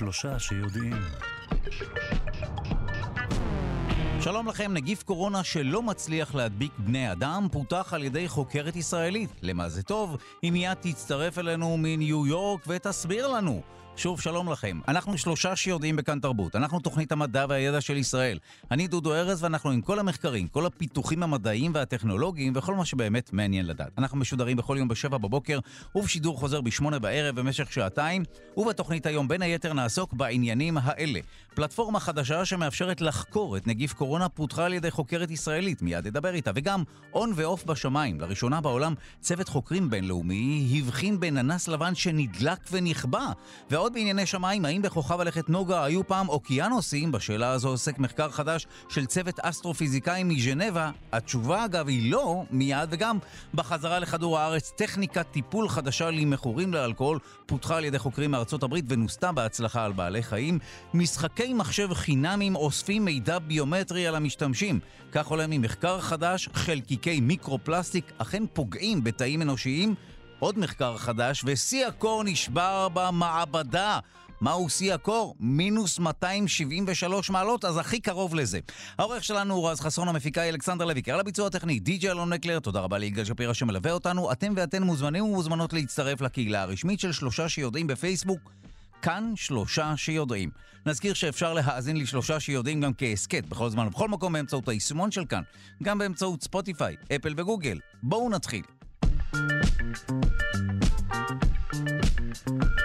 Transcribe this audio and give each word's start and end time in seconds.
שלושה 0.00 0.38
שיודעים. 0.38 0.96
שלום 4.20 4.48
לכם, 4.48 4.72
נגיף 4.72 5.02
קורונה 5.02 5.44
שלא 5.44 5.82
מצליח 5.82 6.34
להדביק 6.34 6.72
בני 6.78 7.12
אדם 7.12 7.48
פותח 7.52 7.94
על 7.94 8.04
ידי 8.04 8.28
חוקרת 8.28 8.76
ישראלית. 8.76 9.30
למה 9.42 9.68
זה 9.68 9.82
טוב? 9.82 10.16
היא 10.42 10.52
מיד 10.52 10.74
תצטרף 10.80 11.38
אלינו 11.38 11.76
מניו 11.76 12.26
יורק 12.26 12.60
ותסביר 12.66 13.28
לנו. 13.28 13.62
שוב, 13.96 14.20
שלום 14.20 14.52
לכם. 14.52 14.80
אנחנו 14.88 15.18
שלושה 15.18 15.56
שיודעים 15.56 15.96
בכאן 15.96 16.20
תרבות. 16.20 16.56
אנחנו 16.56 16.80
תוכנית 16.80 17.12
המדע 17.12 17.46
והידע 17.48 17.80
של 17.80 17.96
ישראל. 17.96 18.38
אני 18.70 18.86
דודו 18.86 19.14
ארז 19.14 19.42
ואנחנו 19.42 19.70
עם 19.70 19.80
כל 19.80 19.98
המחקרים, 19.98 20.48
כל 20.48 20.66
הפיתוחים 20.66 21.22
המדעיים 21.22 21.72
והטכנולוגיים 21.74 22.52
וכל 22.56 22.74
מה 22.74 22.84
שבאמת 22.84 23.32
מעניין 23.32 23.66
לדעת. 23.66 23.90
אנחנו 23.98 24.18
משודרים 24.18 24.56
בכל 24.56 24.76
יום 24.78 24.88
בשבע 24.88 25.18
בבוקר 25.18 25.58
ובשידור 25.94 26.38
חוזר 26.38 26.60
בשמונה 26.60 26.98
בערב 26.98 27.40
במשך 27.40 27.72
שעתיים, 27.72 28.24
ובתוכנית 28.56 29.06
היום 29.06 29.28
בין 29.28 29.42
היתר 29.42 29.72
נעסוק 29.72 30.12
בעניינים 30.12 30.78
האלה. 30.82 31.20
פלטפורמה 31.54 32.00
חדשה 32.00 32.44
שמאפשרת 32.44 33.00
לחקור 33.00 33.56
את 33.56 33.66
נגיף 33.66 33.92
קורונה 33.92 34.28
פותחה 34.28 34.64
על 34.64 34.72
ידי 34.72 34.90
חוקרת 34.90 35.30
ישראלית, 35.30 35.82
מיד 35.82 36.06
אדבר 36.06 36.34
איתה, 36.34 36.50
וגם 36.54 36.82
און 37.14 37.32
ועוף 37.36 37.64
בשמיים. 37.64 38.20
לראשונה 38.20 38.60
בעולם 38.60 38.94
צוות 39.20 39.48
חוקרים 39.48 39.90
בינלאומי 39.90 40.78
הבחין 40.78 41.20
בננס 41.20 41.68
לבן 41.68 41.94
שנדלק 41.94 42.58
ונכבה. 42.70 43.32
ועוד 43.80 43.92
בענייני 43.92 44.26
שמיים, 44.26 44.64
האם 44.64 44.82
בכוכב 44.82 45.20
הלכת 45.20 45.48
נוגה 45.48 45.84
היו 45.84 46.06
פעם 46.06 46.28
אוקיינוסים? 46.28 47.12
בשאלה 47.12 47.50
הזו 47.50 47.68
עוסק 47.68 47.98
מחקר 47.98 48.30
חדש 48.30 48.66
של 48.88 49.06
צוות 49.06 49.40
אסטרופיזיקאים 49.40 50.28
מז'נבה. 50.28 50.90
התשובה 51.12 51.64
אגב 51.64 51.88
היא 51.88 52.12
לא, 52.12 52.42
מיד, 52.50 52.88
וגם 52.90 53.18
בחזרה 53.54 53.98
לכדור 53.98 54.38
הארץ, 54.38 54.72
טכניקת 54.76 55.26
טיפול 55.30 55.68
חדשה 55.68 56.10
למכורים 56.10 56.74
לאלכוהול 56.74 57.18
פותחה 57.46 57.76
על 57.76 57.84
ידי 57.84 57.98
חוקרים 57.98 58.30
מארצות 58.30 58.62
הברית 58.62 58.84
ונוסתה 58.88 59.32
בהצלחה 59.32 59.84
על 59.84 59.92
בעלי 59.92 60.22
חיים. 60.22 60.58
משחקי 60.94 61.52
מחשב 61.54 61.94
חינמים 61.94 62.56
אוספים 62.56 63.04
מידע 63.04 63.38
ביומטרי 63.38 64.06
על 64.06 64.14
המשתמשים. 64.14 64.80
כך 65.12 65.26
עולה 65.26 65.46
ממחקר 65.48 66.00
חדש, 66.00 66.48
חלקיקי 66.52 67.20
מיקרופלסטיק 67.20 68.12
אכן 68.18 68.42
פוגעים 68.52 69.04
בתאים 69.04 69.42
אנושיים. 69.42 69.94
עוד 70.40 70.58
מחקר 70.58 70.96
חדש, 70.96 71.42
ושיא 71.46 71.86
הקור 71.86 72.24
נשבר 72.24 72.88
במעבדה. 72.94 73.98
מהו 74.40 74.68
שיא 74.70 74.94
הקור? 74.94 75.34
מינוס 75.40 75.98
273 75.98 77.30
מעלות, 77.30 77.64
אז 77.64 77.78
הכי 77.78 78.00
קרוב 78.00 78.34
לזה. 78.34 78.60
העורך 78.98 79.24
שלנו 79.24 79.54
הוא 79.54 79.70
רז 79.70 79.80
חסון, 79.80 80.08
המפיקה 80.08 80.40
היא 80.40 80.50
אלכסנדר 80.50 80.84
לויקר, 80.84 81.14
על 81.14 81.20
הביצוע 81.20 81.46
הטכני, 81.46 81.80
די.ג'י 81.80 82.10
אלון 82.10 82.32
מקלר, 82.32 82.58
תודה 82.58 82.80
רבה 82.80 82.98
ליגאל 82.98 83.24
שפירא 83.24 83.52
שמלווה 83.52 83.92
אותנו. 83.92 84.32
אתם 84.32 84.52
ואתן 84.56 84.82
מוזמנים 84.82 85.24
ומוזמנות 85.24 85.72
להצטרף 85.72 86.20
לקהילה 86.20 86.62
הרשמית 86.62 87.00
של 87.00 87.12
שלושה 87.12 87.48
שיודעים 87.48 87.86
בפייסבוק. 87.86 88.52
כאן 89.02 89.32
שלושה 89.36 89.96
שיודעים. 89.96 90.50
נזכיר 90.86 91.14
שאפשר 91.14 91.54
להאזין 91.54 91.96
לשלושה 91.96 92.40
שיודעים 92.40 92.80
גם 92.80 92.92
כהסכת 92.98 93.44
בכל 93.46 93.70
זמן 93.70 93.86
ובכל 93.86 94.08
מקום 94.08 94.32
באמצעות 94.32 94.68
היישומון 94.68 95.10
של 95.10 95.24
כאן, 95.24 95.42
גם 95.82 95.98
באמצעות 95.98 96.42
ספוטיפיי, 96.42 96.96
אפל 97.16 97.34
וגוגל. 97.36 97.78
בואו 98.02 98.30
נתחיל. 98.30 98.62
Thank 99.32 99.70
you. 102.48 102.79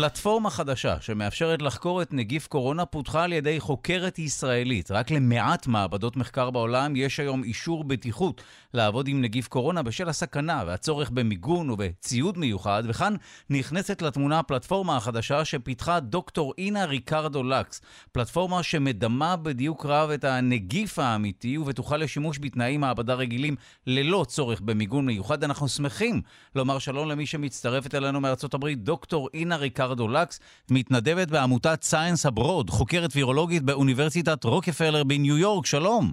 פלטפורמה 0.00 0.50
חדשה 0.50 1.00
שמאפשרת 1.00 1.62
לחקור 1.62 2.02
את 2.02 2.12
נגיף 2.12 2.46
קורונה 2.46 2.86
פותחה 2.86 3.24
על 3.24 3.32
ידי 3.32 3.60
חוקרת 3.60 4.18
ישראלית. 4.18 4.90
רק 4.90 5.10
למעט 5.10 5.66
מעבדות 5.66 6.16
מחקר 6.16 6.50
בעולם 6.50 6.96
יש 6.96 7.20
היום 7.20 7.44
אישור 7.44 7.84
בטיחות 7.84 8.42
לעבוד 8.74 9.08
עם 9.08 9.22
נגיף 9.22 9.48
קורונה 9.48 9.82
בשל 9.82 10.08
הסכנה 10.08 10.62
והצורך 10.66 11.10
במיגון 11.10 11.70
ובציוד 11.70 12.38
מיוחד, 12.38 12.82
וכאן 12.86 13.14
נכנסת 13.50 14.02
לתמונה 14.02 14.38
הפלטפורמה 14.38 14.96
החדשה 14.96 15.44
שפיתחה 15.44 16.00
דוקטור 16.00 16.54
אינה 16.58 16.84
ריקרדו 16.84 17.42
לקס. 17.42 17.80
פלטפורמה 18.12 18.62
שמדמה 18.62 19.36
בדיוק 19.36 19.86
רב 19.86 20.10
את 20.10 20.24
הנגיף 20.24 20.98
האמיתי 20.98 21.58
ובטוחה 21.58 21.96
לשימוש 21.96 22.38
בתנאים 22.38 22.80
מעבדה 22.80 23.14
רגילים 23.14 23.56
ללא 23.86 24.24
צורך 24.28 24.60
במיגון 24.60 25.06
מיוחד. 25.06 25.44
אנחנו 25.44 25.68
שמחים 25.68 26.22
לומר 26.54 26.78
שלום 26.78 27.08
למי 27.08 27.26
שמצטרפת 27.26 27.94
אלינו 27.94 28.20
מארצות 28.20 28.54
הברית, 28.54 28.84
דוקטור 28.84 29.28
אינה 29.34 29.56
ריקרדו 29.56 29.89
לקס, 29.98 30.40
מתנדבת 30.70 31.28
בעמותת 31.28 31.82
סייאנס 31.82 32.26
הברוד, 32.26 32.70
חוקרת 32.70 33.10
וירולוגית 33.16 33.62
באוניברסיטת 33.62 34.44
רוקפלר 34.44 35.04
בניו 35.04 35.38
יורק. 35.38 35.66
שלום. 35.66 36.12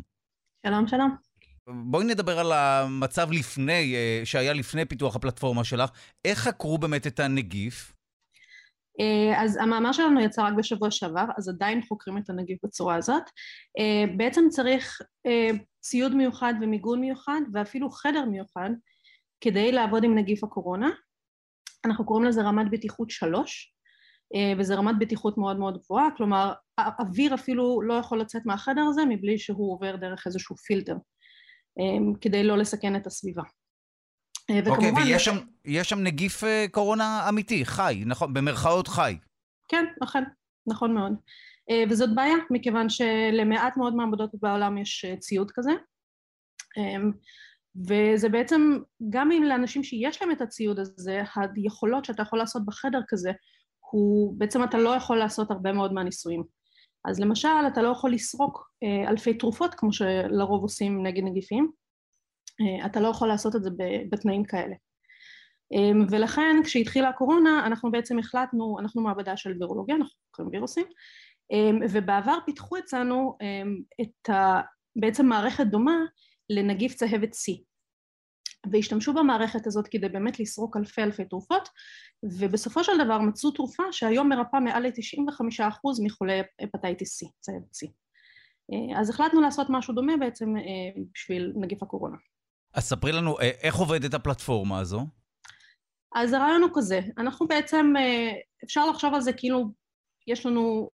שלום, 0.65 0.87
שלום. 0.87 1.27
בואי 1.69 2.05
נדבר 2.05 2.39
על 2.39 2.51
המצב 2.51 3.31
לפני, 3.31 3.95
אה, 3.95 4.21
שהיה 4.23 4.53
לפני 4.53 4.85
פיתוח 4.85 5.15
הפלטפורמה 5.15 5.63
שלך. 5.63 5.89
איך 6.25 6.39
חקרו 6.39 6.77
באמת 6.77 7.07
את 7.07 7.19
הנגיף? 7.19 7.93
אה, 8.99 9.43
אז 9.43 9.57
המאמר 9.57 9.91
שלנו 9.91 10.21
יצא 10.21 10.41
רק 10.41 10.53
בשבוע 10.57 10.91
שעבר, 10.91 11.25
אז 11.37 11.49
עדיין 11.49 11.81
חוקרים 11.87 12.17
את 12.17 12.29
הנגיף 12.29 12.59
בצורה 12.63 12.95
הזאת. 12.95 13.23
אה, 13.79 14.15
בעצם 14.17 14.45
צריך 14.49 15.01
ציוד 15.79 16.15
מיוחד 16.15 16.53
ומיגון 16.61 17.01
מיוחד 17.01 17.41
ואפילו 17.53 17.89
חדר 17.89 18.25
מיוחד 18.25 18.69
כדי 19.41 19.71
לעבוד 19.71 20.03
עם 20.03 20.17
נגיף 20.17 20.43
הקורונה. 20.43 20.89
אנחנו 21.85 22.05
קוראים 22.05 22.25
לזה 22.25 22.41
רמת 22.41 22.71
בטיחות 22.71 23.09
שלוש, 23.09 23.73
וזה 24.59 24.75
רמת 24.75 24.95
בטיחות 24.99 25.37
מאוד 25.37 25.59
מאוד 25.59 25.77
גבוהה, 25.83 26.07
כלומר 26.17 26.53
האוויר 26.77 27.33
אפילו 27.33 27.81
לא 27.81 27.93
יכול 27.93 28.21
לצאת 28.21 28.41
מהחדר 28.45 28.81
הזה 28.89 29.01
מבלי 29.09 29.39
שהוא 29.39 29.73
עובר 29.73 29.95
דרך 29.95 30.27
איזשהו 30.27 30.55
פילטר. 30.55 30.95
אמ, 31.79 32.13
כדי 32.21 32.43
לא 32.43 32.57
לסכן 32.57 32.95
את 32.95 33.07
הסביבה. 33.07 33.43
אה, 34.49 34.59
אוקיי, 34.67 34.91
okay, 34.91 34.95
ויש 34.95 35.25
שם, 35.25 35.35
שם 35.83 35.99
נגיף 35.99 36.43
אה, 36.43 36.65
קורונה 36.71 37.25
אמיתי, 37.29 37.65
חי, 37.65 38.03
נכון, 38.05 38.33
במרכאות 38.33 38.87
חי. 38.87 39.17
כן, 39.67 39.85
נכון, 40.01 40.23
נכון 40.67 40.93
מאוד. 40.93 41.13
אה, 41.69 41.83
וזאת 41.89 42.09
בעיה, 42.15 42.35
מכיוון 42.51 42.89
שלמעט 42.89 43.77
מאוד 43.77 43.95
מעבדות 43.95 44.29
בעולם 44.33 44.77
יש 44.77 45.05
ציוד 45.19 45.51
כזה. 45.55 45.71
וזה 47.85 48.29
בעצם, 48.29 48.77
גם 49.09 49.31
אם 49.31 49.43
לאנשים 49.43 49.83
שיש 49.83 50.21
להם 50.21 50.31
את 50.31 50.41
הציוד 50.41 50.79
הזה, 50.79 51.21
היכולות 51.55 52.05
שאתה 52.05 52.21
יכול 52.21 52.39
לעשות 52.39 52.65
בחדר 52.65 52.99
כזה, 53.07 53.31
הוא, 53.91 54.33
בעצם 54.37 54.63
אתה 54.63 54.77
לא 54.77 54.89
יכול 54.89 55.17
לעשות 55.17 55.51
הרבה 55.51 55.71
מאוד 55.73 55.93
מהניסויים. 55.93 56.43
אז 57.05 57.19
למשל 57.19 57.67
אתה 57.67 57.81
לא 57.81 57.89
יכול 57.89 58.11
לסרוק 58.11 58.71
אה, 58.83 59.09
אלפי 59.09 59.33
תרופות 59.33 59.73
כמו 59.73 59.93
שלרוב 59.93 60.61
עושים 60.61 61.07
נגד 61.07 61.23
נגיפים, 61.23 61.71
אה, 62.61 62.85
אתה 62.85 62.99
לא 62.99 63.07
יכול 63.07 63.27
לעשות 63.27 63.55
את 63.55 63.63
זה 63.63 63.69
בתנאים 64.09 64.43
כאלה. 64.43 64.75
אה, 65.73 66.05
ולכן 66.09 66.55
כשהתחילה 66.63 67.09
הקורונה 67.09 67.65
אנחנו 67.65 67.91
בעצם 67.91 68.19
החלטנו, 68.19 68.77
אנחנו 68.79 69.01
מעבדה 69.01 69.37
של 69.37 69.53
וירולוגיה, 69.59 69.95
אנחנו 69.95 70.15
קוראים 70.31 70.53
וירוסים, 70.53 70.85
ובעבר 71.89 72.37
פיתחו 72.45 72.77
אצלנו 72.77 73.37
את 74.01 74.29
ה, 74.29 74.61
בעצם 74.95 75.25
מערכת 75.25 75.67
דומה 75.67 75.97
לנגיף 76.49 76.93
צהבת 76.93 77.33
C. 77.33 77.66
והשתמשו 78.71 79.13
במערכת 79.13 79.67
הזאת 79.67 79.87
כדי 79.87 80.09
באמת 80.09 80.39
לסרוק 80.39 80.77
אלפי 80.77 81.03
אלפי 81.03 81.25
תרופות 81.25 81.69
ובסופו 82.23 82.83
של 82.83 82.91
דבר 83.05 83.19
מצאו 83.19 83.51
תרופה 83.51 83.83
שהיום 83.91 84.29
מרפאה 84.29 84.59
מעל 84.59 84.83
ל-95% 84.83 86.03
מחולי 86.03 86.39
הפטייטיס 86.59 87.23
C, 87.23 87.27
צייד 87.39 87.61
C. 87.61 87.87
אה, 88.73 88.99
אז 88.99 89.09
החלטנו 89.09 89.41
לעשות 89.41 89.67
משהו 89.69 89.93
דומה 89.93 90.17
בעצם 90.17 90.57
אה, 90.57 91.01
בשביל 91.13 91.53
נגיף 91.55 91.83
הקורונה. 91.83 92.17
אז 92.73 92.83
ספרי 92.83 93.11
לנו, 93.11 93.39
אה, 93.39 93.51
איך 93.61 93.75
עובדת 93.75 94.13
הפלטפורמה 94.13 94.79
הזו? 94.79 95.01
אז 96.15 96.33
הרעיון 96.33 96.61
הוא 96.61 96.71
כזה, 96.73 96.99
אנחנו 97.17 97.47
בעצם, 97.47 97.93
אפשר 98.63 98.89
לחשוב 98.89 99.13
על 99.13 99.21
זה 99.21 99.33
כאילו 99.33 99.65
יש 100.27 100.45
לנו 100.45 100.89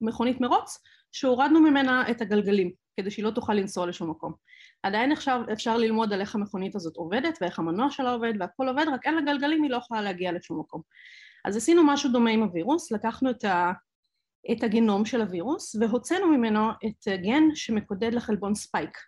מכונית 0.00 0.40
מרוץ 0.40 0.78
שהורדנו 1.12 1.60
ממנה 1.60 2.10
את 2.10 2.20
הגלגלים 2.20 2.70
כדי 2.96 3.10
שהיא 3.10 3.24
לא 3.24 3.30
תוכל 3.30 3.54
לנסוע 3.54 3.86
לשום 3.86 4.10
מקום. 4.10 4.32
עדיין 4.82 5.12
אפשר, 5.12 5.42
אפשר 5.52 5.76
ללמוד 5.76 6.12
על 6.12 6.20
איך 6.20 6.34
המכונית 6.34 6.74
הזאת 6.74 6.96
עובדת 6.96 7.38
ואיך 7.40 7.58
המנוע 7.58 7.90
שלה 7.90 8.12
עובד 8.12 8.32
והכל 8.40 8.68
עובד, 8.68 8.84
רק 8.92 9.06
אין 9.06 9.14
לה 9.14 9.20
גלגלים, 9.20 9.62
היא 9.62 9.70
לא 9.70 9.76
יכולה 9.76 10.02
להגיע 10.02 10.32
לשום 10.32 10.60
מקום. 10.60 10.82
אז 11.44 11.56
עשינו 11.56 11.84
משהו 11.86 12.12
דומה 12.12 12.30
עם 12.30 12.42
הווירוס, 12.42 12.92
לקחנו 12.92 13.30
את, 13.30 13.44
ה, 13.44 13.72
את 14.52 14.62
הגנום 14.62 15.04
של 15.04 15.20
הווירוס 15.20 15.74
והוצאנו 15.74 16.28
ממנו 16.28 16.70
את 16.70 17.08
גן 17.22 17.42
שמקודד 17.54 18.14
לחלבון 18.14 18.54
ספייק. 18.54 18.98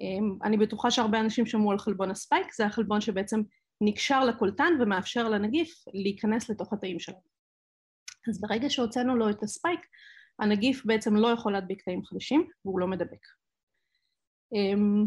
אמ, 0.00 0.38
אני 0.44 0.56
בטוחה 0.56 0.90
שהרבה 0.90 1.20
אנשים 1.20 1.46
שמעו 1.46 1.70
על 1.70 1.78
חלבון 1.78 2.10
הספייק, 2.10 2.54
זה 2.54 2.66
החלבון 2.66 3.00
שבעצם 3.00 3.42
נקשר 3.80 4.24
לקולטן 4.24 4.72
ומאפשר 4.80 5.28
לנגיף 5.28 5.84
להיכנס 5.94 6.50
לתוך 6.50 6.72
התאים 6.72 6.98
שלנו. 6.98 7.28
אז 8.28 8.40
ברגע 8.40 8.70
שהוצאנו 8.70 9.16
לו 9.16 9.30
את 9.30 9.42
הספייק, 9.42 9.80
הנגיף 10.38 10.84
בעצם 10.84 11.16
לא 11.16 11.28
יכול 11.28 11.52
להדביק 11.52 11.82
תאים 11.82 12.04
חדשים 12.04 12.48
והוא 12.64 12.80
לא 12.80 12.86
מדבק. 12.86 13.37
אמ, 14.52 15.06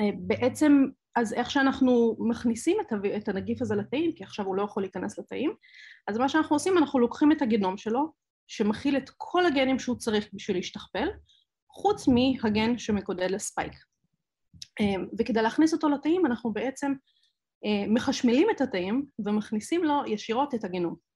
אה, 0.00 0.10
בעצם 0.18 0.84
אז 1.16 1.32
איך 1.32 1.50
שאנחנו 1.50 2.16
מכניסים 2.18 2.76
את 3.16 3.28
הנגיף 3.28 3.62
הזה 3.62 3.74
לתאים, 3.74 4.12
כי 4.12 4.24
עכשיו 4.24 4.46
הוא 4.46 4.56
לא 4.56 4.62
יכול 4.62 4.82
להיכנס 4.82 5.18
לתאים, 5.18 5.54
אז 6.08 6.18
מה 6.18 6.28
שאנחנו 6.28 6.56
עושים, 6.56 6.78
אנחנו 6.78 6.98
לוקחים 6.98 7.32
את 7.32 7.42
הגנום 7.42 7.76
שלו, 7.76 8.12
שמכיל 8.46 8.96
את 8.96 9.10
כל 9.16 9.46
הגנים 9.46 9.78
שהוא 9.78 9.96
צריך 9.96 10.28
בשביל 10.32 10.56
להשתכפל, 10.56 11.08
חוץ 11.72 12.08
מהגן 12.08 12.78
שמקודד 12.78 13.30
לספייק. 13.30 13.72
אמ, 14.80 15.06
וכדי 15.18 15.42
להכניס 15.42 15.72
אותו 15.72 15.88
לתאים, 15.88 16.26
אנחנו 16.26 16.52
בעצם 16.52 16.92
אה, 17.64 17.88
מחשמלים 17.88 18.48
את 18.56 18.60
התאים 18.60 19.06
ומכניסים 19.26 19.84
לו 19.84 20.02
ישירות 20.06 20.54
את 20.54 20.64
הגנום. 20.64 21.07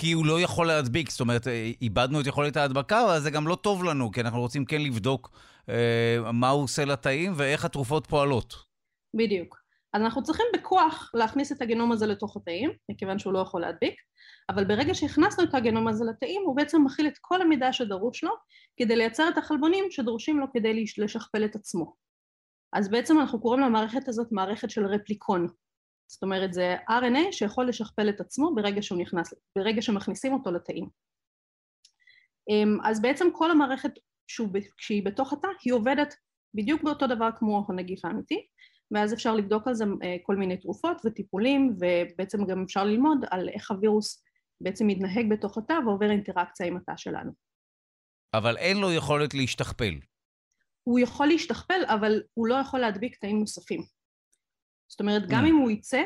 כי 0.00 0.12
הוא 0.12 0.26
לא 0.26 0.40
יכול 0.40 0.66
להדביק, 0.66 1.10
זאת 1.10 1.20
אומרת, 1.20 1.46
איבדנו 1.82 2.20
את 2.20 2.26
יכולת 2.26 2.56
ההדבקה, 2.56 3.04
אבל 3.04 3.20
זה 3.20 3.30
גם 3.30 3.48
לא 3.48 3.54
טוב 3.54 3.84
לנו, 3.84 4.10
כי 4.10 4.20
אנחנו 4.20 4.40
רוצים 4.40 4.64
כן 4.64 4.82
לבדוק 4.82 5.30
אה, 5.68 6.32
מה 6.32 6.48
הוא 6.48 6.62
עושה 6.62 6.84
לתאים 6.84 7.32
ואיך 7.36 7.64
התרופות 7.64 8.06
פועלות. 8.06 8.54
בדיוק. 9.16 9.56
אז 9.92 10.02
אנחנו 10.02 10.22
צריכים 10.22 10.46
בכוח 10.54 11.10
להכניס 11.14 11.52
את 11.52 11.62
הגנום 11.62 11.92
הזה 11.92 12.06
לתוך 12.06 12.36
התאים, 12.36 12.70
מכיוון 12.90 13.18
שהוא 13.18 13.32
לא 13.32 13.38
יכול 13.38 13.60
להדביק, 13.60 13.94
אבל 14.48 14.64
ברגע 14.64 14.94
שהכנסנו 14.94 15.44
את 15.44 15.54
הגנום 15.54 15.88
הזה 15.88 16.04
לתאים, 16.04 16.42
הוא 16.46 16.56
בעצם 16.56 16.84
מכיל 16.84 17.06
את 17.06 17.18
כל 17.20 17.42
המידע 17.42 17.72
שדרוש 17.72 18.24
לו 18.24 18.32
כדי 18.76 18.96
לייצר 18.96 19.28
את 19.28 19.38
החלבונים 19.38 19.84
שדרושים 19.90 20.40
לו 20.40 20.46
כדי 20.52 20.84
לשכפל 20.98 21.44
את 21.44 21.56
עצמו. 21.56 21.94
אז 22.72 22.90
בעצם 22.90 23.18
אנחנו 23.18 23.40
קוראים 23.40 23.60
למערכת 23.60 24.08
הזאת 24.08 24.28
מערכת 24.32 24.70
של 24.70 24.86
רפליקון. 24.86 25.46
זאת 26.10 26.22
אומרת, 26.22 26.52
זה 26.52 26.76
RNA 26.90 27.32
שיכול 27.32 27.68
לשכפל 27.68 28.08
את 28.08 28.20
עצמו 28.20 28.54
ברגע 28.54 28.82
שהוא 28.82 29.00
נכנס, 29.00 29.34
ברגע 29.58 29.82
שמכניסים 29.82 30.32
אותו 30.32 30.50
לתאים. 30.50 30.88
אמ, 32.48 32.78
אז 32.84 33.02
בעצם 33.02 33.26
כל 33.32 33.50
המערכת 33.50 33.90
כשהיא 34.76 35.04
בתוך 35.04 35.32
התא, 35.32 35.48
היא 35.64 35.72
עובדת 35.72 36.14
בדיוק 36.54 36.82
באותו 36.82 37.06
דבר 37.06 37.28
כמו 37.38 37.66
הנגיף 37.68 38.04
האמיתי, 38.04 38.46
ואז 38.90 39.14
אפשר 39.14 39.34
לבדוק 39.34 39.68
על 39.68 39.74
זה 39.74 39.84
אה, 40.02 40.16
כל 40.22 40.36
מיני 40.36 40.56
תרופות 40.56 40.96
וטיפולים, 41.04 41.76
ובעצם 41.80 42.46
גם 42.46 42.62
אפשר 42.62 42.84
ללמוד 42.84 43.24
על 43.30 43.48
איך 43.48 43.70
הווירוס 43.70 44.22
בעצם 44.60 44.86
מתנהג 44.86 45.26
בתוך 45.30 45.58
התא 45.58 45.74
ועובר 45.86 46.10
אינטראקציה 46.10 46.66
עם 46.66 46.76
התא 46.76 46.92
שלנו. 46.96 47.32
אבל 48.34 48.56
אין 48.56 48.76
לו 48.76 48.92
יכולת 48.92 49.34
להשתכפל. 49.34 49.94
הוא 50.82 50.98
יכול 50.98 51.26
להשתכפל, 51.26 51.80
אבל 51.86 52.22
הוא 52.34 52.46
לא 52.46 52.54
יכול 52.54 52.80
להדביק 52.80 53.16
תאים 53.16 53.40
נוספים. 53.40 53.99
זאת 54.90 55.00
אומרת, 55.00 55.22
גם 55.28 55.44
mm. 55.44 55.48
אם 55.48 55.56
הוא 55.56 55.70
יצא, 55.70 56.02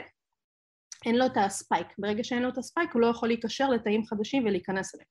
אין 1.07 1.19
לו 1.19 1.27
את 1.27 1.37
הספייק. 1.37 1.87
ברגע 1.99 2.25
שאין 2.25 2.43
לו 2.43 2.49
את 2.49 2.59
הספייק, 2.59 2.91
הוא 2.93 3.03
לא 3.03 3.07
יכול 3.07 3.29
להיקשר 3.29 3.71
לתאים 3.71 4.07
חדשים 4.07 4.45
ולהיכנס 4.45 4.95
אליהם. 4.95 5.09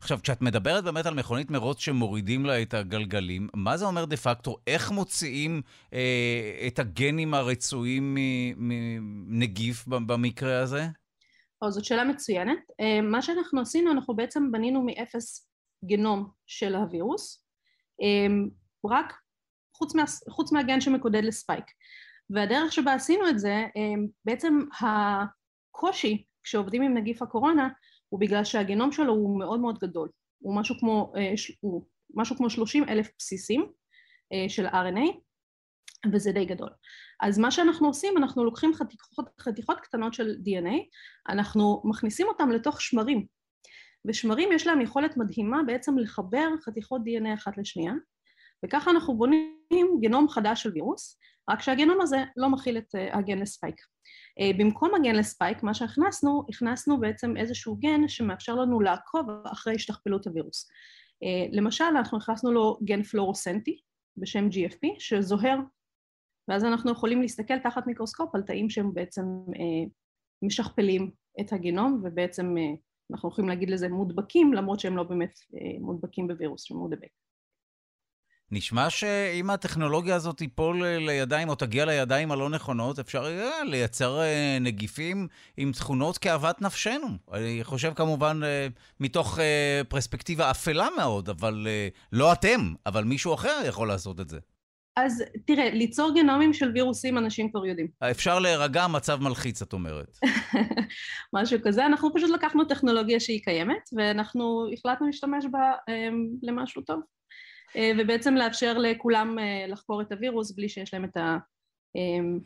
עכשיו, 0.00 0.18
כשאת 0.22 0.42
מדברת 0.42 0.84
באמת 0.84 1.06
על 1.06 1.14
מכונית 1.14 1.50
מרוץ 1.50 1.78
שמורידים 1.78 2.46
לה 2.46 2.62
את 2.62 2.74
הגלגלים, 2.74 3.48
מה 3.54 3.76
זה 3.76 3.84
אומר 3.84 4.04
דה 4.04 4.16
פקטו? 4.16 4.56
איך 4.66 4.90
מוציאים 4.90 5.62
אה, 5.92 6.66
את 6.66 6.78
הגנים 6.78 7.34
הרצויים 7.34 8.16
מנגיף 8.56 9.86
במקרה 9.86 10.60
הזה? 10.60 10.86
או, 11.62 11.70
זאת 11.70 11.84
שאלה 11.84 12.04
מצוינת. 12.04 12.58
אה, 12.80 13.00
מה 13.00 13.22
שאנחנו 13.22 13.60
עשינו, 13.60 13.92
אנחנו 13.92 14.16
בעצם 14.16 14.52
בנינו 14.52 14.82
מאפס 14.82 15.50
גנום 15.84 16.30
של 16.46 16.74
הווירוס, 16.74 17.44
אה, 18.02 18.34
רק 18.90 19.14
חוץ, 19.76 19.94
מה, 19.94 20.04
חוץ 20.30 20.52
מהגן 20.52 20.80
שמקודד 20.80 21.24
לספייק. 21.24 21.64
והדרך 22.30 22.72
שבה 22.72 22.94
עשינו 22.94 23.28
את 23.28 23.38
זה, 23.38 23.54
אה, 23.76 24.02
בעצם 24.24 24.58
הקושי 24.80 26.24
כשעובדים 26.42 26.82
עם 26.82 26.94
נגיף 26.96 27.22
הקורונה 27.22 27.68
הוא 28.08 28.20
בגלל 28.20 28.44
שהגנום 28.44 28.92
שלו 28.92 29.12
הוא 29.12 29.38
מאוד 29.38 29.60
מאוד 29.60 29.78
גדול, 29.78 30.08
הוא 30.38 30.56
משהו 30.56 30.74
כמו, 30.80 31.12
אה, 31.16 31.32
הוא 31.60 31.86
משהו 32.14 32.36
כמו 32.36 32.50
30 32.50 32.88
אלף 32.88 33.10
בסיסים 33.18 33.72
אה, 34.32 34.48
של 34.48 34.66
RNA 34.66 35.18
וזה 36.12 36.32
די 36.32 36.44
גדול. 36.44 36.70
אז 37.20 37.38
מה 37.38 37.50
שאנחנו 37.50 37.86
עושים, 37.86 38.16
אנחנו 38.16 38.44
לוקחים 38.44 38.74
חתיכות, 38.74 39.26
חתיכות 39.40 39.80
קטנות 39.80 40.14
של 40.14 40.36
DNA, 40.44 40.76
אנחנו 41.28 41.82
מכניסים 41.84 42.26
אותם 42.28 42.50
לתוך 42.50 42.80
שמרים, 42.80 43.26
ושמרים 44.06 44.52
יש 44.52 44.66
להם 44.66 44.80
יכולת 44.80 45.16
מדהימה 45.16 45.62
בעצם 45.66 45.98
לחבר 45.98 46.48
חתיכות 46.64 47.02
DNA 47.02 47.34
אחת 47.34 47.58
לשנייה, 47.58 47.92
וככה 48.64 48.90
אנחנו 48.90 49.16
בונים 49.18 49.98
גנום 50.00 50.28
חדש 50.28 50.62
של 50.62 50.72
וירוס, 50.72 51.18
רק 51.48 51.62
שהגנום 51.62 52.00
הזה 52.00 52.24
לא 52.36 52.48
מכיל 52.48 52.78
את 52.78 52.94
אה, 52.94 53.18
הגן 53.18 53.38
לספייק. 53.38 53.76
אה, 54.40 54.50
במקום 54.58 54.94
הגן 54.94 55.16
לספייק, 55.16 55.62
מה 55.62 55.74
שהכנסנו, 55.74 56.44
הכנסנו 56.48 57.00
בעצם 57.00 57.36
איזשהו 57.36 57.76
גן 57.76 58.08
שמאפשר 58.08 58.54
לנו 58.54 58.80
לעקוב 58.80 59.26
אחרי 59.52 59.74
השתכפלות 59.74 60.26
הווירוס. 60.26 60.68
אה, 61.22 61.46
למשל, 61.52 61.84
אנחנו 61.84 62.18
הכנסנו 62.18 62.52
לו 62.52 62.78
גן 62.84 63.02
פלורוסנטי 63.02 63.80
בשם 64.16 64.48
GFP, 64.48 64.88
שזוהר, 64.98 65.58
ואז 66.48 66.64
אנחנו 66.64 66.92
יכולים 66.92 67.22
להסתכל 67.22 67.58
תחת 67.58 67.86
מיקרוסקופ 67.86 68.34
על 68.34 68.42
תאים 68.42 68.70
שהם 68.70 68.94
בעצם 68.94 69.22
משכפלים 70.42 71.10
את 71.40 71.52
הגנום, 71.52 72.00
ובעצם 72.04 72.54
אנחנו 73.10 73.28
יכולים 73.28 73.48
להגיד 73.48 73.70
לזה 73.70 73.88
מודבקים, 73.88 74.52
למרות 74.52 74.80
שהם 74.80 74.96
לא 74.96 75.02
באמת 75.02 75.38
מודבקים 75.80 76.28
בווירוס 76.28 76.62
שמודבק. 76.62 77.08
נשמע 78.52 78.90
שאם 78.90 79.50
הטכנולוגיה 79.50 80.14
הזאת 80.14 80.36
תיפול 80.36 80.86
לידיים 80.86 81.48
או 81.48 81.54
תגיע 81.54 81.84
לידיים 81.84 82.32
הלא 82.32 82.50
נכונות, 82.50 82.98
אפשר 82.98 83.28
יהיה 83.28 83.64
לייצר 83.64 84.20
אה, 84.20 84.58
נגיפים 84.60 85.28
עם 85.56 85.72
תכונות 85.72 86.18
כאוות 86.18 86.62
נפשנו. 86.62 87.08
אני 87.32 87.60
חושב 87.62 87.92
כמובן 87.94 88.40
אה, 88.44 88.66
מתוך 89.00 89.38
אה, 89.38 89.80
פרספקטיבה 89.88 90.50
אפלה 90.50 90.88
מאוד, 90.96 91.28
אבל 91.28 91.66
לא 92.12 92.32
אתם, 92.32 92.74
אבל 92.86 93.04
מישהו 93.04 93.34
אחר 93.34 93.60
יכול 93.66 93.88
לעשות 93.88 94.20
את 94.20 94.28
זה. 94.28 94.38
אז 94.96 95.24
תראה, 95.46 95.70
ליצור 95.70 96.14
גנומים 96.14 96.52
של 96.52 96.70
וירוסים 96.74 97.18
אנשים 97.18 97.50
כבר 97.50 97.66
יודעים. 97.66 97.88
אפשר 98.10 98.38
להירגע, 98.38 98.86
מצב 98.86 99.22
מלחיץ, 99.22 99.62
את 99.62 99.72
אומרת. 99.72 100.18
משהו 101.36 101.58
כזה. 101.64 101.86
אנחנו 101.86 102.14
פשוט 102.14 102.30
לקחנו 102.30 102.64
טכנולוגיה 102.64 103.20
שהיא 103.20 103.40
קיימת, 103.44 103.88
ואנחנו 103.96 104.66
החלטנו 104.72 105.06
להשתמש 105.06 105.44
בה 105.52 105.72
למשהו 106.42 106.82
טוב. 106.82 107.00
אה, 107.76 107.90
ובעצם 107.98 108.34
לאפשר 108.34 108.78
לכולם 108.78 109.38
אה, 109.38 109.66
לחקור 109.68 110.02
את 110.02 110.12
הווירוס 110.12 110.52
בלי 110.52 110.68
שיש 110.68 110.94
להם 110.94 111.04
את, 111.04 111.16
ה, 111.16 111.36
אמ, 111.96 112.38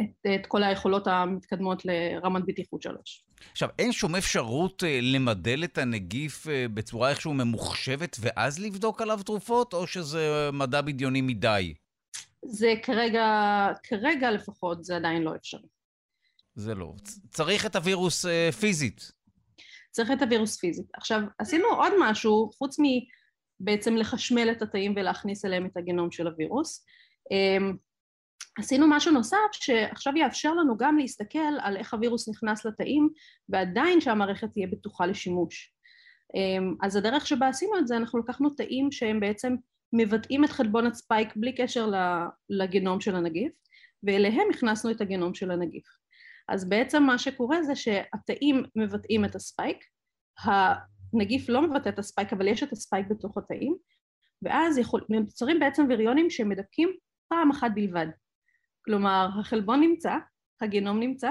את, 0.00 0.26
את 0.40 0.46
כל 0.46 0.62
היכולות 0.62 1.06
המתקדמות 1.06 1.82
לרמת 1.84 2.42
בטיחות 2.46 2.82
שלוש. 2.82 3.24
עכשיו, 3.52 3.68
אין 3.78 3.92
שום 3.92 4.16
אפשרות 4.16 4.84
אה, 4.84 4.98
למדל 5.02 5.64
את 5.64 5.78
הנגיף 5.78 6.46
בצורה 6.74 7.10
איכשהו 7.10 7.34
ממוחשבת 7.34 8.16
ואז 8.20 8.58
לבדוק 8.58 9.02
עליו 9.02 9.20
תרופות, 9.24 9.74
או 9.74 9.86
שזה 9.86 10.50
מדע 10.52 10.80
בדיוני 10.80 11.20
מדי? 11.20 11.74
זה 12.42 12.74
כרגע, 12.82 13.26
כרגע 13.82 14.30
לפחות, 14.30 14.84
זה 14.84 14.96
עדיין 14.96 15.22
לא 15.22 15.36
אפשרי. 15.36 15.68
זה 16.54 16.74
לא. 16.74 16.92
צריך 17.30 17.66
את 17.66 17.76
הווירוס 17.76 18.26
פיזית. 18.60 19.12
צריך 19.90 20.10
את 20.12 20.22
הווירוס 20.22 20.56
פיזית. 20.56 20.86
עכשיו, 20.94 21.20
עשינו 21.38 21.68
עוד 21.68 21.92
משהו, 22.00 22.50
חוץ 22.58 22.78
מ... 22.80 22.84
בעצם 23.60 23.96
לחשמל 23.96 24.48
את 24.52 24.62
התאים 24.62 24.92
ולהכניס 24.96 25.44
אליהם 25.44 25.66
את 25.66 25.76
הגנום 25.76 26.10
של 26.10 26.26
הווירוס. 26.26 26.86
אמ, 27.30 27.76
עשינו 28.58 28.86
משהו 28.88 29.12
נוסף 29.12 29.52
שעכשיו 29.52 30.16
יאפשר 30.16 30.54
לנו 30.54 30.76
גם 30.76 30.98
להסתכל 30.98 31.38
על 31.60 31.76
איך 31.76 31.94
הווירוס 31.94 32.28
נכנס 32.28 32.64
לתאים 32.64 33.08
ועדיין 33.48 34.00
שהמערכת 34.00 34.52
תהיה 34.52 34.66
בטוחה 34.66 35.06
לשימוש. 35.06 35.74
אמ, 36.34 36.74
אז 36.82 36.96
הדרך 36.96 37.26
שבה 37.26 37.48
עשינו 37.48 37.78
את 37.78 37.86
זה, 37.86 37.96
אנחנו 37.96 38.18
לקחנו 38.18 38.50
תאים 38.50 38.92
שהם 38.92 39.20
בעצם 39.20 39.56
מבטאים 39.92 40.44
את 40.44 40.50
חלבון 40.50 40.86
הספייק 40.86 41.28
בלי 41.36 41.54
קשר 41.54 41.90
לגנום 42.50 43.00
של 43.00 43.16
הנגיף 43.16 43.52
ואליהם 44.02 44.48
הכנסנו 44.54 44.90
את 44.90 45.00
הגנום 45.00 45.34
של 45.34 45.50
הנגיף. 45.50 45.86
אז 46.48 46.68
בעצם 46.68 47.02
מה 47.02 47.18
שקורה 47.18 47.62
זה 47.62 47.76
שהתאים 47.76 48.64
מבטאים 48.76 49.24
את 49.24 49.34
הספייק, 49.34 49.78
נגיף 51.18 51.48
לא 51.48 51.62
מבטא 51.62 51.88
את 51.88 51.98
הספייק 51.98 52.32
אבל 52.32 52.48
יש 52.48 52.62
את 52.62 52.72
הספייק 52.72 53.06
בתוך 53.10 53.38
התאים 53.38 53.76
ואז 54.42 54.78
יכול, 54.78 55.04
נוצרים 55.08 55.60
בעצם 55.60 55.86
וריונים 55.90 56.30
שמדבקים 56.30 56.88
פעם 57.28 57.50
אחת 57.50 57.70
בלבד. 57.74 58.06
כלומר 58.84 59.28
החלבון 59.40 59.80
נמצא, 59.80 60.16
הגנום 60.60 61.00
נמצא, 61.00 61.30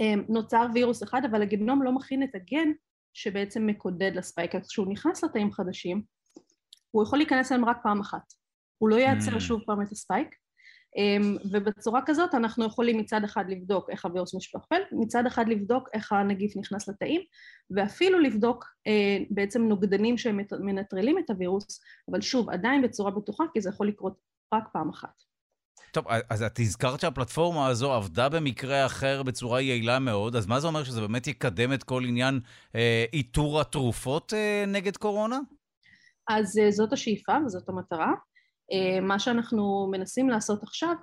אמ, 0.00 0.24
נוצר 0.28 0.66
וירוס 0.74 1.02
אחד 1.02 1.22
אבל 1.30 1.42
הגנום 1.42 1.82
לא 1.82 1.92
מכין 1.92 2.22
את 2.22 2.34
הגן 2.34 2.68
שבעצם 3.14 3.66
מקודד 3.66 4.12
לספייק. 4.14 4.54
אז 4.54 4.68
כשהוא 4.68 4.92
נכנס 4.92 5.24
לתאים 5.24 5.52
חדשים 5.52 6.02
הוא 6.90 7.02
יכול 7.02 7.18
להיכנס 7.18 7.52
אליהם 7.52 7.68
רק 7.68 7.76
פעם 7.82 8.00
אחת. 8.00 8.32
הוא 8.78 8.88
לא 8.88 8.96
ייצר 8.96 9.36
mm. 9.36 9.40
שוב 9.40 9.60
פעם 9.66 9.82
את 9.82 9.92
הספייק 9.92 10.34
ובצורה 11.52 12.00
כזאת 12.06 12.34
אנחנו 12.34 12.64
יכולים 12.64 12.98
מצד 12.98 13.24
אחד 13.24 13.44
לבדוק 13.48 13.90
איך 13.90 14.04
הווירוס 14.04 14.34
משפחפל, 14.34 14.80
מצד 14.92 15.26
אחד 15.26 15.48
לבדוק 15.48 15.88
איך 15.92 16.12
הנגיף 16.12 16.56
נכנס 16.56 16.88
לתאים, 16.88 17.20
ואפילו 17.70 18.18
לבדוק 18.18 18.64
אה, 18.86 19.18
בעצם 19.30 19.62
נוגדנים 19.62 20.18
שמנטרלים 20.18 21.18
את 21.18 21.30
הווירוס, 21.30 21.80
אבל 22.10 22.20
שוב, 22.20 22.50
עדיין 22.50 22.82
בצורה 22.82 23.10
בטוחה, 23.10 23.44
כי 23.52 23.60
זה 23.60 23.68
יכול 23.68 23.88
לקרות 23.88 24.14
רק 24.54 24.64
פעם 24.72 24.88
אחת. 24.88 25.22
טוב, 25.92 26.04
אז 26.30 26.42
את 26.42 26.58
הזכרת 26.58 27.00
שהפלטפורמה 27.00 27.66
הזו 27.66 27.92
עבדה 27.92 28.28
במקרה 28.28 28.86
אחר 28.86 29.22
בצורה 29.22 29.60
יעילה 29.60 29.98
מאוד, 29.98 30.36
אז 30.36 30.46
מה 30.46 30.60
זה 30.60 30.66
אומר 30.66 30.84
שזה 30.84 31.00
באמת 31.00 31.26
יקדם 31.26 31.72
את 31.72 31.82
כל 31.82 32.04
עניין 32.04 32.40
אה, 32.74 33.04
איתור 33.12 33.60
התרופות 33.60 34.34
אה, 34.34 34.64
נגד 34.66 34.96
קורונה? 34.96 35.38
אז 36.28 36.58
אה, 36.58 36.70
זאת 36.70 36.92
השאיפה 36.92 37.32
וזאת 37.46 37.68
המטרה. 37.68 38.12
אה, 38.72 39.00
מה 39.00 39.18
שאנחנו 39.18 39.88
מנסים 39.90 40.30
לעשות 40.30 40.62
עכשיו 40.62 40.94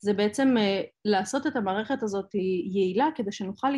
זה 0.00 0.12
בעצם 0.12 0.56
אה, 0.58 0.82
לעשות 1.04 1.46
את 1.46 1.56
המערכת 1.56 2.02
הזאת 2.02 2.34
יעילה 2.74 3.08
כדי 3.14 3.32
שנוכל 3.32 3.68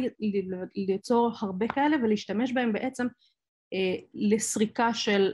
ליצור 0.88 1.32
הרבה 1.40 1.68
כאלה 1.68 1.96
ולהשתמש 1.96 2.52
בהם 2.52 2.72
בעצם 2.72 3.06
לסריקה 4.14 4.94
של 4.94 5.32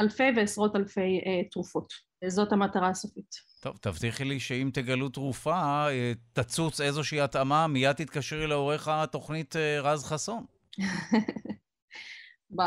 אלפי 0.00 0.28
ועשרות 0.36 0.76
אלפי 0.76 1.20
תרופות. 1.50 1.92
זאת 2.28 2.52
המטרה 2.52 2.88
הסופית. 2.88 3.34
טוב, 3.60 3.76
תבטיחי 3.76 4.24
לי 4.24 4.40
שאם 4.40 4.70
תגלו 4.72 5.08
תרופה, 5.08 5.86
תצוץ 6.32 6.80
איזושהי 6.80 7.20
התאמה, 7.20 7.66
מיד 7.66 7.92
תתקשרי 7.92 8.46
לעורך 8.46 8.88
התוכנית 8.88 9.56
רז 9.82 10.04
חסון. 10.04 10.44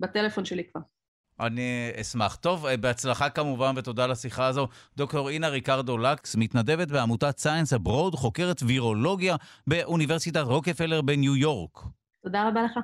בטלפון 0.00 0.44
שלי 0.44 0.64
כבר. 0.72 0.80
אני 1.40 1.90
אשמח. 2.00 2.36
טוב, 2.36 2.66
בהצלחה 2.80 3.30
כמובן, 3.30 3.72
ותודה 3.76 4.04
על 4.04 4.10
השיחה 4.10 4.46
הזו. 4.46 4.68
דוקטור 4.96 5.28
אינה 5.28 5.48
ריקרדו 5.48 5.98
לקס, 5.98 6.36
מתנדבת 6.36 6.88
בעמותת 6.88 7.38
סייאנס 7.38 7.72
אברוד, 7.72 8.14
חוקרת 8.14 8.62
וירולוגיה 8.66 9.36
באוניברסיטת 9.66 10.42
רוקפלר 10.44 11.02
בניו 11.02 11.36
יורק. 11.36 11.78
תודה 12.22 12.48
רבה 12.48 12.60
לך. 12.62 12.78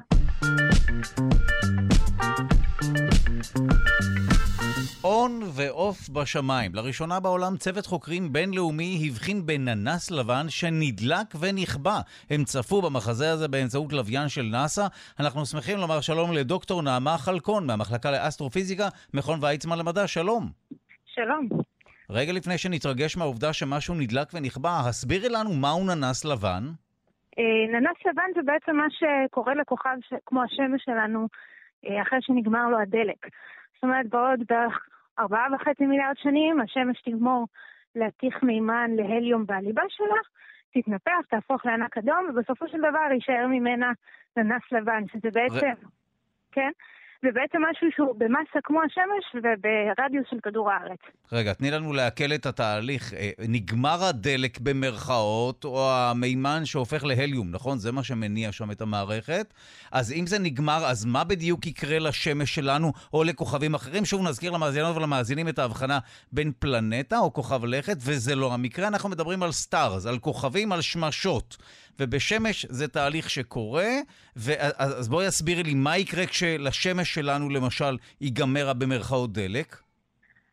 און 5.05 5.41
ועוף 5.57 6.09
בשמיים. 6.09 6.75
לראשונה 6.75 7.21
בעולם 7.21 7.57
צוות 7.57 7.87
חוקרים 7.87 8.33
בינלאומי 8.33 8.99
הבחין 9.07 9.47
בננס 9.47 10.11
לבן 10.11 10.47
שנדלק 10.49 11.27
ונכבה. 11.41 12.01
הם 12.31 12.45
צפו 12.45 12.83
במחזה 12.83 13.33
הזה 13.33 13.49
באמצעות 13.49 13.93
לוויין 13.93 14.29
של 14.29 14.43
נאסא. 14.43 14.87
אנחנו 15.21 15.47
שמחים 15.47 15.79
לומר 15.79 16.01
שלום 16.01 16.33
לדוקטור 16.33 16.83
נעמה 16.83 17.19
חלקון 17.19 17.67
מהמחלקה 17.67 18.11
לאסטרופיזיקה, 18.11 18.89
מכון 19.15 19.39
ויצמן 19.43 19.79
למדע. 19.79 20.07
שלום. 20.07 20.47
שלום. 21.07 21.49
רגע 22.11 22.33
לפני 22.33 22.59
שנתרגש 22.59 23.17
מהעובדה 23.17 23.53
שמשהו 23.53 23.95
נדלק 23.95 24.29
ונכבה, 24.35 24.81
הסבירי 24.89 25.29
לנו 25.29 25.53
מהו 25.53 25.85
ננס 25.85 26.25
לבן. 26.25 26.65
אה, 27.39 27.81
ננס 27.81 27.97
לבן 28.07 28.31
זה 28.35 28.41
בעצם 28.45 28.77
מה 28.77 28.87
שקורה 28.91 29.55
לכוכב 29.55 29.97
כמו 30.27 30.43
השמש 30.43 30.83
שלנו 30.85 31.29
אחרי 32.03 32.19
שנגמר 32.23 32.69
לו 32.69 32.79
הדלק. 32.79 33.27
זאת 33.75 33.83
אומרת, 33.83 34.09
בעוד 34.09 34.41
בערך 34.49 34.87
ארבעה 35.19 35.47
וחצי 35.55 35.87
מיליארד 35.87 36.17
שנים, 36.17 36.61
השמש 36.61 37.03
תגמור 37.03 37.47
להתיך 37.95 38.43
מימן 38.43 38.91
להליום 38.95 39.47
בליבה 39.47 39.83
שלה, 39.89 40.21
תתנפח, 40.75 41.27
תהפוך 41.29 41.67
לענק 41.67 41.99
אדום, 41.99 42.27
ובסופו 42.29 42.69
של 42.69 42.79
דבר 42.79 43.13
יישאר 43.13 43.47
ממנה 43.47 43.93
לננס 44.37 44.63
לבן, 44.73 45.03
שזה 45.13 45.29
בעצם, 45.33 45.87
ו... 45.87 45.89
כן? 46.53 46.71
זה 47.23 47.29
בעצם 47.35 47.59
משהו 47.71 47.89
שהוא 47.97 48.15
במסה 48.19 48.59
כמו 48.65 48.81
השמש 48.83 49.25
וברדיוס 49.35 50.27
של 50.31 50.37
כדור 50.43 50.71
הארץ. 50.71 50.99
רגע, 51.33 51.53
תני 51.53 51.71
לנו 51.71 51.93
לעכל 51.93 52.35
את 52.35 52.47
התהליך. 52.47 53.15
אה, 53.15 53.31
נגמר 53.49 54.05
הדלק 54.05 54.59
במרכאות, 54.61 55.65
או 55.65 55.91
המימן 55.93 56.65
שהופך 56.65 57.05
להליום, 57.05 57.51
נכון? 57.51 57.79
זה 57.79 57.93
מה 57.93 58.03
שמניע 58.03 58.53
שם 58.53 58.71
את 58.71 58.81
המערכת. 58.81 59.55
אז 59.93 60.13
אם 60.13 60.27
זה 60.27 60.39
נגמר, 60.39 60.87
אז 60.87 61.05
מה 61.05 61.25
בדיוק 61.25 61.67
יקרה 61.67 61.99
לשמש 61.99 62.55
שלנו, 62.55 62.93
או 63.13 63.25
לכוכבים 63.25 63.75
אחרים? 63.75 64.05
שוב 64.05 64.29
נזכיר 64.29 64.51
למאזינות 64.51 64.97
ולמאזינים 64.97 65.49
את 65.49 65.59
ההבחנה 65.59 65.99
בין 66.33 66.53
פלנטה 66.59 67.19
או 67.19 67.33
כוכב 67.33 67.65
לכת, 67.65 67.97
וזה 68.01 68.35
לא 68.35 68.55
המקרה. 68.55 68.89
אנחנו 68.89 69.09
מדברים 69.09 69.43
על 69.43 69.53
stars, 69.53 70.07
על 70.07 70.19
כוכבים, 70.19 70.73
על 70.73 70.81
שמשות. 70.81 71.57
ובשמש 72.01 72.67
זה 72.67 72.89
תהליך 72.89 73.31
שקורה, 73.31 73.89
אז 74.79 75.09
בואי 75.09 75.27
הסבירי 75.27 75.63
לי 75.63 75.75
מה 75.75 75.99
יקרה 75.99 76.27
כשלשמש 76.27 77.15
שלנו, 77.15 77.49
למשל, 77.49 77.97
ייגמר 78.21 78.73
במרכאות 78.79 79.33
דלק. 79.33 79.77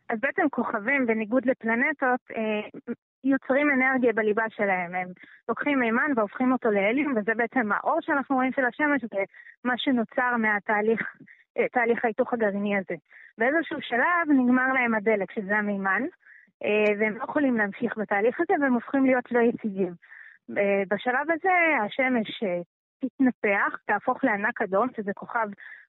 אז 0.10 0.20
בעצם 0.22 0.42
כוכבים, 0.52 1.06
בניגוד 1.08 1.46
לפלנטות, 1.46 2.20
אה, 2.36 2.80
יוצרים 3.24 3.68
אנרגיה 3.72 4.14
בליבה 4.14 4.44
שלהם. 4.56 4.96
הם 4.96 5.08
לוקחים 5.50 5.80
מימן 5.80 6.12
והופכים 6.16 6.52
אותו 6.52 6.72
להליום, 6.72 7.14
וזה 7.18 7.32
בעצם 7.36 7.72
האור 7.72 8.00
שאנחנו 8.02 8.36
רואים 8.36 8.52
של 8.56 8.66
השמש, 8.66 9.02
ומה 9.04 9.74
שנוצר 9.78 10.38
מהתהליך, 10.38 11.02
אה, 11.58 11.66
ההיתוך 12.04 12.34
הגרעיני 12.34 12.78
הזה. 12.78 12.96
באיזשהו 13.38 13.78
שלב 13.82 14.26
נגמר 14.30 14.74
להם 14.74 14.96
הדלק, 14.96 15.32
שזה 15.32 15.58
המימן, 15.58 16.02
אה, 16.64 16.94
והם 17.00 17.18
לא 17.18 17.24
יכולים 17.24 17.58
להמשיך 17.58 17.98
בתהליך 17.98 18.40
הזה, 18.40 18.54
והם 18.62 18.74
הופכים 18.74 19.06
להיות 19.06 19.32
לא 19.32 19.40
יציבים. 19.40 19.94
אה, 20.58 20.84
בשלב 20.90 21.32
הזה 21.32 21.56
השמש 21.86 22.44
אה, 22.44 22.62
תתנפח, 23.00 23.78
תהפוך 23.86 24.24
לענק 24.24 24.62
אדום, 24.62 24.88
שזה 24.98 25.12
כוכב 25.16 25.48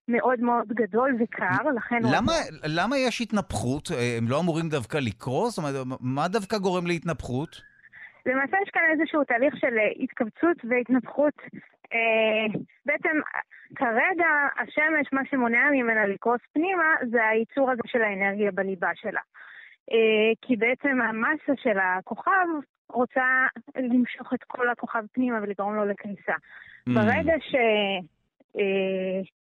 מאוד 0.09 0.41
מאוד 0.41 0.69
גדול 0.69 1.17
וקר, 1.21 1.71
לכן... 1.77 1.99
למה, 2.03 2.33
הוא... 2.33 2.61
למה 2.65 2.99
יש 2.99 3.21
התנפחות? 3.21 3.89
אה, 3.91 4.17
הם 4.19 4.29
לא 4.29 4.41
אמורים 4.41 4.69
דווקא 4.69 4.99
לקרוס? 4.99 5.57
זאת 5.57 5.59
אומרת, 5.59 5.99
מה 6.01 6.29
דווקא 6.29 6.59
גורם 6.59 6.87
להתנפחות? 6.87 7.63
למעשה 8.27 8.57
יש 8.63 8.71
כאן 8.73 8.83
איזשהו 8.93 9.25
תהליך 9.25 9.55
של 9.57 9.75
התכווצות 10.03 10.57
והתנפחות. 10.69 11.35
אה, 11.93 12.61
בעצם 12.87 13.17
כרגע 13.77 14.29
השמש, 14.59 15.13
מה 15.13 15.21
שמונע 15.31 15.71
ממנה 15.73 16.07
לקרוס 16.07 16.41
פנימה, 16.53 16.95
זה 17.11 17.27
הייצור 17.27 17.71
הזה 17.71 17.83
של 17.87 18.03
האנרגיה 18.03 18.51
בליבה 18.51 18.91
שלה. 18.95 19.21
אה, 19.93 20.33
כי 20.43 20.57
בעצם 20.57 21.01
המסה 21.01 21.53
של 21.63 21.79
הכוכב 21.79 22.49
רוצה 22.93 23.47
למשוך 23.77 24.35
את 24.35 24.45
כל 24.45 24.69
הכוכב 24.71 25.05
פנימה 25.13 25.39
ולגרום 25.43 25.75
לו 25.75 25.85
לקריסה. 25.85 26.33
Mm. 26.33 26.93
ברגע 26.95 27.35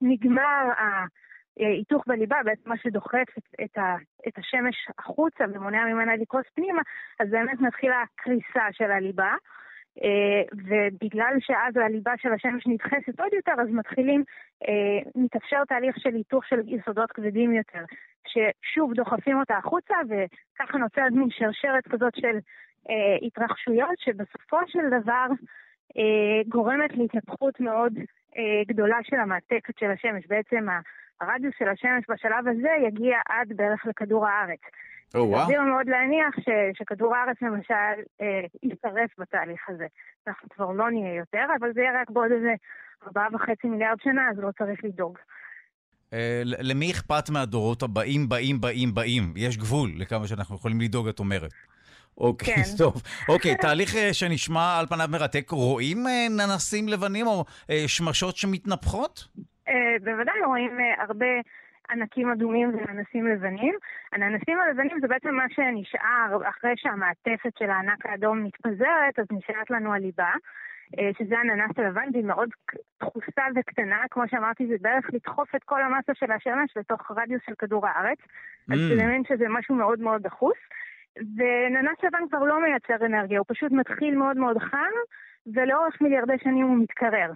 שנגמר 0.01 0.69
אה, 0.79 1.05
ההיתוך 1.59 2.03
בליבה, 2.07 2.37
בעצם 2.45 2.69
מה 2.69 2.77
שדוחף 2.77 3.37
את, 3.37 3.43
את, 3.63 3.77
ה, 3.77 3.95
את 4.27 4.37
השמש 4.37 4.75
החוצה 4.99 5.43
ומונע 5.53 5.85
ממנה 5.85 6.15
לקרוס 6.15 6.45
פנימה, 6.55 6.81
אז 7.19 7.29
באמת 7.29 7.61
מתחילה 7.61 8.01
הקריסה 8.01 8.63
של 8.71 8.91
הליבה. 8.91 9.33
Uh, 9.99 10.55
ובגלל 10.67 11.35
שאז 11.39 11.77
הליבה 11.77 12.11
של 12.17 12.33
השמש 12.33 12.67
נדחסת 12.67 13.19
עוד 13.19 13.33
יותר, 13.33 13.51
אז 13.61 13.67
מתחילים, 13.69 14.23
uh, 14.63 14.67
מתאפשר 15.15 15.65
תהליך 15.67 15.95
של 15.99 16.15
היתוך 16.15 16.45
של 16.45 16.59
יסודות 16.67 17.11
כבדים 17.11 17.53
יותר, 17.53 17.83
ששוב 18.27 18.93
דוחפים 18.93 19.39
אותה 19.39 19.57
החוצה, 19.57 19.93
וככה 20.09 20.77
נוצרת 20.77 21.11
מין 21.11 21.29
שרשרת 21.31 21.87
כזאת 21.87 22.15
של 22.15 22.37
אה, 22.89 23.27
התרחשויות 23.27 24.00
שבסופו 24.00 24.58
של 24.68 24.89
דבר 25.01 25.27
אה, 25.98 26.42
גורמת 26.48 26.92
להתנפחות 26.98 27.60
מאוד 27.60 27.94
אה, 28.38 28.63
גדולה 28.68 28.98
של 29.04 29.15
המעטפת 29.15 29.80
של 29.80 29.92
השמש. 29.92 30.27
בעצם 30.27 30.68
הרדיוס 31.22 31.54
של 31.60 31.70
השמש 31.70 32.04
בשלב 32.10 32.48
הזה 32.48 32.70
יגיע 32.88 33.18
עד 33.30 33.54
בערך 33.56 33.86
לכדור 33.86 34.27
הארץ. 34.27 34.60
Oh, 35.15 35.18
wow. 35.18 35.46
סביר 35.46 35.62
מאוד 35.62 35.88
להניח 35.88 36.36
ש, 36.39 36.50
שכדור 36.77 37.15
הארץ 37.15 37.38
למשל 37.42 38.01
אה, 38.22 38.42
יצטרף 38.63 39.10
בתהליך 39.18 39.62
הזה. 39.70 39.88
אנחנו 40.27 40.50
כבר 40.50 40.72
לא 40.72 40.92
נהיה 40.92 41.15
יותר, 41.15 41.46
אבל 41.60 41.74
זה 41.74 41.82
יהיה 41.82 42.01
רק 42.01 42.10
בעוד 42.10 42.32
איזה 42.32 42.54
ארבעה 43.08 43.27
וחצי 43.34 43.68
מיליארד 43.68 43.98
שנה, 44.04 44.30
אז 44.30 44.39
לא 44.39 44.50
צריך 44.58 44.84
לדאוג. 44.84 45.18
אה, 46.13 46.42
למי 46.44 46.92
אכפת 46.92 47.30
מהדורות 47.30 47.84
הבאים, 47.84 48.30
באים, 48.30 48.62
באים, 48.62 48.94
באים? 48.94 49.34
יש 49.36 49.58
גבול 49.58 49.89
לכמה 49.98 50.27
שאנחנו 50.27 50.56
יכולים 50.56 50.82
לדאוג, 50.82 51.08
את 51.08 51.20
אומרת. 51.20 51.51
אוקיי, 52.17 52.55
כן. 52.55 52.62
טוב. 52.84 52.93
אוקיי, 53.29 53.55
תהליך 53.55 53.95
אה, 53.95 54.13
שנשמע 54.13 54.79
על 54.79 54.86
פניו 54.86 55.07
מרתק. 55.12 55.50
רואים 55.50 55.98
אה, 56.07 56.27
ננסים 56.29 56.88
לבנים 56.88 57.27
או 57.27 57.45
אה, 57.69 57.84
שמשות 57.88 58.36
שמתנפחות? 58.36 59.27
בוודאי 60.03 60.39
רואים 60.45 60.77
הרבה 60.98 61.25
ענקים 61.89 62.31
אדומים 62.31 62.69
וננסים 62.69 63.27
לבנים. 63.27 63.75
הננסים 64.13 64.57
הלבנים 64.60 64.98
זה 65.01 65.07
בעצם 65.07 65.36
מה 65.36 65.43
שנשאר 65.50 66.50
אחרי 66.50 66.74
שהמעטפת 66.75 67.57
של 67.60 67.69
הענק 67.69 68.05
האדום 68.05 68.43
מתפזרת, 68.43 69.19
אז 69.19 69.25
נשארת 69.31 69.69
לנו 69.69 69.93
הליבה. 69.93 70.31
שזה 71.17 71.36
הננס 71.39 71.72
הלבן, 71.77 72.10
והיא 72.13 72.25
מאוד 72.25 72.50
דחוסה 73.01 73.41
וקטנה, 73.55 73.98
כמו 74.12 74.24
שאמרתי, 74.31 74.67
זה 74.67 74.75
בערך 74.81 75.05
לדחוף 75.13 75.55
את 75.55 75.63
כל 75.63 75.81
המסה 75.81 76.12
של 76.13 76.31
השמש 76.31 76.77
לתוך 76.77 77.12
רדיוס 77.12 77.41
של 77.45 77.53
כדור 77.60 77.88
הארץ. 77.88 78.17
Mm. 78.19 78.74
אז 78.74 78.79
זה 78.79 79.05
מבין 79.05 79.24
שזה 79.27 79.45
משהו 79.50 79.75
מאוד 79.75 80.00
מאוד 80.00 80.22
דחוס. 80.22 80.57
וננס 81.17 81.98
לבן 82.03 82.27
כבר 82.29 82.39
לא 82.39 82.62
מייצר 82.62 83.05
אנרגיה, 83.05 83.39
הוא 83.39 83.45
פשוט 83.48 83.72
מתחיל 83.72 84.15
מאוד 84.15 84.38
מאוד 84.38 84.57
חם, 84.57 84.95
ולאורך 85.53 86.01
מיליארדי 86.01 86.34
שנים 86.43 86.65
הוא 86.65 86.77
מתקרר. 86.77 87.31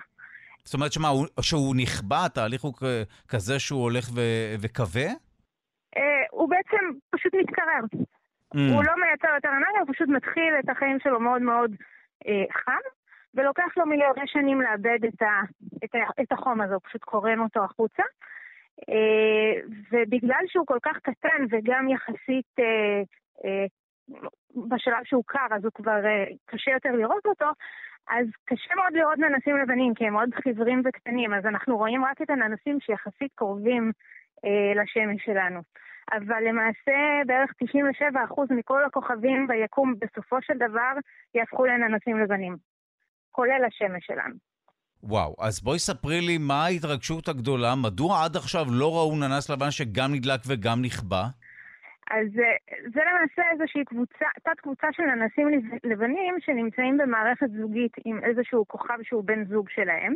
זאת 0.63 0.73
אומרת 0.73 0.91
שמה, 0.91 1.07
הוא, 1.07 1.25
שהוא 1.41 1.75
נכבה, 1.75 2.25
התהליך 2.25 2.61
הוא 2.61 2.73
כזה 3.27 3.59
שהוא 3.59 3.83
הולך 3.83 4.05
ו- 4.15 4.53
וכבה? 4.61 5.07
אה, 5.97 6.23
הוא 6.31 6.49
בעצם 6.49 6.85
פשוט 7.09 7.33
מתקרר. 7.35 7.83
Mm. 8.55 8.57
הוא 8.73 8.83
לא 8.83 8.93
מייצר 9.01 9.27
יותר 9.35 9.49
אנרגיה, 9.49 9.81
הוא 9.81 9.93
פשוט 9.93 10.09
מתחיל 10.09 10.53
את 10.59 10.69
החיים 10.69 10.97
שלו 11.03 11.19
מאוד 11.19 11.41
מאוד 11.41 11.71
אה, 12.27 12.45
חם, 12.63 12.83
ולוקח 13.35 13.77
לו 13.77 13.85
מיליארדי 13.85 14.27
שנים 14.27 14.61
לאבד 14.61 15.05
את, 15.07 15.21
ה, 15.21 15.41
את, 15.85 15.95
ה, 15.95 16.21
את 16.21 16.31
החום 16.31 16.61
הזה, 16.61 16.73
הוא 16.73 16.81
פשוט 16.89 17.03
קורן 17.03 17.39
אותו 17.39 17.63
החוצה. 17.63 18.03
אה, 18.89 19.61
ובגלל 19.91 20.43
שהוא 20.47 20.65
כל 20.65 20.77
כך 20.83 20.97
קטן 20.97 21.45
וגם 21.49 21.89
יחסית 21.89 22.53
בשלב 24.69 25.03
שהוא 25.03 25.23
קר, 25.27 25.47
אז 25.51 25.63
הוא 25.63 25.71
כבר 25.73 26.05
אה, 26.05 26.25
קשה 26.45 26.71
יותר 26.71 26.91
לראות 26.91 27.25
אותו, 27.25 27.45
אז 28.09 28.27
קשה 28.45 28.75
מאוד 28.75 28.93
לראות 28.93 29.17
ננסים 29.19 29.57
לבנים, 29.57 29.93
כי 29.93 30.05
הם 30.07 30.13
מאוד 30.13 30.29
חיוורים 30.43 30.81
וקטנים, 30.85 31.33
אז 31.33 31.45
אנחנו 31.45 31.77
רואים 31.77 32.05
רק 32.05 32.21
את 32.21 32.29
הננסים 32.29 32.77
שיחסית 32.79 33.31
קרובים 33.35 33.91
אה, 34.45 34.81
לשמש 34.81 35.25
שלנו. 35.25 35.61
אבל 36.11 36.43
למעשה 36.49 36.97
בערך 37.27 37.51
97% 37.63 38.53
מכל 38.57 38.85
הכוכבים 38.85 39.47
ביקום 39.47 39.93
בסופו 39.99 40.37
של 40.41 40.53
דבר 40.53 40.93
יהפכו 41.35 41.65
לננסים 41.65 42.19
לבנים, 42.19 42.57
כולל 43.31 43.61
השמש 43.67 44.05
שלנו. 44.05 44.35
וואו, 45.03 45.35
אז 45.39 45.61
בואי 45.61 45.79
ספרי 45.79 46.21
לי 46.21 46.37
מה 46.37 46.65
ההתרגשות 46.65 47.27
הגדולה, 47.27 47.75
מדוע 47.75 48.23
עד 48.23 48.35
עכשיו 48.35 48.65
לא 48.71 48.95
ראו 48.95 49.15
ננס 49.15 49.49
לבן 49.49 49.71
שגם 49.71 50.13
נדלק 50.13 50.41
וגם 50.47 50.81
נכבה? 50.81 51.23
אז 52.09 52.27
זה 52.93 53.01
למעשה 53.09 53.41
איזושהי 53.51 53.85
קבוצה, 53.85 54.25
תת-קבוצה 54.43 54.87
של 54.91 55.03
ננסים 55.03 55.47
לבנים 55.83 56.35
שנמצאים 56.39 56.97
במערכת 56.97 57.49
זוגית 57.49 57.91
עם 58.05 58.23
איזשהו 58.23 58.67
כוכב 58.67 58.97
שהוא 59.03 59.23
בן 59.23 59.45
זוג 59.45 59.69
שלהם, 59.69 60.13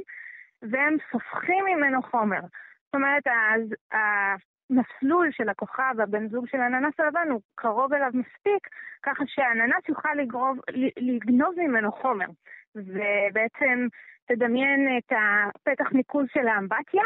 והם 0.61 0.95
סופחים 1.11 1.65
ממנו 1.65 2.01
חומר. 2.01 2.39
זאת 2.85 2.95
אומרת, 2.95 3.23
אז 3.27 3.61
המסלול 3.91 5.29
של 5.31 5.49
הכוכב, 5.49 5.99
הבן 5.99 6.27
זוג 6.29 6.47
של 6.47 6.61
הננס 6.61 6.99
הלבן, 6.99 7.27
הוא 7.29 7.41
קרוב 7.55 7.93
אליו 7.93 8.09
מספיק, 8.13 8.67
ככה 9.03 9.23
שהננס 9.27 9.89
יוכל 9.89 10.13
לגרוב, 10.17 10.57
לגנוב 10.97 11.53
ממנו 11.57 11.91
חומר. 11.91 12.27
ובעצם 12.75 13.87
תדמיין 14.25 14.97
את 14.97 15.11
הפתח 15.11 15.91
ניקוז 15.93 16.25
של 16.33 16.47
האמבטיה, 16.47 17.03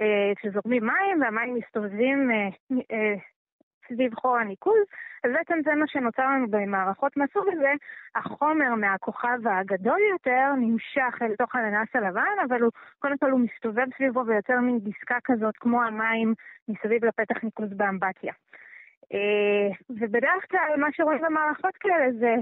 אה, 0.00 0.32
שזורמים 0.42 0.86
מים 0.86 1.22
והמים 1.22 1.54
מסתובבים 1.54 2.30
אה, 2.30 2.48
אה, 2.90 3.14
סביב 3.88 4.14
חור 4.14 4.36
הניקוז, 4.36 4.84
אז 5.24 5.30
בעצם 5.32 5.58
זה 5.64 5.74
מה 5.74 5.86
שנוצר 5.86 6.22
לנו 6.22 6.46
במערכות 6.50 7.16
מהסוג 7.16 7.48
הזה, 7.52 7.72
החומר 8.14 8.74
מהכוכב 8.74 9.38
הגדול 9.46 9.98
יותר 10.10 10.52
נמשך 10.56 11.22
אל 11.22 11.36
תוך 11.36 11.54
הננס 11.54 11.88
הלבן, 11.94 12.36
אבל 12.48 12.62
הוא, 12.62 12.70
קודם 12.98 13.18
כל 13.18 13.30
הוא 13.30 13.40
מסתובב 13.40 13.86
סביבו 13.96 14.26
ויוצר 14.26 14.60
מין 14.60 14.78
דיסקה 14.78 15.18
כזאת, 15.24 15.56
כמו 15.56 15.82
המים 15.82 16.34
מסביב 16.68 17.04
לפתח 17.04 17.44
ניקוז 17.44 17.72
באמבטיה. 17.72 18.32
ובדרך 19.90 20.50
כלל 20.50 20.76
מה 20.76 20.88
שרואים 20.92 21.22
במערכות 21.22 21.76
כאלה 21.76 22.12
זה 22.18 22.34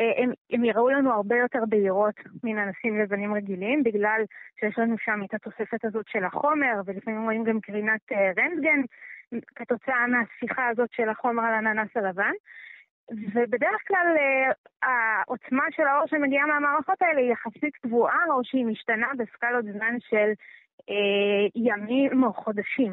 אה, 0.00 0.22
הם, 0.22 0.32
הם 0.50 0.64
יראו 0.64 0.90
לנו 0.90 1.12
הרבה 1.12 1.36
יותר 1.36 1.58
בהירות 1.68 2.14
מננסים 2.44 3.00
לבנים 3.00 3.34
רגילים, 3.34 3.82
בגלל 3.82 4.24
שיש 4.60 4.78
לנו 4.78 4.98
שם 4.98 5.20
את 5.24 5.34
התוספת 5.34 5.84
הזאת 5.84 6.08
של 6.08 6.24
החומר, 6.24 6.80
ולפעמים 6.86 7.24
רואים 7.24 7.44
גם 7.44 7.60
קרינת 7.60 8.00
אה, 8.12 8.30
רנטגן 8.38 8.80
כתוצאה 9.56 10.06
מהשיחה 10.06 10.68
הזאת 10.68 10.88
של 10.92 11.08
החומר 11.08 11.42
על 11.42 11.54
הננס 11.54 11.96
הלבן. 11.96 12.32
ובדרך 13.10 13.88
כלל 13.88 14.06
אה, 14.18 14.52
העוצמה 14.88 15.64
של 15.70 15.82
האור 15.82 16.06
שמגיעה 16.06 16.46
מהמערכות 16.46 17.02
האלה 17.02 17.20
היא 17.20 17.32
יחסית 17.32 17.76
קבועה, 17.76 18.24
או 18.30 18.44
שהיא 18.44 18.66
משתנה 18.66 19.06
בסקלות 19.18 19.64
זמן 19.64 19.96
של 20.00 20.32
אה, 20.90 21.48
ימים 21.54 22.24
או 22.24 22.32
חודשים. 22.32 22.92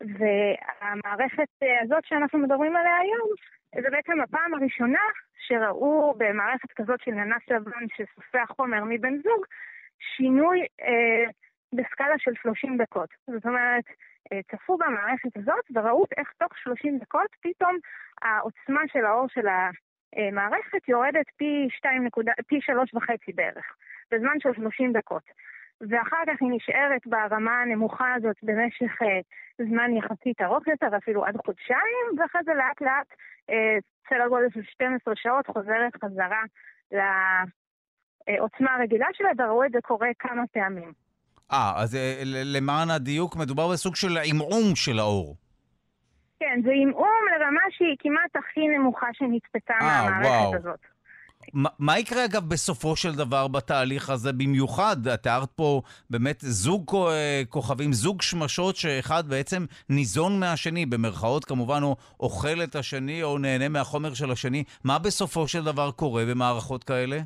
והמערכת 0.00 1.48
הזאת 1.82 2.04
שאנחנו 2.04 2.38
מדברים 2.38 2.76
עליה 2.76 2.96
היום, 2.96 3.28
זה 3.82 3.90
בעצם 3.90 4.20
הפעם 4.20 4.54
הראשונה 4.54 5.02
שראו 5.46 6.14
במערכת 6.18 6.72
כזאת 6.72 7.00
של 7.00 7.10
ננס 7.10 7.42
לבן 7.50 7.86
שסופח 7.96 8.52
חומר 8.56 8.84
מבן 8.84 9.16
זוג, 9.16 9.44
שינוי 9.98 10.60
אה, 10.60 11.30
בסקאלה 11.72 12.14
של 12.18 12.30
30 12.42 12.76
דקות. 12.76 13.08
זאת 13.26 13.46
אומרת, 13.46 13.84
אה, 14.32 14.40
צפו 14.50 14.78
במערכת 14.78 15.36
הזאת 15.36 15.64
וראו 15.74 16.04
איך 16.16 16.32
תוך 16.38 16.58
30 16.58 16.98
דקות 16.98 17.30
פתאום 17.40 17.76
העוצמה 18.22 18.80
של 18.92 19.04
האור 19.04 19.28
של 19.28 19.46
המערכת 19.48 20.88
יורדת 20.88 21.26
פי, 21.36 21.68
2, 21.70 22.08
פי 22.46 22.60
3.5 22.60 23.32
בערך, 23.34 23.76
בזמן 24.12 24.40
של 24.40 24.54
30 24.54 24.92
דקות. 24.92 25.22
ואחר 25.80 26.22
כך 26.26 26.36
היא 26.40 26.50
נשארת 26.50 27.06
ברמה 27.06 27.60
הנמוכה 27.62 28.14
הזאת 28.14 28.36
במשך 28.42 29.02
אה, 29.02 29.20
זמן 29.68 29.96
יחסית 29.96 30.40
ארוך 30.40 30.66
יותר, 30.66 30.96
אפילו 30.96 31.24
עד 31.24 31.36
חודשיים, 31.46 32.06
ואחרי 32.18 32.40
זה 32.44 32.54
לאט 32.54 32.80
לאט, 32.80 33.06
אה, 33.50 34.28
גודל 34.28 34.50
של 34.54 34.62
12 34.62 35.16
שעות, 35.16 35.46
חוזרת 35.46 35.96
חזרה 36.04 36.42
לעוצמה 36.92 38.74
הרגילה 38.74 39.06
שלה, 39.12 39.30
וראו 39.38 39.64
את 39.64 39.72
זה 39.72 39.78
קורה 39.82 40.08
כמה 40.18 40.42
פעמים. 40.52 41.05
אה, 41.52 41.72
אז 41.76 41.94
אה, 41.94 42.22
למען 42.24 42.90
הדיוק, 42.90 43.36
מדובר 43.36 43.68
בסוג 43.68 43.96
של 43.96 44.18
עמעום 44.24 44.76
של 44.76 44.98
האור. 44.98 45.36
כן, 46.40 46.60
זה 46.64 46.70
עמעום 46.82 47.20
לרמה 47.32 47.60
שהיא 47.70 47.96
כמעט 47.98 48.36
הכי 48.36 48.60
נמוכה 48.78 49.06
שנצפתה 49.12 49.74
מהמערכת 49.80 50.26
וואו. 50.26 50.54
הזאת. 50.56 50.80
מה 51.78 51.98
יקרה 51.98 52.24
אגב 52.24 52.48
בסופו 52.48 52.96
של 52.96 53.14
דבר 53.14 53.48
בתהליך 53.48 54.10
הזה 54.10 54.32
במיוחד? 54.32 55.06
את 55.06 55.22
תיארת 55.22 55.50
פה 55.50 55.82
באמת 56.10 56.40
זוג 56.40 56.94
אה, 56.94 57.42
כוכבים, 57.48 57.92
זוג 57.92 58.22
שמשות 58.22 58.76
שאחד 58.76 59.28
בעצם 59.28 59.66
ניזון 59.88 60.40
מהשני, 60.40 60.86
במרכאות 60.86 61.44
כמובן 61.44 61.82
הוא 61.82 61.96
אוכל 62.20 62.62
את 62.64 62.76
השני 62.76 63.22
או 63.22 63.38
נהנה 63.38 63.68
מהחומר 63.68 64.14
של 64.14 64.30
השני. 64.30 64.64
מה 64.84 64.98
בסופו 64.98 65.48
של 65.48 65.64
דבר 65.64 65.90
קורה 65.90 66.24
במערכות 66.26 66.84
כאלה? 66.84 67.18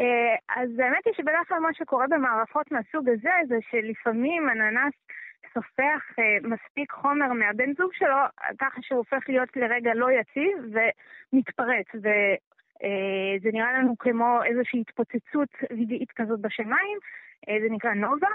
אה, 0.00 0.62
אז 0.62 0.78
האמת 0.78 1.06
היא 1.06 1.14
שבדרך 1.14 1.48
כלל 1.48 1.58
מה 1.58 1.74
שקורה 1.74 2.06
במערכות 2.10 2.72
מהסוג 2.72 3.08
הזה 3.08 3.30
זה 3.48 3.56
שלפעמים 3.70 4.48
אננס 4.50 4.94
סופח 5.54 6.18
אה, 6.18 6.38
מספיק 6.42 6.92
חומר 6.92 7.32
מהבן 7.32 7.74
זוג 7.74 7.92
שלו, 7.92 8.16
ככה 8.58 8.82
שהוא 8.82 8.98
הופך 8.98 9.28
להיות 9.28 9.56
לרגע 9.56 9.94
לא 9.94 10.10
יציב 10.10 10.58
ומתפרץ. 10.72 11.86
אה, 12.82 13.36
זה 13.42 13.48
נראה 13.52 13.72
לנו 13.72 13.94
כמו 13.98 14.42
איזושהי 14.44 14.80
התפוצצות 14.80 15.48
רגעית 15.70 16.12
כזאת 16.12 16.40
בשמיים, 16.40 16.98
אה, 17.48 17.56
זה 17.62 17.66
נקרא 17.70 17.94
נובה, 17.94 18.28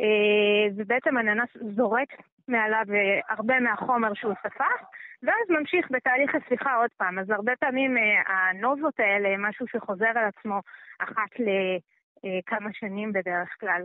אה, 0.00 0.74
ובעצם 0.76 1.16
הננס 1.16 1.48
זורק 1.76 2.08
מעליו 2.48 2.84
הרבה 3.28 3.60
מהחומר 3.60 4.14
שהוא 4.14 4.34
ספח, 4.42 4.82
ואז 5.22 5.50
ממשיך 5.50 5.86
בתהליך 5.90 6.34
הספיחה 6.34 6.74
עוד 6.74 6.90
פעם. 6.96 7.18
אז 7.18 7.30
הרבה 7.30 7.52
פעמים 7.56 7.96
הנובות 8.26 9.00
האלה 9.00 9.28
הם 9.28 9.42
משהו 9.42 9.66
שחוזר 9.68 10.08
על 10.14 10.24
עצמו 10.24 10.60
אחת 10.98 11.30
לכמה 11.38 12.70
שנים 12.72 13.12
בדרך 13.12 13.48
כלל. 13.60 13.82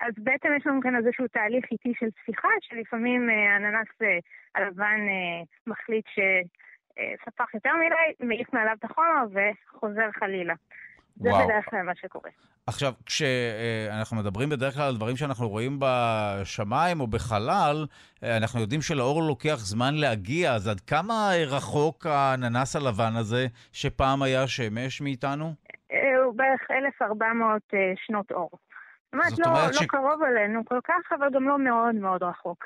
אז 0.00 0.14
בעצם 0.18 0.48
יש 0.56 0.66
לנו 0.66 0.80
כאן 0.80 0.96
איזשהו 0.96 1.28
תהליך 1.28 1.64
איטי 1.72 1.92
של 1.98 2.06
ספיחה, 2.22 2.48
שלפעמים 2.60 3.28
הננס 3.30 3.88
הלבן 4.54 5.00
מחליט 5.66 6.06
ש... 6.08 6.18
ספח 7.24 7.54
יותר 7.54 7.70
מדי, 7.76 8.26
מעיף 8.26 8.52
מעליו 8.52 8.76
את 8.78 8.84
החומר 8.84 9.24
וחוזר 9.32 10.10
חלילה. 10.18 10.54
זה 11.20 11.28
וואו. 11.28 11.44
בדרך 11.44 11.64
כלל 11.70 11.82
מה 11.82 11.94
שקורה. 11.94 12.30
עכשיו, 12.66 12.92
כשאנחנו 13.06 14.16
מדברים 14.16 14.48
בדרך 14.48 14.74
כלל 14.74 14.82
על 14.82 14.96
דברים 14.96 15.16
שאנחנו 15.16 15.48
רואים 15.48 15.78
בשמיים 15.80 17.00
או 17.00 17.06
בחלל, 17.06 17.86
אנחנו 18.22 18.60
יודעים 18.60 18.82
שלאור 18.82 19.22
לוקח 19.22 19.56
זמן 19.56 19.94
להגיע, 19.94 20.54
אז 20.54 20.68
עד 20.68 20.80
כמה 20.80 21.30
רחוק 21.46 22.06
הננס 22.06 22.76
הלבן 22.76 23.16
הזה 23.16 23.46
שפעם 23.72 24.22
היה 24.22 24.46
שמש 24.46 25.00
מאיתנו? 25.00 25.54
אה, 25.92 26.24
הוא 26.24 26.34
בערך 26.34 26.60
1,400 26.70 27.62
אה, 27.74 27.78
שנות 27.96 28.32
אור. 28.32 28.50
זאת 28.52 29.14
אומרת, 29.14 29.38
לא, 29.38 29.66
לא 29.66 29.72
ש... 29.72 29.86
קרוב 29.86 30.22
אלינו 30.22 30.64
כל 30.64 30.80
כך, 30.84 31.12
אבל 31.18 31.26
גם 31.34 31.48
לא 31.48 31.58
מאוד 31.58 31.94
מאוד 31.94 32.22
רחוק. 32.22 32.64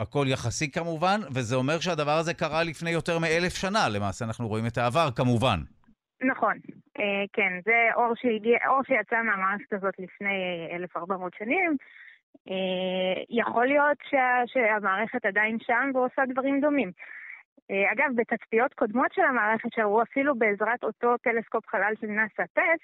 הכל 0.00 0.26
יחסי 0.28 0.70
כמובן, 0.70 1.20
וזה 1.34 1.56
אומר 1.56 1.80
שהדבר 1.80 2.18
הזה 2.18 2.34
קרה 2.34 2.62
לפני 2.62 2.90
יותר 2.90 3.18
מאלף 3.18 3.54
שנה, 3.54 3.88
למעשה 3.88 4.24
אנחנו 4.24 4.48
רואים 4.48 4.66
את 4.66 4.78
העבר 4.78 5.10
כמובן. 5.16 5.60
נכון, 6.22 6.52
אה, 6.52 6.69
כן, 7.32 7.52
זה 7.64 7.88
אור, 7.94 8.12
שהגיע, 8.14 8.58
אור 8.66 8.82
שיצא 8.82 9.22
מהמערכת 9.22 9.72
הזאת 9.72 9.94
לפני 9.98 10.68
1400 10.72 11.34
שנים. 11.34 11.76
אה, 12.48 13.22
יכול 13.30 13.66
להיות 13.66 13.98
שה, 14.10 14.42
שהמערכת 14.46 15.26
עדיין 15.26 15.58
שם 15.60 15.90
ועושה 15.94 16.22
דברים 16.28 16.60
דומים. 16.60 16.90
אה, 17.70 17.92
אגב, 17.92 18.10
בתצפיות 18.16 18.74
קודמות 18.74 19.12
של 19.12 19.22
המערכת 19.22 19.72
שראו 19.72 20.02
אפילו 20.02 20.34
בעזרת 20.34 20.84
אותו 20.84 21.16
טלסקופ 21.16 21.66
חלל 21.66 21.92
של 22.00 22.06
נאסא 22.06 22.42
טס, 22.52 22.82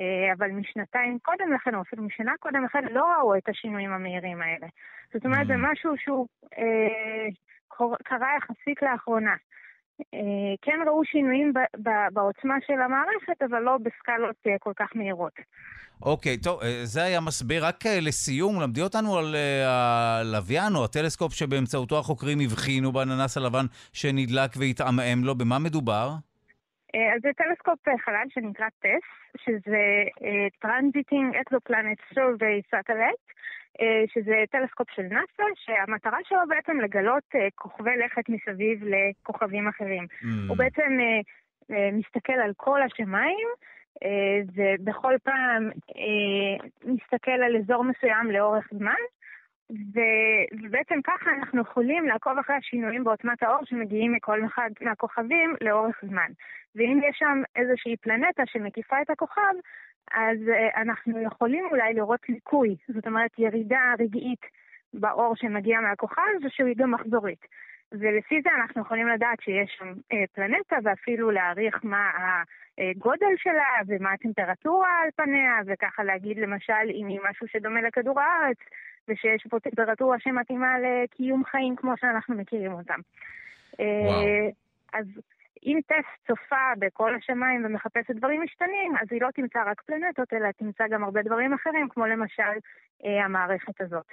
אה, 0.00 0.32
אבל 0.32 0.50
משנתיים 0.50 1.18
קודם 1.18 1.52
לכן, 1.52 1.74
או 1.74 1.80
אפילו 1.80 2.02
משנה 2.02 2.32
קודם 2.40 2.64
לכן, 2.64 2.84
לא 2.90 3.04
ראו 3.04 3.36
את 3.36 3.48
השינויים 3.48 3.92
המהירים 3.92 4.42
האלה. 4.42 4.66
זאת 5.12 5.24
אומרת, 5.24 5.46
זה 5.46 5.54
mm. 5.54 5.72
משהו 5.72 5.96
שהוא 5.96 6.26
אה, 6.58 7.26
קרה 8.04 8.28
יחסית 8.36 8.82
לאחרונה. 8.82 9.34
אה, 10.00 10.54
כן 10.62 10.78
ראו 10.86 11.04
שינויים 11.04 11.52
בעוצמה 12.12 12.54
של 12.66 12.80
המערכת, 12.80 13.42
אבל 13.50 13.60
לא 13.60 13.78
בסקלות 13.78 14.36
אה, 14.46 14.58
כל 14.58 14.72
כך 14.76 14.88
מהירות. 14.94 15.32
אוקיי, 16.02 16.34
okay, 16.40 16.44
טוב, 16.44 16.62
אה, 16.62 16.80
זה 16.82 17.02
היה 17.02 17.20
מסביר. 17.20 17.66
רק 17.66 17.86
לסיום, 17.86 18.60
למדי 18.60 18.82
אותנו 18.82 19.18
על 19.18 19.34
הלוויין 19.66 20.74
או 20.76 20.84
הטלסקופ 20.84 21.32
שבאמצעותו 21.32 21.98
החוקרים 21.98 22.38
הבחינו 22.44 22.92
בננס 22.92 23.36
הלבן 23.36 23.66
שנדלק 23.92 24.50
והתעמעם 24.56 25.24
לו. 25.24 25.34
במה 25.34 25.58
מדובר? 25.58 26.08
אז 26.94 27.22
זה 27.22 27.28
טלסקופ 27.36 27.78
חלל 28.04 28.26
שנקרא 28.28 28.66
TESS, 28.78 29.06
שזה 29.44 29.84
Transiting 30.64 31.36
Exoplanet 31.42 32.16
Survey 32.16 32.56
Satellite, 32.74 33.26
שזה 34.06 34.44
טלסקופ 34.50 34.90
של 34.90 35.02
נאס"א, 35.02 35.42
שהמטרה 35.54 36.18
שלו 36.24 36.38
בעצם 36.48 36.80
לגלות 36.80 37.24
כוכבי 37.54 37.96
לכת 37.96 38.28
מסביב 38.28 38.84
לכוכבים 38.84 39.68
אחרים. 39.68 40.04
Mm. 40.04 40.26
הוא 40.48 40.56
בעצם 40.56 40.98
מסתכל 41.92 42.32
על 42.32 42.52
כל 42.56 42.82
השמיים, 42.82 43.48
ובכל 44.54 45.14
פעם 45.24 45.70
מסתכל 46.84 47.30
על 47.30 47.56
אזור 47.56 47.84
מסוים 47.84 48.30
לאורך 48.30 48.68
זמן, 48.72 49.00
ובעצם 50.62 51.02
ככה 51.04 51.30
אנחנו 51.30 51.60
יכולים 51.60 52.06
לעקוב 52.06 52.38
אחרי 52.38 52.56
השינויים 52.56 53.04
בעוצמת 53.04 53.42
האור 53.42 53.64
שמגיעים 53.64 54.12
מכל 54.12 54.44
אחד 54.46 54.70
מהכוכבים 54.80 55.54
לאורך 55.60 56.00
זמן. 56.08 56.30
ואם 56.74 57.00
יש 57.08 57.16
שם 57.18 57.42
איזושהי 57.56 57.96
פלנטה 57.96 58.42
שמקיפה 58.46 59.02
את 59.02 59.10
הכוכב, 59.10 59.54
אז 60.12 60.38
אנחנו 60.76 61.20
יכולים 61.20 61.64
אולי 61.70 61.94
לראות 61.94 62.28
ליקוי, 62.28 62.76
זאת 62.94 63.06
אומרת 63.06 63.38
ירידה 63.38 63.92
רגעית 63.98 64.40
באור 64.94 65.36
שמגיע 65.36 65.80
מהכוכב, 65.80 66.22
ושהיא 66.44 66.74
גם 66.76 66.90
מחזורית. 66.90 67.46
ולפי 67.92 68.42
זה 68.42 68.50
אנחנו 68.60 68.82
יכולים 68.82 69.08
לדעת 69.08 69.40
שיש 69.40 69.76
שם 69.78 69.92
אה, 70.12 70.24
פלנטה 70.32 70.76
ואפילו 70.82 71.30
להעריך 71.30 71.80
מה 71.82 72.10
הגודל 72.78 73.36
שלה 73.36 73.68
ומה 73.86 74.12
הטמפרטורה 74.12 75.00
על 75.04 75.10
פניה, 75.16 75.54
וככה 75.66 76.04
להגיד 76.04 76.38
למשל 76.38 76.90
אם 76.94 77.06
היא 77.06 77.20
משהו 77.30 77.48
שדומה 77.48 77.82
לכדור 77.82 78.20
הארץ, 78.20 78.56
ושיש 79.08 79.46
פה 79.50 79.60
טמפרטורה 79.60 80.18
שמתאימה 80.18 80.74
לקיום 80.78 81.44
חיים 81.44 81.76
כמו 81.76 81.92
שאנחנו 81.96 82.34
מכירים 82.34 82.72
אותם. 82.72 83.00
וואו. 83.78 84.50
אז 84.92 85.06
אם 85.66 85.78
טס 85.86 86.08
צופה 86.26 86.66
בכל 86.78 87.14
השמיים 87.14 87.64
ומחפשת 87.64 88.14
דברים 88.16 88.42
משתנים, 88.42 88.96
אז 89.00 89.06
היא 89.10 89.20
לא 89.22 89.28
תמצא 89.34 89.58
רק 89.66 89.80
פלנטות, 89.80 90.32
אלא 90.32 90.48
תמצא 90.58 90.84
גם 90.90 91.04
הרבה 91.04 91.22
דברים 91.22 91.54
אחרים, 91.54 91.88
כמו 91.88 92.06
למשל 92.06 92.56
אה, 93.04 93.24
המערכת 93.24 93.80
הזאת. 93.80 94.06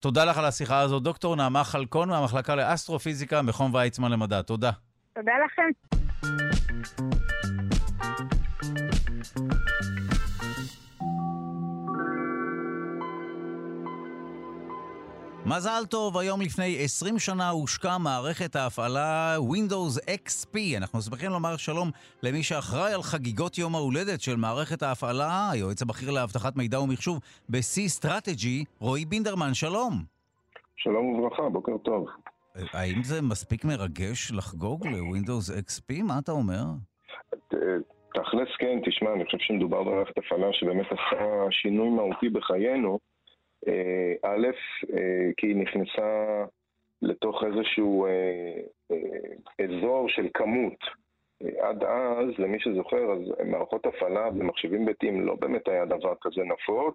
תודה 0.00 0.24
לך 0.24 0.38
על 0.38 0.44
השיחה 0.44 0.80
הזאת, 0.80 1.02
דוקטור 1.02 1.36
נעמה 1.36 1.64
חלקון 1.64 2.08
מהמחלקה 2.08 2.54
לאסטרופיזיקה, 2.54 3.42
מכון 3.42 3.74
ויצמן 3.74 4.10
למדע. 4.10 4.42
תודה. 4.42 4.70
תודה 5.14 5.32
לכם. 5.44 5.70
מזל 15.46 15.84
טוב, 15.90 16.18
היום 16.18 16.40
לפני 16.40 16.76
20 16.84 17.18
שנה 17.18 17.48
הושקה 17.50 17.98
מערכת 17.98 18.56
ההפעלה 18.56 19.36
Windows 19.36 20.10
XP. 20.26 20.58
אנחנו 20.76 21.00
שמחים 21.00 21.30
לומר 21.30 21.56
שלום 21.56 21.90
למי 22.22 22.42
שאחראי 22.42 22.92
על 22.94 23.02
חגיגות 23.02 23.58
יום 23.58 23.74
ההולדת 23.74 24.20
של 24.20 24.36
מערכת 24.36 24.82
ההפעלה, 24.82 25.50
היועץ 25.50 25.82
הבכיר 25.82 26.10
לאבטחת 26.10 26.56
מידע 26.56 26.80
ומחשוב 26.80 27.20
ב-C 27.48 28.00
Strategy, 28.00 28.64
רועי 28.80 29.04
בינדרמן, 29.04 29.54
שלום. 29.54 29.92
שלום 30.76 31.06
וברכה, 31.06 31.48
בוקר 31.48 31.78
טוב. 31.78 32.06
האם 32.72 33.02
זה 33.02 33.22
מספיק 33.22 33.64
מרגש 33.64 34.32
לחגוג 34.32 34.86
ל-Windows 34.86 35.52
XP? 35.68 36.02
מה 36.02 36.18
אתה 36.18 36.32
אומר? 36.32 36.62
תכלס 38.14 38.48
כן, 38.58 38.80
תשמע, 38.86 39.12
אני 39.12 39.24
חושב 39.24 39.38
שמדובר 39.40 39.82
במערכת 39.82 40.18
הפעלה 40.18 40.46
שבאמת 40.52 40.86
עשה 40.86 41.24
שינוי 41.50 41.88
מהותי 41.88 42.28
בחיינו. 42.28 42.98
אה, 43.68 44.14
א', 44.22 44.46
אה, 44.92 45.30
כי 45.36 45.46
היא 45.46 45.56
נכנסה 45.56 46.44
לתוך 47.02 47.44
איזשהו 47.44 48.06
אה, 48.06 48.60
אזור 49.64 50.08
של 50.08 50.28
כמות. 50.34 51.00
עד 51.58 51.84
אז, 51.84 52.28
למי 52.38 52.60
שזוכר, 52.60 53.12
אז 53.12 53.20
מערכות 53.44 53.86
הפעלה 53.86 54.30
במחשבים 54.30 54.86
ביתיים 54.86 55.26
לא 55.26 55.34
באמת 55.34 55.68
היה 55.68 55.84
דבר 55.84 56.14
כזה 56.20 56.42
נפוץ, 56.44 56.94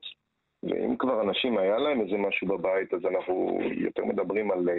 ואם 0.64 0.98
כבר 0.98 1.22
אנשים 1.22 1.58
היה 1.58 1.78
להם 1.78 2.02
איזה 2.02 2.18
משהו 2.18 2.48
בבית, 2.48 2.94
אז 2.94 3.06
אנחנו 3.06 3.60
יותר 3.72 4.06
מדברים 4.06 4.52
על 4.52 4.70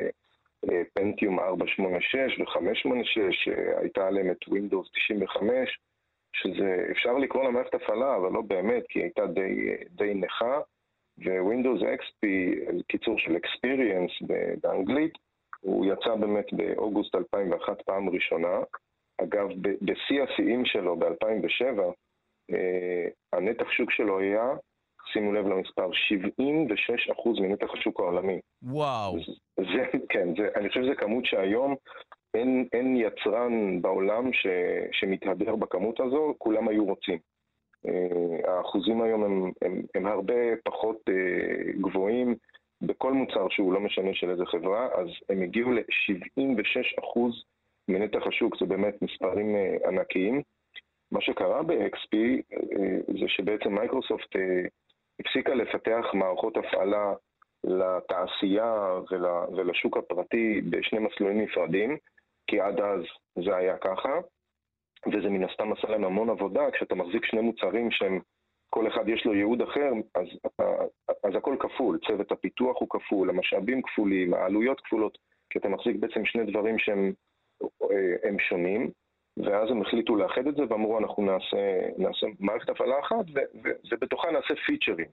פנטיום 0.95 1.41
486 1.41 2.39
ו-586, 2.39 3.33
שהייתה 3.33 4.07
עליהם 4.07 4.31
את 4.31 4.45
Windows 4.45 4.91
95, 5.09 5.79
שזה, 6.33 6.87
אפשר 6.91 7.19
לקרוא 7.19 7.45
לה 7.45 7.51
מערכת 7.51 7.75
הפעלה, 7.75 8.17
אבל 8.17 8.33
לא 8.33 8.41
באמת, 8.41 8.85
כי 8.89 8.99
היא 8.99 9.05
הייתה 9.05 9.27
די, 9.27 9.77
די 9.91 10.15
נכה. 10.15 10.61
ו-Windows 11.19 11.83
XP, 11.83 12.27
קיצור 12.89 13.19
של 13.19 13.37
Experience 13.37 14.27
באנגלית, 14.63 15.13
הוא 15.61 15.87
יצא 15.87 16.15
באמת 16.15 16.53
באוגוסט 16.53 17.15
2001 17.15 17.83
פעם 17.83 18.09
ראשונה. 18.09 18.59
אגב, 19.23 19.49
בשיא 19.83 20.23
השיאים 20.23 20.65
שלו 20.65 20.97
ב-2007, 20.97 21.81
אה, 22.53 23.09
הנתח 23.33 23.71
שוק 23.71 23.91
שלו 23.91 24.19
היה, 24.19 24.55
שימו 25.13 25.33
לב 25.33 25.47
למספר, 25.47 25.91
76% 25.93 27.41
מנתח 27.41 27.75
השוק 27.75 28.01
העולמי. 28.01 28.41
וואו. 28.63 29.19
זה, 29.57 29.99
כן, 30.09 30.29
זה, 30.37 30.49
אני 30.57 30.69
חושב 30.69 30.83
שזו 30.83 30.93
כמות 30.99 31.27
שהיום 31.27 31.75
אין, 32.35 32.69
אין 32.73 32.97
יצרן 32.97 33.83
בעולם 33.83 34.33
ש, 34.33 34.47
שמתהדר 34.93 35.57
בכמות 35.57 36.01
הזו, 36.01 36.35
כולם 36.39 36.69
היו 36.69 36.85
רוצים. 36.85 37.19
אה, 37.89 38.57
האחוזים 38.57 39.03
היום 39.03 39.25
הם, 39.25 39.53
הם, 39.63 39.83
הם 39.95 40.07
הרבה 40.07 40.35
פחות 40.65 40.97
אה, 41.09 41.73
גבוהים 41.81 42.35
בכל 42.83 43.13
מוצר 43.13 43.49
שהוא 43.51 43.73
לא 43.73 43.81
משנה 43.81 44.15
של 44.15 44.31
איזה 44.31 44.47
חברה, 44.47 44.89
אז 44.95 45.09
הם 45.29 45.43
הגיעו 45.43 45.73
ל-76% 45.73 47.21
מנתח 47.89 48.27
השוק, 48.27 48.57
זה 48.61 48.67
באמת 48.67 49.03
מספרים 49.03 49.57
אה, 49.57 49.77
ענקיים. 49.89 50.43
מה 51.13 51.21
שקרה 51.21 51.63
ב-XP 51.63 52.17
זה 53.21 53.29
שבעצם 53.29 53.75
מייקרוסופט 53.75 54.37
הפסיקה 55.21 55.55
לפתח 55.55 56.05
מערכות 56.15 56.57
הפעלה 56.57 57.15
לתעשייה 57.65 59.01
ול, 59.11 59.27
ולשוק 59.57 59.97
הפרטי 59.97 60.61
בשני 60.71 60.99
מסלולים 60.99 61.41
נפרדים, 61.41 61.97
כי 62.47 62.61
עד 62.61 62.81
אז 62.81 63.01
זה 63.45 63.57
היה 63.57 63.77
ככה. 63.77 64.19
וזה 65.13 65.29
מן 65.29 65.45
הסתם 65.45 65.73
עשה 65.73 65.89
להם 65.89 66.05
המון 66.05 66.31
עבודה, 66.31 66.71
כשאתה 66.73 66.95
מחזיק 66.95 67.25
שני 67.25 67.41
מוצרים 67.41 67.91
שהם, 67.91 68.21
כל 68.71 68.89
אחד 68.89 69.09
יש 69.09 69.27
לו 69.27 69.35
ייעוד 69.35 69.63
אחר, 69.63 69.91
אז, 70.15 70.27
אז 71.25 71.33
הכל 71.37 71.57
כפול, 71.61 71.99
צוות 72.07 72.33
הפיתוח 72.33 72.77
הוא 72.81 72.89
כפול, 72.91 73.31
המשאבים 73.31 73.83
כפולים, 73.83 74.35
העלויות 74.35 74.81
כפולות, 74.81 75.19
כי 75.51 75.59
אתה 75.59 75.69
מחזיק 75.69 75.97
בעצם 75.97 76.25
שני 76.25 76.51
דברים 76.51 76.79
שהם 76.79 77.13
אה, 77.63 78.39
שונים, 78.49 78.91
ואז 79.37 79.71
הם 79.71 79.83
החליטו 79.83 80.17
לאחד 80.17 80.47
את 80.47 80.55
זה 80.55 80.63
ואמרו 80.71 80.99
אנחנו 80.99 81.23
נעשה, 81.23 81.89
נעשה 81.99 82.27
מערכת 82.41 82.69
הפעלה 82.69 82.95
אחת 83.01 83.25
ובתוכה 83.91 84.29
נעשה 84.31 84.55
פיצ'רים. 84.67 85.07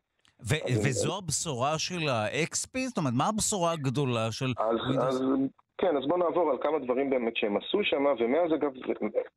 וזו 0.83 1.17
הבשורה 1.17 1.79
של 1.79 2.09
ה-XP? 2.09 2.79
זאת 2.87 2.97
אומרת, 2.97 3.13
מה 3.17 3.27
הבשורה 3.27 3.71
הגדולה 3.71 4.31
של 4.31 4.53
אז, 4.57 4.77
Windows? 4.89 5.03
אז 5.03 5.21
כן, 5.77 5.97
אז 5.97 6.07
בואו 6.07 6.19
נעבור 6.19 6.51
על 6.51 6.57
כמה 6.61 6.79
דברים 6.79 7.09
באמת 7.09 7.35
שהם 7.35 7.57
עשו 7.57 7.83
שם, 7.83 8.05
ומאז 8.19 8.53
אגב, 8.53 8.71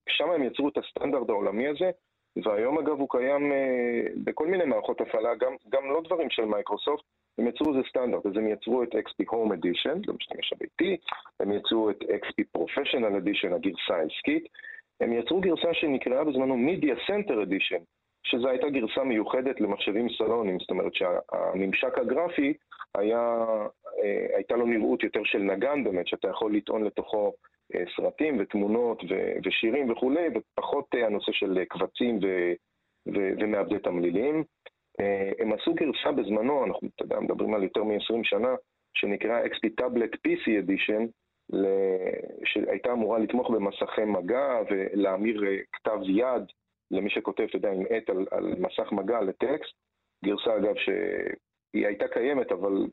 שם 0.09 0.31
הם 0.31 0.42
יצרו 0.42 0.68
את 0.68 0.79
הסטנדרט 0.79 1.29
העולמי 1.29 1.68
הזה, 1.68 1.90
והיום 2.44 2.79
אגב 2.79 3.01
הוא 3.01 3.09
קיים 3.11 3.53
אה, 3.53 4.03
בכל 4.25 4.46
מיני 4.46 4.64
מערכות 4.64 5.01
הפעלה, 5.01 5.35
גם, 5.35 5.53
גם 5.68 5.90
לא 5.90 6.01
דברים 6.05 6.31
של 6.31 6.44
מייקרוסופט, 6.44 7.05
הם 7.38 7.46
יצרו 7.49 7.72
איזה 7.72 7.88
סטנדרט, 7.88 8.27
אז 8.27 8.37
הם 8.37 8.49
יצרו 8.49 8.83
את 8.83 8.94
XP 8.94 9.25
Home 9.33 9.53
Edition, 9.53 9.99
למשתמש 10.09 10.53
הביתי, 10.53 10.96
הם 11.40 11.53
יצרו 11.53 11.90
את 11.90 12.03
XP 12.03 12.59
Professional 12.59 13.22
Edition, 13.22 13.55
הגרסה 13.55 13.96
העסקית, 13.96 14.49
הם 15.01 15.12
יצרו 15.12 15.40
גרסה 15.40 15.75
שנקראה 15.75 16.25
בזמנו 16.25 16.55
Media 16.55 17.11
Center 17.11 17.33
Edition, 17.33 17.83
שזו 18.25 18.49
הייתה 18.49 18.70
גרסה 18.70 19.05
מיוחדת 19.05 19.61
למחשבים 19.61 20.09
סלונים, 20.18 20.59
זאת 20.61 20.70
אומרת 20.70 20.94
שהממשק 20.94 21.99
הגרפי 21.99 22.53
היה, 22.94 23.44
הייתה 24.37 24.56
לו 24.56 24.66
נראות 24.66 25.02
יותר 25.02 25.24
של 25.24 25.38
נגן 25.38 25.85
באמת, 25.85 26.06
שאתה 26.06 26.28
יכול 26.28 26.56
לטעון 26.56 26.85
לתוכו 26.85 27.32
אה, 27.74 27.85
סרטים 27.96 28.37
ותמונות 28.40 29.02
ושירים 29.44 29.90
וכולי, 29.90 30.28
ופחות 30.35 30.87
אה, 30.94 31.06
הנושא 31.06 31.32
של 31.32 31.64
קבצים 31.64 32.18
ומעבדי 33.40 33.78
תמלילים. 33.78 34.44
הם 35.38 35.52
עשו 35.52 35.74
גרסה 35.74 36.12
בזמנו, 36.12 36.64
אנחנו 36.64 36.88
אתה 36.94 37.04
יודע, 37.04 37.20
מדברים 37.20 37.54
על 37.54 37.62
יותר 37.62 37.85
מ-20 37.85 38.20
שנה, 38.22 38.54
שנקרא 38.94 39.44
XP 39.44 39.68
Tablet 39.80 40.16
PC 40.26 40.48
Edition, 40.64 41.02
שהייתה 42.44 42.92
אמורה 42.92 43.18
לתמוך 43.18 43.50
במסכי 43.50 44.04
מגע 44.04 44.61
ולהמיר 44.70 45.42
כתב 45.72 45.98
יד 46.02 46.42
למי 46.90 47.11
שכותב, 47.11 47.42
אתה 47.42 47.56
יודע, 47.56 47.72
עם 47.72 47.82
עט 47.90 48.11
על, 48.11 48.26
על 48.30 48.54
מסך 48.59 48.92
מגע 48.92 49.20
לטקסט. 49.20 49.74
גרסה, 50.24 50.56
אגב, 50.56 50.74
שהיא 50.76 51.87
הייתה 51.87 52.09
קיימת, 52.09 52.52
אבל 52.52 52.87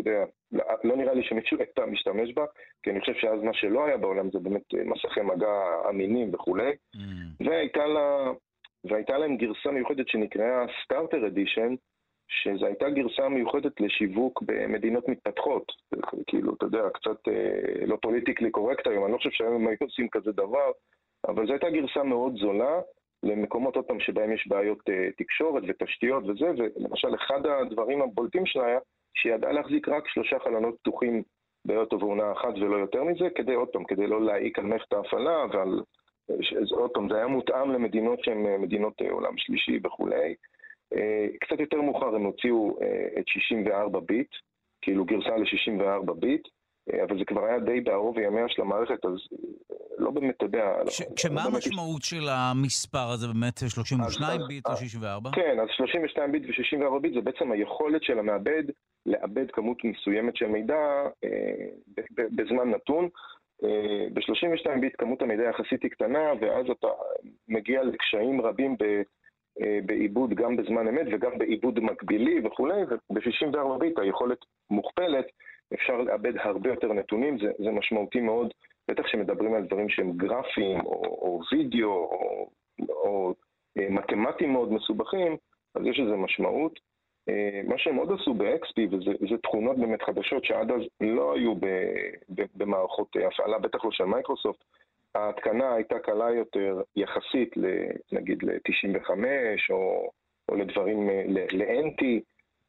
אתה 0.00 0.10
יודע, 0.10 0.24
לא 0.84 0.96
נראה 0.96 1.14
לי 1.14 1.22
שמישהו 1.22 1.58
הייתה 1.60 1.86
משתמש 1.86 2.32
בה, 2.34 2.44
כי 2.82 2.90
אני 2.90 3.00
חושב 3.00 3.14
שאז 3.14 3.42
מה 3.42 3.54
שלא 3.54 3.86
היה 3.86 3.96
בעולם 3.96 4.30
זה 4.30 4.38
באמת 4.38 4.74
מסכי 4.74 5.20
מגע 5.20 5.52
אמינים 5.88 6.34
וכולי. 6.34 6.70
Mm. 6.96 6.98
והייתה, 7.46 7.86
לה, 7.86 8.32
והייתה 8.84 9.18
להם 9.18 9.36
גרסה 9.36 9.70
מיוחדת 9.70 10.08
שנקראה 10.08 10.66
Starter 10.84 11.26
Edition, 11.26 11.74
שזו 12.28 12.66
הייתה 12.66 12.90
גרסה 12.90 13.28
מיוחדת 13.28 13.80
לשיווק 13.80 14.42
במדינות 14.42 15.08
מתפתחות. 15.08 15.72
כאילו, 16.26 16.54
אתה 16.54 16.66
יודע, 16.66 16.82
קצת 16.94 17.28
אה, 17.28 17.86
לא 17.86 17.96
politically 18.02 18.50
correct 18.50 18.86
היום, 18.86 19.04
אני 19.04 19.12
לא 19.12 19.18
חושב 19.18 19.30
שהיום 19.30 19.68
היו 19.68 19.76
עושים 19.80 20.08
כזה 20.08 20.32
דבר, 20.32 20.70
אבל 21.28 21.46
זו 21.46 21.52
הייתה 21.52 21.70
גרסה 21.70 22.02
מאוד 22.02 22.36
זולה, 22.36 22.80
למקומות, 23.22 23.76
עוד 23.76 23.84
פעם, 23.84 24.00
שבהם 24.00 24.32
יש 24.32 24.48
בעיות 24.48 24.78
uh, 24.78 24.92
תקשורת 25.16 25.62
ותשתיות 25.68 26.24
וזה, 26.24 26.46
ולמשל 26.56 27.14
אחד 27.14 27.46
הדברים 27.46 28.02
הבולטים 28.02 28.46
שלה 28.46 28.66
היה 28.66 28.78
שהיא 29.18 29.34
ידעה 29.34 29.52
להחזיק 29.52 29.88
רק 29.88 30.08
שלושה 30.08 30.38
חלונות 30.38 30.76
פתוחים 30.80 31.22
בעת 31.64 31.92
ובעונה 31.92 32.32
אחת 32.32 32.54
ולא 32.60 32.76
יותר 32.76 33.04
מזה, 33.04 33.28
כדי, 33.34 33.54
עוד 33.54 33.68
פעם, 33.68 33.84
כדי 33.84 34.06
לא 34.06 34.24
להעיק 34.24 34.58
על 34.58 34.64
מערכת 34.64 34.92
ההפעלה 34.92 35.44
ועל... 35.52 35.80
אז 36.30 36.72
עוד 36.72 36.90
פעם, 36.90 37.08
זה 37.08 37.16
היה 37.16 37.26
מותאם 37.26 37.72
למדינות 37.72 38.18
שהן 38.24 38.46
אה, 38.46 38.58
מדינות 38.58 39.02
uh, 39.02 39.10
עולם 39.10 39.32
שלישי 39.36 39.78
וכולי. 39.84 40.34
Uh, 40.94 40.98
קצת 41.40 41.60
יותר 41.60 41.80
מאוחר 41.80 42.14
הם 42.14 42.22
הוציאו 42.22 42.78
את 43.18 43.28
64 43.28 44.00
ביט, 44.00 44.30
כאילו 44.82 45.04
גרסה 45.04 45.36
ל-64 45.36 46.12
ביט, 46.12 46.48
אבל 47.02 47.18
זה 47.18 47.24
כבר 47.24 47.44
היה 47.44 47.58
די 47.58 47.80
בערוב 47.80 48.18
ימיה 48.18 48.44
של 48.48 48.62
המערכת, 48.62 49.04
אז 49.04 49.12
לא 49.98 50.10
באמת, 50.10 50.34
אתה 50.36 50.44
יודע... 50.44 50.72
כשמה 51.16 51.40
לא 51.44 51.54
המשמעות 51.54 52.02
של 52.02 52.28
המספר 52.28 53.08
הזה 53.14 53.26
באמת, 53.26 53.58
32 53.68 54.40
ביט 54.48 54.66
או 54.66 54.76
64? 54.76 55.30
כן, 55.34 55.60
אז 55.60 55.68
32 55.76 56.32
ביט 56.32 56.42
ו-64 56.42 57.00
ביט 57.00 57.14
זה 57.14 57.20
בעצם 57.20 57.52
היכולת 57.52 58.02
של 58.02 58.18
המעבד 58.18 58.64
לעבד 59.06 59.50
כמות 59.50 59.84
מסוימת 59.84 60.36
של 60.36 60.46
מידע 60.46 61.08
אה, 61.24 61.66
בזמן 62.16 62.70
נתון. 62.70 63.08
אה, 63.64 64.06
ב-32 64.12 64.80
ביט 64.80 64.94
כמות 64.98 65.22
המידע 65.22 65.42
יחסית 65.42 65.82
היא 65.82 65.90
קטנה, 65.90 66.32
ואז 66.40 66.66
אתה 66.70 66.88
מגיע 67.48 67.82
לקשיים 67.82 68.40
רבים 68.40 68.76
ב... 68.78 69.02
אה, 69.62 69.78
בעיבוד 69.86 70.34
גם 70.34 70.56
בזמן 70.56 70.88
אמת 70.88 71.06
וגם 71.12 71.38
בעיבוד 71.38 71.80
מקבילי 71.80 72.46
וכולי, 72.46 72.82
וב-64 72.82 73.78
ביט 73.78 73.98
היכולת 73.98 74.38
מוכפלת, 74.70 75.26
אפשר 75.74 75.96
לאבד 75.96 76.32
הרבה 76.36 76.70
יותר 76.70 76.92
נתונים, 76.92 77.38
זה, 77.38 77.50
זה 77.58 77.70
משמעותי 77.70 78.20
מאוד, 78.20 78.52
בטח 78.88 79.02
כשמדברים 79.02 79.54
על 79.54 79.64
דברים 79.64 79.88
שהם 79.88 80.12
גרפיים 80.12 80.80
או, 80.80 81.04
או 81.04 81.40
וידאו 81.52 81.88
או, 81.88 82.50
או 82.88 83.34
אה, 83.78 83.86
מתמטיים 83.90 84.52
מאוד 84.52 84.72
מסובכים, 84.72 85.36
אז 85.74 85.82
יש 85.86 86.00
לזה 86.00 86.16
משמעות. 86.16 86.80
אה, 87.28 87.60
מה 87.68 87.78
שהם 87.78 87.96
עוד 87.96 88.12
עשו 88.20 88.34
ב-XP, 88.34 88.94
וזה 88.94 89.38
תכונות 89.42 89.78
באמת 89.78 90.02
חדשות 90.02 90.44
שעד 90.44 90.70
אז 90.70 90.80
לא 91.00 91.34
היו 91.34 91.54
ב, 91.54 91.66
ב, 92.28 92.42
במערכות 92.54 93.16
הפעלה, 93.26 93.58
בטח 93.58 93.84
לא 93.84 93.90
של 93.90 94.04
מייקרוסופט, 94.04 94.64
ההתקנה 95.14 95.74
הייתה 95.74 95.98
קלה 95.98 96.30
יותר 96.30 96.82
יחסית, 96.96 97.54
נגיד 98.12 98.42
ל-95 98.42 99.10
או, 99.70 100.10
או 100.48 100.54
לדברים, 100.56 101.08
ל-NT. 101.28 102.04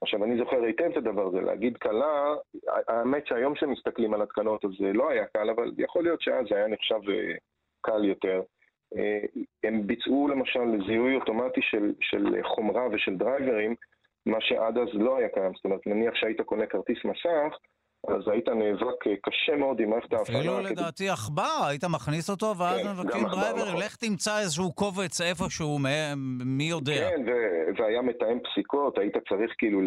עכשיו, 0.01 0.23
אני 0.23 0.37
זוכר 0.37 0.63
היטב 0.63 0.83
את 0.91 0.97
הדבר 0.97 1.27
הזה, 1.27 1.41
להגיד 1.41 1.77
קלה, 1.77 2.35
האמת 2.87 3.27
שהיום 3.27 3.53
כשמסתכלים 3.53 4.13
על 4.13 4.21
התקנות 4.21 4.65
אז 4.65 4.71
זה 4.79 4.93
לא 4.93 5.09
היה 5.09 5.25
קל, 5.25 5.49
אבל 5.49 5.71
יכול 5.77 6.03
להיות 6.03 6.21
שאז 6.21 6.45
זה 6.49 6.55
היה 6.55 6.67
נחשב 6.67 7.09
אה, 7.09 7.33
קל 7.81 8.05
יותר. 8.05 8.41
אה, 8.97 9.19
הם 9.63 9.87
ביצעו 9.87 10.27
למשל 10.27 10.85
זיהוי 10.87 11.15
אוטומטי 11.15 11.61
של, 11.61 11.93
של 12.01 12.43
חומרה 12.43 12.87
ושל 12.91 13.15
דרייברים, 13.15 13.75
מה 14.25 14.37
שעד 14.41 14.77
אז 14.77 14.87
לא 14.93 15.17
היה 15.17 15.29
קיים. 15.29 15.51
זאת 15.55 15.65
אומרת, 15.65 15.87
נניח 15.87 16.15
שהיית 16.15 16.41
קונה 16.41 16.65
כרטיס 16.65 16.97
מסך, 17.05 17.57
אז 18.07 18.27
היית 18.27 18.49
נאבק 18.49 19.07
אה, 19.07 19.13
קשה 19.23 19.55
מאוד 19.55 19.79
עם 19.79 19.89
מערכת 19.89 20.13
ההפעלה. 20.13 20.39
אפילו 20.39 20.59
לדעתי 20.59 21.09
עכבר, 21.09 21.65
היית 21.69 21.83
מכניס 21.83 22.29
אותו 22.29 22.57
ואז 22.57 22.81
כן, 22.81 22.91
מבקשים 22.91 23.23
driver, 23.27 23.65
נכון. 23.65 23.79
לך 23.79 23.95
תמצא 23.95 24.39
איזשהו 24.39 24.73
קובץ 24.73 25.21
איפשהו, 25.21 25.79
מי 26.45 26.63
יודע. 26.63 27.09
כן, 27.09 27.21
והיה 27.77 28.01
מתאם 28.01 28.39
פסיקות, 28.39 28.97
היית 28.97 29.15
צריך 29.29 29.51
כאילו 29.57 29.81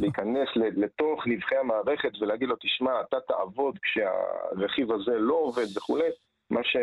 להיכנס 0.00 0.48
לתוך 0.56 1.26
נבכי 1.26 1.56
המערכת 1.56 2.10
ולהגיד 2.20 2.48
לו, 2.48 2.56
תשמע, 2.60 3.00
אתה 3.00 3.16
תעבוד 3.28 3.78
כשהרכיב 3.82 4.92
הזה 4.92 5.12
לא 5.18 5.34
עובד 5.34 5.76
וכולי. 5.76 6.10
מה 6.50 6.60
ש... 6.64 6.76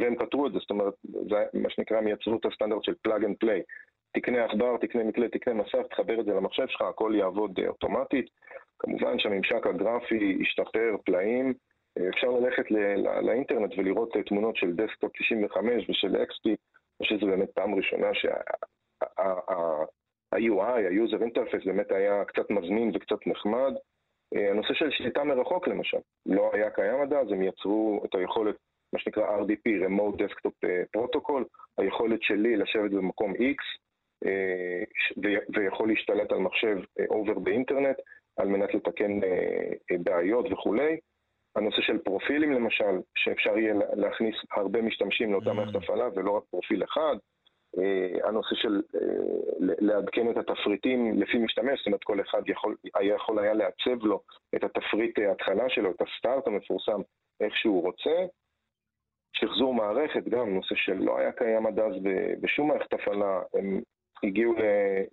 והם 0.00 0.14
פתרו 0.18 0.46
את 0.46 0.52
זה, 0.52 0.58
זאת 0.58 0.70
אומרת, 0.70 0.94
זה 1.04 1.36
מה 1.54 1.70
שנקרא, 1.70 1.98
הם 1.98 2.08
יצרו 2.08 2.36
את 2.36 2.46
הסטנדרט 2.46 2.84
של 2.84 2.94
Plug 3.02 3.24
and 3.24 3.36
Play. 3.40 3.62
תקנה 4.12 4.44
עכבר, 4.44 4.76
תקנה 4.76 5.04
מקלדת, 5.04 5.32
תקנה 5.36 5.54
מסך, 5.54 5.86
תחבר 5.90 6.20
את 6.20 6.24
זה 6.24 6.32
למחשב 6.32 6.66
שלך, 6.68 6.82
הכל 6.82 7.12
יעבוד 7.14 7.58
אה, 7.58 7.68
אוטומטית. 7.68 8.26
כמובן 8.78 9.18
שהממשק 9.18 9.66
הגרפי 9.66 10.38
השתפר 10.40 10.96
פלאים. 11.04 11.54
אה, 11.98 12.08
אפשר 12.08 12.30
ללכת 12.30 12.70
לא, 12.70 13.20
לאינטרנט 13.20 13.78
ולראות 13.78 14.16
אה, 14.16 14.22
תמונות 14.22 14.56
של 14.56 14.72
desktop 14.72 15.12
95 15.18 15.90
ושל 15.90 16.16
XP, 16.16 16.50
חושב 17.02 17.16
שזו 17.16 17.26
באמת 17.26 17.50
פעם 17.50 17.74
ראשונה 17.74 18.14
שה-UI, 18.14 19.10
ה-user 20.62 21.20
interface 21.20 21.64
באמת 21.66 21.92
היה 21.92 22.24
קצת 22.24 22.50
מזמין 22.50 22.90
וקצת 22.94 23.26
נחמד. 23.26 23.72
הנושא 24.50 24.74
של 24.74 24.90
שליטה 24.90 25.24
מרחוק 25.24 25.68
למשל, 25.68 25.98
לא 26.26 26.50
היה 26.52 26.70
קיים 26.70 27.00
עד 27.00 27.12
אז, 27.12 27.32
הם 27.32 27.42
יצרו 27.42 28.02
את 28.04 28.14
היכולת, 28.14 28.56
מה 28.92 28.98
שנקרא 28.98 29.38
RDP, 29.38 29.86
Remote 29.86 30.16
Desktop 30.16 30.66
Protocol, 30.96 31.44
היכולת 31.78 32.22
שלי 32.22 32.56
לשבת 32.56 32.90
במקום 32.90 33.32
X 33.32 33.80
ויכול 35.54 35.88
להשתלט 35.88 36.32
על 36.32 36.38
מחשב 36.38 36.78
over 37.10 37.38
באינטרנט. 37.38 37.96
על 38.40 38.48
מנת 38.48 38.74
לתקן 38.74 39.22
אה, 39.24 39.28
אה, 39.90 39.96
בעיות 39.98 40.52
וכולי. 40.52 40.96
הנושא 41.56 41.80
של 41.80 41.98
פרופילים 41.98 42.52
למשל, 42.52 43.00
שאפשר 43.14 43.58
יהיה 43.58 43.74
להכניס 43.92 44.34
הרבה 44.52 44.82
משתמשים 44.82 45.32
לאותה 45.32 45.50
mm. 45.50 45.52
מערכת 45.52 45.74
הפעלה 45.74 46.08
ולא 46.14 46.30
רק 46.30 46.42
פרופיל 46.50 46.84
אחד. 46.84 47.16
הנושא 48.24 48.54
של 48.54 48.82
לעדכן 49.58 50.30
את 50.30 50.36
התפריטים 50.36 51.20
לפי 51.20 51.38
משתמש, 51.38 51.78
זאת 51.78 51.86
אומרת 51.86 52.04
כל 52.04 52.20
אחד 52.20 52.42
יכול, 52.46 52.76
היה 52.94 53.14
יכול 53.14 53.38
היה 53.38 53.54
לעצב 53.54 54.02
לו 54.04 54.20
את 54.54 54.64
התפריט 54.64 55.18
ההתחלה 55.18 55.68
שלו, 55.68 55.90
את 55.90 56.02
הסטארט 56.02 56.46
המפורסם, 56.46 57.00
איך 57.40 57.56
שהוא 57.56 57.82
רוצה. 57.82 58.26
שחזור 59.32 59.74
מערכת, 59.74 60.24
גם 60.28 60.54
נושא 60.54 60.74
שלא 60.74 61.18
היה 61.18 61.32
קיים 61.32 61.66
עד 61.66 61.78
אז 61.78 61.94
בשום 62.40 62.68
מערכת 62.68 62.92
הפעלה, 62.92 63.42
הם 63.54 63.80
הגיעו 64.24 64.54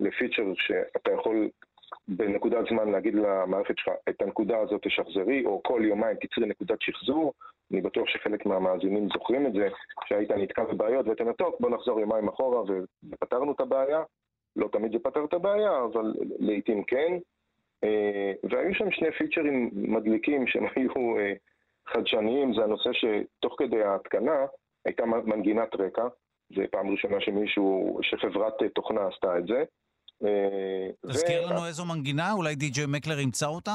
לפיצ'ר 0.00 0.44
שאתה 0.56 1.12
יכול 1.12 1.48
בנקודת 2.08 2.64
זמן 2.70 2.90
להגיד 2.90 3.14
למערכת 3.14 3.78
שלך, 3.78 3.94
את 4.08 4.22
הנקודה 4.22 4.58
הזאת 4.58 4.82
תשחזרי, 4.82 5.44
או 5.44 5.60
כל 5.62 5.80
יומיים 5.84 6.16
תצרי 6.20 6.46
נקודת 6.46 6.80
שחזור. 6.80 7.32
אני 7.72 7.80
בטוח 7.80 8.08
שחלק 8.08 8.46
מהמאזינים 8.46 9.08
זוכרים 9.12 9.46
את 9.46 9.52
זה, 9.52 9.68
שהיית 10.08 10.30
נתקע 10.30 10.64
בבעיות 10.64 11.06
ואתה 11.06 11.22
אומר, 11.22 11.32
טוב, 11.32 11.54
בוא 11.60 11.70
נחזור 11.70 12.00
יומיים 12.00 12.28
אחורה 12.28 12.62
ופתרנו 13.10 13.52
את 13.52 13.60
הבעיה. 13.60 14.02
לא 14.56 14.68
תמיד 14.72 14.92
זה 14.92 14.98
פתר 14.98 15.24
את 15.24 15.34
הבעיה, 15.34 15.84
אבל 15.84 16.14
לעיתים 16.38 16.84
כן. 16.84 17.18
אה, 17.84 18.32
והיו 18.50 18.74
שם 18.74 18.90
שני 18.90 19.12
פיצ'רים 19.12 19.70
מדליקים 19.72 20.46
שהם 20.46 20.64
היו 20.76 21.18
אה, 21.18 21.32
חדשניים, 21.86 22.54
זה 22.54 22.64
הנושא 22.64 22.90
שתוך 22.92 23.54
כדי 23.58 23.82
ההתקנה 23.82 24.46
הייתה 24.84 25.06
מנגינת 25.06 25.74
רקע, 25.74 26.08
זה 26.56 26.62
פעם 26.70 26.90
ראשונה 26.90 27.16
שמישהו, 27.20 27.98
שחברת 28.02 28.54
תוכנה 28.74 29.00
עשתה 29.08 29.38
את 29.38 29.46
זה. 29.46 29.64
אה, 30.24 31.10
תזכיר 31.12 31.46
לנו 31.46 31.66
איזו 31.66 31.84
מנגינה, 31.84 32.32
אולי 32.32 32.54
די.ג'יי 32.54 32.84
מקלר 32.88 33.18
ימצא 33.18 33.46
אותה? 33.46 33.74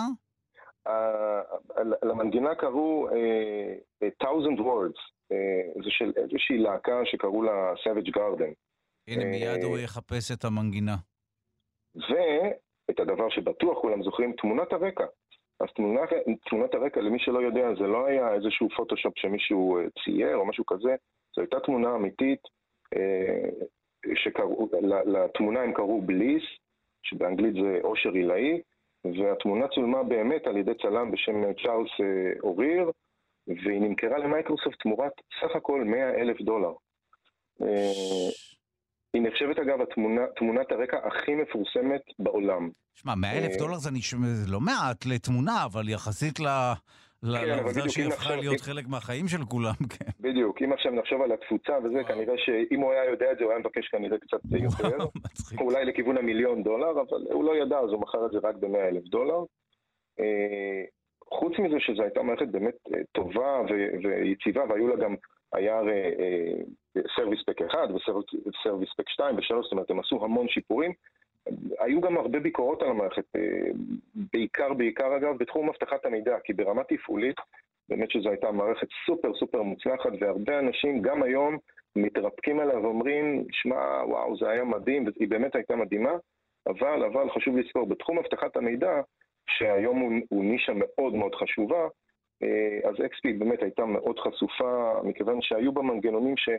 למנגינה 2.04 2.56
קראו 2.56 3.10
uh, 3.10 4.24
Thousand 4.24 4.60
Words, 4.60 5.00
uh, 5.34 5.84
זה 5.84 5.90
של 5.90 6.12
איזושהי 6.16 6.58
להקה 6.58 7.02
שקראו 7.06 7.44
לה 7.44 7.74
Savage 7.74 8.18
Garden. 8.18 8.54
הנה, 9.08 9.26
מיד 9.26 9.64
הוא 9.64 9.78
יחפש 9.78 10.32
את 10.32 10.46
המנגינה. 10.46 10.96
ואת 11.96 13.00
הדבר 13.00 13.30
שבטוח 13.30 13.78
כולם 13.78 14.04
זוכרים, 14.04 14.34
תמונת 14.34 14.74
הרקע. 14.74 15.06
אז 15.60 15.68
תמונת, 15.76 16.10
תמונת 16.50 16.74
הרקע, 16.74 17.02
למי 17.02 17.20
שלא 17.20 17.40
יודע, 17.40 17.76
זה 17.80 17.88
לא 17.88 18.06
היה 18.06 18.34
איזשהו 18.34 18.68
פוטושופ 18.76 19.14
שמישהו 19.18 19.78
צייר 20.04 20.36
או 20.36 20.46
משהו 20.46 20.66
כזה, 20.66 20.96
זו 21.36 21.42
הייתה 21.42 21.60
תמונה 21.60 21.96
אמיתית 21.96 22.40
שקראו, 24.16 24.70
לתמונה 25.06 25.62
הם 25.62 25.74
קראו 25.74 26.02
בליס, 26.02 26.44
שבאנגלית 27.04 27.54
זה 27.54 27.80
עושר 27.82 28.10
עילאי, 28.10 28.62
והתמונה 29.06 29.68
צולמה 29.68 30.04
באמת 30.04 30.48
על 30.48 30.58
ידי 30.58 30.72
צלם 30.82 31.12
בשם 31.12 31.54
צ'ארלס 31.64 31.92
אה, 32.00 32.40
אוריר, 32.44 32.92
והיא 33.48 33.82
נמכרה 33.82 34.18
למייקרוסופט 34.18 34.80
תמורת 34.80 35.12
סך 35.42 35.56
הכל 35.56 35.84
100 35.84 36.10
אלף 36.10 36.42
דולר. 36.42 36.74
אה, 37.62 38.30
היא 39.14 39.22
נחשבת 39.22 39.60
אגב 39.60 39.82
התמונה, 39.82 40.22
תמונת 40.36 40.72
הרקע 40.72 40.98
הכי 41.08 41.36
מפורסמת 41.36 42.02
בעולם. 42.20 42.70
שמע, 42.96 43.16
100 43.16 43.32
אלף 43.32 43.52
אה, 43.52 43.58
דולר 43.58 43.78
זה 43.78 43.92
נשמע, 43.92 44.28
לא 44.48 44.60
מעט 44.60 45.06
לתמונה, 45.06 45.66
אבל 45.66 45.90
יחסית 45.90 46.40
ל... 46.40 46.48
כן, 47.24 47.48
לעובדה 47.48 47.90
שהיא 47.90 48.08
הפכה 48.08 48.36
להיות 48.36 48.62
חלק 48.62 48.88
מהחיים 48.88 49.28
של 49.28 49.46
כולם, 49.46 49.74
כן. 49.94 50.12
בדיוק, 50.20 50.62
אם 50.62 50.74
עכשיו 50.74 50.92
נחשוב 50.92 51.22
על 51.22 51.32
התפוצה 51.32 51.74
וזה, 51.84 52.04
כנראה 52.08 52.34
שאם 52.38 52.80
הוא 52.80 52.92
היה 52.92 53.06
יודע 53.06 53.32
את 53.32 53.38
זה, 53.38 53.44
הוא 53.44 53.52
היה 53.52 53.60
מבקש 53.60 53.88
כנראה 53.88 54.18
קצת 54.18 54.40
יותר. 54.52 54.98
אולי 55.66 55.86
לכיוון 55.86 56.18
המיליון 56.18 56.64
דולר, 56.64 56.92
אבל 56.92 57.22
הוא 57.32 57.44
לא 57.44 57.56
ידע, 57.56 57.78
אז 57.80 57.90
הוא 57.90 58.02
מכר 58.02 58.26
את 58.26 58.32
זה 58.32 58.38
רק 58.44 58.56
ב-100 58.56 58.78
אלף 58.78 59.04
דולר. 59.04 59.40
אה, 60.20 60.84
חוץ 61.34 61.54
מזה 61.60 61.76
שזו 61.80 62.04
הייתה 62.04 62.24
מערכת 62.24 62.48
באמת 62.48 62.76
אה, 62.96 63.00
טובה 63.12 63.62
ויציבה, 64.04 64.64
והיו 64.70 64.88
לה 64.88 64.96
גם, 64.96 65.16
היה 65.54 65.78
הרי 65.78 66.02
Service 67.16 67.40
Pack 67.46 67.62
1 67.62 67.78
ו 68.46 68.51
Service 68.51 68.90
Pack 68.98 69.10
2 69.10 69.36
ו-3, 69.36 69.42
זאת 69.64 69.72
אומרת, 69.72 69.90
הם 69.90 70.00
עשו 70.00 70.26
המון 70.26 70.48
שיפורים. 70.48 70.92
היו 71.80 72.02
גם 72.02 72.18
הרבה 72.18 72.40
ביקורות 72.40 72.82
על 72.82 72.90
המערכת, 72.90 73.26
אה, 73.36 73.72
בעיקר, 74.34 74.74
בעיקר 74.74 75.18
אגב, 75.18 75.38
בתחום 75.38 75.70
אבטחת 75.70 76.06
המידע, 76.06 76.38
כי 76.44 76.54
ברמה 76.54 76.84
תפעולית, 76.84 77.36
באמת 77.90 78.12
שזו 78.12 78.30
הייתה 78.30 78.52
מערכת 78.52 78.88
סופר 79.06 79.34
סופר 79.34 79.62
מוצלחת, 79.62 80.12
והרבה 80.20 80.60
אנשים 80.60 81.02
גם 81.02 81.24
היום 81.24 81.58
מתרפקים 81.96 82.60
עליה 82.60 82.80
ואומרים, 82.80 83.46
שמע, 83.52 84.04
וואו, 84.08 84.38
זה 84.38 84.50
היה 84.50 84.64
מדהים, 84.64 85.06
והיא 85.06 85.30
באמת 85.30 85.56
הייתה 85.56 85.76
מדהימה, 85.76 86.14
אבל, 86.68 87.04
אבל 87.04 87.30
חשוב 87.30 87.58
לזכור, 87.58 87.88
בתחום 87.88 88.18
אבטחת 88.18 88.58
המידע, 88.58 89.02
שהיום 89.50 90.00
הוא, 90.00 90.12
הוא 90.30 90.44
נישה 90.44 90.72
מאוד 90.76 91.14
מאוד 91.14 91.36
חשובה, 91.36 91.88
אה, 92.44 92.90
אז 92.90 92.96
XP 92.96 93.40
באמת 93.40 93.62
הייתה 93.62 93.86
מאוד 93.86 94.20
חשופה, 94.20 94.94
מכיוון 95.04 95.42
שהיו 95.42 95.72
בה 95.72 95.82
מנגנונים 95.82 96.38
ש... 96.38 96.50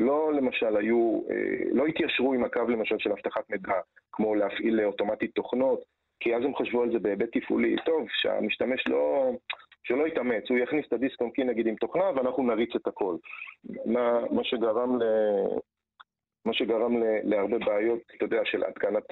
לא 0.00 0.32
למשל 0.32 0.76
היו, 0.76 1.20
אה, 1.30 1.64
לא 1.72 1.86
התיישרו 1.86 2.32
עם 2.32 2.44
הקו 2.44 2.62
למשל 2.68 2.98
של 2.98 3.12
אבטחת 3.12 3.50
מידע, 3.50 3.72
כמו 4.12 4.34
להפעיל 4.34 4.84
אוטומטית 4.84 5.34
תוכנות, 5.34 5.80
כי 6.20 6.36
אז 6.36 6.44
הם 6.44 6.56
חשבו 6.56 6.82
על 6.82 6.92
זה 6.92 6.98
בהיבט 6.98 7.28
תפעולי. 7.32 7.76
טוב, 7.84 8.06
שהמשתמש 8.10 8.86
לא, 8.86 9.30
שלא 9.82 10.06
יתאמץ, 10.06 10.50
הוא 10.50 10.58
יכניס 10.58 10.86
את 10.88 10.92
הדיסק 10.92 11.20
און 11.20 11.30
נגיד 11.38 11.66
עם 11.66 11.74
תוכנה 11.74 12.10
ואנחנו 12.16 12.42
נריץ 12.42 12.70
את 12.76 12.86
הכל. 12.86 13.16
מה, 13.86 14.20
מה 14.30 14.44
שגרם 14.44 15.02
ל... 15.02 15.04
מה 16.44 16.54
שגרם 16.54 17.02
להרבה 17.24 17.58
בעיות, 17.58 18.00
אתה 18.16 18.24
יודע, 18.24 18.40
של 18.44 18.64
התקנת 18.64 19.04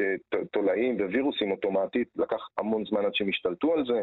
תולעים 0.52 0.96
ווירוסים 0.96 1.50
אוטומטית, 1.50 2.08
לקח 2.16 2.48
המון 2.58 2.84
זמן 2.84 3.04
עד 3.04 3.14
שהם 3.14 3.28
השתלטו 3.28 3.72
על 3.72 3.84
זה. 3.86 4.02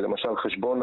למשל, 0.00 0.36
חשבון, 0.36 0.80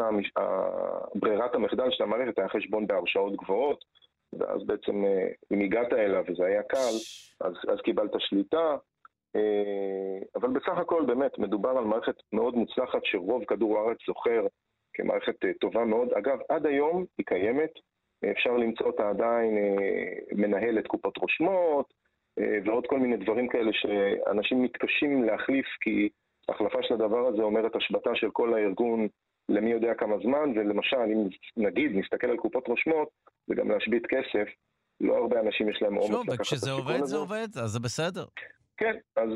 ברירת 1.14 1.54
המחדל 1.54 1.90
של 1.90 2.04
המערכת 2.04 2.38
היה 2.38 2.48
חשבון 2.48 2.86
בהרשאות 2.86 3.36
גבוהות, 3.36 3.84
ואז 4.32 4.66
בעצם 4.66 5.04
אם 5.52 5.60
הגעת 5.60 5.92
אליו 5.92 6.24
וזה 6.28 6.46
היה 6.46 6.62
קל, 6.62 6.94
אז, 7.40 7.52
אז 7.68 7.80
קיבלת 7.84 8.10
שליטה. 8.18 8.76
אבל 10.34 10.48
בסך 10.48 10.78
הכל 10.78 11.04
באמת 11.06 11.38
מדובר 11.38 11.70
על 11.70 11.84
מערכת 11.84 12.14
מאוד 12.32 12.54
מוצלחת 12.54 13.04
שרוב 13.04 13.44
כדור 13.44 13.78
הארץ 13.78 13.98
זוכר 14.06 14.46
כמערכת 14.94 15.34
טובה 15.60 15.84
מאוד. 15.84 16.12
אגב, 16.12 16.38
עד 16.48 16.66
היום 16.66 17.04
היא 17.18 17.26
קיימת, 17.26 17.70
אפשר 18.30 18.56
למצוא 18.56 18.86
אותה 18.86 19.08
עדיין 19.08 19.58
מנהלת 20.32 20.86
קופות 20.86 21.16
רושמות 21.16 21.94
ועוד 22.64 22.86
כל 22.86 22.98
מיני 22.98 23.16
דברים 23.16 23.48
כאלה 23.48 23.70
שאנשים 23.72 24.62
מתקשים 24.62 25.24
להחליף 25.24 25.66
כי 25.80 26.08
החלפה 26.48 26.82
של 26.82 26.94
הדבר 26.94 27.26
הזה 27.26 27.42
אומרת 27.42 27.76
השבתה 27.76 28.10
של 28.14 28.30
כל 28.30 28.54
הארגון 28.54 29.08
למי 29.48 29.70
יודע 29.70 29.94
כמה 29.94 30.16
זמן, 30.18 30.50
ולמשל, 30.54 30.96
אם 30.96 31.28
נגיד 31.56 31.90
נסתכל 31.94 32.26
על 32.26 32.36
קופות 32.36 32.68
רושמות, 32.68 33.08
זה 33.46 33.54
גם 33.54 33.70
להשבית 33.70 34.06
כסף, 34.06 34.48
לא 35.00 35.16
הרבה 35.16 35.40
אנשים 35.40 35.68
יש 35.68 35.82
להם 35.82 35.96
אומץ 35.96 36.28
לקחת 36.28 36.40
את 36.40 36.40
הסיכון 36.40 36.56
הזה. 36.60 36.66
שוב, 36.66 36.80
וכשזה 36.80 36.92
עובד 36.92 37.04
זה 37.04 37.16
עובד, 37.16 37.48
אז 37.64 37.70
זה 37.70 37.80
בסדר. 37.80 38.24
כן, 38.76 38.96
אז, 39.16 39.30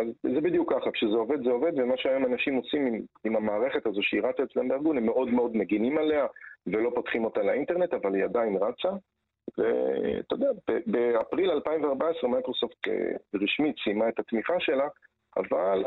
אז 0.00 0.06
זה 0.34 0.40
בדיוק 0.40 0.72
ככה, 0.72 0.90
כשזה 0.90 1.16
עובד 1.16 1.44
זה 1.44 1.50
עובד, 1.50 1.72
ומה 1.78 1.94
שהיום 1.96 2.24
אנשים 2.24 2.54
עושים 2.54 2.86
עם, 2.86 3.00
עם 3.24 3.36
המערכת 3.36 3.86
הזו 3.86 4.02
שהיא 4.02 4.22
רצה 4.22 4.42
אצלם 4.42 4.68
בארגון, 4.68 4.96
הם 4.96 5.06
מאוד 5.06 5.28
מאוד 5.28 5.56
מגינים 5.56 5.98
עליה 5.98 6.26
ולא 6.66 6.90
פותחים 6.94 7.24
אותה 7.24 7.42
לאינטרנט, 7.42 7.94
אבל 7.94 8.14
היא 8.14 8.24
עדיין 8.24 8.56
רצה. 8.56 8.88
ואתה 9.58 10.34
יודע, 10.34 10.50
באפריל 10.86 11.50
2014 11.50 12.30
מייקרוסופט 12.30 12.88
רשמית 13.34 13.76
סיימה 13.84 14.08
את 14.08 14.18
התמיכה 14.18 14.54
שלה, 14.58 14.88
אבל 15.36 15.82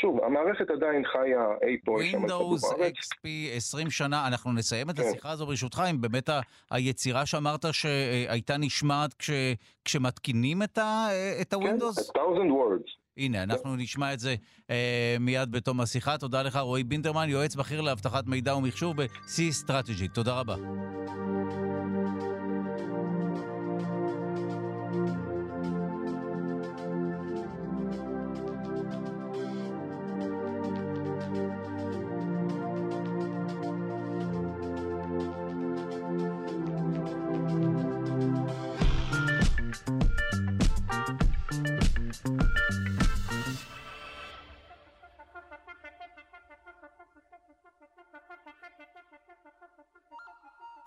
שוב, 0.00 0.24
המערכת 0.24 0.70
עדיין 0.70 1.04
חיה 1.12 1.68
אי 1.68 1.76
פה 1.84 1.96
שם 2.10 2.24
כדור 2.26 2.56
הארץ. 2.70 2.94
Windows 2.94 3.14
XP 3.14 3.28
20 3.56 3.90
שנה, 3.90 4.26
אנחנו 4.26 4.52
נסיים 4.52 4.90
את 4.90 4.96
כן. 4.96 5.02
השיחה 5.08 5.30
הזו 5.30 5.46
ברשותך, 5.46 5.82
אם 5.90 6.00
באמת 6.00 6.28
ה- 6.28 6.40
היצירה 6.70 7.26
שאמרת 7.26 7.64
שהייתה 7.72 8.56
נשמעת 8.56 9.14
כש, 9.14 9.30
כשמתקינים 9.84 10.62
את, 10.62 10.78
ה-Windows? 10.78 12.12
כן, 12.14 12.20
a 12.20 12.22
thousand 12.22 12.50
words. 12.50 12.90
הנה, 13.16 13.42
אנחנו 13.42 13.76
נשמע 13.76 14.12
את 14.14 14.20
זה 14.20 14.34
אה, 14.70 15.16
מיד 15.20 15.50
בתום 15.52 15.80
השיחה. 15.80 16.18
תודה 16.18 16.42
לך, 16.42 16.56
רועי 16.56 16.84
בינדרמן, 16.84 17.28
יועץ 17.28 17.54
בכיר 17.56 17.80
לאבטחת 17.80 18.26
מידע 18.26 18.56
ומחשוב 18.56 19.02
ב-C 19.02 19.38
Strategy. 19.64 20.08
תודה 20.14 20.40
רבה. 20.40 20.56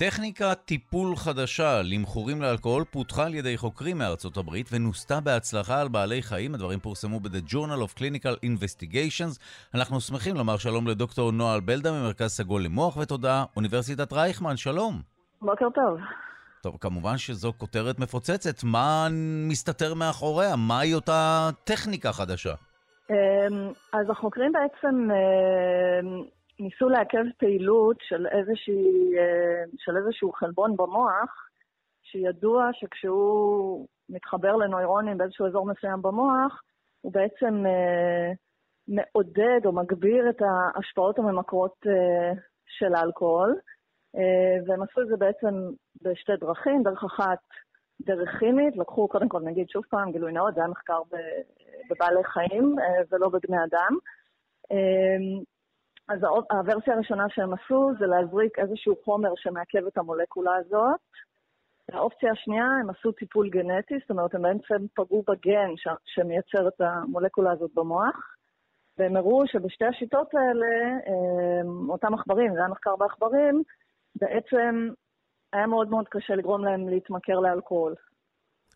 טכניקת 0.06 0.58
טיפול 0.66 1.16
חדשה 1.16 1.82
למכורים 1.82 2.42
לאלכוהול 2.42 2.84
פותחה 2.84 3.26
על 3.26 3.36
ידי 3.36 3.58
חוקרים 3.58 3.98
מארצות 3.98 4.38
הברית 4.38 4.70
ונוסתה 4.72 5.20
בהצלחה 5.20 5.82
על 5.82 5.88
בעלי 5.88 6.22
חיים. 6.22 6.56
הדברים 6.56 6.80
פורסמו 6.80 7.20
ב-The 7.20 7.52
Journal 7.52 7.88
of 7.88 8.00
Clinical 8.00 8.46
Investigations. 8.46 9.40
אנחנו 9.76 10.02
שמחים 10.02 10.36
לומר 10.36 10.58
שלום 10.58 10.88
לדוקטור 10.88 11.32
נועה 11.32 11.60
בלדה 11.60 11.92
ממרכז 11.92 12.32
סגול 12.32 12.64
למוח 12.64 12.98
ותודה, 12.98 13.44
אוניברסיטת 13.56 14.14
רייכמן, 14.14 14.58
שלום. 14.58 15.02
בוקר 15.42 15.68
טוב. 15.76 16.00
טוב, 16.62 16.78
כמובן 16.82 17.18
שזו 17.18 17.54
כותרת 17.58 18.00
מפוצצת. 18.00 18.64
מה 18.64 19.08
מסתתר 19.50 19.94
מאחוריה? 19.94 20.56
מהי 20.56 20.94
אותה 20.94 21.50
טכניקה 21.64 22.14
חדשה? 22.14 22.54
אמ, 23.10 23.16
אז 23.94 24.10
החוקרים 24.10 24.52
בעצם 24.52 25.10
אמ, 25.12 26.24
ניסו 26.64 26.90
לעכב 26.90 27.24
פעילות 27.38 27.98
של, 28.02 28.28
איזושהי, 28.28 29.18
אה, 29.18 29.64
של 29.78 29.98
איזשהו 29.98 30.32
חלבון 30.32 30.78
במוח, 30.78 31.50
שידוע 32.04 32.70
שכשהוא 32.74 33.88
מתחבר 34.10 34.56
לנוירונים 34.56 35.18
באיזשהו 35.18 35.48
אזור 35.48 35.66
מסוים 35.66 36.02
במוח, 36.02 36.62
הוא 37.02 37.14
בעצם 37.14 37.66
אה, 37.66 38.32
מעודד 38.88 39.66
או 39.66 39.72
מגביר 39.72 40.30
את 40.30 40.42
ההשפעות 40.42 41.20
הממכרות 41.20 41.76
אה, 41.88 42.32
של 42.68 42.96
האלכוהול. 42.96 43.60
והם 44.68 44.84
עשו 44.84 45.02
את 45.02 45.08
זה 45.08 45.18
בעצם 45.18 45.56
בשתי 46.02 46.32
דרכים. 46.40 46.84
דרך 46.84 47.04
אחת, 47.04 47.40
דרך 48.02 48.30
כימית, 48.40 48.78
לקחו, 48.78 49.08
קודם 49.08 49.30
כל 49.30 49.40
נגיד 49.40 49.70
שוב 49.70 49.84
פעם, 49.90 50.12
גילוי 50.12 50.32
נאות, 50.32 50.54
זה 50.56 50.62
היה 50.62 50.70
מחקר 50.70 51.02
בבעלי 51.90 52.24
חיים 52.24 52.76
ולא 53.12 53.30
בבני 53.30 53.58
אדם. 53.64 53.98
אז 56.08 56.20
הוורסיה 56.52 56.94
הראשונה 56.94 57.26
שהם 57.30 57.54
עשו 57.54 57.92
זה 58.00 58.06
להזריק 58.06 58.60
איזשהו 58.60 58.96
חומר 59.06 59.30
שמעכב 59.36 59.86
את 59.88 59.98
המולקולה 59.98 60.56
הזאת. 60.56 61.00
האופציה 61.92 62.32
השנייה, 62.32 62.66
הם 62.82 62.90
עשו 62.90 63.12
טיפול 63.12 63.50
גנטי, 63.50 64.00
זאת 64.00 64.10
אומרת, 64.10 64.36
הם 64.36 64.42
בעצם 64.42 64.86
פגעו 64.96 65.24
בגן 65.28 65.70
ש... 65.76 65.88
שמייצר 66.06 66.68
את 66.68 66.82
המולקולה 66.82 67.52
הזאת 67.52 67.72
במוח, 67.74 68.36
והם 68.98 69.16
הראו 69.16 69.48
שבשתי 69.48 69.86
השיטות 69.86 70.28
האלה, 70.34 70.98
אותם 71.90 72.14
עכברים, 72.14 72.54
זה 72.54 72.60
היה 72.60 72.68
מחקר 72.68 72.96
בעכברים, 72.96 73.64
בעצם 74.16 74.90
היה 75.54 75.68
מאוד 75.68 75.90
מאוד 75.90 76.08
קשה 76.10 76.36
לגרום 76.36 76.66
להם 76.66 76.90
להתמכר 76.90 77.40
לאלכוהול. 77.40 77.96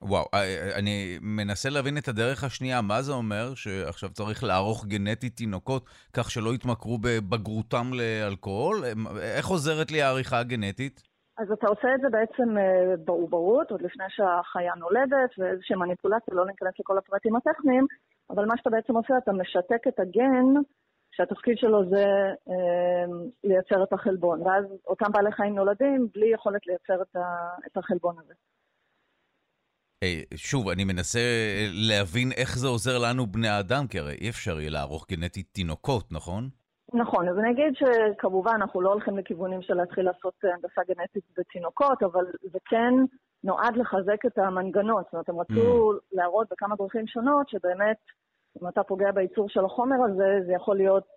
וואו, 0.01 0.25
אה, 0.33 0.39
אה, 0.39 0.79
אני 0.79 1.17
מנסה 1.21 1.69
להבין 1.69 1.97
את 1.97 2.07
הדרך 2.07 2.43
השנייה. 2.43 2.81
מה 2.81 3.01
זה 3.01 3.11
אומר 3.11 3.55
שעכשיו 3.55 4.09
צריך 4.09 4.43
לערוך 4.43 4.85
גנטית 4.85 5.35
תינוקות 5.35 5.85
כך 6.13 6.31
שלא 6.31 6.53
יתמכרו 6.53 6.97
בבגרותם 6.97 7.91
לאלכוהול? 7.93 8.77
איך 9.21 9.47
עוזרת 9.47 9.91
לי 9.91 10.01
העריכה 10.01 10.39
הגנטית? 10.39 11.07
אז 11.37 11.51
אתה 11.51 11.67
עושה 11.67 11.95
את 11.95 12.01
זה 12.01 12.09
בעצם 12.09 12.57
אה, 12.57 12.95
בעוברות, 13.05 13.71
עוד 13.71 13.81
לפני 13.81 14.05
שהחיה 14.09 14.75
נולדת, 14.75 15.29
ואיזושהי 15.37 15.75
מניפולציה, 15.75 16.35
לא 16.35 16.45
ניכנס 16.45 16.73
לכל 16.79 16.97
הפרטים 16.97 17.35
הטכניים, 17.35 17.85
אבל 18.29 18.45
מה 18.45 18.57
שאתה 18.57 18.69
בעצם 18.69 18.95
עושה, 18.95 19.17
אתה 19.17 19.31
משתק 19.31 19.87
את 19.87 19.99
הגן, 19.99 20.45
שהתפקיד 21.11 21.57
שלו 21.57 21.89
זה 21.89 22.05
אה, 22.49 23.05
לייצר 23.43 23.83
את 23.83 23.93
החלבון. 23.93 24.41
ואז 24.41 24.65
אותם 24.87 25.11
בעלי 25.11 25.31
חיים 25.31 25.55
נולדים 25.55 26.07
בלי 26.13 26.27
יכולת 26.33 26.67
לייצר 26.67 27.01
את, 27.01 27.15
ה, 27.15 27.49
את 27.67 27.77
החלבון 27.77 28.15
הזה. 28.19 28.33
אה, 30.03 30.21
שוב, 30.35 30.69
אני 30.69 30.83
מנסה 30.83 31.19
להבין 31.89 32.31
איך 32.37 32.57
זה 32.57 32.67
עוזר 32.67 32.97
לנו 32.97 33.27
בני 33.27 33.47
האדם, 33.47 33.87
כי 33.89 33.99
הרי 33.99 34.15
אי 34.21 34.29
אפשר 34.29 34.59
יהיה 34.59 34.71
לערוך 34.71 35.05
גנטית 35.11 35.47
תינוקות, 35.51 36.11
נכון? 36.11 36.49
נכון, 36.93 37.29
אז 37.29 37.37
אני 37.39 37.51
אגיד 37.51 37.73
שכמובן 37.75 38.51
אנחנו 38.55 38.81
לא 38.81 38.89
הולכים 38.93 39.17
לכיוונים 39.17 39.61
של 39.61 39.73
להתחיל 39.73 40.05
לעשות 40.05 40.33
הנדסה 40.43 40.81
גנטית 40.87 41.23
בתינוקות, 41.37 42.03
אבל 42.03 42.25
זה 42.41 42.59
כן 42.65 42.93
נועד 43.43 43.77
לחזק 43.77 44.25
את 44.25 44.37
המנגנון. 44.37 45.03
זאת 45.03 45.13
אומרת, 45.13 45.29
הם 45.29 45.39
רצו 45.39 45.93
mm. 45.93 45.99
להראות 46.11 46.47
בכמה 46.51 46.75
דרכים 46.75 47.07
שונות 47.07 47.49
שבאמת, 47.49 47.97
אם 48.61 48.67
אתה 48.67 48.83
פוגע 48.83 49.11
בייצור 49.11 49.49
של 49.49 49.65
החומר 49.65 49.95
הזה, 50.05 50.39
זה 50.45 50.53
יכול 50.53 50.77
להיות 50.77 51.07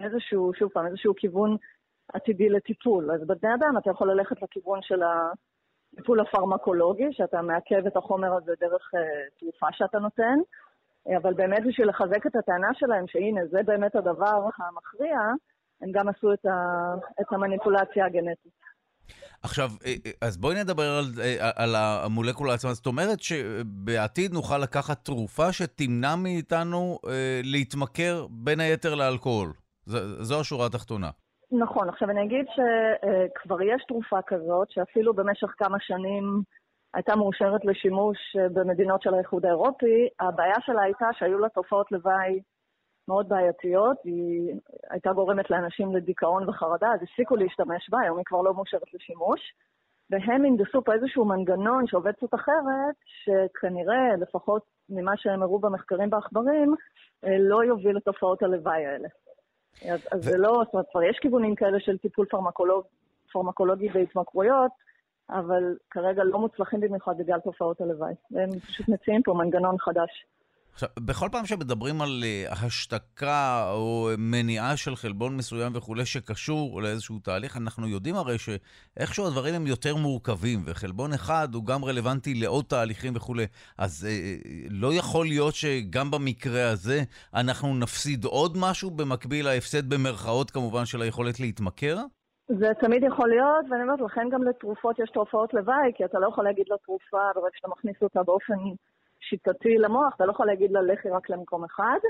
איזשהו, 0.00 0.52
שוב 0.58 0.70
פעם, 0.72 0.86
איזשהו 0.86 1.14
כיוון 1.16 1.56
עתידי 2.12 2.48
לטיפול. 2.48 3.10
אז 3.10 3.20
בבני 3.26 3.54
אדם 3.54 3.78
אתה 3.78 3.90
יכול 3.90 4.10
ללכת 4.10 4.42
לכיוון 4.42 4.78
של 4.82 5.02
ה... 5.02 5.32
הטיפול 5.92 6.20
הפרמקולוגי, 6.20 7.08
שאתה 7.10 7.42
מעכב 7.42 7.86
את 7.86 7.96
החומר 7.96 8.34
הזה 8.34 8.52
דרך 8.60 8.90
uh, 8.94 8.98
תרופה 9.38 9.66
שאתה 9.72 9.98
נותן, 9.98 10.38
אבל 11.16 11.34
באמת 11.34 11.62
בשביל 11.68 11.88
לחזק 11.88 12.26
את 12.26 12.36
הטענה 12.36 12.68
שלהם, 12.74 13.04
שהנה, 13.08 13.40
זה 13.50 13.58
באמת 13.66 13.96
הדבר 13.96 14.48
המכריע, 14.58 15.18
הם 15.80 15.92
גם 15.92 16.08
עשו 16.08 16.32
את, 16.32 16.46
ה, 16.46 16.94
את 17.20 17.26
המניפולציה 17.32 18.06
הגנטית. 18.06 18.52
עכשיו, 19.42 19.70
אה, 19.86 19.94
אה, 20.06 20.10
אז 20.20 20.36
בואי 20.36 20.60
נדבר 20.60 20.98
על, 20.98 21.04
על 21.56 21.74
המולקולה 21.76 22.54
עצמה. 22.54 22.74
זאת 22.74 22.86
אומרת 22.86 23.20
שבעתיד 23.20 24.32
נוכל 24.32 24.58
לקחת 24.58 25.04
תרופה 25.04 25.52
שתמנע 25.52 26.16
מאיתנו 26.16 26.98
אה, 27.08 27.40
להתמכר 27.44 28.26
בין 28.30 28.60
היתר 28.60 28.94
לאלכוהול. 28.94 29.52
זו, 29.86 30.24
זו 30.24 30.40
השורה 30.40 30.66
התחתונה. 30.66 31.10
נכון, 31.52 31.88
עכשיו 31.88 32.10
אני 32.10 32.24
אגיד 32.24 32.46
שכבר 32.48 33.62
יש 33.62 33.84
תרופה 33.88 34.22
כזאת, 34.22 34.70
שאפילו 34.70 35.14
במשך 35.14 35.54
כמה 35.58 35.76
שנים 35.80 36.42
הייתה 36.94 37.16
מאושרת 37.16 37.64
לשימוש 37.64 38.36
במדינות 38.36 39.02
של 39.02 39.14
האיחוד 39.14 39.46
האירופי. 39.46 40.08
הבעיה 40.20 40.60
שלה 40.60 40.82
הייתה 40.82 41.06
שהיו 41.12 41.38
לה 41.38 41.48
תופעות 41.48 41.92
לוואי 41.92 42.40
מאוד 43.08 43.28
בעייתיות, 43.28 43.96
היא 44.04 44.54
הייתה 44.90 45.12
גורמת 45.12 45.50
לאנשים 45.50 45.96
לדיכאון 45.96 46.48
וחרדה, 46.48 46.92
אז 46.94 47.00
הפסיקו 47.02 47.36
להשתמש 47.36 47.90
בה, 47.90 48.00
היום 48.00 48.16
היא 48.18 48.24
כבר 48.24 48.42
לא 48.42 48.54
מאושרת 48.54 48.94
לשימוש. 48.94 49.40
והם 50.10 50.44
הנדסו 50.44 50.84
פה 50.84 50.92
איזשהו 50.94 51.24
מנגנון 51.24 51.86
שעובד 51.86 52.12
קצת 52.12 52.34
אחרת, 52.34 52.94
שכנראה, 53.04 54.16
לפחות 54.16 54.62
ממה 54.88 55.12
שהם 55.16 55.42
הראו 55.42 55.58
במחקרים 55.58 56.10
בעכברים, 56.10 56.74
לא 57.22 57.64
יוביל 57.64 57.96
לתופעות 57.96 58.42
הלוואי 58.42 58.86
האלה. 58.86 59.08
אז, 59.90 60.00
אז 60.12 60.20
ו... 60.20 60.22
זה 60.22 60.38
לא, 60.38 60.62
זאת 60.64 60.74
אומרת, 60.74 60.86
כבר 60.90 61.02
יש 61.02 61.18
כיוונים 61.18 61.54
כאלה 61.54 61.80
של 61.80 61.98
טיפול 61.98 62.26
פרמקולוג, 62.26 62.84
פרמקולוגי 63.32 63.88
בהתמכרויות, 63.88 64.70
אבל 65.30 65.76
כרגע 65.90 66.24
לא 66.24 66.38
מוצלחים 66.38 66.80
במיוחד 66.80 67.18
בגלל 67.18 67.40
תופעות 67.40 67.80
הלוואי. 67.80 68.14
והם 68.30 68.58
פשוט 68.58 68.88
מציעים 68.88 69.22
פה 69.22 69.34
מנגנון 69.34 69.78
חדש. 69.78 70.26
עכשיו, 70.72 70.88
בכל 71.00 71.28
פעם 71.32 71.46
שמדברים 71.46 72.02
על 72.02 72.22
uh, 72.22 72.52
השתקה 72.52 73.70
או 73.72 74.08
מניעה 74.18 74.76
של 74.76 74.96
חלבון 74.96 75.36
מסוים 75.36 75.72
וכולי 75.74 76.06
שקשור 76.06 76.82
לאיזשהו 76.82 77.18
תהליך, 77.18 77.56
אנחנו 77.56 77.88
יודעים 77.88 78.14
הרי 78.14 78.36
שאיכשהו 78.38 79.26
הדברים 79.26 79.54
הם 79.54 79.66
יותר 79.66 79.96
מורכבים, 79.96 80.58
וחלבון 80.66 81.12
אחד 81.12 81.48
הוא 81.54 81.66
גם 81.66 81.84
רלוונטי 81.84 82.34
לעוד 82.34 82.64
תהליכים 82.64 83.12
וכולי. 83.16 83.46
אז 83.78 84.08
uh, 84.08 84.66
לא 84.70 84.94
יכול 84.94 85.26
להיות 85.26 85.54
שגם 85.54 86.10
במקרה 86.10 86.70
הזה 86.70 87.00
אנחנו 87.34 87.74
נפסיד 87.74 88.24
עוד 88.24 88.56
משהו 88.60 88.90
במקביל 88.90 89.46
להפסד 89.46 89.94
במרכאות 89.94 90.50
כמובן 90.50 90.84
של 90.84 91.02
היכולת 91.02 91.40
להתמכר? 91.40 91.96
זה 92.48 92.68
תמיד 92.80 93.02
יכול 93.02 93.28
להיות, 93.28 93.66
ואני 93.70 93.82
אומרת, 93.82 94.00
לכן 94.00 94.28
גם 94.32 94.42
לתרופות 94.42 94.98
יש 94.98 95.10
תופעות 95.10 95.54
לוואי, 95.54 95.92
כי 95.96 96.04
אתה 96.04 96.18
לא 96.18 96.26
יכול 96.28 96.44
להגיד 96.44 96.66
לתרופה, 96.74 97.18
ברגע 97.34 97.48
שאתה 97.54 97.68
מכניס 97.68 97.96
אותה 98.02 98.22
באופן 98.22 98.54
שיטתי 99.32 99.78
למוח, 99.78 100.14
אתה 100.16 100.26
לא 100.26 100.32
יכול 100.32 100.46
להגיד 100.46 100.70
לה 100.70 100.82
לכי 100.82 101.08
רק 101.08 101.30
למקום 101.30 101.64
אחד. 101.64 102.00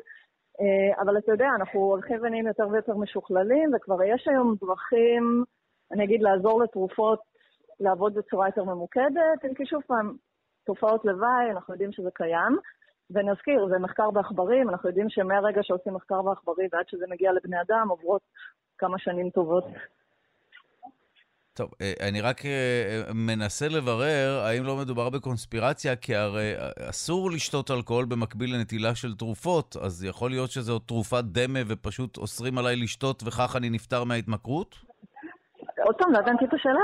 אה, 0.60 1.02
אבל 1.02 1.18
אתה 1.18 1.32
יודע, 1.32 1.48
אנחנו 1.56 1.80
הולכים 1.80 2.18
ונהיים 2.22 2.46
יותר 2.46 2.68
ויותר 2.68 2.96
משוכללים, 2.96 3.70
וכבר 3.74 4.02
יש 4.02 4.28
היום 4.28 4.54
דרכים, 4.60 5.44
אני 5.92 6.04
אגיד, 6.04 6.22
לעזור 6.22 6.62
לתרופות 6.62 7.20
לעבוד 7.80 8.14
בצורה 8.14 8.48
יותר 8.48 8.64
ממוקדת, 8.64 9.44
אם 9.44 9.54
כי 9.54 9.66
שוב 9.66 9.82
פעם, 9.86 10.16
תופעות 10.66 11.04
לוואי, 11.04 11.50
אנחנו 11.50 11.74
יודעים 11.74 11.92
שזה 11.92 12.10
קיים. 12.14 12.56
ונזכיר, 13.10 13.68
זה 13.68 13.78
מחקר 13.78 14.10
בעכברים, 14.10 14.68
אנחנו 14.70 14.88
יודעים 14.88 15.10
שמהרגע 15.10 15.62
שעושים 15.62 15.94
מחקר 15.94 16.22
בעכברים 16.22 16.68
ועד 16.72 16.88
שזה 16.88 17.04
מגיע 17.08 17.32
לבני 17.32 17.60
אדם 17.60 17.86
עוברות 17.90 18.22
כמה 18.78 18.98
שנים 18.98 19.30
טובות. 19.30 19.64
טוב, 21.54 21.70
אה, 21.80 21.92
אני 22.08 22.20
רק 22.20 22.46
אה, 22.46 23.02
מנסה 23.14 23.68
לברר 23.68 24.42
האם 24.44 24.64
לא 24.64 24.76
מדובר 24.76 25.10
בקונספירציה, 25.10 25.96
כי 25.96 26.16
הרי 26.16 26.54
אה, 26.58 26.90
אסור 26.90 27.30
לשתות 27.30 27.70
אלכוהול 27.70 28.04
במקביל 28.04 28.54
לנטילה 28.54 28.94
של 28.94 29.14
תרופות, 29.14 29.76
אז 29.76 30.04
יכול 30.04 30.30
להיות 30.30 30.50
שזו 30.50 30.78
תרופת 30.78 31.24
דמה 31.24 31.58
ופשוט 31.66 32.16
אוסרים 32.16 32.58
עליי 32.58 32.76
לשתות 32.76 33.22
וכך 33.26 33.56
אני 33.56 33.70
נפטר 33.70 34.04
מההתמכרות? 34.04 34.74
עוד 35.84 35.94
פעם, 35.98 36.12
לא 36.12 36.18
הבנתי 36.18 36.44
את 36.44 36.54
השאלה. 36.54 36.80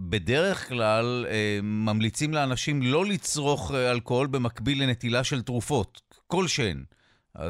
בדרך 0.00 0.68
כלל 0.68 1.26
ממליצים 1.62 2.34
לאנשים 2.34 2.82
לא 2.82 3.06
לצרוך 3.06 3.72
אלכוהול 3.74 4.26
במקביל 4.26 4.82
לנטילה 4.82 5.24
של 5.24 5.42
תרופות, 5.42 6.00
כלשהן. 6.26 6.84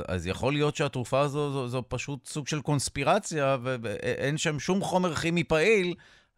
אז 0.09 0.27
יכול 0.27 0.53
להיות 0.53 0.77
שהתרופה 0.77 1.21
הזו 1.21 1.51
זו, 1.51 1.67
זו 1.67 1.83
פשוט 1.89 2.27
סוג 2.27 2.47
של 2.47 2.61
קונספירציה, 2.61 3.57
ואין 3.63 4.37
שם 4.37 4.59
שום 4.59 4.81
חומר 4.81 5.15
כימי 5.15 5.45
פעיל, 5.45 5.95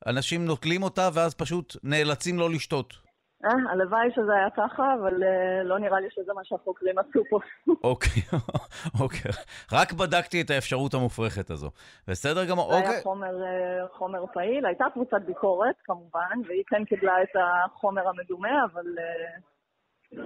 אנשים 0.07 0.45
נוטלים 0.45 0.83
אותה 0.83 1.09
ואז 1.15 1.35
פשוט 1.35 1.77
נאלצים 1.85 2.39
לא 2.39 2.51
לשתות. 2.51 3.11
אה, 3.45 3.73
הלוואי 3.73 4.09
שזה 4.15 4.35
היה 4.35 4.51
ככה, 4.57 4.95
אבל 5.01 5.23
uh, 5.23 5.65
לא 5.65 5.79
נראה 5.79 6.01
לי 6.01 6.09
שזה 6.11 6.33
מה 6.33 6.41
שהחוקרים 6.45 6.99
עשו 6.99 7.23
פה. 7.31 7.39
אוקיי, 7.91 8.23
אוקיי. 9.03 9.31
רק 9.73 9.93
בדקתי 9.93 10.41
את 10.41 10.51
האפשרות 10.51 10.95
המופרכת 10.95 11.51
הזו. 11.51 11.71
בסדר 12.09 12.45
גמור, 12.45 12.65
אוקיי. 12.65 12.87
זה 12.87 12.93
היה 12.93 13.03
חומר, 13.03 13.35
uh, 13.35 13.99
חומר 13.99 14.25
פעיל. 14.33 14.67
הייתה 14.67 14.85
קבוצת 14.93 15.23
ביקורת, 15.27 15.75
כמובן, 15.85 16.41
והיא 16.49 16.65
כן 16.67 16.85
קיבלה 16.85 17.23
את 17.23 17.37
החומר 17.37 18.09
המדומה, 18.09 18.65
אבל, 18.73 18.87
uh, 18.97 20.21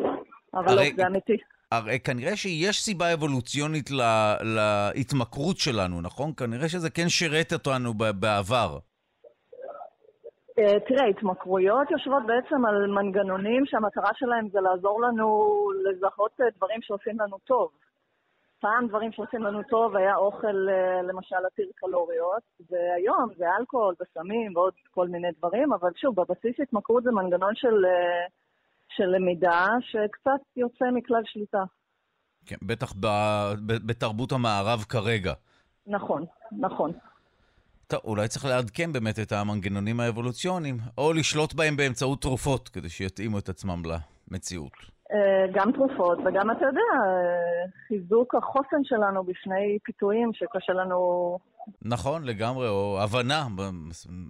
אבל 0.55 0.79
הרי... 0.79 0.91
לא, 0.91 0.97
זה 0.97 1.07
אמיתי. 1.07 1.37
הרי 1.77 2.01
כנראה 2.01 2.37
שיש 2.37 2.83
סיבה 2.83 3.15
אבולוציונית 3.15 3.91
לה, 3.91 4.37
להתמכרות 4.43 5.57
שלנו, 5.59 6.01
נכון? 6.01 6.33
כנראה 6.37 6.69
שזה 6.69 6.91
כן 6.91 7.09
שירת 7.09 7.53
אותנו 7.53 7.95
בעבר. 7.95 8.79
אה, 10.59 10.81
תראה, 10.89 11.07
התמכרויות 11.07 11.91
יושבות 11.91 12.23
בעצם 12.27 12.65
על 12.65 12.87
מנגנונים 12.87 13.67
שהמטרה 13.67 14.11
שלהם 14.15 14.49
זה 14.49 14.61
לעזור 14.61 15.03
לנו 15.03 15.69
לזהות 15.85 16.41
אה, 16.41 16.47
דברים 16.57 16.83
שעושים 16.83 17.21
לנו 17.21 17.39
טוב. 17.39 17.71
פעם 18.61 18.87
דברים 18.89 19.13
שעושים 19.13 19.43
לנו 19.43 19.63
טוב 19.63 19.97
היה 19.97 20.17
אוכל, 20.17 20.69
אה, 20.69 21.03
למשל, 21.03 21.37
עתיר 21.47 21.71
קלוריות, 21.75 22.43
והיום 22.71 23.29
זה 23.37 23.45
אלכוהול 23.59 23.95
וסמים 24.01 24.57
ועוד 24.57 24.75
כל 24.91 25.09
מיני 25.09 25.29
דברים, 25.39 25.73
אבל 25.73 25.91
שוב, 25.97 26.21
בבסיס 26.21 26.61
התמכרות 26.63 27.03
זה 27.05 27.11
מנגנון 27.11 27.55
של 27.55 27.85
של 28.97 29.05
למידה 29.05 29.67
שקצת 29.81 30.41
יוצא 30.57 30.85
מכלל 30.95 31.23
שליטה. 31.25 31.63
כן, 32.47 32.57
בטח 32.63 32.93
ב, 32.93 33.07
ב, 33.67 33.73
בתרבות 33.87 34.33
המערב 34.33 34.85
כרגע. 34.89 35.33
נכון, 35.87 36.25
נכון. 36.53 36.93
טוב, 37.87 38.01
אולי 38.05 38.29
צריך 38.29 38.45
לעדכן 38.45 38.93
באמת 38.93 39.19
את 39.19 39.33
המנגנונים 39.33 40.01
האבולוציוניים, 40.01 40.77
או 40.99 41.13
לשלוט 41.13 41.55
בהם 41.55 41.77
באמצעות 41.77 42.23
תרופות, 42.23 42.69
כדי 42.69 42.89
שיתאימו 42.89 43.39
את 43.39 43.49
עצמם 43.49 43.83
למציאות. 44.31 44.94
אה, 45.15 45.47
גם 45.53 45.73
תרופות, 45.73 46.19
וגם, 46.19 46.51
אתה 46.51 46.65
יודע, 46.65 46.81
אה, 46.81 47.65
חיזוק 47.89 48.35
החוסן 48.35 48.85
שלנו 48.85 49.25
בפני 49.25 49.79
פיתויים 49.85 50.31
שקשה 50.33 50.73
לנו 50.73 51.39
נכון, 51.83 52.25
לגמרי, 52.25 52.69
או 52.69 52.99
הבנה, 53.03 53.47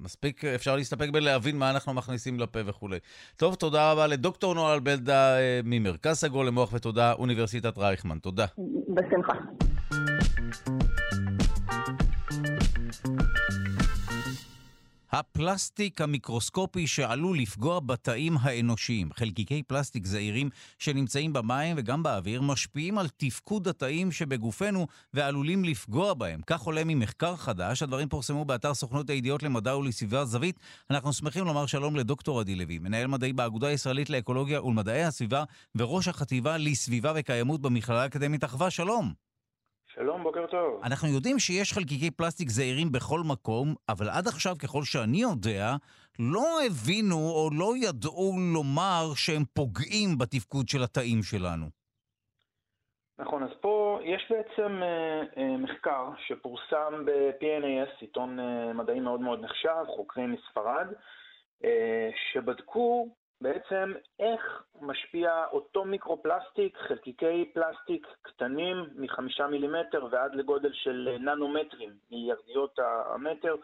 מספיק 0.03 0.45
אפשר 0.45 0.76
להסתפק 0.76 1.09
בלהבין 1.12 1.59
מה 1.59 1.70
אנחנו 1.70 1.95
מכניסים 1.95 2.41
לפה 2.41 2.59
וכולי. 2.66 2.99
טוב, 3.37 3.55
תודה 3.55 3.93
רבה 3.93 4.07
לדוקטור 4.07 4.55
נועה 4.55 4.74
אלבלדה 4.74 5.39
אה, 5.39 5.61
ממרכז 5.64 6.16
סגול 6.16 6.47
למוח 6.47 6.72
ותודה, 6.72 7.12
אוניברסיטת 7.12 7.78
רייכמן. 7.78 8.18
תודה. 8.18 8.47
בשמחה. 8.89 9.35
הפלסטיק 15.16 16.00
המיקרוסקופי 16.00 16.86
שעלול 16.86 17.38
לפגוע 17.38 17.80
בתאים 17.80 18.36
האנושיים. 18.40 19.12
חלקיקי 19.12 19.62
פלסטיק 19.62 20.06
זעירים 20.06 20.50
שנמצאים 20.78 21.32
במים 21.32 21.76
וגם 21.78 22.02
באוויר 22.02 22.42
משפיעים 22.42 22.98
על 22.98 23.08
תפקוד 23.16 23.68
התאים 23.68 24.12
שבגופנו 24.12 24.86
ועלולים 25.14 25.64
לפגוע 25.64 26.14
בהם. 26.14 26.40
כך 26.46 26.60
עולה 26.60 26.82
ממחקר 26.84 27.36
חדש, 27.36 27.82
הדברים 27.82 28.08
פורסמו 28.08 28.44
באתר 28.44 28.74
סוכנות 28.74 29.10
הידיעות 29.10 29.42
למדע 29.42 29.76
ולסביבה 29.76 30.24
זווית. 30.24 30.60
אנחנו 30.90 31.12
שמחים 31.12 31.44
לומר 31.44 31.66
שלום 31.66 31.96
לדוקטור 31.96 32.40
עדי 32.40 32.54
לוי, 32.54 32.78
מנהל 32.78 33.06
מדעי 33.06 33.32
באגודה 33.32 33.66
הישראלית 33.66 34.10
לאקולוגיה 34.10 34.62
ולמדעי 34.62 35.04
הסביבה 35.04 35.44
וראש 35.76 36.08
החטיבה 36.08 36.56
לסביבה 36.56 37.12
וקיימות 37.16 37.60
במכללה 37.60 38.02
האקדמית 38.02 38.44
אחווה. 38.44 38.70
שלום. 38.70 39.24
שלום, 39.95 40.22
בוקר 40.22 40.47
טוב. 40.47 40.80
אנחנו 40.84 41.09
יודעים 41.09 41.38
שיש 41.38 41.72
חלקיקי 41.72 42.11
פלסטיק 42.11 42.49
זעירים 42.49 42.92
בכל 42.92 43.20
מקום, 43.20 43.74
אבל 43.88 44.09
עד 44.09 44.26
עכשיו, 44.26 44.55
ככל 44.62 44.82
שאני 44.82 45.22
יודע, 45.22 45.66
לא 46.18 46.47
הבינו 46.66 47.16
או 47.16 47.51
לא 47.59 47.72
ידעו 47.76 48.32
לומר 48.55 49.14
שהם 49.14 49.45
פוגעים 49.55 50.18
בתפקוד 50.18 50.68
של 50.68 50.82
התאים 50.82 51.22
שלנו. 51.22 51.66
נכון, 53.18 53.42
אז 53.42 53.51
פה 53.61 53.99
יש 54.05 54.22
בעצם 54.30 54.82
אה, 54.82 55.22
אה, 55.36 55.57
מחקר 55.57 56.11
שפורסם 56.26 57.05
ב-PNAS, 57.05 58.01
עיתון 58.01 58.40
אה, 58.40 58.72
מדעי 58.72 59.01
מאוד 59.01 59.20
מאוד 59.20 59.40
נחשב, 59.40 59.84
חוקרים 59.97 60.32
מספרד, 60.32 60.86
אה, 61.64 62.11
שבדקו 62.32 63.09
בעצם 63.45 63.92
איך 64.20 64.62
משפיע 64.80 65.45
אותו 65.53 65.84
מיקרופלסטיק, 65.84 66.76
חלקיקי 66.76 67.51
פלסטיק 67.55 68.07
קטנים 68.22 68.76
מחמישה 68.97 69.47
מילימטר 69.47 70.07
ועד 70.11 70.34
לגודל 70.34 70.72
של 70.72 71.16
ננומטרים, 71.20 71.90
מיליארדיות 72.11 72.78
המטר, 72.78 73.55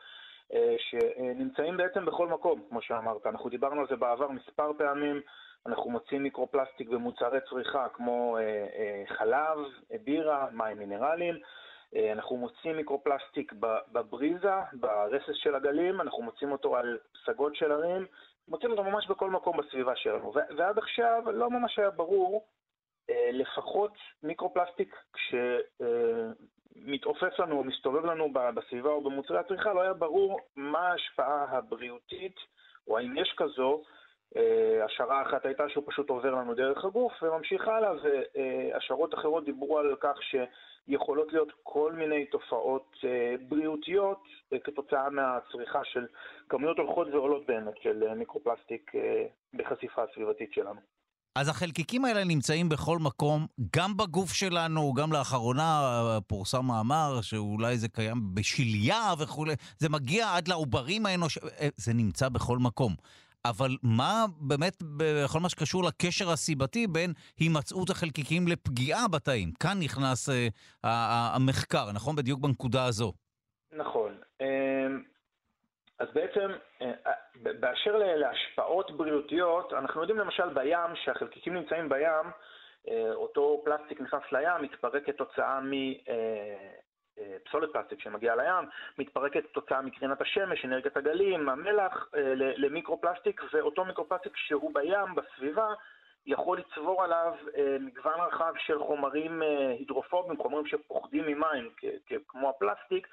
אה, 0.52 0.76
שנמצאים 0.78 1.76
בעצם 1.76 2.04
בכל 2.04 2.28
מקום, 2.28 2.62
כמו 2.68 2.82
שאמרת. 2.82 3.26
אנחנו 3.26 3.50
דיברנו 3.50 3.80
על 3.80 3.86
זה 3.90 3.96
בעבר 3.96 4.28
מספר 4.28 4.72
פעמים, 4.78 5.20
אנחנו 5.66 5.90
מוצאים 5.90 6.22
מיקרופלסטיק 6.22 6.88
במוצרי 6.88 7.38
צריכה 7.50 7.88
כמו 7.88 8.36
אה, 8.36 8.42
אה, 8.42 9.02
חלב, 9.16 9.58
בירה, 10.04 10.46
מים 10.52 10.78
מינרליים. 10.78 11.34
אנחנו 12.12 12.36
מוצאים 12.36 12.76
מיקרופלסטיק 12.76 13.52
בבריזה, 13.92 14.54
ברסס 14.72 15.34
של 15.34 15.54
הגלים, 15.54 16.00
אנחנו 16.00 16.22
מוצאים 16.22 16.52
אותו 16.52 16.76
על 16.76 16.98
פסגות 17.12 17.56
של 17.56 17.72
הרים, 17.72 18.06
מוצאים 18.50 18.70
אותו 18.70 18.84
ממש 18.84 19.06
בכל 19.06 19.30
מקום 19.30 19.56
בסביבה 19.56 19.96
שלנו. 19.96 20.32
ועד 20.56 20.78
עכשיו 20.78 21.22
לא 21.32 21.50
ממש 21.50 21.78
היה 21.78 21.90
ברור, 21.90 22.46
אה, 23.10 23.30
לפחות 23.32 23.92
מיקרופלסטיק, 24.22 24.96
כשמתעופף 26.76 27.38
לנו 27.38 27.58
או 27.58 27.64
מסתובב 27.64 28.06
לנו 28.06 28.32
בסביבה 28.54 28.90
או 28.90 29.00
במוצרי 29.00 29.38
הצריכה, 29.38 29.72
לא 29.72 29.80
היה 29.80 29.92
ברור 29.92 30.40
מה 30.56 30.88
ההשפעה 30.88 31.44
הבריאותית, 31.50 32.36
או 32.88 32.98
האם 32.98 33.16
יש 33.16 33.34
כזו, 33.36 33.82
השערה 34.84 35.22
אחת 35.22 35.46
הייתה 35.46 35.68
שהוא 35.68 35.84
פשוט 35.86 36.10
עובר 36.10 36.34
לנו 36.34 36.54
דרך 36.54 36.84
הגוף 36.84 37.22
וממשיך 37.22 37.68
הלאה, 37.68 37.92
והשערות 38.02 39.14
אחרות 39.14 39.44
דיברו 39.44 39.78
על 39.78 39.96
כך 40.00 40.22
שיכולות 40.86 41.32
להיות 41.32 41.52
כל 41.62 41.92
מיני 41.92 42.26
תופעות 42.26 42.96
בריאותיות 43.48 44.22
כתוצאה 44.64 45.10
מהצריכה 45.10 45.80
של 45.84 46.06
כמויות 46.48 46.78
הולכות 46.78 47.08
ועולות 47.12 47.46
באמת 47.46 47.74
של 47.82 48.14
מיקרופלסטיק 48.14 48.92
בחשיפה 49.54 50.02
הסביבתית 50.02 50.52
שלנו. 50.52 50.80
אז 51.38 51.48
החלקיקים 51.48 52.04
האלה 52.04 52.24
נמצאים 52.24 52.68
בכל 52.68 52.98
מקום, 52.98 53.46
גם 53.76 53.96
בגוף 53.96 54.32
שלנו, 54.32 54.92
גם 54.92 55.12
לאחרונה 55.12 55.82
פורסם 56.26 56.64
מאמר 56.64 57.20
שאולי 57.22 57.76
זה 57.78 57.88
קיים 57.88 58.34
בשליה 58.34 59.14
וכולי, 59.18 59.54
זה 59.78 59.88
מגיע 59.88 60.36
עד 60.36 60.48
לעוברים 60.48 61.06
האנוש... 61.06 61.38
זה 61.76 61.92
נמצא 61.94 62.28
בכל 62.28 62.58
מקום. 62.58 62.94
אבל 63.44 63.70
מה 63.82 64.24
באמת 64.40 64.82
בכל 64.96 65.40
מה 65.40 65.48
שקשור 65.48 65.82
לקשר 65.84 66.30
הסיבתי 66.30 66.86
בין 66.86 67.12
הימצאות 67.38 67.90
החלקיקים 67.90 68.48
לפגיעה 68.48 69.08
בתאים? 69.08 69.52
כאן 69.60 69.78
נכנס 69.82 70.28
אה, 70.28 70.48
המחקר, 71.34 71.92
נכון? 71.94 72.16
בדיוק 72.16 72.40
בנקודה 72.40 72.84
הזו. 72.84 73.12
נכון. 73.72 74.12
אה, 74.40 74.86
אז 75.98 76.08
בעצם, 76.14 76.50
אה, 76.82 76.92
באשר 77.60 77.96
להשפעות 77.96 78.90
בריאותיות, 78.96 79.72
אנחנו 79.72 80.00
יודעים 80.00 80.18
למשל 80.18 80.54
בים, 80.54 80.96
שהחלקיקים 81.04 81.54
נמצאים 81.54 81.88
בים, 81.88 82.26
אה, 82.88 83.12
אותו 83.12 83.62
פלסטיק 83.64 84.00
נכנס 84.00 84.22
לים, 84.32 84.62
מתפרק 84.62 85.06
כתוצאה 85.06 85.60
אה, 87.20 87.66
פלסטיק 87.72 88.00
שמגיעה 88.00 88.36
לים, 88.36 88.68
מתפרקת 88.98 89.44
כתוצאה 89.46 89.82
מקרינת 89.82 90.20
השמש, 90.20 90.64
אנרגיית 90.64 90.96
הגלים, 90.96 91.48
המלח, 91.48 92.08
למיקרופלסטיק, 92.56 93.42
ואותו 93.52 93.84
מיקרופלסטיק 93.84 94.36
שהוא 94.36 94.74
בים, 94.74 95.14
בסביבה, 95.14 95.74
יכול 96.26 96.58
לצבור 96.58 97.04
עליו 97.04 97.34
מגוון 97.80 98.20
רחב 98.20 98.52
של 98.58 98.78
חומרים 98.78 99.42
הידרופובים, 99.78 100.36
חומרים 100.36 100.66
שפוחדים 100.66 101.24
ממים, 101.26 101.70
כמו 102.28 102.50
הפלסטיק, 102.50 103.06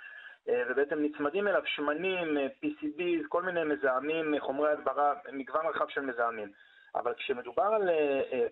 אה, 0.49 0.63
ובעצם 0.69 1.03
נצמדים 1.03 1.47
אליו 1.47 1.61
שמנים, 1.65 2.37
אה, 2.37 2.47
PCB, 2.63 3.01
כל 3.29 3.43
מיני 3.43 3.63
מזהמים, 3.63 4.33
אה, 4.33 4.39
חומרי 4.39 4.71
הדברה, 4.71 5.13
מגוון 5.31 5.65
רחב 5.65 5.87
של 5.87 6.01
מזהמים. 6.01 6.51
אבל 6.95 7.13
כשמדובר 7.13 7.63
על 7.63 7.89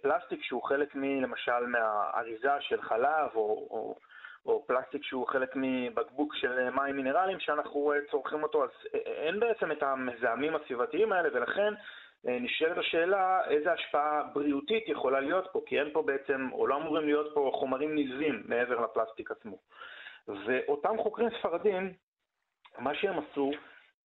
פלסטיק 0.01 0.43
שהוא 0.43 0.63
חלק, 0.63 0.95
מ, 0.95 1.03
למשל, 1.03 1.65
מהאריזה 1.67 2.51
של 2.59 2.81
חלב, 2.81 3.29
או, 3.35 3.67
או, 3.69 3.95
או 4.45 4.65
פלסטיק 4.67 5.03
שהוא 5.03 5.27
חלק 5.27 5.49
מבקבוק 5.55 6.35
של 6.35 6.69
מים 6.69 6.95
מינרליים 6.95 7.39
שאנחנו 7.39 7.91
צורכים 8.11 8.43
אותו, 8.43 8.63
אז 8.63 8.69
אין 8.93 9.39
בעצם 9.39 9.71
את 9.71 9.83
המזהמים 9.83 10.55
הסביבתיים 10.55 11.11
האלה, 11.11 11.29
ולכן 11.33 11.73
נשאלת 12.23 12.77
השאלה 12.77 13.39
איזה 13.49 13.71
השפעה 13.71 14.23
בריאותית 14.33 14.83
יכולה 14.87 15.19
להיות 15.19 15.47
פה, 15.51 15.61
כי 15.65 15.79
אין 15.79 15.89
פה 15.93 16.01
בעצם, 16.01 16.49
או 16.51 16.67
לא 16.67 16.77
אמורים 16.77 17.05
להיות 17.05 17.33
פה 17.33 17.51
חומרים 17.53 17.95
נלווים 17.95 18.43
מעבר 18.45 18.81
לפלסטיק 18.81 19.31
עצמו. 19.31 19.57
ואותם 20.27 20.97
חוקרים 20.97 21.29
ספרדים, 21.39 21.93
מה 22.79 22.95
שהם 22.95 23.19
עשו, 23.19 23.51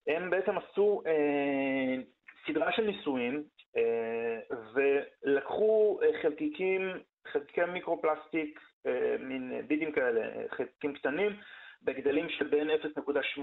הם 0.07 0.31
בעצם 0.31 0.59
עשו 0.59 1.03
אה, 1.07 2.03
סדרה 2.47 2.73
של 2.73 2.83
ניסויים 2.83 3.45
אה, 3.77 4.57
ולקחו 4.73 6.01
אה, 6.03 6.23
חלקיקים, 6.23 6.91
חלקיקי 7.27 7.65
מיקרופלסטיק, 7.65 8.61
אה, 8.61 8.70
מין 9.19 9.63
בידים 9.67 9.93
כאלה, 9.93 10.49
חלקיקים 10.49 10.95
קטנים, 10.95 11.37
בגדלים 11.83 12.29
של 12.29 12.47
בין 12.47 12.71
0.8 12.71 13.41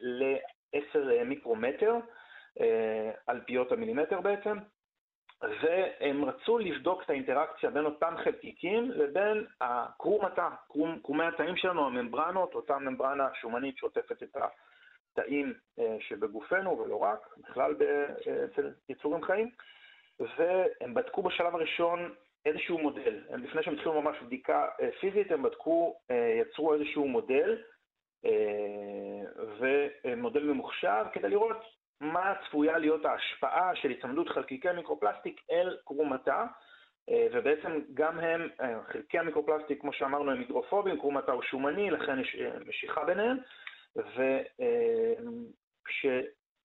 ל-10 0.00 1.24
מיקרומטר, 1.24 1.94
אה, 2.60 3.10
על 3.26 3.40
פיות 3.46 3.72
המילימטר 3.72 4.20
בעצם, 4.20 4.58
והם 5.42 6.24
רצו 6.24 6.58
לבדוק 6.58 7.02
את 7.02 7.10
האינטראקציה 7.10 7.70
בין 7.70 7.84
אותם 7.84 8.14
חלקיקים 8.24 8.90
לבין 8.90 9.46
הקרום 9.60 10.24
התא, 10.24 10.48
קרומי 11.02 11.24
התאים 11.24 11.56
שלנו, 11.56 11.86
הממברנות, 11.86 12.54
אותה 12.54 12.78
ממברנה 12.78 13.28
שומנית 13.40 13.78
שעוטפת 13.78 14.22
את 14.22 14.36
התאים 15.12 15.54
אה, 15.78 15.96
שבגופנו 16.00 16.78
ולא 16.78 16.96
רק, 16.96 17.18
בכלל 17.38 17.74
אצל 18.44 18.70
יצורים 18.88 19.22
חיים, 19.24 19.50
והם 20.20 20.94
בדקו 20.94 21.22
בשלב 21.22 21.54
הראשון 21.54 22.14
איזשהו 22.46 22.78
מודל. 22.78 23.20
הם, 23.30 23.42
לפני 23.42 23.62
שהם 23.62 23.74
התחילו 23.74 24.02
ממש 24.02 24.16
בדיקה 24.26 24.68
אה, 24.80 24.88
פיזית, 25.00 25.32
הם 25.32 25.42
בדקו, 25.42 25.96
אה, 26.10 26.40
יצרו 26.40 26.74
איזשהו 26.74 27.08
מודל, 27.08 27.62
ומודל 29.58 30.42
ממוחשב, 30.42 31.04
כדי 31.12 31.28
לראות 31.28 31.56
מה 32.00 32.34
צפויה 32.46 32.78
להיות 32.78 33.04
ההשפעה 33.04 33.76
של 33.76 33.90
הצמדות 33.90 34.28
חלקיקי 34.28 34.72
מיקרופלסטיק 34.72 35.40
אל 35.50 35.76
קרומתה, 35.84 36.46
אה, 37.10 37.26
ובעצם 37.32 37.80
גם 37.94 38.18
הם, 38.18 38.48
אה, 38.60 38.78
חלקי 38.92 39.18
המיקרופלסטיק, 39.18 39.80
כמו 39.80 39.92
שאמרנו, 39.92 40.30
הם 40.30 40.38
הידרופובים, 40.38 40.98
קרומתה 40.98 41.32
הוא 41.32 41.42
שומני, 41.42 41.90
לכן 41.90 42.20
יש 42.20 42.36
אה, 42.40 42.58
משיכה 42.66 43.04
ביניהם, 43.04 43.36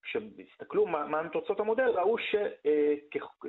וכשהסתכלו 0.02 0.88
מה, 0.88 1.06
מה 1.06 1.20
הם 1.20 1.28
תוצאות 1.30 1.60
המודל, 1.60 1.90
ראו 1.90 2.18
ש, 2.18 2.36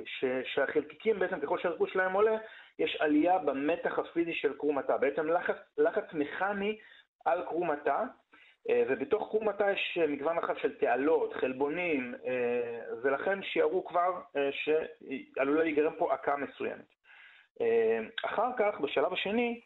ש, 0.05 0.25
שהחלקיקים 0.53 1.19
בעצם, 1.19 1.39
ככל 1.39 1.59
שהריכוז 1.59 1.89
שלהם 1.93 2.13
עולה, 2.13 2.37
יש 2.79 2.97
עלייה 2.99 3.37
במתח 3.37 3.99
הפיזי 3.99 4.33
של 4.33 4.53
קרומתה, 4.57 4.97
בעצם 4.97 5.27
לחץ, 5.27 5.55
לחץ 5.77 6.13
מכני 6.13 6.77
על 7.25 7.45
קרומתה, 7.45 8.03
אה, 8.69 8.83
ובתוך 8.87 9.29
קרום 9.29 9.49
התא 9.49 9.71
יש 9.73 9.97
אה, 10.01 10.07
מגוון 10.07 10.37
רחב 10.37 10.57
של 10.57 10.77
תעלות, 10.77 11.33
חלבונים, 11.33 12.15
אה, 12.25 12.81
ולכן 13.03 13.43
שיערו 13.43 13.85
כבר 13.85 14.21
שעלולה 14.51 15.63
להיגרם 15.63 15.93
פה 15.97 16.13
עקה 16.13 16.35
מסוימת. 16.37 16.93
אחר 18.25 18.49
כך, 18.57 18.79
בשלב 18.79 19.13
השני, 19.13 19.61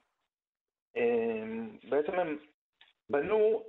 בעצם 1.89 2.13
הם 2.13 2.37
בנו, 3.09 3.63